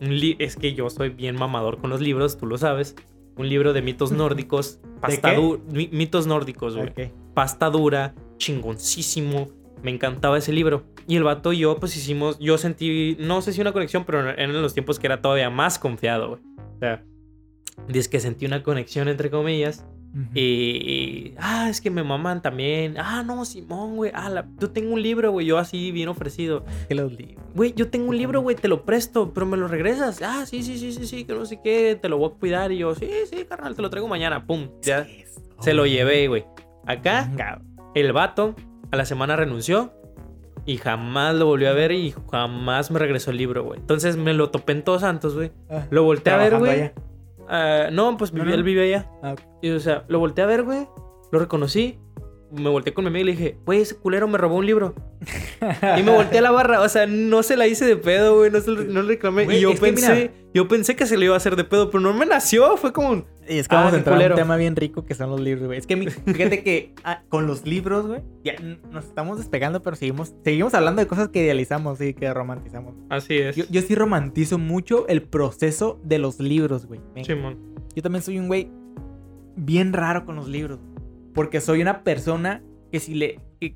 Un 0.00 0.16
li- 0.18 0.36
es 0.38 0.54
que 0.56 0.74
yo 0.74 0.88
soy 0.90 1.08
bien 1.08 1.34
mamador 1.36 1.78
con 1.78 1.90
los 1.90 2.00
libros, 2.00 2.38
tú 2.38 2.46
lo 2.46 2.56
sabes. 2.58 2.94
Un 3.36 3.48
libro 3.48 3.72
de 3.72 3.82
mitos 3.82 4.12
nórdicos. 4.12 4.80
pasta 5.00 5.32
mi- 5.72 5.88
mitos 5.92 6.26
nórdicos, 6.26 6.76
güey. 6.76 6.92
Pasta 7.34 7.68
dura, 7.70 8.14
chingoncísimo. 8.36 9.48
Me 9.82 9.90
encantaba 9.92 10.38
ese 10.38 10.52
libro. 10.52 10.84
Y 11.06 11.16
el 11.16 11.22
vato 11.24 11.52
y 11.52 11.58
yo, 11.58 11.76
pues 11.76 11.96
hicimos. 11.96 12.38
Yo 12.38 12.58
sentí, 12.58 13.16
no 13.20 13.40
sé 13.42 13.52
si 13.52 13.60
una 13.60 13.72
conexión, 13.72 14.04
pero 14.04 14.20
eran 14.28 14.38
en 14.38 14.60
los 14.62 14.74
tiempos 14.74 14.98
que 14.98 15.06
era 15.06 15.20
todavía 15.22 15.50
más 15.50 15.78
confiado, 15.78 16.28
güey. 16.30 16.40
O 16.76 16.78
sea, 16.80 17.04
dice 17.86 18.10
que 18.10 18.20
sentí 18.20 18.46
una 18.46 18.62
conexión 18.62 19.08
entre 19.08 19.30
comillas. 19.30 19.84
Ujú. 20.14 20.24
Y, 20.34 20.40
y, 20.40 21.34
ah, 21.38 21.68
es 21.68 21.80
que 21.82 21.90
me 21.90 22.02
maman 22.02 22.40
también. 22.40 22.96
Ah, 22.98 23.22
no, 23.22 23.44
Simón, 23.44 23.96
güey. 23.96 24.10
Ah, 24.14 24.30
la- 24.30 24.48
yo 24.58 24.70
tengo 24.70 24.94
un 24.94 25.02
libro, 25.02 25.30
güey. 25.32 25.46
Yo 25.46 25.58
así, 25.58 25.92
bien 25.92 26.08
ofrecido. 26.08 26.64
Que 26.88 26.94
los 26.94 27.12
libros. 27.12 27.44
Güey, 27.54 27.74
yo 27.74 27.88
tengo 27.90 28.08
un 28.08 28.16
libro, 28.16 28.40
güey, 28.40 28.56
te 28.56 28.68
lo 28.68 28.84
presto, 28.84 29.32
pero 29.34 29.44
me 29.46 29.56
lo 29.58 29.68
regresas. 29.68 30.22
Ah, 30.22 30.46
sí, 30.46 30.62
sí, 30.62 30.78
sí, 30.78 30.92
sí, 30.92 31.06
sí, 31.06 31.24
que 31.24 31.34
no 31.34 31.44
sé 31.44 31.60
qué, 31.62 31.98
te 32.00 32.08
lo 32.08 32.16
voy 32.18 32.30
a 32.34 32.38
cuidar. 32.38 32.72
Y 32.72 32.78
yo, 32.78 32.94
sí, 32.94 33.08
sí, 33.30 33.44
carnal, 33.44 33.74
te 33.76 33.82
lo 33.82 33.90
traigo 33.90 34.08
mañana. 34.08 34.46
Pum, 34.46 34.70
ya. 34.82 35.06
Se 35.60 35.74
lo 35.74 35.84
llevé, 35.86 36.26
güey. 36.28 36.44
Acá, 36.86 37.30
el 37.94 38.12
vato 38.12 38.54
a 38.90 38.96
la 38.96 39.04
semana 39.04 39.36
renunció 39.36 39.92
y 40.64 40.78
jamás 40.78 41.34
lo 41.34 41.44
volvió 41.46 41.68
a 41.68 41.74
ver 41.74 41.92
y 41.92 42.14
jamás 42.32 42.90
me 42.90 42.98
regresó 42.98 43.30
el 43.30 43.36
libro, 43.36 43.64
güey. 43.64 43.78
Entonces 43.78 44.16
me 44.16 44.32
lo 44.32 44.50
topé 44.50 44.72
en 44.72 44.82
Todos 44.84 45.02
Santos, 45.02 45.34
güey. 45.34 45.52
Ah, 45.68 45.86
Lo 45.90 46.04
volteé 46.04 46.32
a 46.32 46.36
ver, 46.38 46.58
güey. 46.58 46.92
Ah, 47.48 47.88
no, 47.92 48.16
pues 48.16 48.32
No, 48.32 48.40
vivía- 48.44 48.50
no. 48.50 48.58
él 48.58 48.62
vive 48.62 48.82
allá. 48.94 49.10
Ah. 49.22 49.34
Y, 49.62 49.70
o 49.70 49.80
sea, 49.80 50.04
lo 50.08 50.18
volteé 50.18 50.44
a 50.44 50.46
ver, 50.46 50.62
güey. 50.64 50.86
Lo 51.32 51.38
reconocí. 51.38 51.98
Me 52.50 52.70
volteé 52.70 52.94
con 52.94 53.04
mi 53.04 53.08
amigo 53.08 53.22
y 53.22 53.26
le 53.26 53.32
dije, 53.32 53.58
güey, 53.66 53.82
ese 53.82 53.94
culero 53.96 54.26
me 54.26 54.38
robó 54.38 54.56
un 54.56 54.64
libro. 54.66 54.94
Y 55.98 56.02
me 56.02 56.12
volteé 56.12 56.38
a 56.38 56.42
la 56.42 56.50
barra. 56.50 56.80
O 56.80 56.88
sea, 56.88 57.06
no 57.06 57.42
se 57.42 57.56
la 57.58 57.66
hice 57.66 57.84
de 57.84 57.96
pedo, 57.96 58.36
güey. 58.38 58.50
No, 58.50 58.60
se 58.60 58.70
no 58.70 59.02
le 59.02 59.08
reclamé. 59.08 59.44
Y 59.54 59.60
yo 59.60 59.74
pensé, 59.74 60.12
mira- 60.14 60.32
yo 60.54 60.66
pensé 60.68 60.96
que 60.96 61.04
se 61.06 61.16
le 61.18 61.26
iba 61.26 61.34
a 61.34 61.36
hacer 61.36 61.56
de 61.56 61.64
pedo, 61.64 61.90
pero 61.90 62.00
no 62.00 62.14
me 62.14 62.24
nació. 62.24 62.76
Fue 62.78 62.92
como 62.92 63.10
un. 63.10 63.26
Y 63.48 63.58
es 63.58 63.68
que 63.68 63.74
Ah, 63.74 63.78
vamos 63.78 63.94
a 63.94 63.96
entrar 63.98 64.16
culero. 64.16 64.34
un 64.34 64.40
tema 64.40 64.56
bien 64.56 64.76
rico 64.76 65.04
que 65.06 65.14
son 65.14 65.30
los 65.30 65.40
libros, 65.40 65.66
güey. 65.66 65.78
Es 65.78 65.86
que 65.86 65.96
mi- 65.96 66.06
fíjate 66.10 66.62
que 66.62 66.94
ah, 67.04 67.22
con 67.28 67.46
los 67.46 67.66
libros, 67.66 68.06
güey, 68.06 68.20
ya 68.44 68.54
nos 68.90 69.06
estamos 69.06 69.38
despegando, 69.38 69.82
pero 69.82 69.96
seguimos, 69.96 70.34
seguimos 70.44 70.74
hablando 70.74 71.00
de 71.00 71.08
cosas 71.08 71.28
que 71.28 71.42
idealizamos 71.42 72.00
y 72.00 72.14
que 72.14 72.32
romantizamos. 72.34 72.94
Así 73.08 73.36
es. 73.38 73.56
Yo, 73.56 73.64
yo 73.70 73.80
sí 73.82 73.94
romantizo 73.94 74.58
mucho 74.58 75.06
el 75.08 75.22
proceso 75.22 75.98
de 76.04 76.18
los 76.18 76.40
libros, 76.40 76.86
güey. 76.86 77.00
Simón. 77.24 77.56
Yo 77.94 78.02
también 78.02 78.22
soy 78.22 78.38
un 78.38 78.46
güey 78.48 78.70
bien 79.56 79.92
raro 79.92 80.24
con 80.26 80.36
los 80.36 80.46
libros. 80.48 80.78
Porque 81.34 81.60
soy 81.60 81.80
una 81.82 82.02
persona 82.04 82.62
que 82.92 83.00
si 83.00 83.14
le... 83.14 83.40
que- 83.60 83.74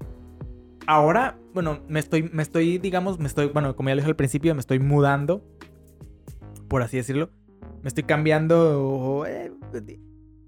ahora, 0.87 1.39
bueno, 1.55 1.81
me 1.89 2.01
estoy, 2.01 2.29
me 2.33 2.43
estoy, 2.43 2.79
digamos, 2.79 3.19
me 3.19 3.27
estoy, 3.27 3.47
bueno, 3.47 3.77
como 3.77 3.89
ya 3.89 3.95
les 3.95 4.05
dije 4.05 4.11
al 4.11 4.17
principio, 4.17 4.55
me 4.55 4.61
estoy 4.61 4.79
mudando, 4.81 5.45
por 6.69 6.83
así 6.83 6.97
decirlo. 6.97 7.31
Me 7.83 7.89
estoy 7.89 8.05
cambiando... 8.05 9.25
eh, 9.27 9.53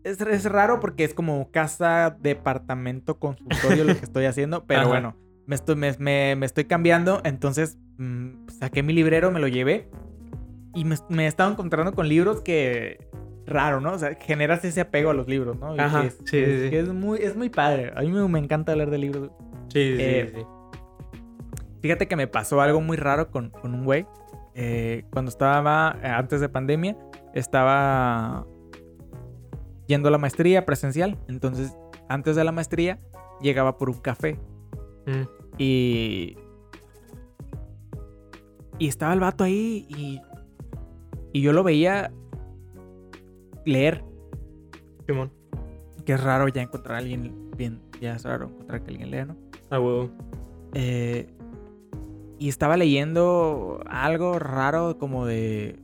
es, 0.05 0.21
es 0.21 0.45
raro 0.45 0.81
porque 0.81 1.05
es 1.05 1.15
como 1.15 1.51
casa, 1.51 2.17
departamento, 2.21 3.19
consultorio 3.19 3.85
lo 3.85 3.95
que 3.97 4.05
estoy 4.05 4.27
haciendo, 4.27 4.65
pero 4.67 4.81
Ajá. 4.83 4.89
bueno, 4.89 5.17
me 5.47 5.55
estoy, 5.55 5.77
me, 5.77 5.93
me- 5.99 6.37
me 6.37 6.47
estoy 6.47 6.65
cambiando, 6.65 7.21
entonces 7.25 7.79
mm, 7.99 8.49
saqué 8.59 8.83
mi 8.83 8.93
librero, 8.93 9.31
me 9.31 9.41
lo 9.41 9.49
llevé 9.49 9.89
y 10.75 10.85
me, 10.85 10.97
me 11.09 11.25
he 11.25 11.27
estado 11.27 11.51
encontrando 11.53 11.93
con 11.95 12.09
libros 12.09 12.41
que 12.43 12.99
raro, 13.47 13.81
¿no? 13.81 13.93
O 13.93 13.99
sea, 13.99 14.15
generas 14.21 14.65
ese 14.65 14.81
apego 14.83 15.11
a 15.11 15.15
los 15.15 15.29
libros, 15.29 15.59
¿no? 15.59 15.75
Y 15.77 15.79
Ajá, 15.81 16.03
que 16.03 16.07
es, 16.09 16.15
sí, 16.15 16.23
sí, 16.27 16.37
es- 16.39 16.63
sí. 16.65 16.71
que 16.71 16.81
es 16.81 16.89
muy, 16.93 17.19
es 17.19 17.37
muy 17.37 17.49
padre. 17.51 17.93
A 17.97 18.01
mí 18.03 18.11
me, 18.11 18.27
me 18.29 18.39
encanta 18.39 18.73
hablar 18.73 18.91
de 18.91 18.99
libros. 18.99 19.31
Sí, 19.69 19.97
sí, 19.97 19.97
Eh, 19.99 20.33
sí. 20.35 20.43
Fíjate 21.81 22.09
que 22.09 22.17
me 22.17 22.27
pasó 22.27 22.61
algo 22.61 22.81
muy 22.81 22.97
raro 22.97 23.31
con, 23.31 23.51
con 23.51 23.75
un 23.75 23.85
güey. 23.85 24.07
Eh, 24.55 25.05
cuando 25.11 25.29
estaba, 25.31 25.91
antes 26.17 26.41
de 26.41 26.49
pandemia, 26.49 26.97
estaba 27.35 28.47
yendo 29.87 30.09
a 30.09 30.13
la 30.13 30.19
maestría 30.19 30.65
presencial. 30.65 31.19
Entonces, 31.29 31.77
antes 32.09 32.37
de 32.37 32.45
la 32.45 32.53
maestría, 32.53 33.01
llegaba 33.41 33.77
por 33.77 33.91
un 33.91 33.99
café. 33.99 34.39
Mm, 35.07 35.59
Y. 35.59 36.37
Y 38.79 38.89
estaba 38.89 39.13
el 39.13 39.21
vato 39.21 39.45
ahí 39.45 39.87
y. 39.89 40.21
Y 41.33 41.43
yo 41.43 41.53
lo 41.53 41.63
veía 41.63 42.13
leer. 43.65 44.05
Simón. 45.07 45.33
Que 46.05 46.13
es 46.15 46.23
raro 46.23 46.49
ya 46.49 46.63
encontrar 46.63 46.97
a 46.97 46.99
alguien 46.99 47.51
bien. 47.57 47.81
Ya 48.01 48.15
es 48.17 48.25
raro 48.25 48.47
encontrar 48.47 48.83
que 48.83 48.91
alguien 48.91 49.11
lea, 49.11 49.27
¿no? 49.27 49.37
A 49.71 49.81
huevo. 49.81 50.11
Eh, 50.75 51.33
y 52.39 52.49
estaba 52.49 52.77
leyendo 52.77 53.81
algo 53.87 54.39
raro 54.39 54.99
como 54.99 55.27
de. 55.27 55.79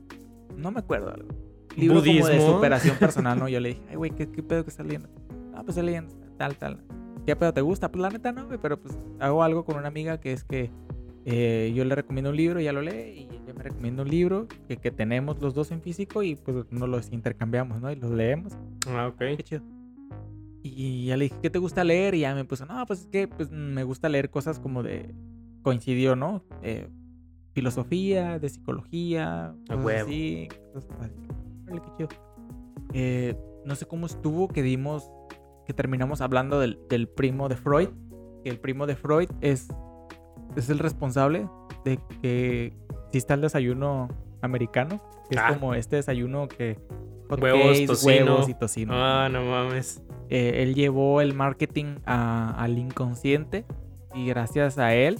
No 0.55 0.71
me 0.71 0.79
acuerdo. 0.79 1.13
algo. 1.13 1.40
Libro 1.75 1.99
como 1.99 2.11
de 2.13 2.21
Budismo. 2.21 2.53
superación 2.53 2.97
personal, 2.97 3.39
¿no? 3.39 3.47
Yo 3.49 3.59
le 3.59 3.69
dije, 3.69 3.81
ay, 3.89 3.95
güey, 3.95 4.11
¿qué, 4.11 4.29
¿qué 4.29 4.43
pedo 4.43 4.63
que 4.63 4.69
estás 4.69 4.85
leyendo? 4.85 5.09
Ah, 5.53 5.63
pues 5.63 5.69
estoy 5.69 5.85
leyendo 5.85 6.13
tal, 6.37 6.55
tal. 6.57 6.79
¿Qué 7.25 7.35
pedo 7.35 7.53
te 7.53 7.61
gusta? 7.61 7.91
Pues 7.91 8.01
la 8.01 8.09
neta 8.09 8.31
no, 8.31 8.47
güey, 8.47 8.57
pero 8.59 8.79
pues 8.79 8.97
hago 9.19 9.43
algo 9.43 9.63
con 9.63 9.77
una 9.77 9.87
amiga 9.87 10.19
que 10.19 10.33
es 10.33 10.43
que 10.43 10.71
eh, 11.25 11.71
yo 11.75 11.85
le 11.85 11.93
recomiendo 11.93 12.31
un 12.31 12.35
libro, 12.35 12.59
ella 12.59 12.73
lo 12.73 12.81
lee, 12.81 13.27
y 13.31 13.35
ella 13.35 13.53
me 13.55 13.63
recomienda 13.63 14.01
un 14.01 14.09
libro 14.09 14.47
que, 14.67 14.77
que 14.77 14.89
tenemos 14.89 15.39
los 15.39 15.53
dos 15.53 15.71
en 15.71 15.81
físico 15.81 16.23
y 16.23 16.35
pues 16.35 16.65
nos 16.71 16.89
los 16.89 17.11
intercambiamos, 17.11 17.79
¿no? 17.79 17.91
Y 17.91 17.95
los 17.95 18.09
leemos. 18.11 18.53
Ah, 18.87 19.07
ok. 19.07 19.19
Qué 19.37 19.43
chido. 19.43 19.61
Y 20.63 21.05
ya 21.07 21.17
le 21.17 21.25
dije, 21.25 21.35
¿qué 21.41 21.49
te 21.49 21.59
gusta 21.59 21.83
leer? 21.83 22.15
Y 22.15 22.21
ya 22.21 22.35
me 22.35 22.45
puso, 22.45 22.65
no, 22.65 22.85
pues 22.85 23.01
es 23.01 23.07
que 23.07 23.27
pues, 23.27 23.51
me 23.51 23.83
gusta 23.83 24.09
leer 24.09 24.29
cosas 24.29 24.59
como 24.59 24.83
de. 24.83 25.13
Coincidió, 25.63 26.15
¿no? 26.15 26.43
Eh, 26.63 26.87
filosofía, 27.53 28.39
de 28.39 28.49
psicología. 28.49 29.53
cosas 29.67 29.85
huevo. 29.85 30.09
así, 30.09 30.47
cosas 30.73 30.89
así. 31.01 31.13
Órale, 31.71 31.81
qué 31.81 31.91
chido. 31.97 32.09
Eh, 32.93 33.37
no 33.65 33.75
sé 33.75 33.85
cómo 33.85 34.05
estuvo 34.05 34.47
que 34.47 34.61
dimos. 34.61 35.09
Que 35.65 35.73
terminamos 35.73 36.21
hablando 36.21 36.59
del, 36.59 36.79
del 36.89 37.07
primo 37.07 37.47
de 37.49 37.55
Freud. 37.55 37.89
Que 38.43 38.49
el 38.49 38.59
primo 38.59 38.87
de 38.87 38.95
Freud 38.95 39.29
es. 39.41 39.67
Es 40.55 40.69
el 40.69 40.79
responsable 40.79 41.47
de 41.85 41.97
que 42.21 42.73
exista 43.07 43.33
el 43.35 43.41
desayuno 43.41 44.09
americano. 44.41 45.01
Que 45.29 45.37
Ah. 45.39 45.49
es 45.49 45.57
como 45.57 45.73
este 45.75 45.95
desayuno 45.97 46.47
que. 46.47 46.77
Huevos, 47.29 47.61
cakes, 47.61 47.85
tocino. 47.87 48.11
huevos 48.33 48.49
y 48.49 48.53
tocino. 48.53 48.93
Ah, 48.93 49.29
no 49.31 49.45
mames. 49.45 50.03
Eh, 50.29 50.63
él 50.63 50.75
llevó 50.75 51.21
el 51.21 51.33
marketing 51.33 51.95
a- 52.05 52.49
al 52.61 52.77
inconsciente 52.77 53.65
y 54.13 54.25
gracias 54.27 54.77
a 54.77 54.93
él 54.93 55.17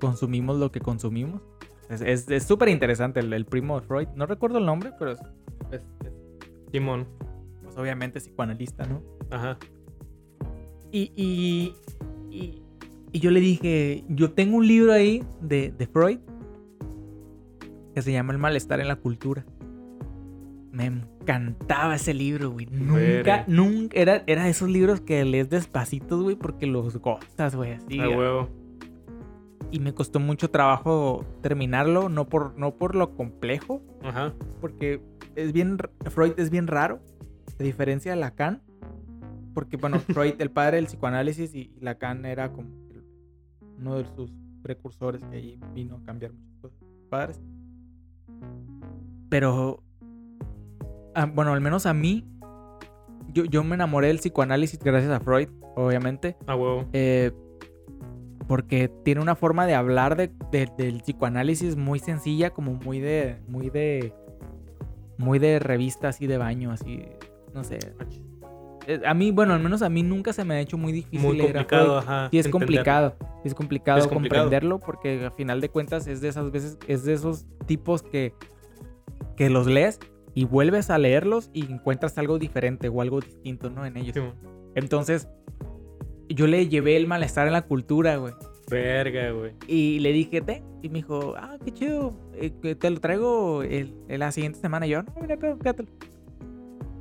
consumimos 0.00 0.58
lo 0.58 0.72
que 0.72 0.80
consumimos. 0.80 1.40
Es- 2.00 2.44
súper 2.46 2.68
interesante 2.70 3.20
el, 3.20 3.32
el 3.32 3.44
primo 3.44 3.78
de 3.80 3.86
Freud. 3.86 4.08
No 4.16 4.24
recuerdo 4.26 4.58
el 4.58 4.66
nombre, 4.66 4.90
pero 4.98 5.12
es, 5.12 5.20
es- 5.72 5.82
es, 6.06 6.12
Simón. 6.72 7.06
pues, 7.62 7.76
obviamente 7.76 8.18
psicoanalista, 8.20 8.84
¿no? 8.86 9.02
Ajá. 9.30 9.58
Y, 10.90 11.12
y, 11.16 11.74
y- 12.30 12.62
y 13.12 13.18
yo 13.20 13.30
le 13.30 13.40
dije, 13.40 14.04
yo 14.08 14.30
tengo 14.32 14.56
un 14.56 14.66
libro 14.66 14.92
ahí 14.92 15.22
de, 15.42 15.70
de 15.76 15.86
Freud 15.86 16.18
que 17.94 18.00
se 18.02 18.10
llama 18.12 18.32
El 18.32 18.38
malestar 18.38 18.80
en 18.80 18.88
la 18.88 18.96
cultura. 18.96 19.44
Me 20.70 20.86
encantaba 20.86 21.96
ese 21.96 22.14
libro, 22.14 22.50
güey. 22.50 22.66
Nunca, 22.70 23.44
nunca, 23.46 23.98
era, 24.00 24.22
era 24.26 24.44
de 24.44 24.50
esos 24.50 24.70
libros 24.70 25.02
que 25.02 25.22
lees 25.26 25.50
despacitos, 25.50 26.22
güey, 26.22 26.36
porque 26.36 26.66
los 26.66 26.96
gozas, 26.96 27.54
güey, 27.54 27.72
así. 27.72 28.00
A 28.00 28.08
huevo. 28.08 28.48
Y 29.72 29.80
me 29.80 29.94
costó 29.94 30.20
mucho 30.20 30.50
trabajo 30.50 31.24
terminarlo, 31.40 32.08
no 32.08 32.28
por, 32.28 32.56
no 32.58 32.76
por 32.76 32.94
lo 32.94 33.16
complejo, 33.16 33.82
Ajá. 34.02 34.32
porque 34.60 35.02
es 35.34 35.52
bien, 35.52 35.78
Freud 36.10 36.34
es 36.36 36.50
bien 36.50 36.66
raro, 36.66 37.00
a 37.58 37.62
diferencia 37.62 38.12
de 38.12 38.18
Lacan, 38.18 38.62
porque 39.54 39.78
bueno, 39.78 39.98
Freud, 40.08 40.34
el 40.38 40.50
padre 40.50 40.76
del 40.76 40.86
psicoanálisis, 40.86 41.54
y 41.54 41.72
Lacan 41.80 42.26
era 42.26 42.52
como 42.52 42.68
uno 43.78 43.96
de 43.96 44.04
sus 44.14 44.30
precursores 44.62 45.24
que 45.24 45.36
ahí 45.36 45.60
vino 45.74 45.96
a 45.96 46.02
cambiar 46.04 46.32
muchas 46.32 46.54
cosas, 46.60 46.78
padres. 47.08 47.40
Pero, 49.28 49.82
ah, 51.14 51.26
bueno, 51.26 51.52
al 51.54 51.60
menos 51.60 51.86
a 51.86 51.94
mí, 51.94 52.26
yo, 53.32 53.44
yo 53.46 53.64
me 53.64 53.74
enamoré 53.74 54.08
del 54.08 54.18
psicoanálisis 54.18 54.78
gracias 54.78 55.10
a 55.10 55.20
Freud, 55.20 55.48
obviamente. 55.74 56.36
A 56.46 56.54
huevo. 56.54 56.84
Eh, 56.92 57.32
porque 58.48 58.88
tiene 59.04 59.20
una 59.20 59.34
forma 59.36 59.66
de 59.66 59.74
hablar 59.74 60.16
de, 60.16 60.30
de- 60.50 60.68
del 60.76 61.00
psicoanálisis 61.02 61.76
muy 61.76 61.98
sencilla, 61.98 62.50
como 62.50 62.74
muy 62.74 63.00
de. 63.00 63.38
muy 63.48 63.70
de. 63.70 64.12
muy 65.18 65.38
de 65.38 65.58
revista 65.58 66.08
así 66.08 66.26
de 66.26 66.38
baño, 66.38 66.70
así. 66.72 67.02
No 67.54 67.62
sé. 67.64 67.78
Eh, 68.86 69.00
A 69.06 69.14
mí, 69.14 69.30
bueno, 69.30 69.54
al 69.54 69.60
menos 69.62 69.82
a 69.82 69.88
mí 69.88 70.02
nunca 70.02 70.32
se 70.32 70.44
me 70.44 70.54
ha 70.54 70.60
hecho 70.60 70.76
muy 70.76 70.92
difícil 70.92 71.20
Muy 71.20 71.38
complicado, 71.38 72.00
Freud. 72.02 72.08
ajá. 72.08 72.28
Sí, 72.30 72.38
es 72.38 72.48
complicado. 72.48 73.14
Es 73.44 73.54
complicado 73.54 73.98
Es 73.98 74.06
complicado. 74.08 74.44
comprenderlo 74.44 74.78
porque 74.80 75.24
a 75.26 75.30
final 75.30 75.60
de 75.60 75.68
cuentas 75.68 76.06
es 76.06 76.20
de 76.20 76.28
esas 76.28 76.50
veces, 76.50 76.78
es 76.88 77.04
de 77.04 77.12
esos 77.12 77.46
tipos 77.66 78.02
que, 78.02 78.34
que 79.36 79.50
los 79.50 79.66
lees 79.66 80.00
y 80.34 80.44
vuelves 80.46 80.90
a 80.90 80.98
leerlos 80.98 81.50
y 81.52 81.70
encuentras 81.70 82.16
algo 82.18 82.38
diferente 82.38 82.88
o 82.88 83.00
algo 83.02 83.20
distinto, 83.20 83.68
¿no? 83.70 83.84
En 83.86 83.96
ellos. 83.96 84.16
Entonces, 84.74 85.28
yo 86.28 86.46
le 86.46 86.68
llevé 86.68 86.96
el 86.96 87.06
malestar 87.06 87.46
en 87.46 87.52
la 87.52 87.62
cultura, 87.62 88.16
güey. 88.16 88.34
Verga, 88.70 89.30
güey. 89.32 89.52
Y 89.66 89.98
le 90.00 90.12
dije, 90.12 90.40
ten. 90.40 90.64
Y 90.82 90.88
me 90.88 90.96
dijo, 91.00 91.34
ah, 91.36 91.58
qué 91.64 91.72
chido. 91.72 92.14
eh, 92.34 92.50
te 92.50 92.90
lo 92.90 93.00
traigo 93.00 93.62
el, 93.62 93.94
el- 94.08 94.20
la 94.20 94.32
siguiente 94.32 94.60
semana. 94.60 94.86
Y 94.86 94.90
yo, 94.90 95.02
no, 95.02 95.12
mira, 95.20 95.36
pero 95.36 95.58
quédatelo. 95.58 95.88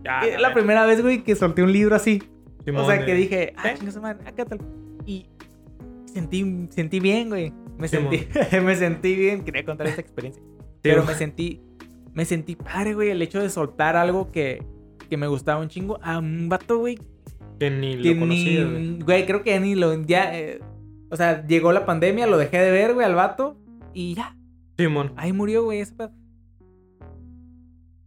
Ya, 0.03 0.19
es 0.21 0.41
la 0.41 0.53
primera 0.53 0.85
vez, 0.85 1.01
güey, 1.01 1.23
que 1.23 1.35
solté 1.35 1.63
un 1.63 1.71
libro 1.71 1.95
así. 1.95 2.21
Simón, 2.65 2.83
o 2.83 2.87
sea, 2.87 3.05
que 3.05 3.11
eh. 3.11 3.15
dije, 3.15 3.53
ah, 3.57 3.73
chinga 3.77 3.91
su 3.91 4.01
madre, 4.01 4.23
ah, 4.25 4.31
quédatelo. 4.31 4.63
Y 5.05 5.27
sentí, 6.05 6.67
sentí 6.71 6.99
bien, 6.99 7.29
güey. 7.29 7.53
Me 7.77 7.87
sentí, 7.87 8.27
me 8.63 8.75
sentí 8.75 9.15
bien. 9.15 9.43
Quería 9.43 9.63
contar 9.63 9.87
esta 9.87 10.01
experiencia. 10.01 10.43
Pero 10.81 11.03
me 11.05 11.13
sentí, 11.13 11.61
me 12.13 12.25
sentí 12.25 12.55
padre, 12.55 12.95
güey, 12.95 13.09
el 13.11 13.21
hecho 13.21 13.39
de 13.39 13.49
soltar 13.49 13.95
algo 13.95 14.31
que, 14.31 14.63
que 15.09 15.17
me 15.17 15.27
gustaba 15.27 15.61
un 15.61 15.69
chingo 15.69 15.99
a 16.01 16.17
un 16.17 16.49
vato, 16.49 16.79
güey, 16.79 16.97
Que 17.61 17.69
ni 17.69 17.95
que 18.01 18.13
lo 18.15 18.19
conocía, 18.21 18.65
güey. 18.65 18.87
ni, 18.87 18.99
güey, 19.03 19.25
creo 19.27 19.43
que 19.43 19.59
ni 19.59 19.75
lo, 19.75 19.93
ya, 20.01 20.35
eh, 20.35 20.59
o 21.11 21.15
sea, 21.15 21.45
llegó 21.45 21.71
la 21.71 21.85
pandemia, 21.85 22.25
lo 22.25 22.37
dejé 22.39 22.57
de 22.57 22.71
ver, 22.71 22.95
güey, 22.95 23.05
al 23.05 23.13
vato, 23.13 23.55
y 23.93 24.15
ya, 24.15 24.35
Simón. 24.77 25.13
ahí 25.15 25.31
murió, 25.31 25.63
güey, 25.63 25.79
ese 25.79 25.93
pedo. 25.93 26.11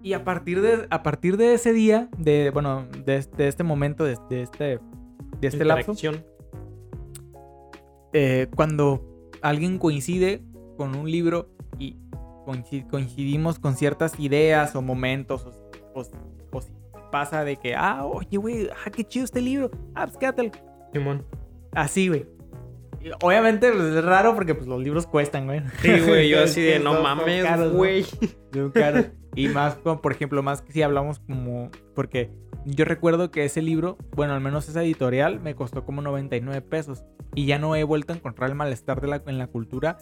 Y 0.02 0.12
a 0.12 0.24
partir 0.24 0.60
de, 0.60 0.86
a 0.90 1.02
partir 1.04 1.36
de 1.36 1.54
ese 1.54 1.72
día, 1.72 2.08
de, 2.18 2.50
bueno, 2.52 2.86
de, 3.06 3.24
de 3.36 3.46
este 3.48 3.62
momento, 3.62 4.04
de, 4.04 4.18
de 4.28 4.42
este, 4.42 4.64
de 5.40 5.46
este 5.48 5.64
lapso, 5.64 5.94
eh, 8.12 8.48
cuando 8.54 9.30
alguien 9.40 9.78
coincide 9.78 10.42
con 10.76 10.94
un 10.96 11.10
libro 11.10 11.50
y 11.78 11.96
coinci- 12.46 12.86
coincidimos 12.88 13.58
con 13.58 13.76
ciertas 13.76 14.18
ideas 14.20 14.74
o 14.76 14.82
momentos, 14.82 15.46
o, 15.46 16.00
o- 16.00 16.33
pasa 17.14 17.44
de 17.44 17.54
que, 17.54 17.76
ah, 17.76 18.04
oye, 18.04 18.38
güey, 18.38 18.68
ah, 18.68 18.90
qué 18.90 19.04
chido 19.04 19.24
este 19.24 19.40
libro, 19.40 19.70
ah, 19.94 20.06
pues 20.06 20.16
quédatelo. 20.16 20.50
Simón. 20.92 21.24
Así, 21.70 22.08
güey. 22.08 22.26
Obviamente 23.22 23.70
pues, 23.70 23.94
es 23.94 24.04
raro 24.04 24.34
porque 24.34 24.56
pues, 24.56 24.66
los 24.66 24.82
libros 24.82 25.06
cuestan, 25.06 25.46
güey. 25.46 25.62
Sí, 25.80 26.00
güey, 26.00 26.28
yo 26.28 26.42
así 26.42 26.60
de 26.60 26.80
no 26.80 27.00
mames, 27.00 27.44
¿no? 27.56 27.70
güey. 27.70 28.04
Caros. 28.74 29.06
Y 29.36 29.46
más, 29.46 29.76
como, 29.76 30.00
por 30.00 30.10
ejemplo, 30.10 30.42
más 30.42 30.60
que 30.60 30.72
si 30.72 30.82
hablamos 30.82 31.20
como... 31.20 31.70
Porque 31.94 32.32
yo 32.64 32.84
recuerdo 32.84 33.30
que 33.30 33.44
ese 33.44 33.62
libro, 33.62 33.96
bueno, 34.16 34.34
al 34.34 34.40
menos 34.40 34.68
esa 34.68 34.82
editorial, 34.82 35.38
me 35.38 35.54
costó 35.54 35.84
como 35.84 36.02
99 36.02 36.62
pesos. 36.62 37.04
Y 37.36 37.46
ya 37.46 37.60
no 37.60 37.76
he 37.76 37.84
vuelto 37.84 38.12
a 38.12 38.16
encontrar 38.16 38.50
el 38.50 38.56
malestar 38.56 39.00
de 39.00 39.06
la, 39.06 39.22
en 39.24 39.38
la 39.38 39.46
cultura 39.46 39.98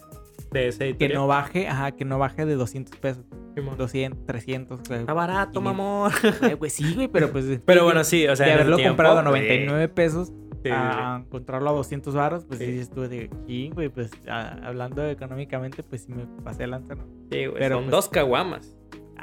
De 0.53 0.67
ese 0.67 0.77
que 0.79 0.85
editorial. 0.89 1.13
no 1.21 1.27
baje, 1.27 1.67
ajá, 1.67 1.91
que 1.91 2.05
no 2.05 2.19
baje 2.19 2.45
de 2.45 2.55
200 2.55 2.97
pesos. 2.99 3.25
Simón. 3.55 3.77
200, 3.77 4.25
300. 4.25 4.81
güey. 4.87 4.99
Está 5.01 5.13
barato, 5.13 5.59
500. 5.59 5.63
mamón. 5.63 6.11
Eh, 6.43 6.55
Pues 6.57 6.73
sí, 6.73 6.93
güey, 6.95 7.07
pero 7.07 7.31
pues... 7.31 7.45
Pero 7.65 7.83
bueno, 7.83 8.03
sí, 8.03 8.27
o 8.27 8.35
sea, 8.35 8.45
de 8.47 8.53
haberlo 8.53 8.75
tiempo, 8.77 8.91
comprado 8.91 9.19
a 9.19 9.21
güey. 9.29 9.41
99 9.41 9.87
pesos 9.89 10.31
Sí, 10.63 10.69
a 10.71 11.17
encontrarlo 11.25 11.71
a 11.71 11.73
200 11.73 12.15
baros, 12.15 12.45
pues 12.45 12.59
Sí. 12.59 12.81
sí, 12.83 12.89
tú 12.93 13.01
de 13.01 13.29
aquí, 13.43 13.69
güey, 13.73 13.89
pues 13.89 14.11
a- 14.29 14.53
hablando 14.65 15.05
económicamente, 15.05 15.83
pues 15.83 16.03
sí 16.03 16.13
me 16.13 16.25
pasé 16.41 16.67
lanza, 16.67 16.95
¿no? 16.95 17.03
Sí, 17.29 17.47
güey. 17.47 17.59
pero 17.59 17.75
Son 17.75 17.83
pues- 17.85 17.91
dos 17.91 18.07
caguamas. 18.09 18.77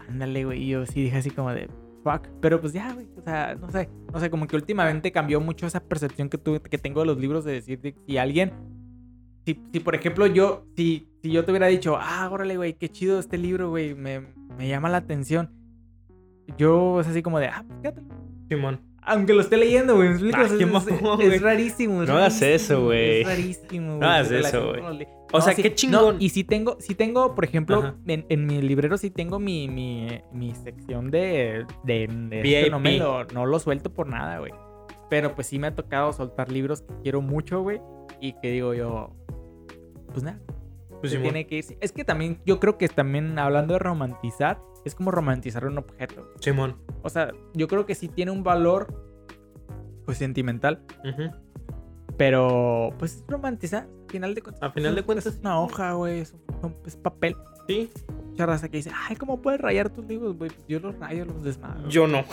Ándale, 0.08 0.44
güey, 0.44 0.62
y 0.64 0.68
yo 0.68 0.84
sí 0.84 1.02
dije 1.04 1.16
así 1.16 1.30
como 1.30 1.50
de 1.54 1.68
fuck, 2.04 2.26
pero 2.40 2.60
pues 2.60 2.72
ya, 2.74 2.92
güey, 2.92 3.06
o 3.16 3.22
sea, 3.22 3.54
no 3.58 3.70
sé, 3.70 3.88
no 4.12 4.20
sé, 4.20 4.28
como 4.30 4.46
que 4.46 4.56
últimamente 4.56 5.12
cambió 5.12 5.40
mucho 5.40 5.66
esa 5.66 5.80
percepción 5.80 6.28
que, 6.28 6.36
tuve, 6.38 6.60
que 6.60 6.76
tengo 6.78 7.00
de 7.00 7.06
los 7.06 7.18
libros 7.18 7.44
de 7.44 7.52
decir 7.52 7.80
de 7.80 7.94
si 8.06 8.18
alguien, 8.18 8.52
si, 9.46 9.62
si 9.72 9.80
por 9.80 9.94
ejemplo 9.94 10.26
yo, 10.26 10.66
si, 10.76 11.08
si 11.22 11.30
yo 11.30 11.44
te 11.44 11.50
hubiera 11.52 11.66
dicho, 11.66 11.96
ah, 11.98 12.28
órale, 12.30 12.56
güey, 12.56 12.74
qué 12.74 12.88
chido 12.88 13.18
este 13.18 13.38
libro, 13.38 13.70
güey, 13.70 13.94
me, 13.94 14.20
me 14.56 14.68
llama 14.68 14.88
la 14.88 14.98
atención. 14.98 15.50
yo 16.58 17.00
es 17.00 17.06
así 17.08 17.22
como 17.22 17.38
de, 17.38 17.46
ah, 17.48 17.64
pues 17.66 17.78
quédatelo. 17.80 18.08
Simón. 18.48 18.80
Aunque 19.02 19.32
lo 19.32 19.40
esté 19.40 19.56
leyendo, 19.56 19.96
güey. 19.96 20.08
Ah, 20.08 20.12
es, 20.12 20.16
es 20.22 20.22
güey. 20.52 21.38
rarísimo. 21.38 22.02
es 22.02 22.08
No 22.08 22.16
hagas 22.16 22.42
eso, 22.42 22.84
güey. 22.84 23.20
Es 23.22 23.26
rarísimo, 23.26 23.86
güey. 23.96 24.00
No 24.00 24.06
hagas 24.06 24.30
eso, 24.30 24.68
güey. 24.68 25.06
O 25.32 25.38
No, 25.38 25.40
sea, 25.40 25.54
sí- 25.54 25.62
qué 25.62 25.70
no, 25.70 25.74
chingón. 25.74 26.16
y 26.18 26.28
si 26.30 26.44
tengo, 26.44 26.76
si 26.80 26.94
tengo, 26.94 27.34
por 27.34 27.44
ejemplo, 27.44 27.94
en, 28.06 28.26
en 28.28 28.46
mi 28.46 28.60
librero 28.60 28.98
sí 28.98 29.10
tengo 29.10 29.38
mi, 29.38 29.68
mi, 29.68 30.08
mi 30.32 30.54
sección 30.54 31.10
de, 31.10 31.64
de, 31.84 32.08
de 32.08 32.60
esto, 32.60 32.72
no, 32.72 32.80
me 32.80 32.98
lo, 32.98 33.24
no 33.26 33.46
lo 33.46 33.58
suelto 33.58 33.92
por 33.92 34.06
nada, 34.08 34.38
güey. 34.40 34.52
Pero 35.08 35.34
pues 35.34 35.46
sí 35.46 35.58
me 35.58 35.68
ha 35.68 35.74
tocado 35.74 36.12
soltar 36.12 36.50
libros 36.52 36.82
que 36.82 36.94
quiero 37.02 37.22
mucho, 37.22 37.62
güey. 37.62 37.80
Y 38.20 38.34
que 38.40 38.50
digo 38.50 38.74
yo, 38.74 39.14
pues 40.12 40.22
nada, 40.24 40.40
Pues 41.00 41.12
se 41.12 41.18
tiene 41.18 41.46
que 41.46 41.56
ir. 41.56 41.64
Es 41.80 41.92
que 41.92 42.04
también, 42.04 42.40
yo 42.46 42.60
creo 42.60 42.76
que 42.78 42.88
también 42.88 43.38
hablando 43.38 43.72
de 43.74 43.78
romantizar, 43.78 44.60
es 44.84 44.94
como 44.94 45.10
romantizar 45.10 45.64
un 45.66 45.78
objeto. 45.78 46.28
Simón. 46.40 46.76
O 47.02 47.08
sea, 47.10 47.32
yo 47.54 47.68
creo 47.68 47.86
que 47.86 47.94
sí 47.94 48.08
tiene 48.08 48.30
un 48.30 48.42
valor, 48.44 48.94
pues 50.04 50.18
sentimental. 50.18 50.82
Ujú. 51.04 51.30
Pero, 52.16 52.90
pues 52.98 53.16
es 53.16 53.24
romantizar. 53.28 53.84
Al 53.84 54.10
final 54.12 54.34
de 54.34 54.42
cuentas. 54.42 54.62
A 54.62 54.72
final 54.72 54.94
de 54.94 55.02
cuentas, 55.02 55.26
Es 55.26 55.38
una 55.40 55.58
hoja, 55.60 55.92
güey. 55.94 56.20
Es, 56.20 56.34
papel. 57.02 57.34
Sí. 57.66 57.90
Mucha 58.30 58.46
raza 58.46 58.68
que 58.68 58.76
dice, 58.78 58.90
ay, 59.08 59.16
¿cómo 59.16 59.40
puedes 59.40 59.60
rayar 59.60 59.88
tus 59.90 60.04
libros, 60.06 60.36
güey? 60.36 60.50
Yo 60.68 60.80
los 60.80 60.98
rayo, 60.98 61.24
los 61.24 61.42
desmadro. 61.42 61.88
Yo 61.88 62.06
no. 62.06 62.24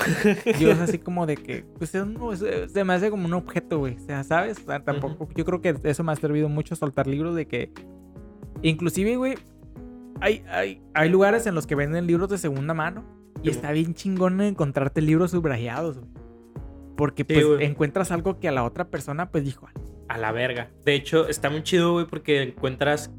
Yo 0.60 0.72
es 0.72 0.80
así 0.80 0.98
como 1.04 1.26
de 1.26 1.38
que, 1.38 1.64
pues 1.78 1.94
es 1.96 2.04
un- 2.04 2.18
es- 2.34 2.72
se 2.72 2.84
me 2.84 2.94
hace 2.94 3.10
como 3.10 3.26
un 3.28 3.34
objeto, 3.34 3.80
güey. 3.80 3.96
O 3.96 4.00
sea, 4.00 4.24
¿sabes? 4.24 4.60
O 4.60 4.66
sea, 4.66 4.84
tampoco, 4.84 5.28
yo 5.36 5.46
creo 5.46 5.62
que 5.62 5.76
eso 5.84 6.04
me 6.04 6.12
ha 6.12 6.16
servido 6.16 6.50
mucho 6.50 6.76
soltar 6.76 7.08
libros 7.08 7.36
de 7.36 7.48
que, 7.48 7.72
inclusive, 8.62 9.16
güey, 9.18 9.36
hay, 10.22 10.44
hay, 10.50 10.82
hay 10.94 11.10
lugares 11.10 11.46
en 11.48 11.56
los 11.56 11.68
que 11.68 11.76
venden 11.76 12.08
libros 12.08 12.30
de 12.30 12.38
segunda 12.38 12.74
mano 12.74 13.04
y 13.44 13.50
Sí, 13.50 13.50
está 13.52 13.72
bien 13.72 13.94
chingón 13.94 14.42
encontrarte 14.42 15.02
libros 15.02 15.32
subrayados, 15.32 16.00
güey. 16.00 16.10
Porque 16.96 17.24
Sí, 17.28 17.34
pues 17.36 17.46
güey. 17.46 17.66
encuentras 17.66 18.12
algo 18.12 18.40
que 18.40 18.48
a 18.48 18.52
la 18.52 18.64
otra 18.64 18.90
persona 18.90 19.30
pues 19.30 19.44
dijo, 19.44 19.68
A 20.10 20.18
la 20.18 20.32
verga. 20.32 20.72
De 20.84 20.96
hecho, 20.96 21.28
está 21.28 21.50
muy 21.50 21.62
chido, 21.64 21.94
güey, 21.94 22.08
porque 22.08 22.42
encuentras. 22.42 23.12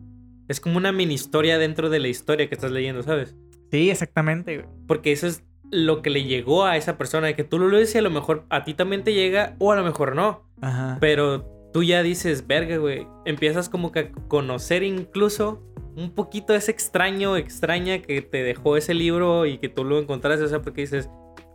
Es 0.49 0.61
como 0.61 0.79
una 0.79 0.91
mini 0.93 1.15
historia 1.15 1.59
dentro 1.59 1.89
de 1.91 2.01
la 2.01 2.09
historia 2.09 2.49
que 2.49 2.55
estás 2.55 2.73
leyendo, 2.73 3.03
¿sabes? 3.03 3.37
sí, 3.71 3.91
exactamente, 3.91 4.57
güey. 4.57 4.69
Porque 4.87 5.13
eso 5.13 5.27
es 5.27 5.45
lo 5.71 6.01
que 6.03 6.09
le 6.11 6.25
llegó 6.25 6.65
a 6.65 6.77
esa 6.79 6.97
persona. 6.99 7.33
Que 7.35 7.45
tú 7.45 7.59
lo 7.59 7.69
lees 7.69 7.95
y 7.95 7.99
a 7.99 8.03
lo 8.03 8.11
mejor 8.11 8.47
a 8.49 8.65
ti 8.65 8.73
también 8.75 9.05
te 9.05 9.13
llega, 9.13 9.55
o 9.59 9.71
a 9.71 9.77
lo 9.77 9.85
mejor 9.85 10.17
no. 10.17 10.43
Ajá. 10.63 10.97
Pero 11.01 11.58
tú 11.73 11.83
ya 11.83 12.03
dices, 12.03 12.47
verga, 12.47 12.77
güey. 12.79 13.07
Empiezas 13.25 13.69
como 13.69 13.93
que 13.93 13.99
a 14.01 14.13
conocer 14.29 14.83
incluso 14.83 15.63
un 15.97 16.13
poquito 16.15 16.55
ese 16.55 16.71
extraño, 16.71 17.37
extraña 17.37 18.01
que 18.03 18.23
te 18.23 18.43
dejó 18.43 18.77
ese 18.77 18.95
libro 18.95 19.47
y 19.47 19.59
que 19.59 19.69
tú 19.69 19.85
lo 19.85 19.99
encontraste. 19.99 20.45
O 20.45 20.49
sea, 20.49 20.63
porque 20.63 20.83
dices. 20.83 21.09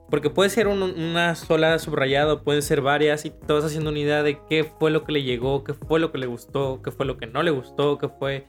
Porque 0.09 0.29
puede 0.29 0.49
ser 0.51 0.67
un- 0.67 0.83
una 0.83 1.33
sola 1.33 1.79
subrayado, 1.79 2.43
pueden 2.43 2.61
ser 2.61 2.81
varias, 2.81 3.25
y 3.25 3.31
te 3.31 3.65
haciendo 3.65 3.89
una 3.89 3.97
idea 3.99 4.21
de 4.21 4.37
qué 4.47 4.63
fue 4.63 4.91
lo 4.91 5.05
que 5.05 5.11
le 5.13 5.23
llegó, 5.23 5.63
qué 5.63 5.73
fue 5.73 5.99
lo 5.99 6.11
que 6.11 6.19
le 6.19 6.27
gustó, 6.27 6.81
qué 6.83 6.91
fue 6.91 7.05
lo 7.07 7.17
que 7.17 7.25
no 7.25 7.41
le 7.41 7.49
gustó, 7.49 7.97
qué 7.97 8.09
fue. 8.09 8.45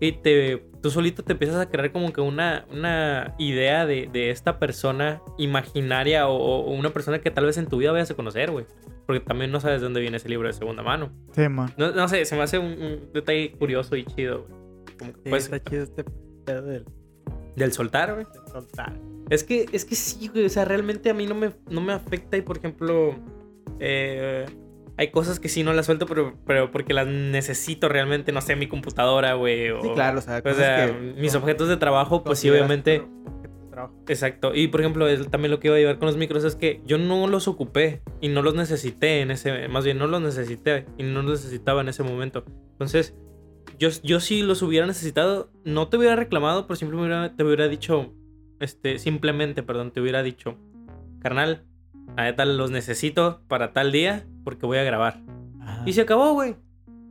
Y 0.00 0.12
te, 0.12 0.64
tú 0.82 0.90
solito 0.90 1.24
te 1.24 1.32
empiezas 1.32 1.56
a 1.60 1.68
crear 1.68 1.90
como 1.90 2.12
que 2.12 2.20
una, 2.20 2.66
una 2.70 3.34
idea 3.38 3.84
de, 3.84 4.08
de 4.12 4.30
esta 4.30 4.58
persona 4.60 5.20
imaginaria 5.38 6.28
o, 6.28 6.36
o 6.36 6.70
una 6.72 6.90
persona 6.90 7.18
que 7.20 7.30
tal 7.32 7.46
vez 7.46 7.58
en 7.58 7.66
tu 7.66 7.78
vida 7.78 7.90
vayas 7.92 8.10
a 8.10 8.14
conocer, 8.14 8.50
güey. 8.50 8.64
Porque 9.06 9.20
también 9.20 9.50
no 9.50 9.58
sabes 9.60 9.80
de 9.80 9.84
dónde 9.86 10.00
viene 10.00 10.18
ese 10.18 10.28
libro 10.28 10.46
de 10.46 10.52
segunda 10.54 10.82
mano. 10.82 11.10
Sí, 11.32 11.48
man. 11.48 11.72
No, 11.76 11.90
no 11.92 12.06
sé, 12.08 12.24
se 12.26 12.36
me 12.36 12.42
hace 12.42 12.58
un, 12.58 12.66
un 12.80 13.12
detalle 13.12 13.52
curioso 13.52 13.96
y 13.96 14.04
chido, 14.04 14.44
güey. 14.46 14.58
Como 14.98 15.12
que 15.14 15.18
Sí, 15.24 15.28
puedes- 15.30 15.44
está 15.44 15.62
chido 15.62 15.82
este 15.82 16.04
pedo 16.44 16.62
del, 16.62 16.84
del 17.56 17.72
soltar, 17.72 18.12
güey. 18.14 18.26
del 18.32 18.52
soltar. 18.52 18.92
Es 19.30 19.42
que, 19.44 19.66
es 19.72 19.84
que 19.84 19.94
sí, 19.94 20.28
güey. 20.28 20.44
O 20.44 20.48
sea, 20.50 20.64
realmente 20.64 21.10
a 21.10 21.14
mí 21.14 21.26
no 21.26 21.34
me, 21.34 21.50
no 21.70 21.80
me 21.80 21.92
afecta 21.92 22.36
y, 22.36 22.42
por 22.42 22.58
ejemplo, 22.58 23.14
eh, 23.80 24.44
hay 24.98 25.10
cosas 25.10 25.40
que 25.40 25.48
sí 25.48 25.62
no 25.62 25.72
las 25.72 25.86
suelto, 25.86 26.04
pero, 26.06 26.34
pero 26.46 26.70
porque 26.70 26.92
las 26.92 27.06
necesito 27.06 27.88
realmente, 27.88 28.32
no 28.32 28.40
sé, 28.42 28.56
mi 28.56 28.66
computadora, 28.66 29.32
güey. 29.34 29.70
O, 29.70 29.80
Sí, 29.80 29.88
claro, 29.94 30.18
o 30.18 30.22
sea, 30.22 30.42
O 30.44 30.54
sea, 30.54 30.86
que 30.86 30.92
mis 31.16 31.34
objetos 31.34 31.68
de 31.68 31.76
trabajo, 31.78 32.22
pues 32.24 32.40
sí, 32.40 32.50
obviamente. 32.50 32.98
trabajo. 33.70 33.94
Exacto. 34.08 34.54
Y 34.54 34.66
por 34.68 34.80
ejemplo, 34.80 35.06
también 35.30 35.52
lo 35.52 35.60
que 35.60 35.68
iba 35.68 35.76
a 35.76 35.78
llevar 35.78 35.98
con 35.98 36.06
los 36.06 36.16
micros 36.16 36.42
es 36.44 36.56
que 36.56 36.82
yo 36.84 36.98
no 36.98 37.28
los 37.28 37.46
ocupé 37.46 38.02
y 38.20 38.28
no 38.28 38.42
los 38.42 38.54
necesité 38.54 39.20
en 39.20 39.30
ese, 39.30 39.68
más 39.68 39.84
bien 39.84 39.98
no 39.98 40.08
los 40.08 40.20
necesité 40.20 40.84
y 40.98 41.04
no 41.04 41.22
los 41.22 41.42
necesitaba 41.44 41.80
en 41.82 41.88
ese 41.88 42.02
momento. 42.02 42.44
Entonces, 42.72 43.14
yo, 43.78 43.88
yo 44.02 44.18
si 44.18 44.42
los 44.42 44.62
hubiera 44.62 44.84
necesitado, 44.84 45.52
no 45.64 45.86
te 45.86 45.96
hubiera 45.96 46.16
reclamado, 46.16 46.66
pero 46.66 46.74
siempre 46.74 46.96
me 46.96 47.04
hubiera- 47.04 47.36
te 47.36 47.44
hubiera 47.44 47.68
dicho, 47.68 48.12
este, 48.58 48.98
simplemente, 48.98 49.62
perdón, 49.62 49.92
te 49.92 50.00
hubiera 50.00 50.24
dicho, 50.24 50.56
carnal, 51.20 51.64
a 52.16 52.24
neta 52.24 52.44
los 52.44 52.70
necesito 52.70 53.42
para 53.48 53.72
tal 53.72 53.92
día 53.92 54.26
porque 54.44 54.66
voy 54.66 54.78
a 54.78 54.84
grabar. 54.84 55.20
Ajá. 55.60 55.82
Y 55.86 55.92
se 55.92 56.02
acabó, 56.02 56.32
güey. 56.32 56.56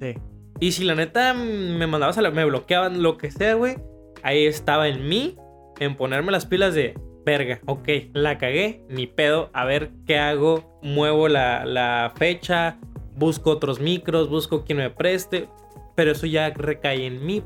Sí. 0.02 0.16
Y 0.60 0.72
si 0.72 0.84
la 0.84 0.96
neta 0.96 1.34
me 1.34 1.86
mandabas 1.88 2.18
a 2.18 2.22
la, 2.22 2.32
me 2.32 2.46
bloqueaban, 2.46 3.04
lo 3.04 3.18
que 3.18 3.32
sea, 3.32 3.54
güey, 3.54 3.78
ahí 4.24 4.46
estaba 4.46 4.88
en 4.88 5.08
mí, 5.08 5.38
en 5.80 5.96
ponerme 5.96 6.32
las 6.32 6.46
pilas 6.46 6.74
de 6.74 6.96
verga, 7.26 7.60
ok, 7.66 7.88
la 8.14 8.38
cagué, 8.38 8.84
ni 8.90 9.06
pedo, 9.06 9.50
a 9.54 9.66
ver 9.66 9.92
qué 10.06 10.18
hago, 10.18 10.80
muevo 10.82 11.28
la, 11.28 11.66
la 11.66 12.14
fecha, 12.16 12.78
busco 13.16 13.52
otros 13.52 13.80
micros, 13.80 14.30
busco 14.30 14.64
quien 14.64 14.80
me 14.80 14.90
preste, 14.90 15.50
pero 15.96 16.12
eso 16.12 16.26
ya 16.26 16.50
recae 16.50 17.06
en 17.06 17.26
mí. 17.26 17.44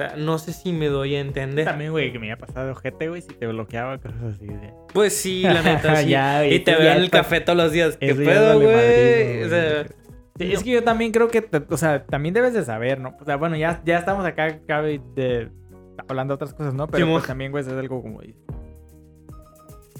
O 0.00 0.08
sea, 0.08 0.16
no 0.16 0.38
sé 0.38 0.52
si 0.54 0.72
me 0.72 0.86
doy 0.86 1.14
a 1.16 1.20
entender. 1.20 1.66
También, 1.66 1.90
güey, 1.90 2.10
que 2.10 2.18
me 2.18 2.26
iba 2.26 2.34
a 2.36 2.38
pasar 2.38 2.64
de 2.64 2.70
ojete, 2.72 3.08
güey, 3.10 3.20
si 3.20 3.28
te 3.34 3.46
bloqueaba, 3.46 3.98
cosas 3.98 4.22
así 4.34 4.46
de... 4.46 4.72
Pues 4.94 5.14
sí, 5.14 5.42
la 5.42 5.60
neta, 5.62 5.96
sí. 5.96 6.08
Ya, 6.08 6.46
y 6.46 6.60
te 6.60 6.74
veo 6.74 6.90
en 6.92 6.98
el 7.02 7.10
café 7.10 7.40
todos 7.42 7.56
los 7.58 7.70
días. 7.72 7.98
Sí. 8.00 8.06
Es 10.38 10.62
que 10.64 10.70
yo 10.70 10.82
también 10.82 11.12
creo 11.12 11.28
que, 11.28 11.42
te- 11.42 11.62
o 11.68 11.76
sea, 11.76 12.04
también 12.06 12.32
debes 12.34 12.54
de 12.54 12.64
saber, 12.64 12.98
¿no? 12.98 13.14
O 13.20 13.24
sea, 13.26 13.36
bueno, 13.36 13.56
ya, 13.56 13.82
ya 13.84 13.98
estamos 13.98 14.24
acá, 14.24 14.60
cabe 14.66 15.00
de, 15.14 15.50
hablando 16.08 16.32
de 16.32 16.36
otras 16.36 16.54
cosas, 16.54 16.72
¿no? 16.72 16.86
Pero 16.86 17.06
pues 17.12 17.26
también, 17.26 17.50
güey, 17.52 17.62
es 17.62 17.68
algo 17.70 18.00
como... 18.00 18.20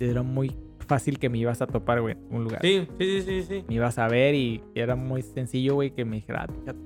Era 0.00 0.22
muy 0.22 0.56
fácil 0.88 1.18
que 1.18 1.28
me 1.28 1.36
ibas 1.36 1.60
a 1.60 1.66
topar, 1.66 2.00
güey, 2.00 2.14
en 2.14 2.34
un 2.36 2.44
lugar. 2.44 2.60
sí, 2.62 2.88
sí, 2.98 3.20
sí, 3.20 3.22
sí, 3.22 3.42
sí. 3.42 3.64
Me 3.68 3.74
ibas 3.74 3.98
a 3.98 4.08
ver 4.08 4.34
y 4.34 4.62
era 4.74 4.96
muy 4.96 5.20
sencillo, 5.20 5.74
güey, 5.74 5.90
que 5.90 6.06
me 6.06 6.16
dijera, 6.16 6.46
"Ah, 6.48 6.52
fíjate". 6.58 6.78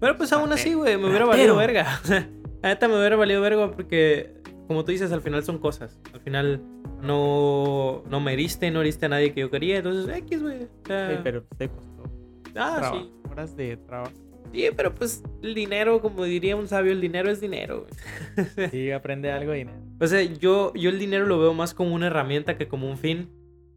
Pero 0.00 0.16
pues 0.16 0.32
aún 0.32 0.52
así, 0.52 0.74
güey, 0.74 0.96
me 0.96 1.08
hubiera 1.08 1.24
valido 1.24 1.56
verga. 1.56 2.00
O 2.04 2.06
sea, 2.06 2.28
la 2.62 2.68
neta 2.70 2.88
me 2.88 2.98
hubiera 2.98 3.16
valido 3.16 3.40
verga 3.40 3.70
porque, 3.70 4.34
como 4.66 4.84
tú 4.84 4.92
dices, 4.92 5.12
al 5.12 5.20
final 5.22 5.42
son 5.44 5.58
cosas. 5.58 5.98
Al 6.12 6.20
final 6.20 6.60
no, 7.02 8.02
no 8.08 8.20
me 8.20 8.32
heriste, 8.32 8.70
no 8.70 8.80
heriste 8.80 9.06
a 9.06 9.08
nadie 9.10 9.32
que 9.32 9.40
yo 9.40 9.50
quería. 9.50 9.78
Entonces, 9.78 10.14
X, 10.16 10.42
güey. 10.42 10.64
O 10.64 10.86
sea, 10.86 11.10
Sí, 11.10 11.16
pero 11.22 11.44
te 11.56 11.68
costó 11.68 12.04
ah, 12.56 12.76
trabajo, 12.80 12.98
sí. 12.98 13.12
horas 13.30 13.56
de 13.56 13.76
trabajo. 13.76 14.12
Sí, 14.52 14.68
pero 14.76 14.94
pues 14.94 15.22
el 15.42 15.54
dinero, 15.54 16.00
como 16.00 16.24
diría 16.24 16.56
un 16.56 16.68
sabio, 16.68 16.92
el 16.92 17.00
dinero 17.00 17.30
es 17.30 17.40
dinero, 17.40 17.86
güey. 17.86 18.70
Sí, 18.70 18.90
aprende 18.90 19.30
algo 19.30 19.54
y 19.54 19.64
nada. 19.64 19.78
O 20.00 20.06
sea, 20.06 20.22
yo, 20.22 20.72
yo 20.74 20.90
el 20.90 20.98
dinero 20.98 21.26
lo 21.26 21.38
veo 21.38 21.52
más 21.54 21.74
como 21.74 21.94
una 21.94 22.06
herramienta 22.06 22.56
que 22.56 22.68
como 22.68 22.88
un 22.88 22.96
fin. 22.98 23.30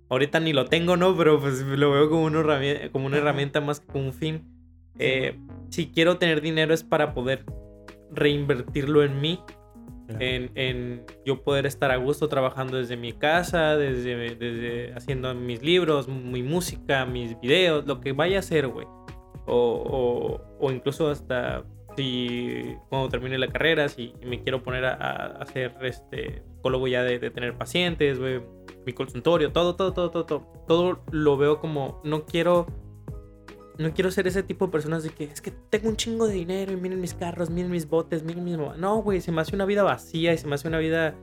Ahorita 0.09 0.39
ni 0.39 0.53
lo 0.53 0.65
tengo, 0.65 0.97
¿no? 0.97 1.15
Pero 1.17 1.39
pues 1.39 1.61
lo 1.61 1.91
veo 1.91 2.09
como 2.09 2.23
una 2.25 2.39
herramienta, 2.39 2.89
como 2.91 3.05
una 3.05 3.17
herramienta 3.17 3.61
más 3.61 3.79
que 3.79 3.87
como 3.87 4.05
un 4.05 4.13
fin. 4.13 4.43
Eh, 4.99 5.39
si 5.69 5.91
quiero 5.91 6.17
tener 6.17 6.41
dinero 6.41 6.73
es 6.73 6.83
para 6.83 7.13
poder 7.13 7.45
reinvertirlo 8.11 9.03
en 9.03 9.21
mí, 9.21 9.39
en, 10.19 10.51
en 10.55 11.05
yo 11.25 11.43
poder 11.43 11.65
estar 11.65 11.91
a 11.91 11.97
gusto 11.97 12.27
trabajando 12.27 12.77
desde 12.77 12.97
mi 12.97 13.13
casa, 13.13 13.77
desde, 13.77 14.35
desde 14.35 14.93
haciendo 14.93 15.33
mis 15.35 15.61
libros, 15.61 16.07
mi 16.07 16.43
música, 16.43 17.05
mis 17.05 17.39
videos, 17.39 17.85
lo 17.85 18.01
que 18.01 18.11
vaya 18.13 18.37
a 18.37 18.39
hacer, 18.39 18.67
güey. 18.67 18.87
O, 19.45 19.83
o, 19.85 20.57
o 20.59 20.71
incluso 20.71 21.09
hasta 21.09 21.63
si 21.95 22.75
cuando 22.89 23.09
termine 23.09 23.37
la 23.37 23.47
carrera, 23.47 23.89
si 23.89 24.13
me 24.23 24.41
quiero 24.41 24.63
poner 24.63 24.85
a, 24.85 24.93
a 24.93 25.25
hacer 25.41 25.75
este 25.81 26.43
psicólogo 26.55 26.87
ya 26.87 27.03
de, 27.03 27.19
de 27.19 27.29
tener 27.29 27.57
pacientes, 27.57 28.19
güey, 28.19 28.41
mi 28.85 28.93
consultorio, 28.93 29.51
todo, 29.51 29.75
todo, 29.75 29.93
todo, 29.93 30.11
todo, 30.11 30.25
todo, 30.25 30.65
todo 30.67 31.03
lo 31.11 31.37
veo 31.37 31.59
como 31.59 32.01
no 32.03 32.25
quiero 32.25 32.67
no 33.79 33.93
quiero 33.93 34.11
ser 34.11 34.27
ese 34.27 34.43
tipo 34.43 34.65
de 34.65 34.71
personas 34.73 35.03
de 35.03 35.09
que 35.09 35.23
es 35.23 35.39
que 35.39 35.51
tengo 35.51 35.87
un 35.87 35.95
chingo 35.95 36.27
de 36.27 36.33
dinero 36.33 36.73
y 36.73 36.75
miren 36.75 36.99
mis 36.99 37.13
carros, 37.13 37.49
miren 37.49 37.71
mis 37.71 37.87
botes, 37.87 38.23
miren 38.23 38.43
mis... 38.43 38.57
mo-". 38.57 38.75
No, 38.75 39.01
güey, 39.01 39.21
se 39.21 39.31
me 39.31 39.41
hace 39.41 39.55
una 39.55 39.65
vida 39.65 39.83
vacía 39.83 40.33
y 40.33 40.37
se 40.37 40.47
me 40.47 40.55
hace 40.55 40.67
una 40.67 40.79
vida 40.79 41.15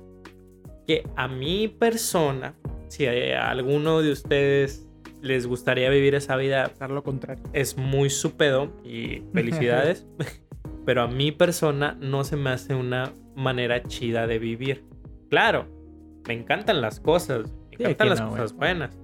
que 0.86 1.06
a 1.16 1.28
mi 1.28 1.68
persona, 1.68 2.54
si 2.88 3.06
a 3.06 3.50
alguno 3.50 4.00
de 4.00 4.10
ustedes 4.10 4.88
les 5.20 5.46
gustaría 5.46 5.90
vivir 5.90 6.14
esa 6.14 6.36
vida, 6.36 6.72
lo 6.88 7.02
contrario. 7.02 7.44
es 7.52 7.76
muy 7.76 8.08
su 8.08 8.36
pedo 8.36 8.72
y 8.82 9.22
felicidades. 9.34 10.06
pero 10.86 11.02
a 11.02 11.08
mi 11.08 11.32
persona 11.32 11.98
no 12.00 12.24
se 12.24 12.36
me 12.36 12.50
hace 12.50 12.74
una 12.74 13.12
manera 13.34 13.82
chida 13.82 14.26
de 14.26 14.38
vivir. 14.38 14.84
Claro, 15.28 15.66
me 16.26 16.32
encantan 16.32 16.80
las 16.80 17.00
cosas, 17.00 17.52
me 17.70 17.90
encantan 17.90 18.08
las 18.08 18.20
no, 18.20 18.30
cosas 18.30 18.54
buenas. 18.54 18.96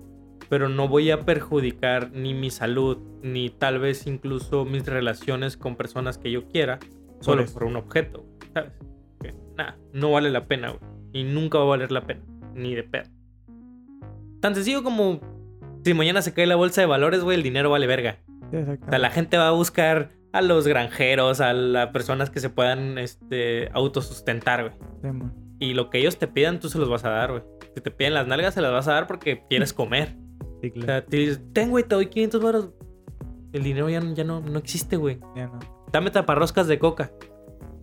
Pero 0.53 0.69
no 0.69 0.87
voy 0.87 1.11
a 1.11 1.25
perjudicar 1.25 2.11
ni 2.13 2.35
mi 2.35 2.51
salud, 2.51 2.99
ni 3.23 3.49
tal 3.49 3.79
vez 3.79 4.07
incluso 4.07 4.67
mis 4.67 4.85
relaciones 4.85 5.57
con 5.57 5.77
personas 5.77 6.19
que 6.19 6.31
yo 6.31 6.47
quiera, 6.47 6.79
solo 7.21 7.47
por 7.47 7.65
un 7.65 7.77
objeto, 7.77 8.27
¿sabes? 8.53 8.75
Que, 9.19 9.35
Nah, 9.57 9.77
no 9.95 10.13
vale 10.13 10.29
la 10.29 10.45
pena, 10.45 10.69
güey. 10.69 10.83
Y 11.15 11.25
nunca 11.25 11.57
va 11.57 11.65
a 11.65 11.69
valer 11.69 11.91
la 11.91 12.03
pena. 12.03 12.21
Ni 12.55 12.75
de 12.75 12.83
pedo. 12.83 13.05
Tan 14.41 14.55
sencillo 14.55 14.83
como 14.83 15.21
si 15.87 15.95
mañana 15.95 16.21
se 16.21 16.35
cae 16.35 16.47
la 16.47 16.57
bolsa 16.57 16.83
de 16.83 16.87
valores, 16.87 17.25
güey, 17.25 17.39
el 17.39 17.43
dinero 17.43 17.71
vale 17.71 17.87
verga. 17.87 18.19
O 18.53 18.91
sea, 18.91 18.99
la 18.99 19.09
gente 19.09 19.39
va 19.39 19.49
a 19.49 19.53
buscar 19.53 20.11
a 20.35 20.43
los 20.43 20.69
granjeros, 20.69 21.41
a 21.41 21.55
las 21.55 21.89
personas 21.93 22.29
que 22.29 22.41
se 22.41 22.51
puedan 22.51 22.99
este, 22.99 23.71
autosustentar, 23.73 24.69
güey. 25.01 25.23
Y 25.61 25.73
lo 25.73 25.89
que 25.89 25.97
ellos 25.97 26.19
te 26.19 26.29
pidan, 26.29 26.61
tú 26.61 26.69
se 26.69 26.79
los 26.79 26.91
vas 26.91 27.07
a 27.07 27.09
dar, 27.09 27.31
güey. 27.31 27.43
Si 27.75 27.81
te 27.81 27.91
piden 27.91 28.13
las 28.13 28.27
nalgas, 28.27 28.53
se 28.53 28.61
las 28.61 28.71
vas 28.71 28.87
a 28.87 28.93
dar 28.93 29.07
porque 29.07 29.47
quieres 29.49 29.73
comer. 29.73 30.21
Sí, 30.63 30.69
O 30.69 30.73
claro. 30.73 30.87
sea, 30.87 31.05
te 31.05 31.17
dices, 31.19 31.41
ten, 31.53 31.69
güey, 31.71 31.85
te 31.85 31.95
doy 31.97 32.07
500 32.07 32.43
baros. 32.43 32.69
El 33.53 33.63
dinero 33.65 33.91
ya, 33.91 34.01
no- 34.01 34.15
ya 34.15 34.25
no, 34.25 34.41
no 34.41 34.59
existe, 34.59 34.97
güey. 34.97 35.19
Ya 35.37 35.47
no. 35.49 35.59
Dame 35.93 36.11
taparroscas 36.11 36.69
de 36.69 36.79
coca. 36.79 37.11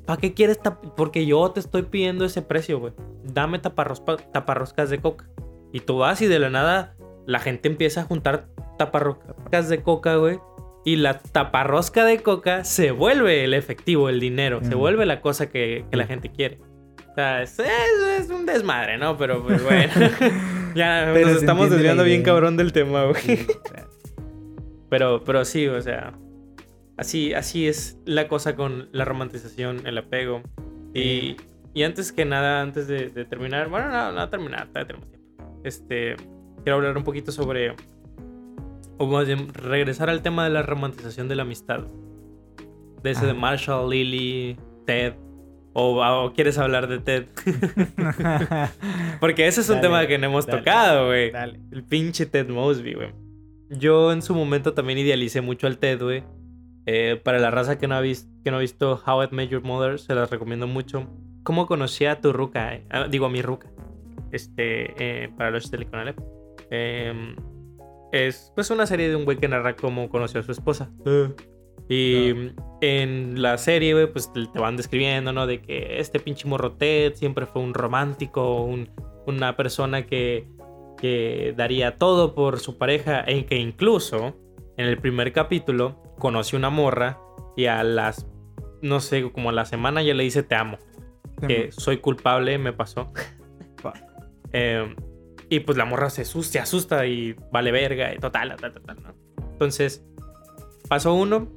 ¿Para 0.08 0.20
qué 0.20 0.34
quieres 0.34 0.60
tap- 0.60 0.96
Porque 0.96 1.28
yo 1.28 1.52
te 1.52 1.60
estoy 1.60 1.84
pidiendo 1.84 2.26
ese 2.26 2.42
precio, 2.42 2.80
güey. 2.80 2.94
Dame 3.24 3.62
taparrospa- 3.62 4.32
taparroscas 4.32 4.90
de 4.90 5.00
coca. 5.00 5.28
Y 5.72 5.82
tú 5.82 5.98
vas 6.00 6.20
y 6.24 6.28
de 6.28 6.40
la 6.40 6.50
nada 6.50 6.96
la 7.28 7.38
gente 7.40 7.68
empieza 7.70 8.02
a 8.02 8.04
juntar 8.06 8.48
taparroscas 8.80 9.70
de 9.70 9.84
coca, 9.84 10.16
güey. 10.16 10.40
Y 10.86 10.96
la 10.96 11.20
taparrosca 11.20 12.06
de 12.06 12.24
coca 12.24 12.64
se 12.64 12.90
vuelve 12.92 13.44
el 13.44 13.54
efectivo, 13.54 14.10
el 14.10 14.20
dinero. 14.20 14.62
Se 14.64 14.76
Mm. 14.76 14.80
vuelve 14.80 15.06
la 15.06 15.22
cosa 15.22 15.50
que, 15.50 15.86
que 15.92 15.98
la 15.98 16.08
gente 16.08 16.32
quiere. 16.32 16.58
O 17.12 17.14
sea, 17.14 17.44
es, 17.44 17.60
es- 17.60 18.22
es 18.22 18.30
un 18.32 18.46
desmadre, 18.48 18.98
¿no? 18.98 19.16
Pero 19.18 19.44
pues 19.44 19.64
bueno. 19.64 19.92
ya 20.80 21.12
Pero 21.14 21.28
nos 21.28 21.38
estamos 21.38 21.70
desviando 21.70 22.04
bien 22.04 22.24
cabrón 22.24 22.58
del 22.58 22.72
tema, 22.72 23.06
güey. 23.06 23.22
Sí, 23.22 23.48
o 23.48 23.70
sea, 23.70 23.88
Pero, 24.90 25.24
pero 25.24 25.46
sí, 25.46 25.68
o 25.68 25.82
sea, 25.82 26.14
así, 26.98 27.34
así 27.34 27.68
es 27.68 28.00
la 28.06 28.28
cosa 28.28 28.56
con 28.56 28.90
la 28.92 29.06
romantización, 29.06 29.86
el 29.86 29.98
apego. 29.98 30.42
Y, 30.94 31.38
y 31.74 31.84
antes 31.84 32.12
que 32.12 32.26
nada, 32.26 32.62
antes 32.62 32.88
de, 32.88 33.10
de 33.10 33.26
terminar, 33.26 33.70
bueno, 33.70 33.90
no, 33.90 34.12
no 34.12 34.30
terminar, 34.30 34.68
todavía 34.70 34.88
tenemos 34.88 35.10
tiempo. 35.10 35.62
Este, 35.64 36.16
quiero 36.64 36.78
hablar 36.78 36.98
un 36.98 37.04
poquito 37.04 37.32
sobre, 37.32 37.76
o 38.98 39.06
más 39.06 39.28
bien, 39.28 39.54
regresar 39.54 40.10
al 40.10 40.22
tema 40.22 40.44
de 40.46 40.50
la 40.50 40.64
romantización 40.64 41.28
de 41.28 41.36
la 41.36 41.44
amistad. 41.44 41.86
De 43.04 43.12
ese 43.12 43.26
de 43.26 43.32
Ajá. 43.32 43.40
Marshall, 43.40 43.90
Lily, 43.90 44.58
Ted. 44.86 45.14
O, 45.74 46.04
o 46.04 46.34
quieres 46.34 46.58
hablar 46.58 46.88
de 46.88 47.00
Ted. 47.00 47.26
Porque 49.20 49.48
ese 49.48 49.62
es 49.62 49.70
un 49.70 49.76
Dale, 49.76 49.88
tema 49.88 50.08
que 50.08 50.18
no 50.18 50.26
hemos 50.28 50.46
dale, 50.46 50.60
tocado, 50.60 51.08
güey. 51.08 51.32
El 51.72 51.84
pinche 51.84 52.26
Ted 52.26 52.50
Mosby, 52.50 52.94
güey. 52.96 53.12
Yo 53.70 54.12
en 54.12 54.22
su 54.22 54.34
momento 54.34 54.74
también 54.74 54.98
idealicé 55.00 55.42
mucho 55.42 55.68
al 55.68 55.78
Ted, 55.78 56.02
güey. 56.02 56.24
Eh, 56.86 57.22
para 57.24 57.38
la 57.40 57.52
raza 57.52 57.78
que 57.78 57.88
no, 57.88 57.96
ha 57.96 58.02
vis- 58.02 58.28
que 58.44 58.50
no 58.52 58.58
ha 58.58 58.62
visto 58.62 59.00
How 59.06 59.24
I 59.24 59.28
Met 59.32 59.50
Your 59.50 59.62
Mother, 59.62 60.00
se 60.00 60.16
las 60.16 60.30
recomiendo 60.32 60.66
mucho. 60.66 61.08
¿Cómo 61.44 61.68
conocí 61.68 62.06
a 62.06 62.20
tu 62.20 62.34
ruca? 62.34 62.74
eh? 62.74 62.86
Ah, 62.90 63.08
digo, 63.10 63.28
a 63.28 63.30
mi 63.30 63.42
ruca. 63.44 63.68
Este, 64.32 64.94
eh, 65.24 65.30
para 65.38 65.52
los 65.52 65.70
telecanales. 65.70 66.16
Eh, 66.72 67.14
es 68.12 68.52
pues 68.56 68.72
una 68.72 68.88
serie 68.88 69.08
de 69.10 69.16
un 69.16 69.26
güey 69.26 69.38
que 69.38 69.48
narra 69.48 69.76
cómo 69.76 70.10
conoció 70.10 70.40
a 70.40 70.44
su 70.44 70.52
esposa. 70.52 70.90
Y 71.90 72.52
en 72.82 73.42
la 73.42 73.58
serie, 73.58 73.94
güey, 73.94 74.12
pues 74.12 74.32
te 74.32 74.60
van 74.60 74.78
describiendo, 74.78 75.34
¿no? 75.34 75.48
De 75.48 75.60
que 75.62 76.00
este 76.00 76.20
pinche 76.20 76.48
morro 76.48 76.74
Ted 76.74 77.16
siempre 77.16 77.46
fue 77.48 77.62
un 77.64 77.74
romántico, 77.74 78.62
un- 78.64 78.90
una 79.26 79.56
persona 79.58 80.06
que, 80.06 80.48
que 81.00 81.54
daría 81.58 81.98
todo 81.98 82.36
por 82.36 82.60
su 82.60 82.78
pareja, 82.78 83.24
en 83.26 83.46
que 83.46 83.56
incluso 83.58 84.36
en 84.78 84.86
el 84.86 84.98
primer 85.00 85.34
capítulo 85.34 86.02
conoce 86.20 86.56
una 86.56 86.70
morra 86.70 87.20
y 87.58 87.66
a 87.66 87.84
las, 87.84 88.28
no 88.82 89.00
sé, 89.00 89.30
como 89.32 89.50
a 89.50 89.54
la 89.54 89.66
semana 89.66 90.02
ya 90.04 90.14
le 90.14 90.24
dice 90.24 90.44
te 90.44 90.56
amo, 90.56 90.78
que 91.48 91.72
soy 91.72 91.98
culpable, 91.98 92.58
me 92.60 92.72
pasó. 92.74 93.12
Eh, 94.52 94.96
y 95.50 95.60
pues 95.62 95.78
la 95.78 95.86
morra 95.86 96.10
se 96.10 96.24
asusta, 96.24 96.54
se 96.54 96.60
asusta 96.60 97.06
y 97.06 97.36
vale 97.52 97.72
verga 97.72 98.14
y 98.14 98.18
total, 98.18 98.56
tal, 98.60 98.74
tal, 98.74 98.82
tal, 98.84 99.04
¿no? 99.04 99.14
Entonces, 99.52 100.04
paso 100.88 101.14
uno, 101.14 101.48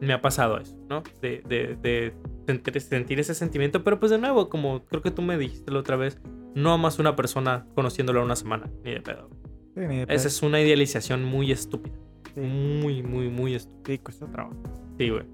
me 0.00 0.12
ha 0.12 0.20
pasado 0.20 0.58
eso, 0.58 0.76
¿no? 0.88 1.02
De, 1.20 1.42
de, 1.48 1.76
de 1.76 2.14
sentir, 2.46 2.80
sentir 2.80 3.20
ese 3.20 3.34
sentimiento, 3.34 3.82
pero 3.82 3.98
pues 3.98 4.10
de 4.10 4.18
nuevo, 4.18 4.48
como 4.48 4.84
creo 4.84 5.02
que 5.02 5.10
tú 5.10 5.22
me 5.22 5.38
dijiste 5.38 5.70
la 5.70 5.80
otra 5.80 5.96
vez, 5.96 6.20
no 6.54 6.72
amas 6.72 6.98
a 6.98 7.02
una 7.02 7.16
persona 7.16 7.66
conociéndola 7.74 8.22
una 8.22 8.36
semana, 8.36 8.70
ni 8.84 8.92
de 8.92 9.00
pedo. 9.00 9.28
Sí, 9.74 9.80
ni 9.80 9.98
de 9.98 10.06
pedo. 10.06 10.16
Esa 10.16 10.28
es 10.28 10.42
una 10.42 10.60
idealización 10.60 11.24
muy 11.24 11.52
estúpida. 11.52 11.94
Sí. 12.34 12.40
Muy, 12.40 13.02
muy, 13.02 13.28
muy 13.28 13.54
estúpida. 13.54 13.82
Sí, 13.86 13.98
cuesta 13.98 14.26
trabajo. 14.30 14.56
Sí, 14.98 15.10
güey. 15.10 15.24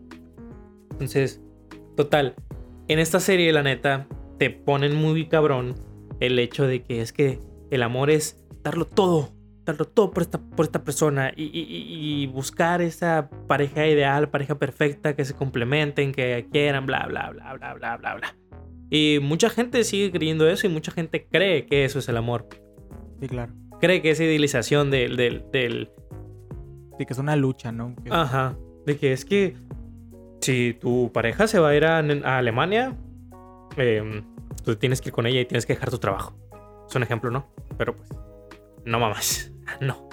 Entonces, 0.90 1.40
total. 1.96 2.34
En 2.88 2.98
esta 2.98 3.20
serie, 3.20 3.52
la 3.52 3.62
neta, 3.62 4.06
te 4.38 4.50
ponen 4.50 4.94
muy 4.96 5.28
cabrón 5.28 5.74
el 6.20 6.38
hecho 6.38 6.66
de 6.66 6.82
que 6.82 7.00
es 7.00 7.12
que 7.12 7.40
el 7.70 7.82
amor 7.82 8.10
es 8.10 8.44
darlo 8.62 8.86
todo. 8.86 9.30
Darlo 9.64 9.84
todo 9.84 10.10
por 10.10 10.22
esta, 10.22 10.38
por 10.40 10.64
esta 10.64 10.82
persona. 10.82 11.32
Y, 11.36 11.44
y- 11.44 12.22
y- 12.22 12.26
buscar 12.26 12.82
esa 12.82 13.30
pareja 13.46 13.86
ideal, 13.86 14.28
pareja 14.28 14.56
perfecta, 14.58 15.14
que 15.14 15.24
se 15.24 15.34
complementen, 15.34 16.12
que 16.12 16.48
quieran, 16.50 16.86
bla, 16.86 17.06
bla, 17.08 17.30
bla, 17.30 17.54
bla, 17.54 17.74
bla, 17.74 17.96
bla, 17.96 18.14
bla. 18.16 18.36
Y 18.90 19.18
mucha 19.22 19.48
gente 19.50 19.84
sigue 19.84 20.10
creyendo 20.10 20.48
eso 20.48 20.66
y 20.66 20.70
mucha 20.70 20.90
gente 20.92 21.26
cree 21.30 21.66
que 21.66 21.84
eso 21.84 21.98
es 22.00 22.08
el 22.08 22.16
amor. 22.16 22.48
Sí, 23.20 23.28
claro. 23.28 23.52
Cree 23.80 24.02
que 24.02 24.10
esa 24.10 24.24
idealización 24.24 24.90
del, 24.90 25.16
del, 25.16 25.44
del, 25.52 25.90
Sí, 26.98 27.06
que 27.06 27.12
es 27.12 27.18
una 27.18 27.36
lucha, 27.36 27.72
¿no? 27.72 27.94
Que- 28.02 28.10
Ajá. 28.12 28.56
De 28.84 28.96
que 28.98 29.12
es 29.12 29.24
que 29.24 29.56
si 30.40 30.74
tu 30.74 31.10
pareja 31.12 31.46
se 31.46 31.58
va 31.60 31.68
a 31.70 31.76
ir 31.76 31.84
a, 31.84 31.98
a 31.98 32.38
Alemania, 32.38 32.96
em, 33.76 34.24
tú 34.64 34.74
tienes 34.76 35.00
que 35.00 35.08
ir 35.10 35.12
con 35.14 35.26
ella 35.26 35.40
y 35.40 35.44
tienes 35.46 35.66
que 35.66 35.72
dejar 35.74 35.90
tu 35.90 35.98
trabajo. 35.98 36.34
Es 36.88 36.94
un 36.96 37.02
ejemplo, 37.04 37.30
¿no? 37.30 37.46
Pero 37.78 37.96
pues, 37.96 38.10
no 38.84 38.98
mamás. 38.98 39.51
No. 39.80 40.08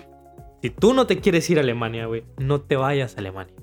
Si 0.61 0.69
tú 0.69 0.93
no 0.93 1.07
te 1.07 1.19
quieres 1.19 1.49
ir 1.49 1.57
a 1.57 1.61
Alemania, 1.61 2.05
güey, 2.05 2.23
no 2.37 2.61
te 2.61 2.75
vayas 2.75 3.15
a 3.15 3.19
Alemania. 3.19 3.53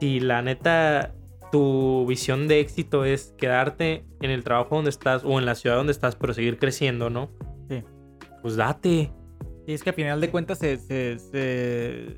Si 0.00 0.18
la 0.20 0.42
neta, 0.42 1.14
tu 1.52 2.06
visión 2.06 2.48
de 2.48 2.60
éxito 2.60 3.04
es 3.04 3.34
quedarte 3.38 4.04
en 4.20 4.30
el 4.30 4.42
trabajo 4.42 4.74
donde 4.76 4.90
estás 4.90 5.22
o 5.24 5.38
en 5.38 5.46
la 5.46 5.54
ciudad 5.54 5.76
donde 5.76 5.92
estás, 5.92 6.16
pero 6.16 6.34
seguir 6.34 6.58
creciendo, 6.58 7.08
¿no? 7.10 7.30
Sí. 7.68 7.84
Pues 8.42 8.56
date. 8.56 9.12
Y 9.66 9.72
es 9.74 9.82
que 9.84 9.90
a 9.90 9.92
final 9.92 10.20
de 10.20 10.28
cuentas 10.30 10.58
se, 10.58 10.76
se- 10.78 11.18
se- 11.20 12.16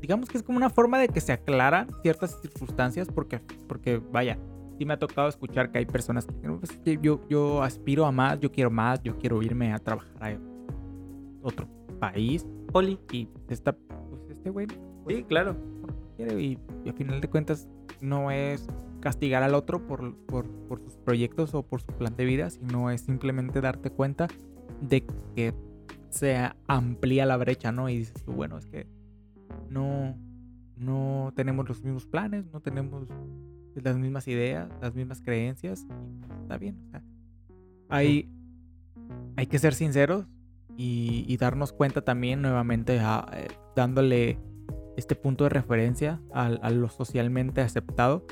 digamos 0.00 0.28
que 0.28 0.38
es 0.38 0.42
como 0.42 0.56
una 0.56 0.70
forma 0.70 0.98
de 0.98 1.06
que 1.08 1.20
se 1.20 1.30
aclaran 1.32 1.86
ciertas 2.02 2.40
circunstancias 2.40 3.06
porque, 3.14 3.40
porque 3.68 3.98
vaya, 4.10 4.38
sí 4.76 4.84
me 4.84 4.94
ha 4.94 4.98
tocado 4.98 5.28
escuchar 5.28 5.70
que 5.70 5.78
hay 5.78 5.86
personas 5.86 6.26
que 6.26 6.32
"Pues, 6.48 6.80
yo, 7.00 7.20
yo 7.28 7.62
aspiro 7.62 8.06
a 8.06 8.10
más, 8.12 8.40
yo 8.40 8.50
quiero 8.50 8.70
más, 8.72 9.00
yo 9.04 9.16
quiero 9.18 9.40
irme 9.42 9.72
a 9.72 9.78
trabajar 9.78 10.10
a 10.20 10.38
otro 11.42 11.68
país 12.00 12.46
Oli. 12.72 12.98
y 13.12 13.28
esta, 13.48 13.72
pues 13.72 14.22
este 14.30 14.50
güey 14.50 14.66
pues, 15.04 15.16
Sí, 15.18 15.22
claro. 15.24 15.56
y, 16.18 16.58
y 16.84 16.88
a 16.88 16.92
final 16.92 17.20
de 17.20 17.28
cuentas 17.28 17.68
no 18.00 18.30
es 18.30 18.66
castigar 19.00 19.42
al 19.42 19.54
otro 19.54 19.86
por, 19.86 20.14
por, 20.26 20.46
por 20.68 20.80
sus 20.80 20.96
proyectos 20.96 21.54
o 21.54 21.62
por 21.62 21.80
su 21.80 21.92
plan 21.92 22.14
de 22.16 22.24
vida, 22.24 22.50
sino 22.50 22.90
es 22.90 23.02
simplemente 23.02 23.60
darte 23.60 23.90
cuenta 23.90 24.28
de 24.80 25.04
que 25.34 25.54
se 26.10 26.36
amplía 26.66 27.26
la 27.26 27.36
brecha, 27.36 27.72
¿no? 27.72 27.88
Y 27.88 27.98
dices 27.98 28.22
tú, 28.24 28.32
bueno, 28.32 28.58
es 28.58 28.66
que 28.66 28.86
no, 29.70 30.16
no 30.76 31.32
tenemos 31.34 31.68
los 31.68 31.82
mismos 31.82 32.06
planes, 32.06 32.46
no 32.52 32.60
tenemos 32.60 33.06
las 33.74 33.96
mismas 33.96 34.28
ideas, 34.28 34.68
las 34.80 34.94
mismas 34.94 35.22
creencias, 35.22 35.86
y 35.88 36.42
está 36.42 36.58
bien, 36.58 36.76
o 36.88 36.90
sea, 36.90 37.02
hay, 37.88 38.28
hay 39.36 39.46
que 39.46 39.58
ser 39.58 39.74
sinceros 39.74 40.26
y, 40.80 41.26
y 41.28 41.36
darnos 41.36 41.74
cuenta 41.74 42.00
también 42.00 42.40
nuevamente 42.40 43.00
a- 43.00 43.28
eh, 43.34 43.48
dándole 43.76 44.38
este 44.96 45.14
punto 45.14 45.44
de 45.44 45.50
referencia 45.50 46.22
al- 46.32 46.58
a, 46.62 46.70
lo 46.70 46.88
socialmente 46.88 47.60
aceptado. 47.60 48.24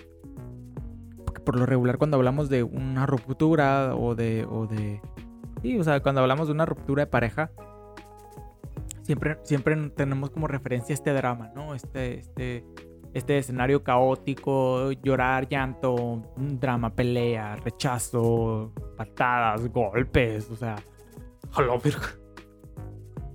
Porque 1.26 1.42
por 1.42 1.56
lo 1.56 1.66
regular 1.66 1.98
cuando 1.98 2.16
hablamos 2.16 2.48
de 2.48 2.62
una 2.62 3.04
ruptura 3.04 3.94
o 3.94 4.14
de, 4.14 4.46
o 4.50 4.66
de... 4.66 5.02
Sí, 5.60 5.78
o 5.78 5.84
sea, 5.84 6.00
cuando 6.00 6.22
hablamos 6.22 6.46
de 6.46 6.54
una 6.54 6.64
ruptura 6.64 7.04
de 7.04 7.10
pareja, 7.10 7.50
siempre, 9.02 9.36
siempre 9.42 9.76
tenemos 9.90 10.30
como 10.30 10.46
referencia 10.46 10.94
este 10.94 11.12
drama, 11.12 11.50
¿no? 11.54 11.74
Este, 11.74 12.20
este, 12.20 12.64
este 13.12 13.36
escenario 13.36 13.84
caótico, 13.84 14.90
llorar, 14.92 15.48
llanto, 15.48 16.22
drama, 16.36 16.94
pelea, 16.94 17.56
rechazo, 17.56 18.72
patadas, 18.96 19.68
golpes, 19.70 20.50
o 20.50 20.56
sea... 20.56 20.76
Hola, 21.56 21.78
verga. 21.82 22.17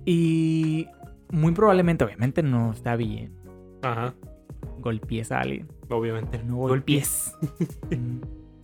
Y 0.04 0.86
muy 1.30 1.52
probablemente, 1.52 2.04
obviamente, 2.04 2.42
no 2.42 2.72
está 2.72 2.96
bien. 2.96 3.32
Ajá. 3.82 4.14
Golpees 4.80 5.32
a 5.32 5.40
alguien. 5.40 5.68
Obviamente. 5.88 6.42
No 6.44 6.56
golpees. 6.56 7.34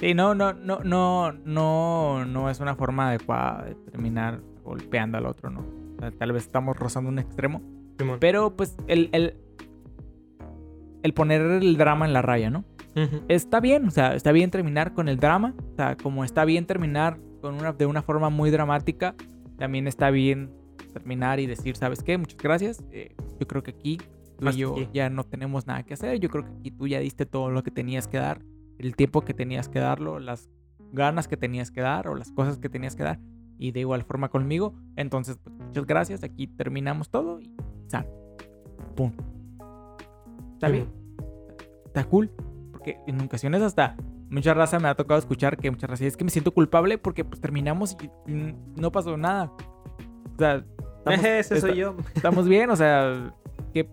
Sí, 0.00 0.14
no, 0.14 0.34
no, 0.34 0.54
no, 0.54 0.78
no, 0.82 1.30
no, 1.44 2.24
no 2.24 2.48
es 2.48 2.58
una 2.60 2.74
forma 2.74 3.10
adecuada 3.10 3.66
de 3.66 3.74
terminar 3.74 4.40
golpeando 4.64 5.18
al 5.18 5.26
otro, 5.26 5.50
¿no? 5.50 5.60
O 5.60 6.00
sea, 6.00 6.10
tal 6.10 6.32
vez 6.32 6.44
estamos 6.46 6.74
rozando 6.78 7.10
un 7.10 7.18
extremo. 7.18 7.60
Simón. 7.98 8.16
Pero 8.18 8.56
pues 8.56 8.78
el, 8.86 9.10
el, 9.12 9.34
el 11.02 11.12
poner 11.12 11.42
el 11.42 11.76
drama 11.76 12.06
en 12.06 12.14
la 12.14 12.22
raya, 12.22 12.48
¿no? 12.48 12.64
Está 13.28 13.60
bien, 13.60 13.86
o 13.86 13.90
sea, 13.90 14.14
está 14.14 14.32
bien 14.32 14.50
terminar 14.50 14.94
con 14.94 15.08
el 15.08 15.18
drama, 15.18 15.54
o 15.72 15.76
sea, 15.76 15.96
como 15.96 16.24
está 16.24 16.46
bien 16.46 16.64
terminar 16.64 17.18
con 17.42 17.54
una, 17.54 17.72
de 17.74 17.84
una 17.84 18.00
forma 18.02 18.30
muy 18.30 18.50
dramática, 18.50 19.14
también 19.58 19.86
está 19.86 20.10
bien 20.10 20.50
terminar 20.90 21.40
y 21.40 21.46
decir, 21.46 21.76
¿sabes 21.76 22.02
qué? 22.02 22.18
Muchas 22.18 22.38
gracias. 22.38 22.84
eh, 22.90 23.14
yo 23.38 23.46
creo 23.46 23.62
que 23.62 23.70
aquí 23.70 23.98
tú 24.38 24.48
y 24.48 24.56
yo 24.56 24.76
ya 24.92 25.10
no 25.10 25.24
tenemos 25.24 25.66
nada 25.66 25.82
que 25.82 25.94
hacer. 25.94 26.18
Yo 26.20 26.28
creo 26.28 26.44
que 26.44 26.50
aquí 26.50 26.70
tú 26.70 26.86
ya 26.86 27.00
diste 27.00 27.26
todo 27.26 27.50
lo 27.50 27.62
que 27.62 27.70
tenías 27.70 28.08
que 28.08 28.18
dar, 28.18 28.42
el 28.78 28.96
tiempo 28.96 29.22
que 29.22 29.34
tenías 29.34 29.68
que 29.68 29.78
darlo, 29.78 30.18
las 30.18 30.50
ganas 30.92 31.28
que 31.28 31.36
tenías 31.36 31.70
que 31.70 31.80
dar 31.80 32.08
o 32.08 32.14
las 32.14 32.32
cosas 32.32 32.58
que 32.58 32.68
tenías 32.68 32.96
que 32.96 33.02
dar. 33.02 33.20
Y 33.58 33.72
de 33.72 33.80
igual 33.80 34.02
forma 34.04 34.30
conmigo. 34.30 34.74
Entonces, 34.96 35.36
pues, 35.42 35.54
muchas 35.56 35.86
gracias. 35.86 36.24
Aquí 36.24 36.46
terminamos 36.46 37.10
todo 37.10 37.40
y 37.40 37.54
sal. 37.88 38.06
Pum. 38.96 39.12
Está 40.54 40.68
Sí, 40.68 40.72
bien 40.72 41.00
está 41.90 42.04
cool. 42.04 42.30
Porque 42.72 42.98
en 43.06 43.20
ocasiones 43.20 43.62
hasta 43.62 43.96
mucha 44.30 44.54
raza 44.54 44.78
me 44.78 44.88
ha 44.88 44.94
tocado 44.94 45.18
escuchar 45.18 45.56
que 45.56 45.70
muchas 45.70 45.90
raza 45.90 46.06
es 46.06 46.16
que 46.16 46.24
me 46.24 46.30
siento 46.30 46.52
culpable 46.52 46.98
porque 46.98 47.24
pues 47.24 47.40
terminamos 47.40 47.96
y 48.00 48.32
mm, 48.32 48.74
no 48.76 48.90
pasó 48.90 49.16
nada. 49.16 49.52
Sea, 50.40 50.64
estamos, 50.98 51.24
Ese 51.24 51.60
soy 51.60 51.70
está- 51.70 51.80
yo. 51.80 51.96
estamos 52.14 52.48
bien, 52.48 52.70
o 52.70 52.76
sea, 52.76 53.34
¿qué 53.72 53.88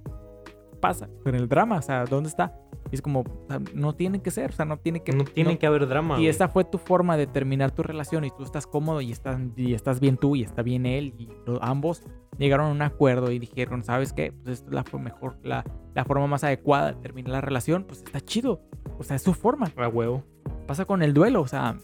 pasa 0.80 1.10
con 1.24 1.36
el 1.36 1.48
drama? 1.48 1.78
O 1.78 1.82
sea, 1.82 2.06
¿dónde 2.06 2.30
está? 2.30 2.54
Y 2.92 2.96
es 2.96 3.02
como, 3.02 3.20
o 3.22 3.46
sea, 3.50 3.60
no 3.74 3.96
tiene 3.96 4.22
que 4.22 4.32
ser, 4.32 4.52
o 4.52 4.54
sea, 4.54 4.64
no 4.64 4.78
tiene 4.78 5.04
que... 5.04 5.12
No 5.12 5.26
tiene 5.26 5.58
que 5.60 5.68
haber 5.68 5.88
drama. 5.88 6.20
Y 6.22 6.28
esta 6.28 6.48
fue 6.48 6.64
tu 6.64 6.78
forma 6.78 7.18
de 7.18 7.28
terminar 7.28 7.72
tu 7.72 7.84
relación 7.84 8.24
y 8.24 8.30
tú 8.32 8.44
estás 8.44 8.66
cómodo 8.66 9.02
y 9.02 9.12
estás, 9.12 9.38
y 9.58 9.74
estás 9.74 10.00
bien 10.00 10.16
tú 10.16 10.38
y 10.38 10.44
está 10.44 10.62
bien 10.62 10.86
él 10.86 11.14
y 11.18 11.28
lo- 11.46 11.62
ambos 11.62 12.02
llegaron 12.38 12.68
a 12.68 12.72
un 12.72 12.82
acuerdo 12.82 13.32
y 13.32 13.40
dijeron, 13.40 13.84
¿sabes 13.84 14.14
qué? 14.14 14.32
Pues 14.32 14.60
esta 14.60 14.70
es 14.70 14.74
la 14.74 15.00
mejor, 15.00 15.38
la, 15.44 15.66
la 15.96 16.06
forma 16.06 16.28
más 16.28 16.46
adecuada 16.46 16.94
de 16.94 17.02
terminar 17.02 17.32
la 17.34 17.42
relación, 17.42 17.84
pues 17.84 18.04
está 18.04 18.22
chido. 18.22 18.62
O 18.98 19.04
sea, 19.04 19.18
es 19.18 19.22
su 19.22 19.34
forma. 19.34 19.70
A 19.76 19.88
huevo. 19.90 20.24
Pasa 20.66 20.86
con 20.86 21.02
el 21.04 21.14
duelo, 21.14 21.42
o 21.42 21.48
sea, 21.48 21.78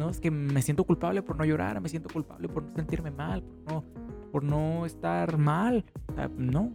no 0.00 0.08
es 0.08 0.18
que 0.18 0.30
me 0.30 0.62
siento 0.62 0.84
culpable 0.84 1.22
por 1.22 1.36
no 1.36 1.44
llorar, 1.44 1.78
me 1.80 1.88
siento 1.88 2.08
culpable 2.08 2.48
por 2.48 2.62
no 2.62 2.74
sentirme 2.74 3.10
mal, 3.10 3.42
por 3.42 3.72
no, 3.72 3.84
por 4.32 4.42
no 4.42 4.86
estar 4.86 5.36
mal. 5.36 5.84
O 6.08 6.14
sea, 6.14 6.30
no. 6.36 6.72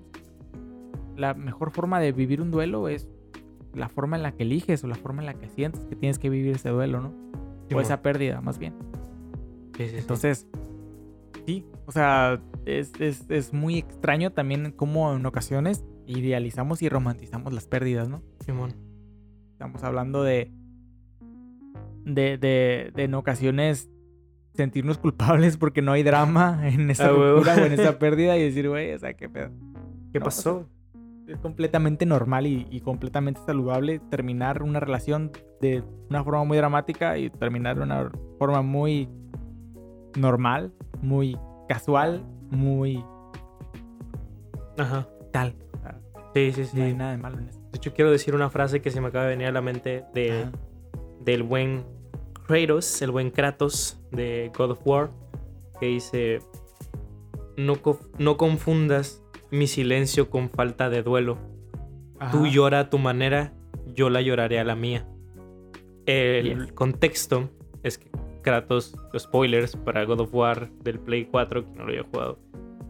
La 1.18 1.34
mejor 1.34 1.72
forma 1.72 1.99
de 1.99 2.11
vivir 2.11 2.39
un 2.39 2.52
duelo 2.52 2.88
es 2.88 3.10
la 3.73 3.89
forma 3.89 4.15
en 4.15 4.23
la 4.23 4.31
que 4.31 4.43
eliges 4.43 4.84
o 4.84 4.88
la 4.88 4.95
forma 4.95 5.23
en 5.23 5.26
la 5.26 5.34
que 5.34 5.49
sientes 5.49 5.81
que 5.85 5.95
tienes 5.95 6.19
que 6.19 6.30
vivir 6.30 6.56
ese 6.56 6.69
duelo, 6.69 7.02
¿no? 7.02 7.14
O 7.76 7.81
esa 7.81 8.03
pérdida, 8.03 8.41
más 8.41 8.60
bien. 8.60 8.76
Sí, 9.76 9.85
sí, 9.85 9.89
sí. 9.89 9.97
Entonces, 9.97 10.47
sí, 11.47 11.65
o 11.88 11.91
sea, 11.91 12.39
es, 12.65 12.93
es, 12.99 13.26
es 13.30 13.53
muy 13.53 13.80
extraño 13.80 14.34
también 14.34 14.72
cómo 14.72 15.15
en 15.15 15.26
ocasiones 15.26 15.84
idealizamos 16.06 16.84
y 16.84 16.89
romantizamos 16.89 17.53
las 17.53 17.65
pérdidas, 17.65 18.07
¿no? 18.07 18.22
Simón. 18.45 18.76
Estamos 19.53 19.84
hablando 19.84 20.22
de, 20.22 20.53
de, 22.06 22.38
de, 22.38 22.91
de 22.95 23.03
en 23.03 23.14
ocasiones 23.15 23.90
sentirnos 24.53 24.98
culpables 24.98 25.57
porque 25.57 25.82
no 25.82 25.91
hay 25.91 26.03
drama 26.03 26.61
en 26.69 26.90
esa 26.90 27.07
Ah, 27.07 27.10
ruptura 27.10 27.56
o 27.56 27.65
en 27.65 27.73
esa 27.73 27.99
pérdida 27.99 28.38
y 28.38 28.44
decir, 28.44 28.69
güey, 28.69 28.94
o 28.94 28.99
sea, 28.99 29.14
qué 29.14 29.27
pedo. 29.27 29.49
¿Qué 30.14 30.19
No, 30.19 30.26
pasó? 30.26 30.69
Es 31.27 31.38
completamente 31.40 32.06
normal 32.06 32.45
y, 32.48 32.68
y 32.69 32.82
completamente 32.82 33.41
saludable 33.45 33.99
terminar 34.11 34.61
una 34.64 34.80
relación 34.80 35.32
de 35.60 35.84
una 36.10 36.23
forma 36.23 36.44
muy 36.44 36.56
dramática 36.57 37.18
y 37.18 37.30
terminar 37.32 37.77
de 37.77 37.84
una 37.84 38.11
forma 38.38 38.61
muy 38.61 39.10
normal, 40.15 40.72
muy 41.02 41.36
casual, 41.68 42.23
muy 42.52 43.03
Ajá. 44.77 45.07
tal. 45.32 45.56
Sí, 46.34 46.52
sí, 46.52 46.65
sí. 46.65 46.77
No 46.77 46.84
hay 46.84 46.91
De 46.91 46.98
nada 46.98 47.11
de 47.11 47.18
malo 47.18 47.40
en 47.40 47.48
eso. 47.49 47.60
hecho, 47.73 47.94
quiero 47.94 48.11
decir 48.11 48.36
una 48.36 48.49
frase 48.49 48.82
que 48.82 48.91
se 48.91 48.99
me 49.02 49.07
acaba 49.07 49.23
de 49.26 49.32
venir 49.32 49.48
a 49.48 49.52
la 49.52 49.61
mente 49.61 50.03
de, 50.14 50.44
Ajá. 50.44 50.52
del 51.22 51.44
buen 51.44 51.86
Kratos, 52.47 53.01
el 53.01 53.11
buen 53.11 53.31
Kratos 53.31 53.99
de 54.11 54.51
God 54.57 54.72
of 54.72 54.80
War, 54.85 55.11
que 55.80 55.88
dice, 55.88 56.39
no, 57.57 57.81
co- 57.81 57.99
no 58.17 58.38
confundas 58.38 59.23
mi 59.51 59.67
silencio 59.67 60.30
con 60.30 60.49
falta 60.49 60.89
de 60.89 61.03
duelo. 61.03 61.38
Tú 62.31 62.47
llora 62.47 62.80
a 62.81 62.89
tu 62.89 62.97
manera, 62.97 63.53
yo 63.93 64.09
la 64.09 64.22
lloraré 64.22 64.59
a 64.59 64.63
la 64.63 64.76
mía. 64.76 65.07
El 66.05 66.59
Yes. 66.65 66.72
contexto 66.73 67.49
es 67.84 67.97
que 67.97 68.09
Kratos, 68.41 68.95
spoilers 69.17 69.76
para 69.76 70.03
God 70.05 70.22
of 70.22 70.34
War 70.34 70.69
del 70.84 70.99
Play 70.99 71.26
4, 71.26 71.65
que 71.65 71.72
no 71.72 71.84
lo 71.84 71.89
había 71.89 72.03
jugado. 72.03 72.39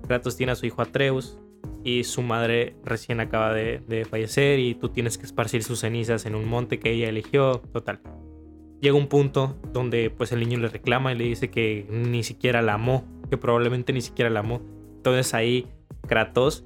Kratos 0.08 0.36
tiene 0.36 0.52
a 0.52 0.56
su 0.56 0.66
hijo 0.66 0.82
Atreus 0.82 1.40
y 1.84 2.04
su 2.04 2.22
madre 2.22 2.76
recién 2.84 3.20
acaba 3.22 3.54
de, 3.54 3.82
de 3.88 4.04
fallecer 4.06 4.60
y 4.60 4.76
tú 4.76 4.90
tienes 4.90 5.18
que 5.18 5.26
esparcir 5.26 5.64
sus 5.64 5.80
cenizas 5.80 6.26
en 6.26 6.36
un 6.36 6.46
monte 6.48 6.78
que 6.80 6.92
ella 6.92 7.08
eligió. 7.10 7.62
Total. 7.72 8.00
Llega 8.82 8.96
un 8.96 9.08
punto 9.08 9.58
donde 9.74 10.10
pues 10.10 10.32
el 10.32 10.40
niño 10.40 10.60
le 10.60 10.68
reclama 10.68 11.14
y 11.14 11.18
le 11.18 11.24
dice 11.24 11.50
que 11.50 11.88
ni 11.90 12.24
siquiera 12.24 12.62
la 12.62 12.74
amó, 12.74 13.06
que 13.30 13.38
probablemente 13.38 13.94
ni 13.94 14.02
siquiera 14.02 14.30
la 14.30 14.42
amó. 14.42 14.62
Entonces 14.98 15.34
ahí 15.34 15.68
Kratos 16.08 16.66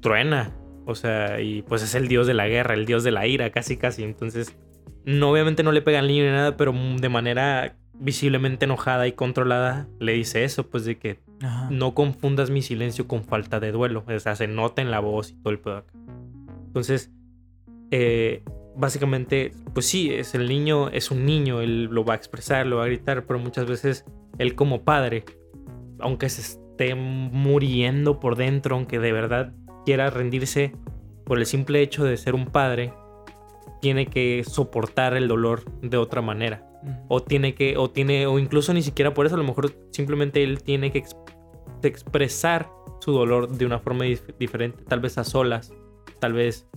truena, 0.00 0.56
o 0.86 0.94
sea, 0.94 1.40
y 1.40 1.62
pues 1.62 1.82
es 1.82 1.94
el 1.94 2.08
dios 2.08 2.26
de 2.26 2.34
la 2.34 2.48
guerra, 2.48 2.74
el 2.74 2.86
dios 2.86 3.04
de 3.04 3.10
la 3.10 3.26
ira, 3.26 3.50
casi 3.50 3.76
casi. 3.76 4.02
Entonces, 4.02 4.56
no, 5.04 5.30
obviamente 5.30 5.62
no 5.62 5.72
le 5.72 5.82
pega 5.82 5.98
al 5.98 6.08
niño 6.08 6.24
ni 6.24 6.30
nada, 6.30 6.56
pero 6.56 6.72
de 6.72 7.08
manera 7.08 7.76
visiblemente 7.94 8.64
enojada 8.64 9.06
y 9.06 9.12
controlada 9.12 9.88
le 9.98 10.12
dice 10.12 10.44
eso, 10.44 10.68
pues 10.68 10.84
de 10.84 10.98
que 10.98 11.18
Ajá. 11.42 11.68
no 11.70 11.94
confundas 11.94 12.50
mi 12.50 12.62
silencio 12.62 13.08
con 13.08 13.24
falta 13.24 13.60
de 13.60 13.72
duelo. 13.72 14.04
O 14.06 14.18
sea, 14.18 14.36
se 14.36 14.46
nota 14.46 14.80
en 14.82 14.90
la 14.90 15.00
voz 15.00 15.30
y 15.30 15.34
todo 15.34 15.52
el 15.52 15.58
pedo 15.58 15.78
acá. 15.78 15.92
Entonces, 16.66 17.10
eh, 17.90 18.42
básicamente, 18.78 19.52
pues 19.74 19.86
sí, 19.86 20.12
es 20.14 20.34
el 20.34 20.48
niño, 20.48 20.88
es 20.88 21.10
un 21.10 21.26
niño, 21.26 21.60
él 21.60 21.84
lo 21.84 22.04
va 22.04 22.14
a 22.14 22.16
expresar, 22.16 22.66
lo 22.66 22.76
va 22.76 22.84
a 22.84 22.86
gritar, 22.86 23.26
pero 23.26 23.38
muchas 23.38 23.66
veces 23.66 24.04
él 24.38 24.54
como 24.54 24.82
padre, 24.82 25.24
aunque 25.98 26.28
se 26.28 26.40
esté 26.42 26.94
muriendo 26.94 28.20
por 28.20 28.36
dentro, 28.36 28.76
aunque 28.76 28.98
de 28.98 29.12
verdad 29.12 29.52
quiera 29.84 30.10
rendirse 30.10 30.72
por 31.24 31.38
el 31.38 31.46
simple 31.46 31.82
hecho 31.82 32.04
de 32.04 32.16
ser 32.16 32.34
un 32.34 32.46
padre, 32.46 32.92
tiene 33.80 34.06
que 34.06 34.44
soportar 34.44 35.16
el 35.16 35.28
dolor 35.28 35.64
de 35.82 35.96
otra 35.96 36.22
manera. 36.22 36.64
O 37.08 37.20
tiene 37.22 37.54
que 37.54 37.76
o 37.76 37.90
tiene 37.90 38.26
o 38.28 38.38
incluso 38.38 38.72
ni 38.72 38.82
siquiera 38.82 39.12
por 39.12 39.26
eso 39.26 39.34
a 39.34 39.38
lo 39.38 39.44
mejor 39.44 39.72
simplemente 39.90 40.44
él 40.44 40.62
tiene 40.62 40.92
que 40.92 40.98
ex- 40.98 41.16
expresar 41.82 42.70
su 43.00 43.10
dolor 43.12 43.48
de 43.48 43.66
una 43.66 43.80
forma 43.80 44.04
dif- 44.04 44.36
diferente 44.38 44.84
tal 44.84 45.00
vez 45.00 45.18
a 45.18 45.24
solas 45.24 45.72
tal 46.20 46.34
vez 46.34 46.68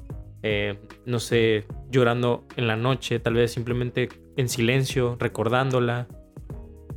eh, 0.43 0.77
no 1.05 1.19
sé 1.19 1.65
llorando 1.91 2.45
en 2.55 2.68
la 2.68 2.76
noche 2.76 3.19
tal 3.19 3.34
vez 3.35 3.51
simplemente 3.51 4.09
en 4.38 4.49
silencio 4.49 5.18
recordándola 5.19 6.07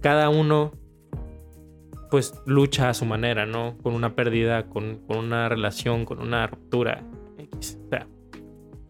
cada 0.00 0.28
uno 0.28 0.72
pues 2.10 2.34
lucha 2.46 2.88
a 2.90 2.94
su 2.94 3.04
manera 3.04 3.46
no 3.46 3.76
con 3.82 3.94
una 3.94 4.14
pérdida 4.14 4.66
con, 4.66 4.98
con 5.06 5.18
una 5.18 5.48
relación 5.48 6.04
con 6.04 6.20
una 6.20 6.46
ruptura 6.46 7.02
X. 7.38 7.78
o 7.86 7.88
sea 7.90 8.06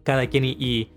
cada 0.03 0.27
quien 0.27 0.45
y, 0.45 0.51
y, 0.59 0.91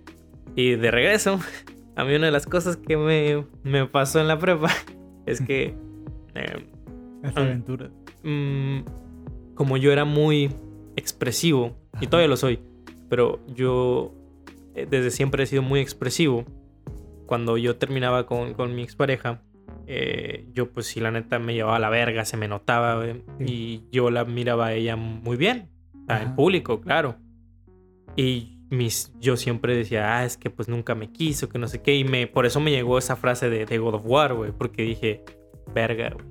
y 0.54 0.74
de 0.76 0.90
regreso 0.90 1.40
a 1.96 2.04
mí 2.04 2.14
una 2.14 2.26
de 2.26 2.32
las 2.32 2.46
cosas 2.46 2.76
que 2.76 2.96
me, 2.96 3.44
me 3.62 3.86
pasó 3.86 4.20
en 4.20 4.28
la 4.28 4.38
prepa 4.38 4.70
es 5.26 5.40
que 5.40 5.74
eh, 6.34 6.66
Las 7.22 7.36
Ah. 7.36 7.40
aventuras. 7.40 7.90
mm, 8.22 8.80
como 9.54 9.76
yo 9.76 9.90
era 9.90 10.04
muy 10.04 10.50
expresivo, 10.94 11.76
y 12.00 12.06
todavía 12.06 12.28
lo 12.28 12.36
soy, 12.36 12.60
pero 13.08 13.40
yo 13.46 14.14
eh, 14.74 14.86
desde 14.88 15.10
siempre 15.10 15.44
he 15.44 15.46
sido 15.46 15.62
muy 15.62 15.80
expresivo. 15.80 16.44
Cuando 17.26 17.58
yo 17.58 17.76
terminaba 17.76 18.26
con, 18.26 18.54
con 18.54 18.74
mi 18.74 18.82
expareja, 18.82 19.42
eh, 19.86 20.46
yo 20.52 20.70
pues 20.70 20.86
sí, 20.86 21.00
la 21.00 21.10
neta 21.10 21.38
me 21.38 21.54
llevaba 21.54 21.76
a 21.76 21.80
la 21.80 21.90
verga, 21.90 22.24
se 22.24 22.36
me 22.36 22.48
notaba, 22.48 22.96
güey, 22.96 23.22
y 23.40 23.84
yo 23.90 24.10
la 24.10 24.24
miraba 24.24 24.66
a 24.66 24.74
ella 24.74 24.96
muy 24.96 25.36
bien, 25.36 25.70
sea, 26.06 26.22
en 26.22 26.34
público, 26.34 26.80
claro. 26.80 27.16
Y 28.16 28.58
mis, 28.70 29.12
yo 29.18 29.36
siempre 29.36 29.74
decía, 29.74 30.16
ah, 30.18 30.24
es 30.24 30.36
que 30.36 30.50
pues 30.50 30.68
nunca 30.68 30.94
me 30.94 31.10
quiso, 31.10 31.48
que 31.48 31.58
no 31.58 31.68
sé 31.68 31.82
qué, 31.82 31.96
y 31.96 32.04
me, 32.04 32.26
por 32.26 32.46
eso 32.46 32.60
me 32.60 32.70
llegó 32.70 32.98
esa 32.98 33.16
frase 33.16 33.48
de, 33.48 33.64
de 33.66 33.78
God 33.78 33.94
of 33.94 34.02
War, 34.04 34.34
güey, 34.34 34.52
porque 34.52 34.82
dije, 34.82 35.24
verga, 35.74 36.10
güey. 36.10 36.26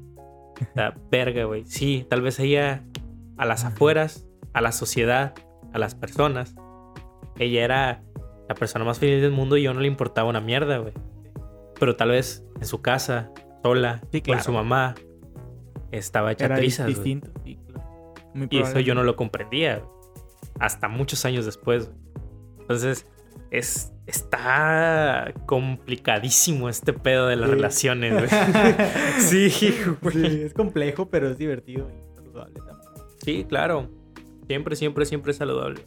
Sea, 0.73 0.95
verga, 1.11 1.45
güey. 1.45 1.65
Sí, 1.65 2.05
tal 2.09 2.21
vez 2.21 2.39
ella 2.39 2.83
a 3.37 3.45
las 3.45 3.65
afueras, 3.65 4.27
a 4.53 4.61
la 4.61 4.71
sociedad, 4.71 5.33
a 5.73 5.79
las 5.79 5.95
personas. 5.95 6.55
Ella 7.39 7.63
era 7.63 8.03
la 8.49 8.55
persona 8.55 8.85
más 8.85 8.99
feliz 8.99 9.21
del 9.21 9.31
mundo 9.31 9.57
y 9.57 9.63
yo 9.63 9.73
no 9.73 9.81
le 9.81 9.87
importaba 9.87 10.29
una 10.29 10.41
mierda, 10.41 10.77
güey. 10.77 10.93
Pero 11.79 11.95
tal 11.95 12.09
vez 12.09 12.43
en 12.59 12.65
su 12.65 12.81
casa, 12.81 13.31
sola, 13.63 14.01
Sí, 14.11 14.21
con 14.21 14.41
su 14.41 14.51
mamá, 14.51 14.95
estaba 15.91 16.31
hecha 16.31 16.45
Era 16.45 16.55
trizas, 16.55 16.85
güey. 16.85 16.95
distinto. 16.95 17.31
sí, 17.43 17.59
claro. 17.67 18.13
Muy 18.33 18.47
Y 18.51 18.59
eso 18.59 18.79
yo 18.79 18.95
no 18.95 19.03
lo 19.03 19.15
comprendía. 19.15 19.77
güey. 19.79 19.89
Hasta 20.59 20.87
muchos 20.87 21.23
años 21.25 21.45
después. 21.45 21.87
güey. 21.87 21.97
Entonces, 22.61 23.05
es, 23.51 23.93
está 24.07 25.33
complicadísimo 25.45 26.67
este 26.69 26.93
pedo 26.93 27.27
de 27.27 27.35
las 27.35 27.49
Sí. 27.49 27.55
relaciones, 27.55 28.13
güey. 28.13 28.27
sí, 29.19 29.75
güey. 30.01 30.13
Sí, 30.15 30.41
es 30.41 30.53
complejo, 30.53 31.09
pero 31.09 31.29
es 31.29 31.37
divertido 31.37 31.89
y 31.91 32.15
saludable 32.15 32.55
también. 32.55 32.77
Sí, 33.23 33.45
claro. 33.47 33.89
Siempre, 34.47 34.75
siempre, 34.75 35.05
siempre 35.05 35.31
es 35.31 35.37
saludable. 35.37 35.81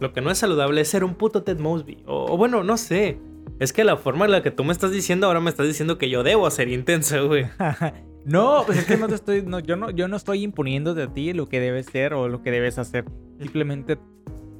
Lo 0.00 0.12
que 0.12 0.20
no 0.20 0.30
es 0.30 0.38
saludable 0.38 0.80
es 0.80 0.88
ser 0.88 1.04
un 1.04 1.14
puto 1.14 1.42
Ted 1.42 1.58
Mosby. 1.58 2.02
O, 2.06 2.32
o 2.32 2.36
bueno, 2.36 2.62
no 2.64 2.76
sé. 2.76 3.18
Es 3.58 3.72
que 3.72 3.82
la 3.84 3.96
forma 3.96 4.24
en 4.26 4.30
la 4.30 4.42
que 4.42 4.50
tú 4.52 4.62
me 4.64 4.72
estás 4.72 4.92
diciendo 4.92 5.26
ahora 5.26 5.40
me 5.40 5.50
estás 5.50 5.66
diciendo 5.66 5.98
que 5.98 6.08
yo 6.08 6.22
debo 6.22 6.48
ser 6.50 6.68
intenso, 6.68 7.26
güey. 7.26 7.46
no, 8.24 8.62
pues 8.66 8.78
es 8.78 8.84
que 8.84 8.96
no 8.96 9.08
te 9.08 9.14
estoy, 9.16 9.42
no, 9.42 9.58
yo 9.58 9.76
no, 9.76 9.90
yo 9.90 10.06
no 10.06 10.16
estoy 10.16 10.42
imponiendo 10.44 10.94
de 10.94 11.08
ti 11.08 11.32
lo 11.32 11.48
que 11.48 11.58
debes 11.58 11.86
ser 11.86 12.14
o 12.14 12.28
lo 12.28 12.42
que 12.42 12.50
debes 12.52 12.78
hacer. 12.78 13.04
Simplemente 13.40 13.98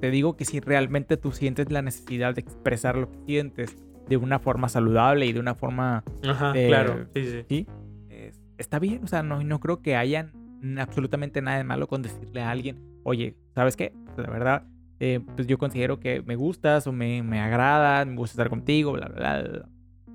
te 0.00 0.10
digo 0.10 0.36
que 0.36 0.44
si 0.44 0.58
realmente 0.60 1.16
tú 1.16 1.30
sientes 1.32 1.70
la 1.70 1.82
necesidad 1.82 2.34
de 2.34 2.40
expresar 2.40 2.96
lo 2.96 3.10
que 3.10 3.18
sientes 3.26 3.76
de 4.08 4.16
una 4.16 4.38
forma 4.40 4.68
saludable 4.68 5.26
y 5.26 5.32
de 5.32 5.38
una 5.40 5.54
forma, 5.54 6.02
Ajá, 6.26 6.52
Eh, 6.56 6.66
claro. 6.68 7.06
Sí, 7.14 7.24
sí. 7.24 7.44
sí, 7.48 7.66
es- 8.10 8.40
está 8.56 8.78
bien. 8.80 9.04
O 9.04 9.06
sea, 9.06 9.22
no, 9.22 9.42
no 9.44 9.60
creo 9.60 9.80
que 9.82 9.94
haya 9.96 10.32
absolutamente 10.78 11.40
nada 11.42 11.58
de 11.58 11.64
malo 11.64 11.86
con 11.86 12.02
decirle 12.02 12.40
a 12.40 12.50
alguien, 12.50 12.80
oye, 13.04 13.36
¿sabes 13.54 13.76
qué? 13.76 13.92
La 14.16 14.28
verdad, 14.30 14.64
eh, 15.00 15.20
pues 15.36 15.46
yo 15.46 15.58
considero 15.58 16.00
que 16.00 16.22
me 16.22 16.36
gustas 16.36 16.86
o 16.86 16.92
me, 16.92 17.22
me 17.22 17.40
agradas, 17.40 18.06
me 18.06 18.16
gusta 18.16 18.34
estar 18.34 18.48
contigo, 18.48 18.92
bla, 18.92 19.08
bla, 19.08 19.42
bla. 19.42 19.68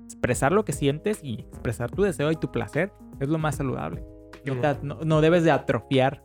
Expresar 0.04 0.52
lo 0.52 0.64
que 0.64 0.72
sientes 0.72 1.20
y 1.22 1.40
expresar 1.40 1.90
tu 1.90 2.02
deseo 2.02 2.30
y 2.30 2.36
tu 2.36 2.50
placer 2.50 2.92
es 3.20 3.28
lo 3.28 3.38
más 3.38 3.56
saludable. 3.56 4.02
O 4.46 4.52
Ujú. 4.52 4.60
sea, 4.60 4.78
no, 4.82 4.98
no 5.04 5.20
debes 5.20 5.44
de 5.44 5.50
atrofiar 5.50 6.22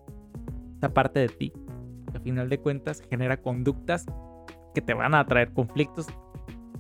esa 0.78 0.94
parte 0.94 1.20
de 1.20 1.30
ti. 1.30 1.54
Al 2.14 2.22
final 2.22 2.50
de 2.50 2.60
cuentas, 2.60 3.02
genera 3.10 3.42
conductas 3.42 4.06
que 4.74 4.82
te 4.82 4.94
van 4.94 5.16
a 5.16 5.26
traer 5.26 5.54
conflictos 5.54 6.08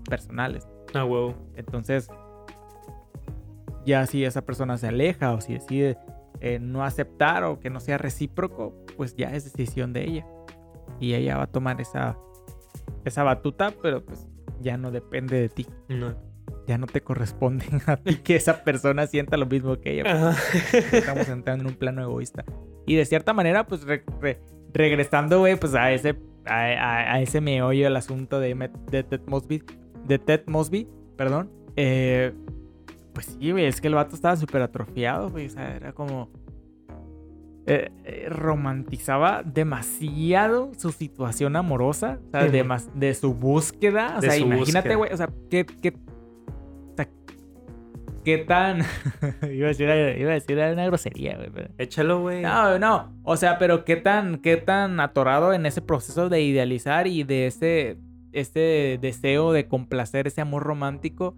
personales. 0.10 0.68
Ah, 0.94 1.06
huevo. 1.06 1.36
Entonces, 1.56 2.10
ya 3.86 4.06
si 4.06 4.26
esa 4.26 4.44
persona 4.44 4.78
se 4.78 4.88
aleja 4.88 5.34
o 5.34 5.42
si 5.42 5.54
decide 5.54 5.98
eh, 6.42 6.60
no 6.60 6.84
aceptar 6.84 7.44
o 7.44 7.60
que 7.60 7.70
no 7.70 7.80
sea 7.80 7.98
recíproco, 7.98 8.74
pues 8.98 9.16
ya 9.16 9.30
es 9.34 9.46
decisión 9.46 9.94
de 9.94 10.04
ella. 10.06 10.28
Y 11.00 11.14
ella 11.14 11.38
va 11.38 11.44
a 11.44 11.48
tomar 11.48 11.80
esa, 11.82 12.18
esa 13.06 13.24
batuta, 13.24 13.74
pero 13.82 14.04
pues 14.06 14.28
ya 14.62 14.78
no 14.78 14.92
depende 14.92 15.40
de 15.40 15.50
ti. 15.50 15.68
No. 15.88 16.16
Ya 16.68 16.78
no 16.78 16.86
te 16.88 17.02
corresponde 17.02 17.66
a 17.88 17.98
ti 17.98 18.16
que 18.18 18.36
esa 18.36 18.64
persona 18.64 19.08
sienta 19.08 19.38
lo 19.38 19.46
mismo 19.46 19.80
que 19.80 20.00
ella. 20.02 20.36
Estamos 20.92 21.28
entrando 21.30 21.64
en 21.64 21.68
un 21.72 21.76
plano 21.76 22.02
egoísta. 22.04 22.44
Y 22.86 22.96
de 22.96 23.06
cierta 23.06 23.34
manera, 23.34 23.66
pues 23.66 23.84
re- 23.84 24.04
re- 24.22 24.40
regresando, 24.74 25.40
güey, 25.40 25.56
pues 25.56 25.74
a 25.76 25.92
ese, 25.92 26.16
a, 26.46 26.56
a- 26.56 27.14
a 27.16 27.22
ese 27.22 27.40
meollo 27.42 27.84
del 27.86 27.96
asunto 27.96 28.40
de, 28.40 28.54
de 28.92 29.04
Ted 29.04 29.22
Mosby, 29.28 29.64
de 30.06 30.20
Ted 30.20 30.42
Mosby, 30.48 30.88
perdón. 31.16 31.52
eh, 31.76 32.34
pues 33.14 33.38
sí, 33.40 33.52
güey, 33.52 33.66
es 33.66 33.82
que 33.82 33.88
el 33.88 33.96
vato 33.96 34.16
estaba 34.16 34.36
súper 34.36 34.62
atrofiado, 34.62 35.30
güey. 35.30 35.48
O 35.48 35.50
sea, 35.50 35.76
era 35.76 35.92
como. 35.94 36.30
Eh, 37.66 37.92
eh, 38.04 38.28
romantizaba 38.30 39.44
demasiado 39.44 40.72
su 40.78 40.92
situación 40.92 41.56
amorosa, 41.56 42.20
o 42.28 42.32
sea, 42.32 42.46
de 42.96 43.14
su 43.14 43.34
búsqueda. 43.34 44.16
O 44.18 44.22
De 44.22 44.30
sea, 44.30 44.40
su 44.40 44.46
imagínate, 44.46 44.96
güey, 44.96 45.14
o 45.14 45.18
sea, 45.18 45.30
qué, 45.50 45.66
qué, 45.66 45.90
o 45.90 46.96
sea, 46.96 47.08
qué 48.24 48.38
tan. 48.40 48.80
iba, 49.54 49.66
a 49.66 49.70
decir, 49.70 49.88
iba 49.88 50.32
a 50.32 50.34
decir 50.34 50.58
una 50.58 50.86
grosería, 50.86 51.38
güey. 51.38 51.50
pero- 51.54 51.70
Échalo, 51.78 52.22
güey. 52.22 52.42
No, 52.42 52.80
no. 52.80 53.14
O 53.24 53.38
sea, 53.38 53.58
pero 53.60 53.86
qué 53.86 53.96
tan, 53.98 54.38
qué 54.40 54.58
tan 54.58 55.00
atorado 55.00 55.54
en 55.54 55.66
ese 55.66 55.82
proceso 55.82 56.28
de 56.30 56.42
idealizar 56.42 57.06
y 57.08 57.24
de 57.24 57.46
ese, 57.48 57.98
ese 58.32 58.98
deseo 59.02 59.52
de 59.52 59.68
complacer 59.68 60.26
ese 60.28 60.42
amor 60.42 60.64
romántico. 60.64 61.36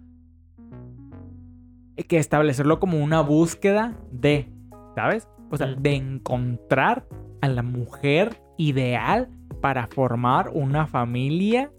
eh, 1.96 2.04
Que 2.04 2.16
establecerlo 2.18 2.80
como 2.80 2.98
una 3.02 3.20
búsqueda 3.20 3.98
de, 4.10 4.48
¿sabes? 4.94 5.28
O 5.52 5.56
sea, 5.56 5.68
de 5.68 5.94
encontrar 5.94 7.06
a 7.42 7.48
la 7.48 7.62
mujer 7.62 8.42
ideal 8.56 9.28
para 9.60 9.86
formar 9.86 10.48
una 10.52 10.86
familia, 10.86 11.70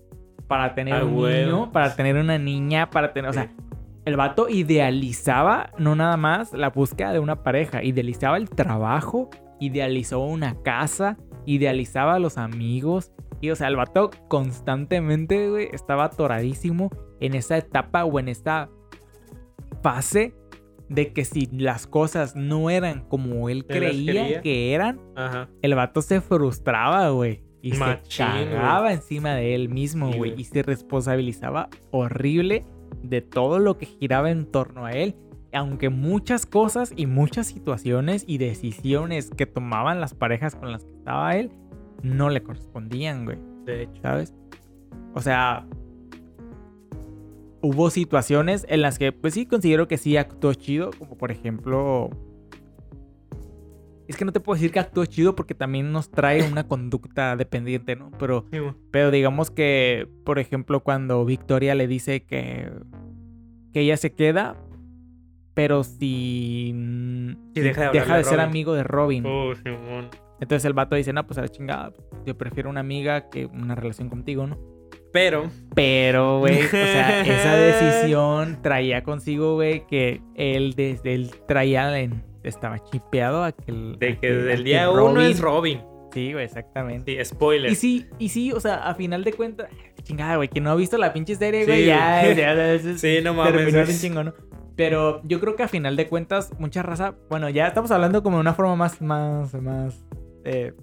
para 0.47 0.75
tener 0.75 0.93
Ah, 0.93 1.05
un 1.05 1.25
niño, 1.25 1.71
para 1.71 1.95
tener 1.95 2.15
una 2.15 2.37
niña, 2.37 2.89
para 2.89 3.13
tener, 3.13 3.31
o 3.31 3.33
sea, 3.33 3.51
el 4.05 4.15
vato 4.15 4.47
idealizaba 4.47 5.71
no 5.79 5.95
nada 5.95 6.17
más 6.17 6.53
la 6.53 6.69
búsqueda 6.69 7.13
de 7.13 7.19
una 7.19 7.41
pareja, 7.41 7.83
idealizaba 7.83 8.37
el 8.37 8.49
trabajo, 8.49 9.29
idealizó 9.59 10.19
una 10.19 10.61
casa, 10.61 11.17
idealizaba 11.45 12.15
a 12.15 12.19
los 12.19 12.37
amigos. 12.37 13.11
Y 13.41 13.49
o 13.49 13.55
sea, 13.55 13.67
el 13.69 13.75
vato 13.75 14.11
constantemente, 14.27 15.49
güey, 15.49 15.69
estaba 15.73 16.05
atoradísimo 16.05 16.89
en 17.19 17.33
esa 17.33 17.57
etapa 17.57 18.05
o 18.05 18.19
en 18.19 18.29
esta 18.29 18.69
fase 19.81 20.33
de 20.93 21.11
que 21.11 21.25
si 21.25 21.47
las 21.47 21.87
cosas 21.87 22.35
no 22.35 22.69
eran 22.69 23.01
como 23.07 23.49
él 23.49 23.65
creía 23.65 24.41
que 24.41 24.73
eran, 24.73 24.99
Ajá. 25.15 25.49
el 25.61 25.73
vato 25.73 26.01
se 26.01 26.21
frustraba, 26.21 27.09
güey. 27.09 27.41
Y 27.63 27.71
Machín, 27.73 28.27
se 28.27 28.45
cagaba 28.45 28.93
encima 28.93 29.33
de 29.33 29.55
él 29.55 29.69
mismo, 29.69 30.11
güey. 30.11 30.39
Y 30.39 30.43
se 30.43 30.61
responsabilizaba 30.61 31.69
horrible 31.91 32.65
de 33.01 33.21
todo 33.21 33.57
lo 33.59 33.77
que 33.77 33.85
giraba 33.85 34.29
en 34.29 34.45
torno 34.45 34.85
a 34.85 34.91
él. 34.91 35.15
Aunque 35.53 35.89
muchas 35.89 36.45
cosas 36.45 36.93
y 36.95 37.07
muchas 37.07 37.47
situaciones 37.47 38.25
y 38.27 38.37
decisiones 38.37 39.29
que 39.29 39.45
tomaban 39.45 39.99
las 40.01 40.13
parejas 40.13 40.55
con 40.55 40.71
las 40.71 40.83
que 40.83 40.93
estaba 40.93 41.35
él 41.37 41.51
no 42.03 42.29
le 42.29 42.43
correspondían, 42.43 43.25
güey. 43.25 43.37
De 43.65 43.83
hecho. 43.83 44.01
¿Sabes? 44.01 44.33
O 45.15 45.21
sea, 45.21 45.65
hubo 47.63 47.89
situaciones 47.89 48.65
en 48.69 48.81
las 48.81 48.99
que, 48.99 49.11
pues 49.13 49.33
sí, 49.33 49.45
considero 49.45 49.87
que 49.87 49.97
sí 49.97 50.17
actuó 50.17 50.53
chido, 50.53 50.91
como 50.99 51.17
por 51.17 51.31
ejemplo... 51.31 52.09
Es 54.05 54.17
que 54.17 54.25
no 54.25 54.33
te 54.33 54.41
puedo 54.41 54.55
decir 54.55 54.73
que 54.73 54.79
actuó 54.79 55.05
chido 55.05 55.33
porque 55.33 55.55
también 55.55 55.93
nos 55.93 56.11
trae 56.11 56.43
una 56.43 56.67
conducta 56.67 57.37
dependiente, 57.37 57.95
¿no? 57.95 58.11
Pero, 58.19 58.45
Sí, 58.51 58.59
pero 58.91 59.11
digamos 59.11 59.49
que, 59.49 60.09
por 60.25 60.39
ejemplo, 60.39 60.81
cuando 60.81 61.23
Victoria 61.23 61.73
le 61.73 61.87
dice 61.87 62.23
que, 62.23 62.69
que 63.71 63.79
ella 63.79 63.95
se 63.95 64.11
queda, 64.11 64.57
pero 65.53 65.85
si, 65.85 66.75
Sí, 67.55 67.61
deja 67.61 67.91
de 67.91 67.99
a 67.99 68.23
ser 68.25 68.41
amigo 68.41 68.73
de 68.73 68.83
Robin. 68.83 69.23
Oh, 69.25 69.55
Simón. 69.55 70.09
Entonces 70.41 70.65
el 70.65 70.73
vato 70.73 70.97
dice, 70.97 71.13
no, 71.13 71.25
pues 71.25 71.37
a 71.37 71.43
la 71.43 71.47
chingada, 71.47 71.93
yo 72.25 72.37
prefiero 72.37 72.69
una 72.69 72.81
amiga 72.81 73.29
que 73.29 73.45
una 73.45 73.75
relación 73.75 74.09
contigo, 74.09 74.47
¿no? 74.47 74.72
Pero. 75.13 75.49
Pero, 75.75 76.39
güey, 76.39 76.63
o 76.65 76.67
sea, 76.67 77.21
esa 77.21 77.55
decisión 77.55 78.59
traía 78.61 79.03
consigo, 79.03 79.53
güey, 79.55 79.85
que 79.87 80.21
él 80.35 80.73
desde 80.75 81.13
él 81.13 81.31
traía 81.47 81.97
en- 81.99 82.23
estaba 82.43 82.83
chipeado 82.83 83.43
a 83.45 83.53
que 83.53 83.71
el, 83.71 83.97
De 83.99 84.17
que 84.17 84.29
desde 84.31 84.53
el 84.53 84.57
que 84.63 84.69
día 84.71 84.89
uno 84.89 85.21
es 85.21 85.39
Robin. 85.39 85.79
Sí, 86.11 86.33
güey, 86.33 86.45
exactamente. 86.45 87.15
Sí, 87.17 87.25
spoiler. 87.25 87.71
Y 87.71 87.75
sí, 87.75 88.05
y 88.19 88.29
sí, 88.29 88.51
o 88.51 88.59
sea, 88.59 88.87
a 88.87 88.93
final 88.95 89.23
de 89.23 89.33
cuentas, 89.33 89.67
chingada, 90.03 90.35
güey, 90.35 90.49
quien 90.49 90.63
no 90.65 90.71
ha 90.71 90.75
visto 90.75 90.97
la 90.97 91.13
pinche 91.13 91.35
serie, 91.35 91.61
Sí, 91.61 91.67
güey, 91.67 91.85
ya, 91.85 92.23
ya, 92.33 92.33
ya, 92.55 92.75
ya, 92.77 92.97
Sí, 92.97 93.19
no 93.23 93.33
mames, 93.33 94.01
chingón, 94.01 94.27
¿no? 94.27 94.33
Pero 94.75 95.21
yo 95.23 95.39
creo 95.39 95.55
que 95.55 95.63
a 95.63 95.67
final 95.67 95.95
de 95.95 96.07
cuentas, 96.07 96.51
mucha 96.59 96.81
raza, 96.83 97.15
bueno, 97.29 97.49
ya 97.49 97.67
estamos 97.67 97.91
hablando 97.91 98.21
como 98.23 98.37
de 98.37 98.41
una 98.41 98.53
forma 98.55 98.75
más, 98.75 99.01
más, 99.01 99.53
más, 99.55 100.03
eh, 100.43 100.73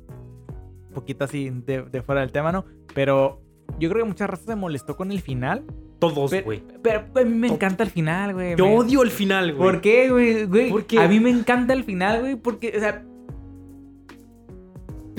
poquito 0.95 1.25
así 1.25 1.51
de, 1.51 1.83
de 1.83 2.03
fuera 2.03 2.21
del 2.23 2.33
tema, 2.33 2.51
¿no? 2.53 2.65
Pero 2.95 3.41
yo 3.79 3.89
creo 3.91 4.05
que 4.05 4.09
mucha 4.09 4.27
raza 4.27 4.45
se 4.45 4.57
molestó 4.57 4.97
con 4.97 5.11
el 5.13 5.21
final. 5.21 5.65
Todos, 5.99 6.31
Pero, 6.31 6.45
güey. 6.47 6.63
pero 6.83 7.05
a 7.15 7.25
mí 7.25 7.35
me 7.35 7.49
encanta 7.49 7.85
el 7.85 7.91
final, 7.91 8.33
güey. 8.33 8.57
Yo 8.57 8.65
me- 8.67 8.75
odio 8.77 9.03
el 9.03 9.11
final, 9.11 9.55
güey. 9.55 9.71
¿Por 9.71 9.81
qué, 9.83 10.11
güey? 10.11 10.71
¿Por 10.71 10.85
qué? 10.87 10.99
A 10.99 11.07
mí 11.09 11.21
me 11.21 11.29
encanta 11.31 11.75
el 11.75 11.85
final, 11.85 12.21
güey, 12.21 12.37
porque, 12.37 12.73
o 12.77 12.81
sea... 12.81 13.05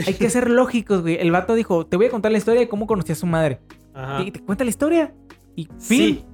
Hay 0.08 0.14
que 0.16 0.30
ser 0.30 0.50
lógicos, 0.50 1.02
güey. 1.02 1.18
El 1.20 1.32
vato 1.32 1.54
dijo, 1.54 1.86
te 1.86 1.98
voy 1.98 2.08
a 2.08 2.10
contar 2.10 2.32
la 2.32 2.38
historia 2.40 2.62
de 2.62 2.68
cómo 2.68 2.88
conocí 2.88 3.12
a 3.12 3.16
su 3.16 3.28
madre. 3.28 3.60
Ajá. 3.94 4.24
Y 4.24 4.32
te 4.32 4.40
cuenta 4.40 4.64
la 4.64 4.70
historia. 4.70 5.14
Y 5.56 5.66
fin. 5.66 5.80
Sí. 5.80 6.26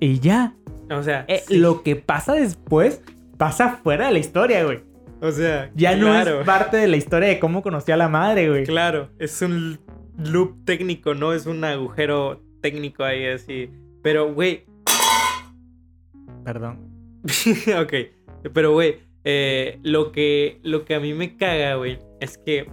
Y 0.00 0.18
ya. 0.18 0.54
O 0.90 1.02
sea, 1.02 1.24
Eh, 1.28 1.42
sí. 1.46 1.58
Lo 1.58 1.82
que 1.82 1.96
pasa 1.96 2.32
después 2.34 3.02
pasa 3.36 3.78
fuera 3.82 4.06
de 4.06 4.12
la 4.12 4.18
historia, 4.18 4.64
güey. 4.64 4.80
o 5.20 5.30
sea, 5.30 5.70
Ya 5.76 5.94
no 5.96 6.12
es 6.18 6.28
parte 6.46 6.78
de 6.78 6.88
la 6.88 6.96
historia 6.96 7.28
de 7.28 7.38
cómo 7.38 7.62
conocí 7.62 7.92
a 7.92 7.96
la 7.96 8.08
madre, 8.08 8.48
güey. 8.48 8.64
Claro, 8.64 9.10
es 9.18 9.40
un 9.42 9.78
loop 10.18 10.64
técnico, 10.64 11.14
no 11.14 11.32
es 11.32 11.46
un 11.46 11.64
agujero 11.64 12.42
técnico 12.60 13.04
ahí 13.04 13.26
así. 13.26 13.70
Pero, 14.02 14.32
güey, 14.32 14.64
Perdón. 16.48 16.78
ok. 17.82 17.92
Pero, 18.54 18.72
güey, 18.72 19.00
eh, 19.24 19.78
lo, 19.82 20.12
que, 20.12 20.60
lo 20.62 20.86
que 20.86 20.94
a 20.94 21.00
mí 21.00 21.12
me 21.12 21.36
caga, 21.36 21.74
güey, 21.74 21.98
es 22.20 22.38
que 22.38 22.70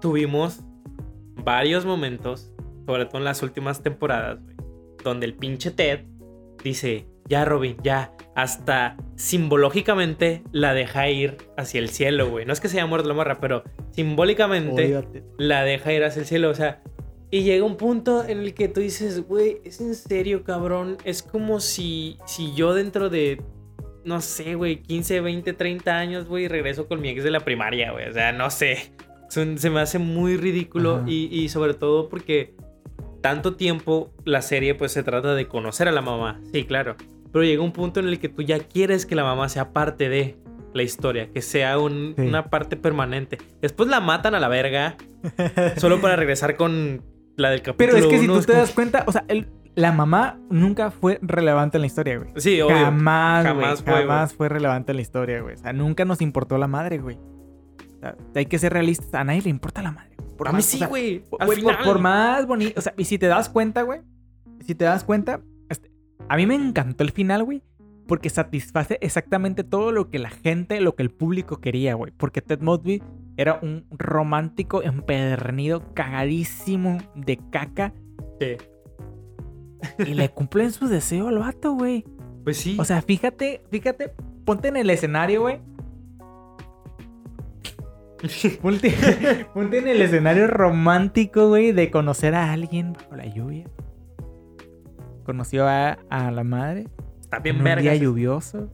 tuvimos 0.00 0.60
varios 1.44 1.84
momentos, 1.84 2.54
sobre 2.86 3.04
todo 3.04 3.18
en 3.18 3.24
las 3.24 3.42
últimas 3.42 3.82
temporadas, 3.82 4.42
güey, 4.42 4.56
donde 5.04 5.26
el 5.26 5.34
pinche 5.34 5.70
Ted 5.70 6.06
dice, 6.64 7.06
ya 7.28 7.44
Robin, 7.44 7.76
ya, 7.82 8.12
hasta 8.34 8.96
simbológicamente 9.16 10.42
la 10.52 10.72
deja 10.74 11.08
ir 11.08 11.36
hacia 11.56 11.80
el 11.80 11.88
cielo, 11.88 12.30
güey. 12.30 12.44
No 12.46 12.52
es 12.52 12.60
que 12.60 12.68
se 12.68 12.76
haya 12.78 12.86
muerto 12.86 13.08
la 13.08 13.14
morra, 13.14 13.40
pero 13.40 13.64
simbólicamente 13.90 14.86
la 15.38 15.64
deja 15.64 15.92
ir 15.92 16.04
hacia 16.04 16.20
el 16.20 16.26
cielo, 16.26 16.50
o 16.50 16.54
sea, 16.54 16.82
y 17.30 17.42
llega 17.42 17.64
un 17.64 17.76
punto 17.76 18.24
en 18.24 18.38
el 18.40 18.54
que 18.54 18.68
tú 18.68 18.80
dices, 18.80 19.20
güey, 19.26 19.58
es 19.64 19.80
en 19.80 19.94
serio, 19.94 20.42
cabrón, 20.44 20.96
es 21.04 21.22
como 21.22 21.60
si, 21.60 22.16
si 22.26 22.54
yo 22.54 22.74
dentro 22.74 23.08
de, 23.08 23.40
no 24.04 24.20
sé, 24.20 24.54
güey, 24.54 24.82
15, 24.82 25.20
20, 25.20 25.52
30 25.52 25.96
años, 25.96 26.26
güey, 26.26 26.48
regreso 26.48 26.88
con 26.88 27.00
mi 27.00 27.08
ex 27.08 27.22
de 27.24 27.30
la 27.30 27.40
primaria, 27.40 27.92
güey, 27.92 28.08
o 28.08 28.12
sea, 28.12 28.32
no 28.32 28.50
sé, 28.50 28.92
Son- 29.28 29.58
se 29.58 29.70
me 29.70 29.80
hace 29.80 29.98
muy 30.00 30.36
ridículo 30.36 31.04
y, 31.06 31.26
y 31.32 31.48
sobre 31.50 31.74
todo 31.74 32.08
porque 32.08 32.54
tanto 33.20 33.54
tiempo 33.54 34.12
la 34.24 34.42
serie 34.42 34.74
pues 34.74 34.90
se 34.92 35.04
trata 35.04 35.34
de 35.34 35.46
conocer 35.46 35.86
a 35.86 35.92
la 35.92 36.02
mamá, 36.02 36.40
sí, 36.52 36.64
claro. 36.64 36.96
Pero 37.32 37.44
llega 37.44 37.62
un 37.62 37.72
punto 37.72 38.00
en 38.00 38.08
el 38.08 38.18
que 38.18 38.28
tú 38.28 38.42
ya 38.42 38.58
quieres 38.58 39.06
que 39.06 39.14
la 39.14 39.24
mamá 39.24 39.48
sea 39.48 39.72
parte 39.72 40.08
de 40.08 40.38
la 40.74 40.82
historia, 40.82 41.30
que 41.32 41.42
sea 41.42 41.78
un- 41.78 42.14
Sí. 42.16 42.22
una 42.22 42.50
parte 42.50 42.76
permanente. 42.76 43.38
Después 43.60 43.88
la 43.88 44.00
matan 44.00 44.34
a 44.34 44.40
la 44.40 44.48
verga 44.48 44.96
solo 45.76 46.00
para 46.00 46.16
regresar 46.16 46.56
con 46.56 47.02
la 47.36 47.50
del 47.50 47.62
capítulo 47.62 47.92
Pero 47.94 47.96
es 47.96 48.06
que 48.06 48.20
si 48.20 48.26
tú 48.26 48.36
es 48.36 48.46
te 48.46 48.52
como- 48.52 48.60
das 48.64 48.70
cuenta, 48.72 49.04
o 49.06 49.12
sea, 49.12 49.24
el- 49.28 49.48
la 49.76 49.92
mamá 49.92 50.38
nunca 50.50 50.90
fue 50.90 51.18
relevante 51.22 51.76
en 51.78 51.82
la 51.82 51.86
historia, 51.86 52.18
güey. 52.18 52.30
Sí, 52.36 52.60
obvio. 52.60 52.76
Jamás, 52.76 53.44
güey. 53.44 53.54
Jamás 53.54 53.82
Jamás, 53.84 54.30
fue, 54.30 54.36
fue, 54.36 54.48
relevante 54.48 54.92
en 54.92 54.96
la 54.96 55.02
historia, 55.02 55.40
güey. 55.40 55.54
O 55.54 55.58
sea, 55.58 55.72
nunca 55.72 56.04
nos 56.04 56.20
importó 56.20 56.58
la 56.58 56.66
madre, 56.66 56.98
güey. 56.98 57.16
O 57.16 58.00
sea, 58.00 58.16
hay 58.34 58.46
que 58.46 58.58
ser 58.58 58.72
realistas. 58.72 59.14
A 59.14 59.24
nadie 59.24 59.42
le 59.42 59.50
importa 59.50 59.82
la 59.82 59.92
madre. 59.92 60.10
Por 60.36 60.48
a 60.48 60.52
mí 60.52 60.56
más- 60.56 60.64
sí, 60.66 60.76
o 60.76 60.78
sea, 60.80 60.88
güey. 60.88 61.20
por- 61.20 61.40
Al 61.42 61.46
por, 61.48 61.56
final. 61.56 61.76
por 61.84 61.98
más 62.00 62.46
bonito. 62.46 62.72
O 62.78 62.82
sea, 62.82 62.94
y 62.96 63.04
si 63.04 63.18
te 63.18 63.26
das 63.26 63.48
cuenta, 63.48 63.82
güey. 63.82 64.00
Si 64.60 64.74
te 64.74 64.84
das 64.84 65.04
cuenta, 65.04 65.40
a 66.30 66.36
mí 66.36 66.46
me 66.46 66.54
encantó 66.54 67.02
el 67.02 67.10
final, 67.10 67.42
güey. 67.42 67.60
Porque 68.06 68.30
satisface 68.30 68.98
exactamente 69.00 69.64
todo 69.64 69.90
lo 69.90 70.10
que 70.10 70.20
la 70.20 70.30
gente, 70.30 70.80
lo 70.80 70.94
que 70.94 71.02
el 71.02 71.10
público 71.10 71.60
quería, 71.60 71.94
güey. 71.94 72.12
Porque 72.16 72.40
Ted 72.40 72.60
Mosby 72.60 73.02
era 73.36 73.58
un 73.60 73.84
romántico 73.90 74.80
empedernido, 74.80 75.92
cagadísimo 75.92 76.98
de 77.16 77.40
caca. 77.50 77.92
Sí. 78.38 78.56
Y 80.06 80.14
le 80.14 80.28
cumplen 80.28 80.70
su 80.70 80.86
deseo 80.86 81.26
al 81.26 81.38
vato, 81.38 81.72
güey. 81.72 82.04
Pues 82.44 82.58
sí. 82.58 82.76
O 82.78 82.84
sea, 82.84 83.02
fíjate, 83.02 83.64
fíjate, 83.68 84.12
ponte 84.44 84.68
en 84.68 84.76
el 84.76 84.88
escenario, 84.90 85.40
güey. 85.40 85.58
Ponte, 88.62 88.94
ponte 89.54 89.78
en 89.78 89.88
el 89.88 90.02
escenario 90.02 90.46
romántico, 90.46 91.48
güey, 91.48 91.72
de 91.72 91.90
conocer 91.90 92.34
a 92.34 92.52
alguien 92.52 92.92
bajo 92.92 93.16
la 93.16 93.24
lluvia. 93.24 93.64
Conoció 95.24 95.66
a, 95.68 95.98
a 96.10 96.30
la 96.30 96.44
madre 96.44 96.86
está 97.20 97.38
en 97.38 97.42
bien 97.44 97.56
un 97.58 97.64
verga. 97.64 97.82
día 97.82 97.94
lluvioso, 97.96 98.70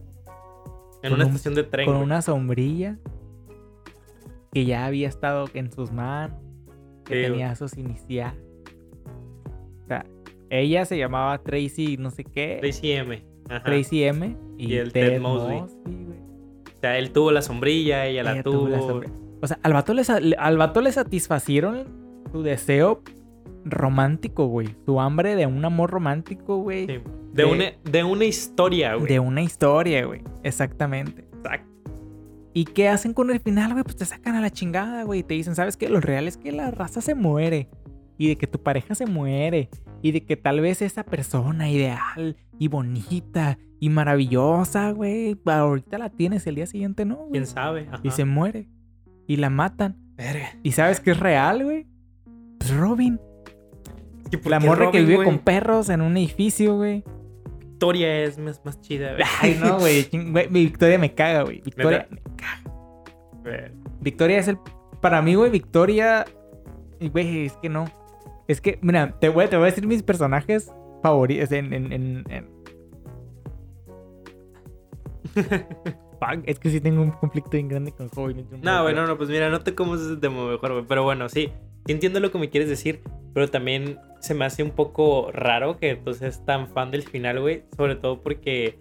En 1.03 1.13
una 1.13 1.23
un- 1.25 1.29
estación 1.31 1.55
de 1.55 1.63
tren. 1.63 1.85
con 1.85 1.95
güey. 1.95 2.05
una 2.05 2.21
sombrilla 2.21 2.97
que 4.51 4.65
ya 4.65 4.85
había 4.85 5.07
estado 5.07 5.47
en 5.53 5.71
sus 5.71 5.91
manos, 5.91 6.37
que 7.05 7.13
Sí, 7.13 7.19
güey. 7.19 7.31
tenía 7.31 7.55
sus 7.55 7.77
iniciales. 7.77 8.39
O 9.83 9.87
sea, 9.87 10.05
ella 10.49 10.85
se 10.85 10.97
llamaba 10.97 11.37
Tracy 11.43 11.97
no 11.97 12.09
sé 12.11 12.23
qué, 12.23 12.57
Tracy 12.61 12.91
M. 12.91 13.23
Ajá. 13.49 13.63
Tracy 13.63 14.03
M. 14.03 14.35
Y, 14.57 14.73
Y 14.73 14.77
el 14.77 14.91
Ted, 14.91 15.09
Ted 15.11 15.21
Mosby. 15.21 15.55
Mosby, 15.61 16.05
güey. 16.05 16.19
O 16.75 16.79
sea, 16.81 16.97
él 16.97 17.11
tuvo 17.11 17.31
la 17.31 17.41
sombrilla, 17.41 18.05
ella, 18.05 18.23
la 18.23 18.41
tuvo. 18.43 18.67
tuvo 18.67 19.01
la. 19.01 19.07
O 19.41 19.47
sea, 19.47 19.59
al 19.61 19.73
vato, 19.73 19.93
le, 19.93 20.03
sa- 20.03 20.19
le- 20.19 20.35
al 20.37 20.57
vato 20.57 20.81
le 20.81 20.91
satisfacieron 20.91 21.85
su 22.31 22.41
deseo 22.41 23.03
romántico, 23.65 24.47
güey. 24.47 24.75
Su 24.85 24.99
hambre 24.99 25.35
de 25.35 25.45
un 25.45 25.63
amor 25.65 25.89
romántico, 25.91 26.57
güey. 26.57 26.85
Sí. 26.87 26.93
De, 27.33 27.43
De- 27.43 27.45
una, 27.45 27.65
de 27.83 28.03
una 28.03 28.25
historia, 28.25 28.95
güey. 28.95 29.07
De 29.07 29.19
una 29.19 29.41
historia, 29.41 30.05
güey. 30.05 30.21
Exactamente. 30.43 31.27
Exacto. 31.37 31.67
¿Y 32.53 32.65
qué 32.65 32.87
hacen 32.89 33.13
con 33.13 33.29
el 33.29 33.39
final, 33.39 33.73
güey? 33.73 33.83
Pues 33.83 33.95
te 33.97 34.05
sacan 34.05 34.35
a 34.35 34.41
la 34.41 34.49
chingada, 34.49 35.03
güey. 35.03 35.21
Te 35.23 35.35
dicen, 35.35 35.53
¿sabes 35.55 35.77
qué? 35.77 35.89
Lo 35.89 35.99
real 36.01 36.27
es 36.27 36.37
que 36.37 36.51
la 36.51 36.71
raza 36.71 37.01
se 37.01 37.13
muere. 37.13 37.69
Y 38.17 38.29
de 38.29 38.35
que 38.37 38.47
tu 38.47 38.63
pareja 38.63 38.95
se 38.95 39.05
muere. 39.05 39.69
Y 40.01 40.11
de 40.11 40.25
que 40.25 40.35
tal 40.37 40.59
vez 40.61 40.81
esa 40.81 41.03
persona 41.03 41.69
ideal 41.69 42.35
y 42.57 42.67
bonita 42.67 43.59
y 43.79 43.89
maravillosa, 43.89 44.89
güey. 44.91 45.37
Ahorita 45.45 45.99
la 45.99 46.09
tienes, 46.09 46.47
el 46.47 46.55
día 46.55 46.65
siguiente 46.65 47.05
no, 47.05 47.15
güey. 47.17 47.31
¿Quién 47.33 47.45
sabe? 47.45 47.87
Ajá. 47.91 47.99
Y 48.03 48.09
se 48.09 48.25
muere. 48.25 48.69
Y 49.27 49.35
la 49.35 49.51
matan. 49.51 49.97
Verga. 50.15 50.49
¿Y 50.63 50.71
sabes 50.71 50.99
qué 50.99 51.11
es 51.11 51.19
real, 51.19 51.63
güey? 51.63 51.85
Pues 52.57 52.75
Robin. 52.75 53.19
Es 54.27 54.31
que 54.31 54.37
¿por 54.39 54.51
La 54.51 54.59
morra 54.59 54.91
que 54.91 55.01
vive 55.01 55.23
con 55.23 55.39
perros 55.39 55.87
en 55.87 56.01
un 56.01 56.17
edificio, 56.17 56.75
güey. 56.75 57.01
Victoria 57.59 58.23
es 58.23 58.37
más, 58.37 58.59
más 58.65 58.81
chida, 58.81 59.13
güey. 59.13 59.23
Ay, 59.39 59.57
no, 59.63 59.79
güey. 59.79 60.05
Victoria 60.49 60.99
me 60.99 61.13
caga, 61.13 61.43
güey. 61.43 61.61
Victoria 61.61 62.07
me 62.09 62.19
caga. 62.35 63.71
Victoria 64.01 64.39
es 64.39 64.49
el. 64.49 64.57
Para 65.01 65.21
mí, 65.21 65.35
güey, 65.35 65.49
Victoria. 65.49 66.25
Güey, 66.99 67.45
es 67.45 67.53
que 67.53 67.69
no. 67.69 67.85
Es 68.49 68.59
que, 68.59 68.79
mira, 68.81 69.17
te 69.17 69.29
voy, 69.29 69.47
te 69.47 69.55
voy 69.55 69.63
a 69.63 69.69
decir 69.69 69.87
mis 69.87 70.03
personajes 70.03 70.73
favoritos 71.01 71.49
en. 71.53 71.73
en, 71.73 71.93
en, 71.93 72.25
en- 72.29 72.49
Fuck, 76.19 76.43
es 76.47 76.59
que 76.59 76.69
sí 76.69 76.81
tengo 76.81 77.01
un 77.01 77.11
conflicto 77.11 77.51
bien 77.51 77.69
grande 77.69 77.93
con 77.93 78.09
Robin. 78.09 78.45
No, 78.61 78.81
güey, 78.83 78.93
no, 78.93 79.07
no, 79.07 79.17
pues 79.17 79.29
mira, 79.29 79.49
no 79.49 79.61
te 79.61 79.73
comes 79.73 80.01
ese 80.01 80.17
tema 80.17 80.49
mejor, 80.49 80.73
güey. 80.73 80.85
Pero 80.85 81.03
bueno, 81.03 81.29
sí. 81.29 81.53
Entiendo 81.87 82.19
lo 82.19 82.31
que 82.31 82.37
me 82.37 82.49
quieres 82.49 82.69
decir, 82.69 83.01
pero 83.33 83.49
también 83.49 83.97
se 84.19 84.33
me 84.33 84.45
hace 84.45 84.63
un 84.63 84.71
poco 84.71 85.31
raro 85.31 85.77
que 85.77 85.95
tú 85.95 86.13
seas 86.13 86.45
tan 86.45 86.67
fan 86.67 86.91
del 86.91 87.03
final, 87.03 87.39
güey. 87.39 87.63
Sobre 87.75 87.95
todo 87.95 88.21
porque, 88.21 88.79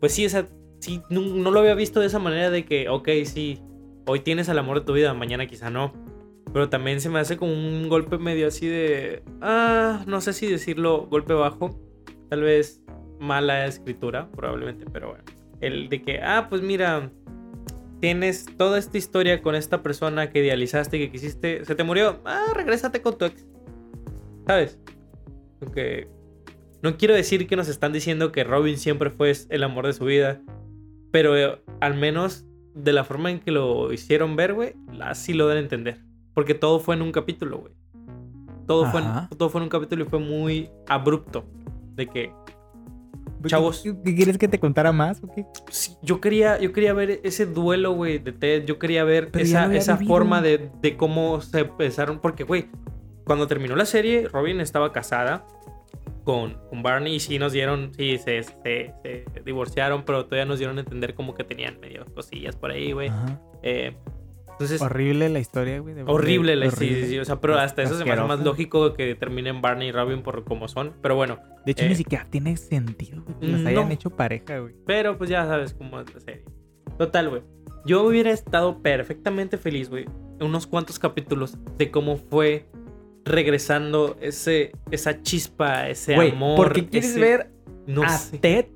pues 0.00 0.12
sí, 0.12 0.24
o 0.26 0.28
sea, 0.28 0.46
sí, 0.80 1.02
no, 1.10 1.20
no 1.20 1.50
lo 1.50 1.60
había 1.60 1.74
visto 1.74 2.00
de 2.00 2.06
esa 2.06 2.18
manera 2.18 2.50
de 2.50 2.64
que, 2.64 2.88
ok, 2.88 3.08
sí, 3.24 3.60
hoy 4.06 4.20
tienes 4.20 4.48
al 4.48 4.58
amor 4.58 4.80
de 4.80 4.86
tu 4.86 4.92
vida, 4.92 5.12
mañana 5.14 5.46
quizá 5.46 5.70
no. 5.70 5.92
Pero 6.52 6.70
también 6.70 7.00
se 7.00 7.10
me 7.10 7.18
hace 7.18 7.36
como 7.36 7.52
un 7.52 7.88
golpe 7.88 8.18
medio 8.18 8.48
así 8.48 8.66
de, 8.66 9.22
ah, 9.42 10.02
no 10.06 10.20
sé 10.20 10.32
si 10.32 10.46
decirlo 10.46 11.06
golpe 11.06 11.34
bajo, 11.34 11.78
tal 12.30 12.42
vez 12.42 12.82
mala 13.20 13.66
escritura, 13.66 14.30
probablemente, 14.30 14.86
pero 14.90 15.08
bueno. 15.08 15.24
El 15.60 15.88
de 15.88 16.02
que, 16.02 16.20
ah, 16.22 16.46
pues 16.48 16.62
mira, 16.62 17.10
tienes 18.00 18.46
toda 18.56 18.78
esta 18.78 18.98
historia 18.98 19.42
con 19.42 19.54
esta 19.54 19.82
persona 19.82 20.30
que 20.30 20.40
idealizaste, 20.40 20.98
que 20.98 21.10
quisiste, 21.10 21.64
se 21.64 21.74
te 21.74 21.84
murió, 21.84 22.20
ah, 22.24 22.46
regrésate 22.54 23.02
con 23.02 23.18
tu 23.18 23.24
ex. 23.24 23.46
¿Sabes? 24.46 24.78
Porque 25.58 26.08
no 26.82 26.96
quiero 26.96 27.14
decir 27.14 27.46
que 27.46 27.56
nos 27.56 27.68
están 27.68 27.92
diciendo 27.92 28.32
que 28.32 28.44
Robin 28.44 28.78
siempre 28.78 29.10
fue 29.10 29.32
el 29.48 29.64
amor 29.64 29.86
de 29.86 29.92
su 29.92 30.04
vida, 30.04 30.40
pero 31.10 31.36
eh, 31.36 31.60
al 31.80 31.94
menos 31.94 32.46
de 32.74 32.92
la 32.92 33.04
forma 33.04 33.30
en 33.30 33.40
que 33.40 33.50
lo 33.50 33.92
hicieron 33.92 34.36
ver, 34.36 34.54
güey, 34.54 34.74
así 35.00 35.34
lo 35.34 35.48
dan 35.48 35.56
a 35.56 35.60
entender. 35.60 36.00
Porque 36.34 36.54
todo 36.54 36.78
fue 36.78 36.94
en 36.94 37.02
un 37.02 37.10
capítulo, 37.10 37.58
güey. 37.58 37.72
Todo 38.66 38.86
fue, 38.90 39.00
en, 39.00 39.28
todo 39.36 39.48
fue 39.48 39.60
en 39.60 39.64
un 39.64 39.70
capítulo 39.70 40.04
y 40.04 40.08
fue 40.08 40.20
muy 40.20 40.70
abrupto. 40.86 41.44
De 41.94 42.06
que 42.06 42.32
Chavos. 43.46 43.82
¿Qué, 43.82 43.94
qué 44.04 44.14
quieres 44.16 44.38
que 44.38 44.48
te 44.48 44.58
contara 44.58 44.92
más? 44.92 45.22
o 45.22 45.28
qué? 45.34 45.44
Sí, 45.70 45.94
yo 46.02 46.20
quería, 46.20 46.58
yo 46.60 46.72
quería 46.72 46.92
ver 46.92 47.20
ese 47.22 47.46
duelo, 47.46 47.92
güey, 47.92 48.18
de 48.18 48.32
Ted. 48.32 48.64
Yo 48.64 48.78
quería 48.78 49.04
ver 49.04 49.30
Pero 49.30 49.44
esa, 49.44 49.74
esa 49.74 49.94
vivido. 49.94 50.14
forma 50.14 50.42
de, 50.42 50.70
de 50.80 50.96
cómo 50.96 51.40
se 51.40 51.60
empezaron. 51.60 52.18
Porque, 52.20 52.44
güey, 52.44 52.66
cuando 53.24 53.46
terminó 53.46 53.76
la 53.76 53.86
serie, 53.86 54.26
Robin 54.28 54.60
estaba 54.60 54.92
casada 54.92 55.46
con, 56.24 56.54
con 56.68 56.82
Barney 56.82 57.14
y 57.14 57.20
sí 57.20 57.38
nos 57.38 57.52
dieron, 57.52 57.92
sí, 57.96 58.18
se, 58.18 58.42
se, 58.42 58.94
se 59.02 59.24
divorciaron, 59.44 60.04
pero 60.04 60.24
todavía 60.26 60.44
nos 60.44 60.58
dieron 60.58 60.76
a 60.78 60.80
entender 60.80 61.14
como 61.14 61.34
que 61.34 61.44
tenían 61.44 61.78
medio 61.80 62.04
cosillas 62.14 62.54
por 62.56 62.70
ahí, 62.70 62.92
güey. 62.92 63.10
Eh, 63.62 63.96
entonces, 64.58 64.82
Horrible 64.82 65.28
la 65.28 65.38
historia, 65.38 65.78
güey. 65.80 65.94
de- 65.94 66.02
horrible, 66.02 66.56
la, 66.56 66.70
sí, 66.70 66.76
horrible. 66.76 67.02
sí, 67.04 67.08
sí, 67.10 67.18
o 67.18 67.24
sea, 67.24 67.40
pero 67.40 67.58
hasta 67.58 67.82
eso 67.82 67.96
se 67.96 68.04
me 68.04 68.10
hace 68.12 68.22
más 68.24 68.40
lógico 68.40 68.92
que 68.94 69.14
terminen 69.14 69.60
Barney 69.62 69.88
y 69.88 69.92
Robin 69.92 70.22
por 70.22 70.44
como 70.44 70.66
son. 70.68 70.94
Pero 71.00 71.14
bueno, 71.16 71.38
De 71.64 71.72
hecho, 71.72 71.84
Eh, 71.84 71.88
ni 71.90 71.94
siquiera 71.96 72.26
tiene 72.30 72.56
sentido, 72.56 73.22
güey. 73.22 73.38
que 73.40 73.46
no. 73.62 73.68
hayan 73.68 73.92
hecho 73.92 74.08
pareja, 74.10 74.58
güey. 74.58 74.74
Pero 74.86 75.18
pues 75.18 75.28
ya 75.28 75.44
sabes 75.46 75.74
cómo 75.74 76.00
es 76.00 76.12
la 76.14 76.20
serie. 76.20 76.42
Total, 76.96 77.28
güey. 77.28 77.42
Yo 77.84 78.02
hubiera 78.04 78.30
estado 78.30 78.80
perfectamente 78.82 79.58
feliz, 79.58 79.90
güey. 79.90 80.06
En 80.40 80.46
unos 80.46 80.66
cuantos 80.66 80.98
capítulos 80.98 81.56
de 81.76 81.90
cómo 81.90 82.16
fue 82.16 82.66
regresando 83.24 84.16
ese, 84.20 84.72
esa 84.90 85.22
chispa, 85.22 85.88
ese 85.88 86.14
Güey, 86.14 86.30
amor. 86.32 86.56
¿por 86.56 86.72
qué 86.72 86.86
quieres 86.88 87.10
ese- 87.10 87.20
ver 87.20 87.50
No 87.86 88.02
a 88.02 88.08
sé. 88.10 88.38
Ted 88.38 88.66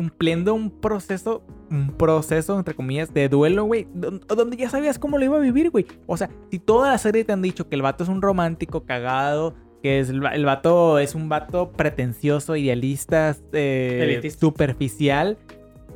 cumpliendo 0.00 0.54
un 0.54 0.70
proceso, 0.70 1.42
un 1.70 1.92
proceso, 1.92 2.56
entre 2.58 2.72
comillas, 2.74 3.12
de 3.12 3.28
duelo, 3.28 3.64
güey, 3.64 3.86
don- 3.92 4.18
donde 4.26 4.56
ya 4.56 4.70
sabías 4.70 4.98
cómo 4.98 5.18
lo 5.18 5.26
iba 5.26 5.36
a 5.36 5.40
vivir, 5.40 5.68
güey. 5.68 5.84
O 6.06 6.16
sea, 6.16 6.30
si 6.50 6.58
toda 6.58 6.90
la 6.90 6.96
serie 6.96 7.22
te 7.22 7.34
han 7.34 7.42
dicho 7.42 7.68
que 7.68 7.74
el 7.76 7.82
vato 7.82 8.02
es 8.02 8.08
un 8.08 8.22
romántico 8.22 8.84
cagado, 8.86 9.54
que 9.82 10.00
es 10.00 10.08
el, 10.08 10.24
el 10.24 10.44
vato 10.46 10.98
es 10.98 11.14
un 11.14 11.28
vato 11.28 11.72
pretencioso, 11.72 12.56
idealista, 12.56 13.36
eh, 13.52 14.30
superficial. 14.40 15.36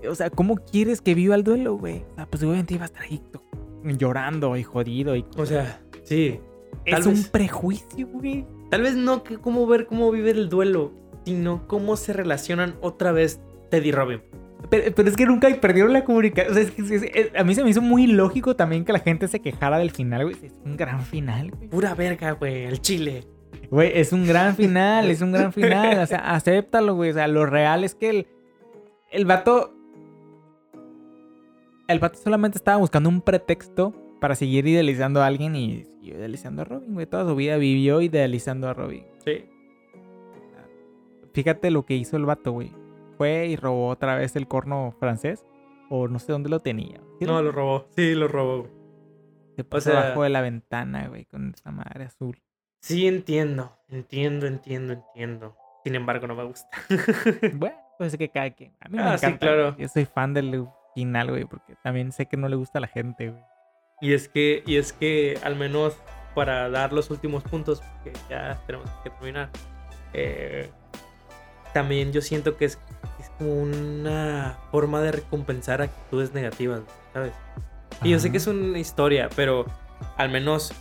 O 0.07 0.15
sea, 0.15 0.29
¿cómo 0.29 0.57
quieres 0.57 1.01
que 1.01 1.15
viva 1.15 1.35
el 1.35 1.45
duelo, 1.45 1.77
güey? 1.79 2.05
O 2.13 2.15
sea, 2.17 2.27
pues 2.27 2.43
obviamente 2.43 2.75
iba 2.75 2.83
a 2.83 2.87
estar 2.87 3.05
ahí 3.05 3.23
to- 3.33 3.41
llorando 3.85 4.55
y 4.59 4.65
jodido. 4.65 5.17
Y... 5.17 5.25
O 5.39 5.47
sea, 5.47 5.81
sí. 6.03 6.41
es 6.85 7.07
un 7.07 7.25
prejuicio, 7.33 8.07
güey. 8.09 8.45
Tal 8.71 8.83
vez 8.83 8.97
no 8.97 9.23
que 9.23 9.39
cómo 9.39 9.67
ver 9.67 9.87
cómo 9.87 10.11
vive 10.11 10.31
el 10.33 10.51
duelo, 10.51 10.93
sino 11.25 11.67
cómo 11.67 11.97
se 11.97 12.13
relacionan 12.13 12.75
otra 12.83 13.11
vez 13.13 13.41
Ted 13.75 13.85
y 13.85 13.93
Robin. 13.93 14.21
Pero, 14.71 14.95
pero 14.95 15.09
es 15.09 15.17
que 15.17 15.27
nunca 15.27 15.49
perdieron 15.61 15.93
la 15.93 16.05
comunicación. 16.05 16.53
O 16.53 16.55
sea, 16.55 16.63
es 16.63 16.71
que, 16.71 16.83
es- 16.83 17.03
es- 17.03 17.31
a 17.37 17.45
mí 17.45 17.55
se 17.55 17.63
me 17.63 17.71
hizo 17.71 17.83
muy 17.83 18.07
lógico 18.07 18.57
también 18.57 18.85
que 18.85 18.93
la 18.93 18.99
gente 18.99 19.29
se 19.29 19.41
quejara 19.41 19.79
del 19.79 19.91
final, 19.91 20.25
güey. 20.25 20.37
Es 20.43 20.55
un 20.65 20.77
gran 20.77 21.03
final, 21.03 21.51
güey. 21.51 21.69
Pura 21.69 21.95
verga, 21.95 22.33
güey, 22.33 22.65
el 22.65 22.81
chile. 22.81 23.25
Güey, 23.71 23.93
es 23.95 24.13
un 24.13 24.27
gran 24.27 24.57
final, 24.57 25.11
es 25.11 25.21
un 25.21 25.33
gran 25.33 25.53
final. 25.53 25.99
O 25.99 26.07
sea, 26.07 26.19
acéptalo, 26.35 26.95
güey. 26.95 27.11
O 27.11 27.15
sea, 27.15 27.29
lo 27.29 27.45
real 27.47 27.85
es 27.85 27.95
que 27.95 28.11
el, 28.11 28.27
el 29.11 29.25
vato. 29.27 29.73
El 31.87 31.99
vato 31.99 32.19
solamente 32.19 32.57
estaba 32.57 32.79
buscando 32.79 33.09
un 33.11 33.21
pretexto 33.21 33.93
para 34.21 34.35
seguir 34.35 34.67
idealizando 34.67 35.23
a 35.23 35.27
alguien 35.27 35.55
y 35.55 35.85
siguió 35.85 36.15
idealizando 36.15 36.63
a 36.63 36.65
Robin, 36.65 36.95
güey. 36.95 37.07
Toda 37.07 37.27
su 37.27 37.37
vida 37.37 37.59
vivió 37.59 38.01
idealizando 38.01 38.69
a 38.69 38.73
Robin. 38.75 39.05
Sí. 39.25 39.45
Fíjate 41.35 41.71
lo 41.71 41.85
que 41.85 41.95
hizo 41.97 42.17
el 42.17 42.25
vato, 42.25 42.53
güey. 42.53 42.71
Fue 43.17 43.47
y 43.47 43.57
robó 43.57 43.89
otra 43.89 44.17
vez 44.17 44.37
el 44.37 44.49
corno 44.49 44.95
francés. 44.99 45.45
O 45.91 46.09
no 46.09 46.19
sé 46.19 46.33
dónde 46.33 46.49
lo 46.49 46.61
tenía. 46.61 47.01
¿Sí 47.19 47.27
No, 47.27 47.43
lo 47.43 47.53
robó. 47.53 47.87
Sí, 47.95 48.15
lo 48.15 48.27
robó, 48.29 48.61
güey. 48.63 48.71
Se 49.57 49.65
puso 49.65 49.91
sea- 49.91 50.01
abajo 50.01 50.23
de 50.23 50.31
la 50.31 50.41
ventana, 50.41 51.07
güey, 51.09 51.27
con 51.27 51.53
esa 51.55 51.71
madre 51.71 52.05
azul. 52.05 52.43
Sí, 52.81 53.07
entiendo. 53.07 53.77
Entiendo, 53.89 54.47
entiendo, 54.47 54.95
entiendo. 54.95 55.57
Sin 55.85 55.95
embargo, 55.95 56.27
no 56.27 56.35
me 56.35 56.45
gusta. 56.45 56.69
bueno, 57.55 57.77
pues 57.99 58.13
es 58.15 58.19
que 58.19 58.29
cada 58.31 58.51
quien. 58.51 58.73
A 58.81 58.89
mí 58.89 58.97
me 58.97 59.03
Ah, 59.03 59.17
sí, 59.19 59.27
encanta. 59.27 59.47
claro. 59.47 59.73
güey. 59.73 59.83
Yo 59.83 59.89
soy 59.89 60.05
fan 60.07 60.35
del 60.35 60.67
final, 60.95 61.31
güey, 61.31 61.45
porque 61.45 61.77
también 61.83 62.11
sé 62.13 62.27
que 62.27 62.37
no 62.37 62.49
le 62.49 62.57
gusta 62.57 62.79
a 62.79 62.81
la 62.81 62.89
gente, 62.89 63.31
güey. 63.31 63.43
Y 64.01 64.13
es 64.15 64.29
que, 64.29 64.63
y 64.67 64.77
es 64.77 64.93
que 64.93 65.39
al 65.45 65.55
menos 65.57 65.97
para 66.35 66.69
dar 66.71 66.93
los 66.93 67.11
últimos 67.11 67.45
puntos, 67.45 67.81
que 68.03 68.13
ya 68.29 68.61
tenemos 68.67 68.91
que 69.05 69.11
terminar, 69.11 69.51
eh, 70.15 70.69
también 71.75 72.13
yo 72.13 72.23
siento 72.23 72.57
que 72.57 72.65
es, 72.65 72.79
es 73.21 73.29
como 73.37 73.55
una 73.55 74.59
forma 74.71 75.03
de 75.03 75.13
recompensar 75.13 75.83
actitudes 75.83 76.33
negativas, 76.33 76.81
¿sabes? 77.13 77.33
Y 78.03 78.11
yo 78.11 78.19
sé 78.19 78.31
que 78.31 78.39
es 78.39 78.49
Ajá. 78.49 78.57
una 78.57 78.79
historia, 78.79 79.29
pero 79.37 79.67
al 80.17 80.31
menos, 80.31 80.73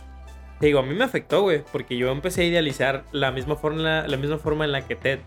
te 0.60 0.66
digo, 0.66 0.78
a 0.78 0.82
mí 0.82 0.94
me 0.94 1.04
afectó, 1.04 1.42
güey, 1.42 1.62
porque 1.72 1.96
yo 1.96 2.10
empecé 2.10 2.42
a 2.42 2.44
idealizar 2.44 3.04
la 3.12 3.30
misma 3.30 3.56
forma, 3.56 4.06
la 4.06 4.16
misma 4.16 4.38
forma 4.38 4.64
en 4.64 4.72
la 4.72 4.86
que 4.86 4.96
Ted 4.96 5.18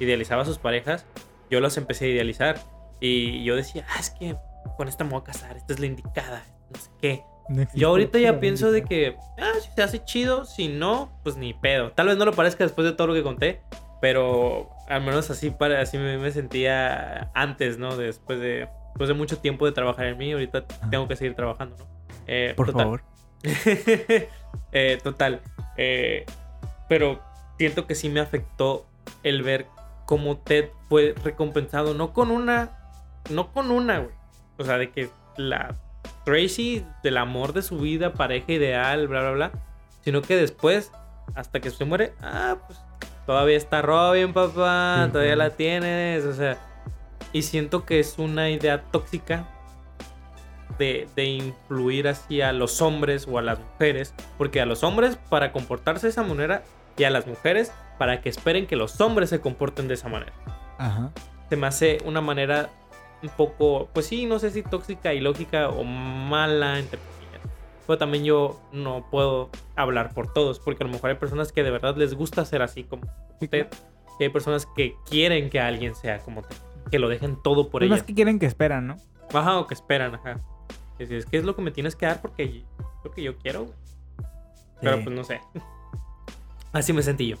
idealizaba 0.00 0.42
a 0.42 0.44
sus 0.44 0.58
parejas, 0.58 1.06
yo 1.50 1.60
los 1.60 1.76
empecé 1.76 2.06
a 2.06 2.08
idealizar. 2.08 2.58
Y 3.00 3.42
yo 3.44 3.56
decía, 3.56 3.84
ah, 3.90 3.98
es 3.98 4.10
que 4.10 4.36
con 4.76 4.88
esta 4.88 5.04
me 5.04 5.10
voy 5.10 5.20
a 5.20 5.24
casar, 5.24 5.56
esta 5.56 5.72
es 5.72 5.80
la 5.80 5.86
indicada, 5.86 6.44
no 6.72 6.80
sé 6.80 6.90
qué. 7.00 7.24
No 7.48 7.66
Yo 7.74 7.88
ahorita 7.88 8.18
ya 8.20 8.32
la 8.32 8.40
pienso 8.40 8.70
de 8.70 8.84
que, 8.84 9.16
ah, 9.38 9.52
si 9.60 9.70
se 9.74 9.82
hace 9.82 10.04
chido, 10.04 10.44
si 10.44 10.68
no, 10.68 11.12
pues 11.24 11.36
ni 11.36 11.52
pedo. 11.52 11.90
Tal 11.92 12.06
vez 12.06 12.16
no 12.16 12.24
lo 12.24 12.32
parezca 12.32 12.62
después 12.64 12.84
de 12.84 12.92
todo 12.92 13.08
lo 13.08 13.14
que 13.14 13.24
conté, 13.24 13.60
pero 14.02 14.68
al 14.88 15.00
menos 15.02 15.30
así, 15.30 15.50
para, 15.50 15.80
así 15.80 15.96
me, 15.96 16.18
me 16.18 16.32
sentía 16.32 17.30
antes, 17.34 17.78
¿no? 17.78 17.96
Después 17.96 18.40
de, 18.40 18.68
después 18.88 19.06
de 19.06 19.14
mucho 19.14 19.38
tiempo 19.38 19.64
de 19.64 19.70
trabajar 19.70 20.06
en 20.06 20.18
mí, 20.18 20.32
ahorita 20.32 20.66
tengo 20.90 21.06
que 21.06 21.14
seguir 21.14 21.36
trabajando, 21.36 21.76
¿no? 21.78 21.86
Eh, 22.26 22.52
Por 22.56 22.66
total. 22.66 22.82
favor. 22.82 23.02
Eh, 24.72 24.98
total. 25.02 25.40
eh, 25.76 26.26
pero 26.88 27.22
siento 27.58 27.86
que 27.86 27.94
sí 27.94 28.08
me 28.08 28.20
afectó 28.20 28.86
el 29.22 29.42
ver 29.42 29.66
cómo 30.04 30.36
Ted 30.36 30.70
fue 30.88 31.14
recompensado, 31.22 31.94
no 31.94 32.12
con 32.12 32.32
una, 32.32 32.70
no 33.30 33.52
con 33.52 33.70
una, 33.70 34.00
güey. 34.00 34.14
O 34.58 34.64
sea, 34.64 34.78
de 34.78 34.90
que 34.90 35.10
la 35.36 35.76
Tracy, 36.24 36.84
del 37.04 37.18
amor 37.18 37.52
de 37.52 37.62
su 37.62 37.78
vida, 37.78 38.14
pareja 38.14 38.50
ideal, 38.52 39.06
bla, 39.06 39.20
bla, 39.20 39.30
bla. 39.30 39.52
Sino 40.00 40.22
que 40.22 40.36
después, 40.36 40.90
hasta 41.34 41.60
que 41.60 41.70
se 41.70 41.84
muere, 41.84 42.14
ah, 42.20 42.56
pues 42.66 42.80
todavía 43.26 43.56
está 43.56 43.82
Robin, 43.82 44.32
papá, 44.32 45.04
Sí, 45.06 45.12
todavía 45.12 45.32
sí. 45.34 45.38
la 45.38 45.50
tienes, 45.50 46.24
o 46.24 46.32
sea. 46.34 46.58
Y 47.32 47.42
siento 47.42 47.84
que 47.84 47.98
es 48.00 48.18
una 48.18 48.50
idea 48.50 48.82
tóxica 48.90 49.48
de, 50.78 51.08
de 51.16 51.24
influir 51.24 52.08
hacia 52.08 52.52
los 52.52 52.82
hombres 52.82 53.26
o 53.30 53.38
a 53.38 53.42
las 53.42 53.58
mujeres. 53.58 54.14
Porque 54.38 54.60
a 54.60 54.66
los 54.66 54.82
hombres 54.82 55.16
para 55.28 55.52
comportarse 55.52 56.06
de 56.06 56.10
esa 56.10 56.22
manera 56.22 56.62
y 56.96 57.04
a 57.04 57.10
las 57.10 57.26
mujeres 57.26 57.72
para 57.98 58.20
que 58.20 58.28
esperen 58.28 58.66
que 58.66 58.76
los 58.76 59.00
hombres 59.00 59.30
se 59.30 59.40
comporten 59.40 59.88
de 59.88 59.94
esa 59.94 60.08
manera. 60.08 60.32
Ajá. 60.78 61.10
Se 61.48 61.56
me 61.56 61.66
hace 61.66 61.98
una 62.04 62.20
manera 62.20 62.68
un 63.22 63.28
poco, 63.30 63.88
pues 63.92 64.06
sí, 64.06 64.26
no 64.26 64.38
sé 64.38 64.50
si 64.50 64.62
tóxica, 64.62 65.14
ilógica 65.14 65.68
o 65.68 65.84
mala, 65.84 66.78
entre. 66.78 66.98
Pero 67.92 67.98
también 67.98 68.24
yo 68.24 68.58
no 68.72 69.04
puedo 69.10 69.50
hablar 69.76 70.14
por 70.14 70.32
todos, 70.32 70.58
porque 70.58 70.82
a 70.82 70.86
lo 70.86 70.92
mejor 70.94 71.10
hay 71.10 71.16
personas 71.16 71.52
que 71.52 71.62
de 71.62 71.70
verdad 71.70 71.94
les 71.94 72.14
gusta 72.14 72.42
ser 72.46 72.62
así 72.62 72.84
como 72.84 73.02
usted. 73.38 73.66
Y 74.18 74.22
hay 74.24 74.30
personas 74.30 74.64
que 74.64 74.96
quieren 75.04 75.50
que 75.50 75.60
alguien 75.60 75.94
sea 75.94 76.20
como 76.20 76.40
usted, 76.40 76.56
que 76.90 76.98
lo 76.98 77.10
dejen 77.10 77.36
todo 77.42 77.64
por 77.68 77.80
Pues 77.80 77.88
ella. 77.88 77.96
más 77.96 78.02
que 78.02 78.14
quieren 78.14 78.38
que 78.38 78.46
esperan, 78.46 78.86
¿no? 78.86 78.96
Ajá, 79.34 79.58
o 79.58 79.66
que 79.66 79.74
esperan, 79.74 80.14
ajá. 80.14 80.40
Que 80.96 81.06
si 81.06 81.16
es 81.16 81.26
que 81.26 81.36
es 81.36 81.44
lo 81.44 81.54
que 81.54 81.60
me 81.60 81.70
tienes 81.70 81.94
que 81.94 82.06
dar 82.06 82.22
porque 82.22 82.44
es 82.44 82.50
lo 83.04 83.10
que 83.10 83.22
yo 83.24 83.36
quiero, 83.36 83.64
güey. 83.66 83.76
Pero 84.80 84.96
Sí. 84.96 85.02
pues 85.04 85.14
no 85.16 85.24
sé. 85.24 85.40
Así 86.72 86.94
me 86.94 87.02
sentí 87.02 87.26
yo. 87.28 87.36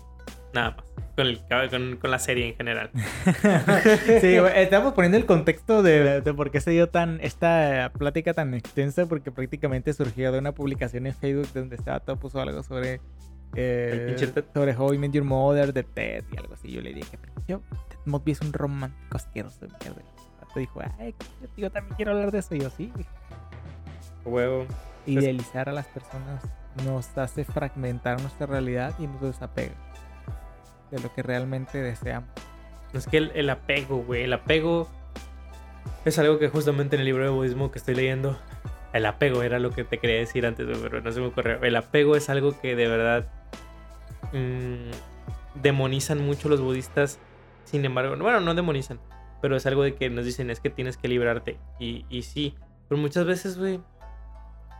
Nada 0.54 0.72
más. 0.72 0.84
Con, 1.14 1.26
el, 1.26 1.40
con, 1.70 1.96
con 1.96 2.10
la 2.10 2.18
serie 2.18 2.48
en 2.48 2.56
general. 2.56 2.90
sí, 4.20 4.36
estamos 4.54 4.94
poniendo 4.94 5.18
el 5.18 5.26
contexto 5.26 5.82
de, 5.82 6.22
de 6.22 6.34
por 6.34 6.50
qué 6.50 6.60
se 6.60 6.70
dio 6.70 6.88
tan 6.88 7.20
esta 7.20 7.92
plática 7.98 8.32
tan 8.32 8.54
extensa, 8.54 9.04
porque 9.04 9.30
prácticamente 9.30 9.92
surgió 9.92 10.32
de 10.32 10.38
una 10.38 10.52
publicación 10.52 11.06
en 11.06 11.14
Facebook 11.14 11.48
donde 11.52 11.76
estaba 11.76 12.00
todo 12.00 12.16
puso 12.16 12.40
algo 12.40 12.62
sobre 12.62 13.00
eh, 13.54 14.16
sobre 14.54 14.74
How 14.74 14.94
I 14.94 14.98
Met 14.98 15.12
Your 15.12 15.24
Mother 15.24 15.74
de 15.74 15.82
Ted 15.82 16.24
y 16.32 16.38
algo 16.38 16.54
así. 16.54 16.72
Yo 16.72 16.80
le 16.80 16.94
dije, 16.94 17.18
yo, 17.46 17.60
Ted 17.88 17.98
Mosby 18.06 18.32
es 18.32 18.40
un 18.40 18.52
romántico 18.54 19.16
asqueroso 19.18 19.60
de 19.60 19.68
mierda. 19.68 20.02
Vato 20.40 20.58
dijo, 20.58 20.80
ay, 20.98 21.14
yo, 21.58 21.70
también 21.70 21.94
quiero 21.96 22.12
hablar 22.12 22.30
de 22.32 22.38
eso. 22.38 22.54
Y 22.54 22.60
yo, 22.60 22.70
sí. 22.70 22.90
Huevo. 24.24 24.66
idealizar 25.04 25.68
a 25.68 25.72
las 25.72 25.86
personas 25.88 26.42
nos 26.86 27.18
hace 27.18 27.44
fragmentar 27.44 28.20
nuestra 28.22 28.46
realidad 28.46 28.94
y 28.98 29.06
nos 29.06 29.20
desapega 29.20 29.74
de 30.92 31.00
lo 31.00 31.12
que 31.12 31.22
realmente 31.22 31.78
deseamos. 31.78 32.30
Es 32.92 33.06
que 33.06 33.16
el, 33.16 33.50
apego, 33.50 33.98
güey. 33.98 34.24
El 34.24 34.32
apego 34.34 34.88
es 36.04 36.18
algo 36.18 36.38
que 36.38 36.48
justamente 36.48 36.96
en 36.96 37.00
el 37.00 37.06
libro 37.06 37.24
de 37.24 37.30
budismo 37.30 37.72
que 37.72 37.78
estoy 37.78 37.94
leyendo. 37.94 38.38
El 38.92 39.06
apego 39.06 39.42
era 39.42 39.58
lo 39.58 39.70
que 39.70 39.84
te 39.84 39.98
quería 39.98 40.18
decir 40.18 40.44
antes, 40.44 40.66
pero 40.82 41.00
no 41.00 41.10
se 41.10 41.20
me 41.20 41.26
ocurrió. 41.26 41.62
El 41.62 41.76
apego 41.76 42.14
es 42.14 42.28
algo 42.28 42.60
que 42.60 42.76
de 42.76 42.86
verdad 42.86 43.26
mm, 44.32 45.60
demonizan 45.62 46.24
mucho 46.24 46.50
los 46.50 46.60
budistas. 46.60 47.18
Sin 47.64 47.84
embargo, 47.86 48.14
bueno, 48.18 48.40
no 48.40 48.54
demonizan, 48.54 49.00
pero 49.40 49.56
es 49.56 49.64
algo 49.64 49.82
de 49.82 49.94
que 49.94 50.10
nos 50.10 50.26
dicen 50.26 50.50
es 50.50 50.60
que 50.60 50.68
tienes 50.68 50.98
que 50.98 51.08
librarte. 51.08 51.58
Y, 51.78 52.04
y 52.10 52.22
sí, 52.22 52.54
pero 52.88 53.00
muchas 53.00 53.24
veces, 53.24 53.58
güey, 53.58 53.80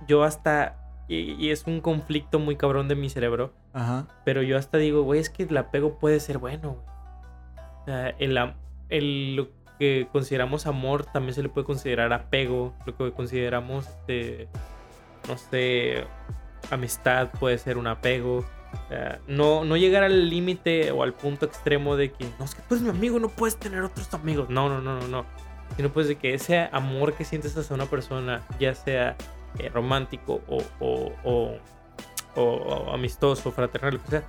yo 0.06 0.22
hasta. 0.24 0.76
Y, 1.08 1.32
y 1.34 1.50
es 1.50 1.66
un 1.66 1.80
conflicto 1.80 2.38
muy 2.38 2.56
cabrón 2.56 2.88
de 2.88 2.94
mi 2.94 3.10
cerebro. 3.10 3.52
Ajá. 3.72 4.06
Pero 4.24 4.42
yo 4.42 4.56
hasta 4.56 4.78
digo, 4.78 5.02
güey, 5.02 5.20
es 5.20 5.30
que 5.30 5.42
el 5.42 5.56
apego 5.56 5.98
puede 5.98 6.20
ser 6.20 6.38
bueno, 6.38 6.74
güey. 6.74 6.86
O 7.80 7.84
sea, 7.84 8.08
el, 8.18 8.38
el- 8.88 9.36
lo 9.36 9.48
que 9.78 10.06
consideramos 10.12 10.66
amor 10.66 11.04
también 11.06 11.34
se 11.34 11.42
le 11.42 11.48
puede 11.48 11.66
considerar 11.66 12.12
apego. 12.12 12.72
Lo 12.86 12.96
que 12.96 13.12
consideramos, 13.12 13.88
este, 13.88 14.48
no 15.28 15.36
sé, 15.36 16.04
amistad 16.70 17.30
puede 17.40 17.58
ser 17.58 17.76
un 17.78 17.88
apego. 17.88 18.38
O 18.38 18.88
sea, 18.88 19.20
no, 19.26 19.64
no 19.64 19.76
llegar 19.76 20.02
al 20.04 20.30
límite 20.30 20.92
o 20.92 21.02
al 21.02 21.12
punto 21.12 21.44
extremo 21.46 21.96
de 21.96 22.12
que, 22.12 22.24
no, 22.38 22.44
es 22.44 22.54
que 22.54 22.62
tú 22.62 22.74
eres 22.74 22.82
mi 22.82 22.90
amigo, 22.90 23.18
no 23.18 23.28
puedes 23.28 23.56
tener 23.58 23.82
otros 23.82 24.12
amigos. 24.14 24.48
No, 24.48 24.68
no, 24.68 24.80
no, 24.80 24.98
no, 25.00 25.08
no. 25.08 25.26
Sino 25.76 25.90
pues 25.92 26.06
de 26.08 26.16
que 26.16 26.34
ese 26.34 26.68
amor 26.72 27.14
que 27.14 27.24
sientes 27.24 27.56
hacia 27.56 27.74
una 27.74 27.86
persona, 27.86 28.42
ya 28.60 28.74
sea 28.74 29.16
eh, 29.58 29.68
romántico 29.68 30.40
o, 30.48 30.58
o- 30.80 31.12
o- 31.24 31.58
o, 32.34 32.42
o 32.42 32.92
amistoso, 32.92 33.50
fraternal, 33.52 34.00
que 34.00 34.08
sea, 34.08 34.24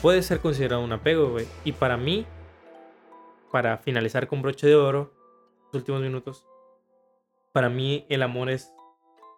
puede 0.00 0.22
ser 0.22 0.40
considerado 0.40 0.82
un 0.82 0.92
apego, 0.92 1.30
güey. 1.30 1.46
Y 1.64 1.72
para 1.72 1.96
mí, 1.96 2.26
para 3.50 3.76
finalizar 3.78 4.26
con 4.28 4.40
broche 4.42 4.66
de 4.66 4.74
oro, 4.76 5.12
los 5.66 5.74
últimos 5.80 6.00
minutos, 6.00 6.46
para 7.52 7.68
mí 7.68 8.06
el 8.08 8.22
amor 8.22 8.48
es 8.50 8.72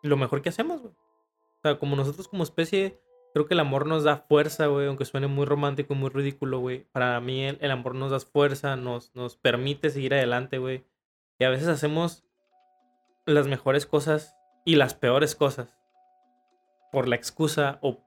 lo 0.03 0.17
mejor 0.17 0.43
que 0.43 0.51
hacemos, 0.51 0.81
güey. 0.81 0.93
O 0.95 1.61
sea, 1.63 1.79
como 1.79 1.97
nosotros 1.97 2.29
como 2.29 2.45
especie, 2.45 3.01
creo 3.33 3.47
que 3.47 3.55
el 3.55 3.61
amor 3.61 3.87
nos 3.87 4.05
da 4.05 4.19
fuerza, 4.29 4.67
güey, 4.67 4.87
aunque 4.87 5.05
suene 5.07 5.27
muy 5.27 5.47
romántico 5.47 5.95
y 5.95 5.97
muy 5.97 6.11
ridículo, 6.11 6.61
güey. 6.61 6.87
Para 6.93 7.19
mí 7.21 7.45
el, 7.45 7.59
el 7.61 7.71
amor 7.73 7.95
nos 7.97 8.11
da 8.13 8.21
fuerza, 8.21 8.77
nos, 8.77 9.13
nos 9.17 9.37
permite 9.37 9.91
seguir 9.91 10.15
adelante, 10.15 10.59
güey. 10.59 10.85
Y 11.41 11.45
a 11.45 11.51
veces 11.51 11.67
hacemos 11.67 12.25
las 13.27 13.49
mejores 13.49 13.87
cosas 13.87 14.34
y 14.65 14.77
las 14.77 14.95
peores 14.95 15.35
cosas 15.35 15.69
por 16.93 17.09
la 17.09 17.17
excusa 17.17 17.79
o, 17.83 17.99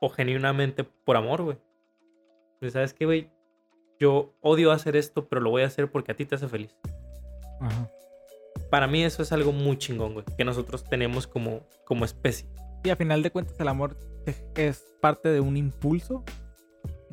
o 0.00 0.08
genuinamente 0.08 0.84
por 0.84 1.16
amor, 1.16 1.42
güey. 1.42 1.58
¿Sabes 2.70 2.94
qué, 2.94 3.04
güey? 3.04 3.30
Yo 4.00 4.34
odio 4.40 4.72
hacer 4.72 4.96
esto, 4.96 5.28
pero 5.28 5.40
lo 5.42 5.50
voy 5.50 5.62
a 5.62 5.66
hacer 5.66 5.90
porque 5.90 6.12
a 6.12 6.16
ti 6.16 6.24
te 6.24 6.34
hace 6.36 6.48
feliz. 6.48 6.74
Ajá. 7.60 7.88
Para 8.70 8.86
mí 8.86 9.04
eso 9.04 9.22
es 9.22 9.32
algo 9.32 9.52
muy 9.52 9.76
chingón, 9.78 10.14
güey, 10.14 10.24
que 10.36 10.44
nosotros 10.44 10.84
tenemos 10.84 11.26
como, 11.26 11.60
como 11.84 12.04
especie. 12.04 12.48
Y 12.82 12.90
a 12.90 12.96
final 12.96 13.22
de 13.22 13.30
cuentas 13.30 13.58
el 13.60 13.68
amor 13.68 13.96
es- 14.26 14.44
es 14.56 14.84
parte 15.00 15.28
de 15.28 15.40
un 15.40 15.56
impulso. 15.56 16.24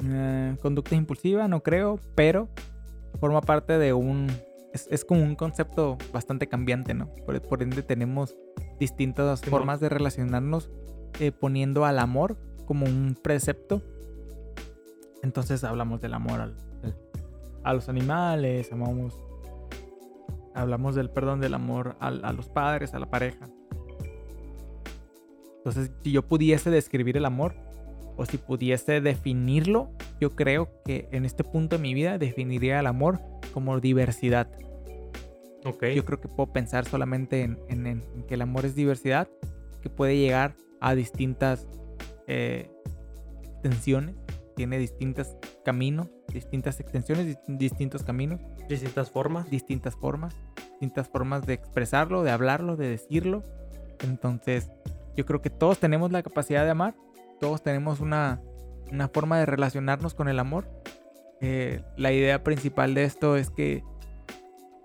Eh, 0.03 0.55
conducta 0.61 0.95
impulsiva, 0.95 1.47
no 1.47 1.61
creo, 1.61 1.99
pero 2.15 2.47
forma 3.19 3.41
parte 3.41 3.77
de 3.77 3.93
un... 3.93 4.27
Es, 4.73 4.87
es 4.89 5.03
como 5.03 5.21
un 5.21 5.35
concepto 5.35 5.97
bastante 6.13 6.47
cambiante, 6.47 6.93
¿no? 6.93 7.07
Por, 7.25 7.41
por 7.41 7.61
ende 7.61 7.83
tenemos 7.83 8.35
distintas 8.79 9.41
formas 9.41 9.79
de 9.79 9.89
relacionarnos 9.89 10.69
eh, 11.19 11.31
poniendo 11.31 11.85
al 11.85 11.99
amor 11.99 12.37
como 12.65 12.85
un 12.85 13.17
precepto. 13.21 13.81
Entonces 15.23 15.63
hablamos 15.63 16.01
del 16.01 16.13
amor 16.13 16.39
al- 16.41 16.57
al- 16.83 16.97
a 17.63 17.73
los 17.73 17.89
animales, 17.89 18.71
amamos... 18.71 19.21
Hablamos 20.53 20.95
del 20.95 21.09
perdón 21.09 21.39
del 21.39 21.53
amor 21.53 21.95
al- 21.99 22.25
a 22.25 22.33
los 22.33 22.49
padres, 22.49 22.93
a 22.93 22.99
la 22.99 23.09
pareja. 23.09 23.49
Entonces, 25.57 25.91
si 26.01 26.11
yo 26.11 26.23
pudiese 26.27 26.69
describir 26.69 27.17
el 27.17 27.25
amor 27.25 27.53
o 28.17 28.25
si 28.25 28.37
pudiese 28.37 28.99
definirlo, 28.99 29.91
yo 30.19 30.31
creo 30.35 30.69
que 30.83 31.07
en 31.11 31.23
este 31.23 31.43
punto 31.43 31.77
de 31.77 31.81
mi 31.81 31.93
vida 31.93 32.17
definiría 32.17 32.79
el 32.79 32.87
amor 32.87 33.19
como 33.51 33.79
diversidad. 33.79 34.49
Ok. 35.65 35.85
Yo 35.95 36.05
creo 36.05 36.19
que 36.19 36.27
puedo 36.27 36.51
pensar 36.51 36.85
solamente 36.85 37.41
en, 37.43 37.59
en- 37.69 37.85
en 37.87 38.03
que 38.27 38.33
el 38.33 38.41
amor 38.41 38.65
es 38.65 38.73
diversidad, 38.75 39.27
que 39.81 39.89
puede 39.89 40.17
llegar 40.17 40.55
a 40.79 40.95
distintas 40.95 41.67
eh, 42.27 42.71
extensiones, 43.43 44.15
tiene 44.55 44.77
distintos 44.79 45.35
caminos, 45.63 46.07
distintas 46.33 46.79
extensiones, 46.79 47.27
dist- 47.27 47.57
distintos 47.57 48.03
caminos, 48.03 48.39
Distintas 48.67 49.11
formas. 49.11 49.49
distintas 49.49 49.95
formas, 49.95 50.35
distintas 50.71 51.07
formas 51.09 51.45
de 51.45 51.53
expresarlo, 51.53 52.23
de 52.23 52.31
hablarlo, 52.31 52.77
de 52.77 52.89
decirlo. 52.89 53.43
Entonces, 54.03 54.69
yo 55.15 55.25
creo 55.25 55.41
que 55.41 55.49
todos 55.49 55.77
tenemos 55.79 56.11
la 56.11 56.23
capacidad 56.23 56.63
de 56.63 56.71
amar, 56.71 56.95
todos 57.39 57.61
tenemos 57.61 57.99
una, 57.99 58.41
una 58.91 59.07
forma 59.09 59.37
de 59.39 59.45
relacionarnos 59.45 60.13
con 60.15 60.27
el 60.29 60.39
amor. 60.39 60.69
Eh, 61.41 61.81
la 61.97 62.11
idea 62.11 62.43
principal 62.43 62.93
de 62.93 63.03
esto 63.03 63.35
es 63.35 63.49
que 63.49 63.83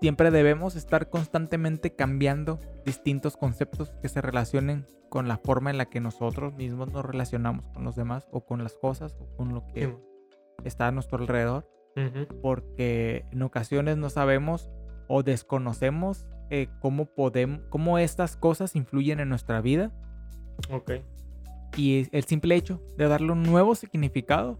siempre 0.01 0.31
debemos 0.31 0.75
estar 0.75 1.09
constantemente 1.09 1.95
cambiando 1.95 2.59
distintos 2.85 3.37
conceptos 3.37 3.93
que 4.01 4.09
se 4.09 4.21
relacionen 4.21 4.85
con 5.09 5.27
la 5.27 5.37
forma 5.37 5.69
en 5.69 5.77
la 5.77 5.85
que 5.85 5.99
nosotros 5.99 6.53
mismos 6.55 6.91
nos 6.91 7.05
relacionamos 7.05 7.67
con 7.69 7.83
los 7.83 7.95
demás 7.95 8.27
o 8.31 8.45
con 8.45 8.63
las 8.63 8.73
cosas 8.73 9.15
o 9.19 9.27
con 9.37 9.53
lo 9.53 9.65
que 9.67 9.85
Sí. 9.87 9.93
está 10.65 10.87
a 10.87 10.91
nuestro 10.91 11.17
alrededor 11.19 11.67
porque 12.43 13.25
en 13.31 13.41
ocasiones 13.41 13.97
no 13.97 14.09
sabemos 14.11 14.69
o 15.07 15.23
desconocemos 15.23 16.27
eh, 16.51 16.67
cómo 16.79 17.05
podemos, 17.05 17.61
cómo 17.69 17.97
estas 17.97 18.37
cosas 18.37 18.75
influyen 18.75 19.19
en 19.19 19.29
nuestra 19.29 19.61
vida 19.61 19.91
Ok. 20.71 20.91
y 21.75 22.07
el 22.11 22.23
simple 22.25 22.55
hecho 22.55 22.81
de 22.97 23.07
darle 23.07 23.31
un 23.31 23.41
nuevo 23.43 23.73
significado 23.75 24.59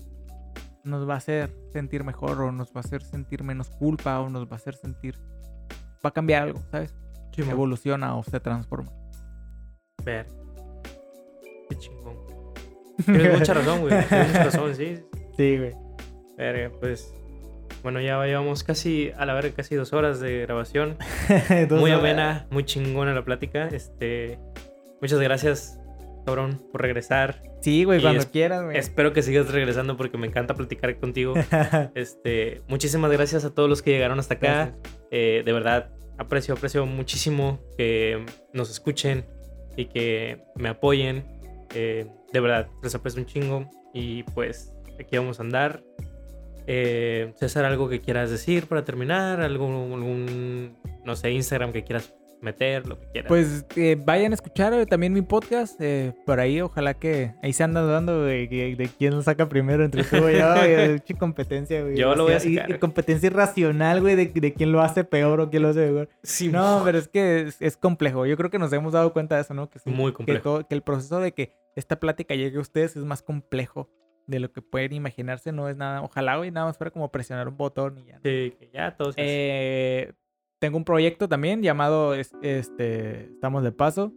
nos 0.88 1.08
va 1.08 1.16
a 1.16 1.18
hacer 1.18 1.54
sentir 1.72 2.04
mejor 2.04 2.42
o 2.42 2.52
nos 2.52 2.70
va 2.70 2.78
a 2.78 2.80
hacer 2.80 3.04
sentir 3.04 3.44
menos 3.44 3.70
culpa 3.70 4.20
o 4.20 4.30
nos 4.30 4.46
va 4.46 4.54
a 4.54 4.56
hacer 4.56 4.76
sentir 4.76 5.20
va 6.06 6.10
a 6.10 6.12
cambiar 6.12 6.44
algo, 6.44 6.62
¿sabes? 6.72 6.96
Sí. 7.36 7.44
Evoluciona 7.44 8.16
o 8.16 8.24
se 8.24 8.40
transforma. 8.40 8.92
Ver. 10.04 10.26
Qué 11.70 11.78
chingón. 11.78 12.16
Tienes 13.06 13.40
mucha 13.40 13.54
razón, 13.54 13.82
güey. 13.82 14.08
Tienes 14.08 14.28
mucha 14.30 14.44
razón, 14.46 14.76
sí. 14.76 15.00
Sí, 15.36 15.58
güey. 15.58 15.74
Verga, 16.36 16.72
pues. 16.80 17.14
Bueno, 17.84 18.02
ya 18.02 18.24
llevamos 18.26 18.64
casi, 18.64 19.12
a 19.18 19.26
la 19.26 19.36
verga, 19.36 19.52
casi 19.56 19.76
dos 19.76 19.94
horas 19.94 20.20
de 20.20 20.42
grabación. 20.42 20.98
muy 21.70 21.92
amena, 21.92 22.48
muy 22.50 22.64
chingona 22.64 23.14
la 23.14 23.24
plática. 23.24 23.68
Este. 23.68 24.40
Muchas 25.00 25.20
gracias, 25.20 25.77
cabrón, 26.28 26.62
por 26.74 26.82
regresar. 26.82 27.42
Sí, 27.62 27.86
güey, 27.86 28.02
cuando 28.02 28.20
es- 28.20 28.26
quieras, 28.28 28.64
güey. 28.66 28.78
Espero 28.78 29.14
que 29.14 29.22
sigas 29.24 29.50
regresando 29.50 29.96
porque 29.96 30.18
me 30.18 30.28
encanta 30.28 30.54
platicar 30.56 30.94
contigo. 31.00 31.34
Este, 31.96 32.62
muchísimas 32.68 33.10
gracias 33.12 33.46
a 33.46 33.54
todos 33.54 33.70
los 33.70 33.82
que 33.82 33.92
llegaron 33.92 34.20
hasta 34.20 34.34
acá. 34.36 34.76
Eh, 35.10 35.42
de 35.46 35.54
verdad, 35.54 35.90
aprecio, 36.18 36.54
aprecio 36.54 36.86
muchísimo 36.86 37.60
que 37.78 38.26
nos 38.54 38.70
escuchen 38.70 39.24
y 39.78 39.86
que 39.86 40.44
me 40.56 40.68
apoyen. 40.70 41.24
Eh, 41.74 42.06
de 42.34 42.40
verdad, 42.42 42.68
les 42.84 42.94
aprecio 42.94 43.22
un 43.22 43.26
chingo. 43.26 43.70
Y 43.94 44.24
pues 44.24 44.74
aquí 45.00 45.18
vamos 45.18 45.40
a 45.40 45.44
andar. 45.44 45.82
Eh, 46.68 47.32
César, 47.38 47.64
algo 47.64 47.88
que 47.88 48.02
quieras 48.02 48.30
decir 48.30 48.68
para 48.68 48.84
terminar, 48.84 49.40
algún, 49.40 49.94
algún, 49.94 50.76
no 51.06 51.16
sé, 51.16 51.32
Instagram 51.32 51.72
que 51.72 51.86
quieras 51.86 52.14
meter, 52.42 52.88
lo 52.88 53.00
que 53.00 53.08
quieras. 53.08 53.28
Pues 53.30 53.66
eh, 53.76 53.98
vayan 54.06 54.32
a 54.32 54.36
escuchar 54.36 54.74
eh, 54.74 54.86
también 54.86 55.14
mi 55.14 55.22
podcast. 55.22 55.80
eh, 55.82 56.14
por 56.26 56.40
ahí, 56.40 56.62
ojalá 56.62 56.94
que 56.94 57.34
ahí 57.42 57.52
se 57.54 57.64
andan 57.64 57.88
dando 57.88 58.24
de, 58.24 58.48
de, 58.48 58.76
de 58.76 58.90
quién 58.98 59.16
lo 59.16 59.22
saca 59.22 59.50
primero 59.50 59.84
entre 59.84 60.04
tú 60.04 60.18
y 60.30 60.38
yo. 60.38 60.54
pinche 60.96 61.16
competencia, 61.16 61.82
güey. 61.82 61.96
Yo 61.98 62.16
lo 62.16 62.24
voy 62.26 62.34
a 62.34 62.38
Y- 62.38 62.56
sacar. 62.56 62.70
y 62.72 62.80
competencia 62.80 63.28
irracional, 63.28 64.02
güey, 64.02 64.16
de, 64.16 64.28
de 64.28 64.54
quién 64.54 64.72
lo 64.72 64.82
hace 64.82 65.04
peor 65.04 65.40
o 65.42 65.50
quién 65.50 65.64
lo 65.64 65.70
hace 65.70 65.88
mejor. 65.88 66.10
sí, 66.24 66.50
No, 66.50 66.82
pero 66.86 66.98
es 66.98 67.08
que 67.08 67.42
es, 67.42 67.62
es 67.62 67.78
complejo. 67.78 68.26
Yo 68.26 68.38
creo 68.38 68.50
que 68.50 68.60
nos 68.60 68.72
hemos 68.74 68.94
dado 68.94 69.14
cuenta 69.14 69.36
de 69.36 69.42
eso, 69.42 69.54
¿no? 69.54 69.70
Que, 69.70 69.80
sí, 69.80 69.90
Muy 69.90 70.12
que, 70.12 70.18
complejo. 70.18 70.42
todo- 70.44 70.68
que 70.68 70.76
el 70.76 70.82
proceso 70.84 71.20
de 71.20 71.32
que 71.34 71.54
esta 71.76 72.00
plática 72.00 72.36
llegue 72.36 72.58
a 72.58 72.62
ustedes 72.62 72.96
es 72.96 73.04
más 73.04 73.22
complejo 73.22 73.90
de 74.26 74.40
lo 74.40 74.52
que 74.52 74.62
pueden 74.62 74.94
imaginarse. 74.94 75.52
No 75.52 75.70
es 75.70 75.78
nada. 75.78 76.02
Ojalá, 76.02 76.36
güey, 76.38 76.52
nada 76.52 76.66
más 76.68 76.78
fuera 76.78 76.92
como 76.92 77.12
presionar 77.12 77.48
un 77.48 77.56
botón 77.56 77.98
y 78.00 78.06
ya. 78.08 78.16
¿no? 78.16 78.22
Sí, 78.24 78.54
que 78.60 78.70
ya 78.74 78.96
todos. 78.98 79.16
Eh, 79.18 80.12
tengo 80.60 80.78
un 80.78 80.84
proyecto 80.84 81.28
también 81.28 81.62
llamado 81.62 82.14
es- 82.16 82.34
este 82.42 83.26
Estamos 83.34 83.64
de 83.64 83.72
Paso. 83.72 84.14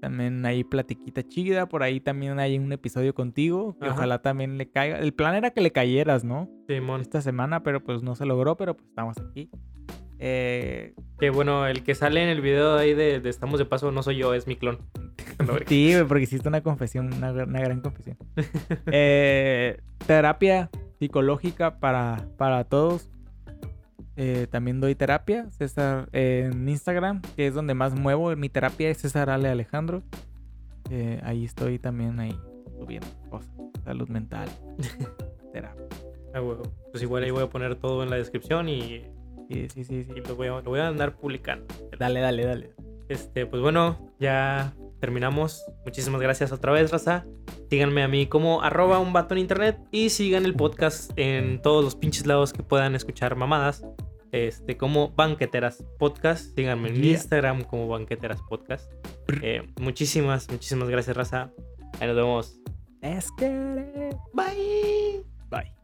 También 0.00 0.44
hay 0.44 0.62
platiquita 0.62 1.22
chida. 1.22 1.66
Por 1.68 1.82
ahí 1.82 2.00
también 2.00 2.38
hay 2.38 2.58
un 2.58 2.70
episodio 2.72 3.14
contigo. 3.14 3.76
Que 3.78 3.86
Ajá. 3.86 3.94
ojalá 3.94 4.22
también 4.22 4.58
le 4.58 4.68
caiga. 4.70 4.98
El 4.98 5.14
plan 5.14 5.34
era 5.34 5.50
que 5.50 5.60
le 5.62 5.72
cayeras, 5.72 6.22
¿no? 6.22 6.48
Simón. 6.68 7.00
Esta 7.00 7.22
semana, 7.22 7.62
pero 7.62 7.82
pues 7.82 8.02
no 8.02 8.14
se 8.14 8.26
logró. 8.26 8.56
Pero 8.56 8.76
pues 8.76 8.88
estamos 8.88 9.16
aquí. 9.18 9.48
Eh, 10.18 10.94
Que 11.18 11.30
bueno, 11.30 11.66
el 11.66 11.82
que 11.82 11.94
sale 11.94 12.22
en 12.22 12.28
el 12.28 12.40
video 12.40 12.76
ahí 12.76 12.94
de, 12.94 13.20
de 13.20 13.28
Estamos 13.30 13.58
de 13.58 13.64
Paso 13.66 13.90
no 13.92 14.02
soy 14.02 14.16
yo, 14.16 14.34
es 14.34 14.46
mi 14.46 14.56
clon. 14.56 14.78
Sí, 15.66 15.92
porque 16.08 16.24
hiciste 16.24 16.48
una 16.48 16.62
confesión, 16.62 17.12
una, 17.12 17.30
gran- 17.32 17.48
una 17.50 17.60
gran 17.60 17.80
confesión. 17.80 18.16
Eh, 18.92 19.78
terapia 20.06 20.70
psicológica 20.98 21.78
para, 21.78 22.26
para 22.38 22.64
todos. 22.64 23.10
Eh, 24.16 24.46
también 24.50 24.80
doy 24.80 24.94
terapia, 24.94 25.50
César, 25.50 26.08
eh, 26.12 26.48
en 26.50 26.68
Instagram, 26.68 27.20
que 27.36 27.46
es 27.46 27.54
donde 27.54 27.74
más 27.74 27.94
muevo. 27.94 28.34
Mi 28.34 28.48
terapia 28.48 28.88
es 28.88 28.98
César 28.98 29.28
Ale 29.30 29.48
Alejandro. 29.48 30.02
Eh, 30.90 31.20
ahí 31.22 31.44
estoy 31.44 31.78
también 31.78 32.18
ahí 32.18 32.38
subiendo 32.78 33.06
cosas. 33.30 33.52
Salud 33.84 34.08
mental. 34.08 34.48
terapia. 35.52 35.84
Ah, 36.34 36.40
huevo. 36.40 36.62
Pues 36.90 37.02
igual 37.02 37.24
ahí 37.24 37.30
voy 37.30 37.42
a 37.42 37.50
poner 37.50 37.76
todo 37.76 38.02
en 38.02 38.10
la 38.10 38.16
descripción 38.16 38.68
y, 38.68 39.04
Sí, 39.48 39.68
sí, 39.68 39.84
sí, 39.84 40.04
sí. 40.04 40.12
y 40.16 40.20
lo, 40.26 40.34
voy 40.34 40.48
a, 40.48 40.60
lo 40.60 40.62
voy 40.62 40.80
a 40.80 40.88
andar 40.88 41.16
publicando. 41.16 41.66
Dale, 41.98 42.20
dale, 42.20 42.44
dale. 42.44 42.70
Este, 43.08 43.46
pues 43.46 43.62
bueno, 43.62 44.12
ya 44.18 44.74
terminamos. 45.00 45.64
Muchísimas 45.84 46.20
gracias 46.20 46.52
otra 46.52 46.72
vez, 46.72 46.90
Raza. 46.90 47.26
Síganme 47.70 48.02
a 48.02 48.08
mí 48.08 48.26
como 48.26 48.62
arroba 48.62 48.98
un 48.98 49.12
vato 49.12 49.34
en 49.34 49.40
internet 49.40 49.78
y 49.90 50.10
sigan 50.10 50.44
el 50.44 50.54
podcast 50.54 51.12
en 51.16 51.60
todos 51.62 51.84
los 51.84 51.96
pinches 51.96 52.26
lados 52.26 52.52
que 52.52 52.62
puedan 52.62 52.94
escuchar 52.94 53.36
mamadas. 53.36 53.84
Este, 54.32 54.76
como 54.76 55.10
Banqueteras 55.10 55.84
Podcast. 55.98 56.54
Síganme 56.56 56.88
en 56.88 56.96
Yeah. 56.96 57.12
Instagram 57.12 57.62
como 57.62 57.88
Banqueteras 57.88 58.42
Podcast. 58.42 58.92
Eh, 59.42 59.62
muchísimas, 59.80 60.50
muchísimas 60.50 60.88
gracias, 60.88 61.16
Raza. 61.16 61.50
Ahí 62.00 62.08
nos 62.08 62.16
vemos. 62.16 62.60
Bye. 64.34 65.24
Bye. 65.48 65.75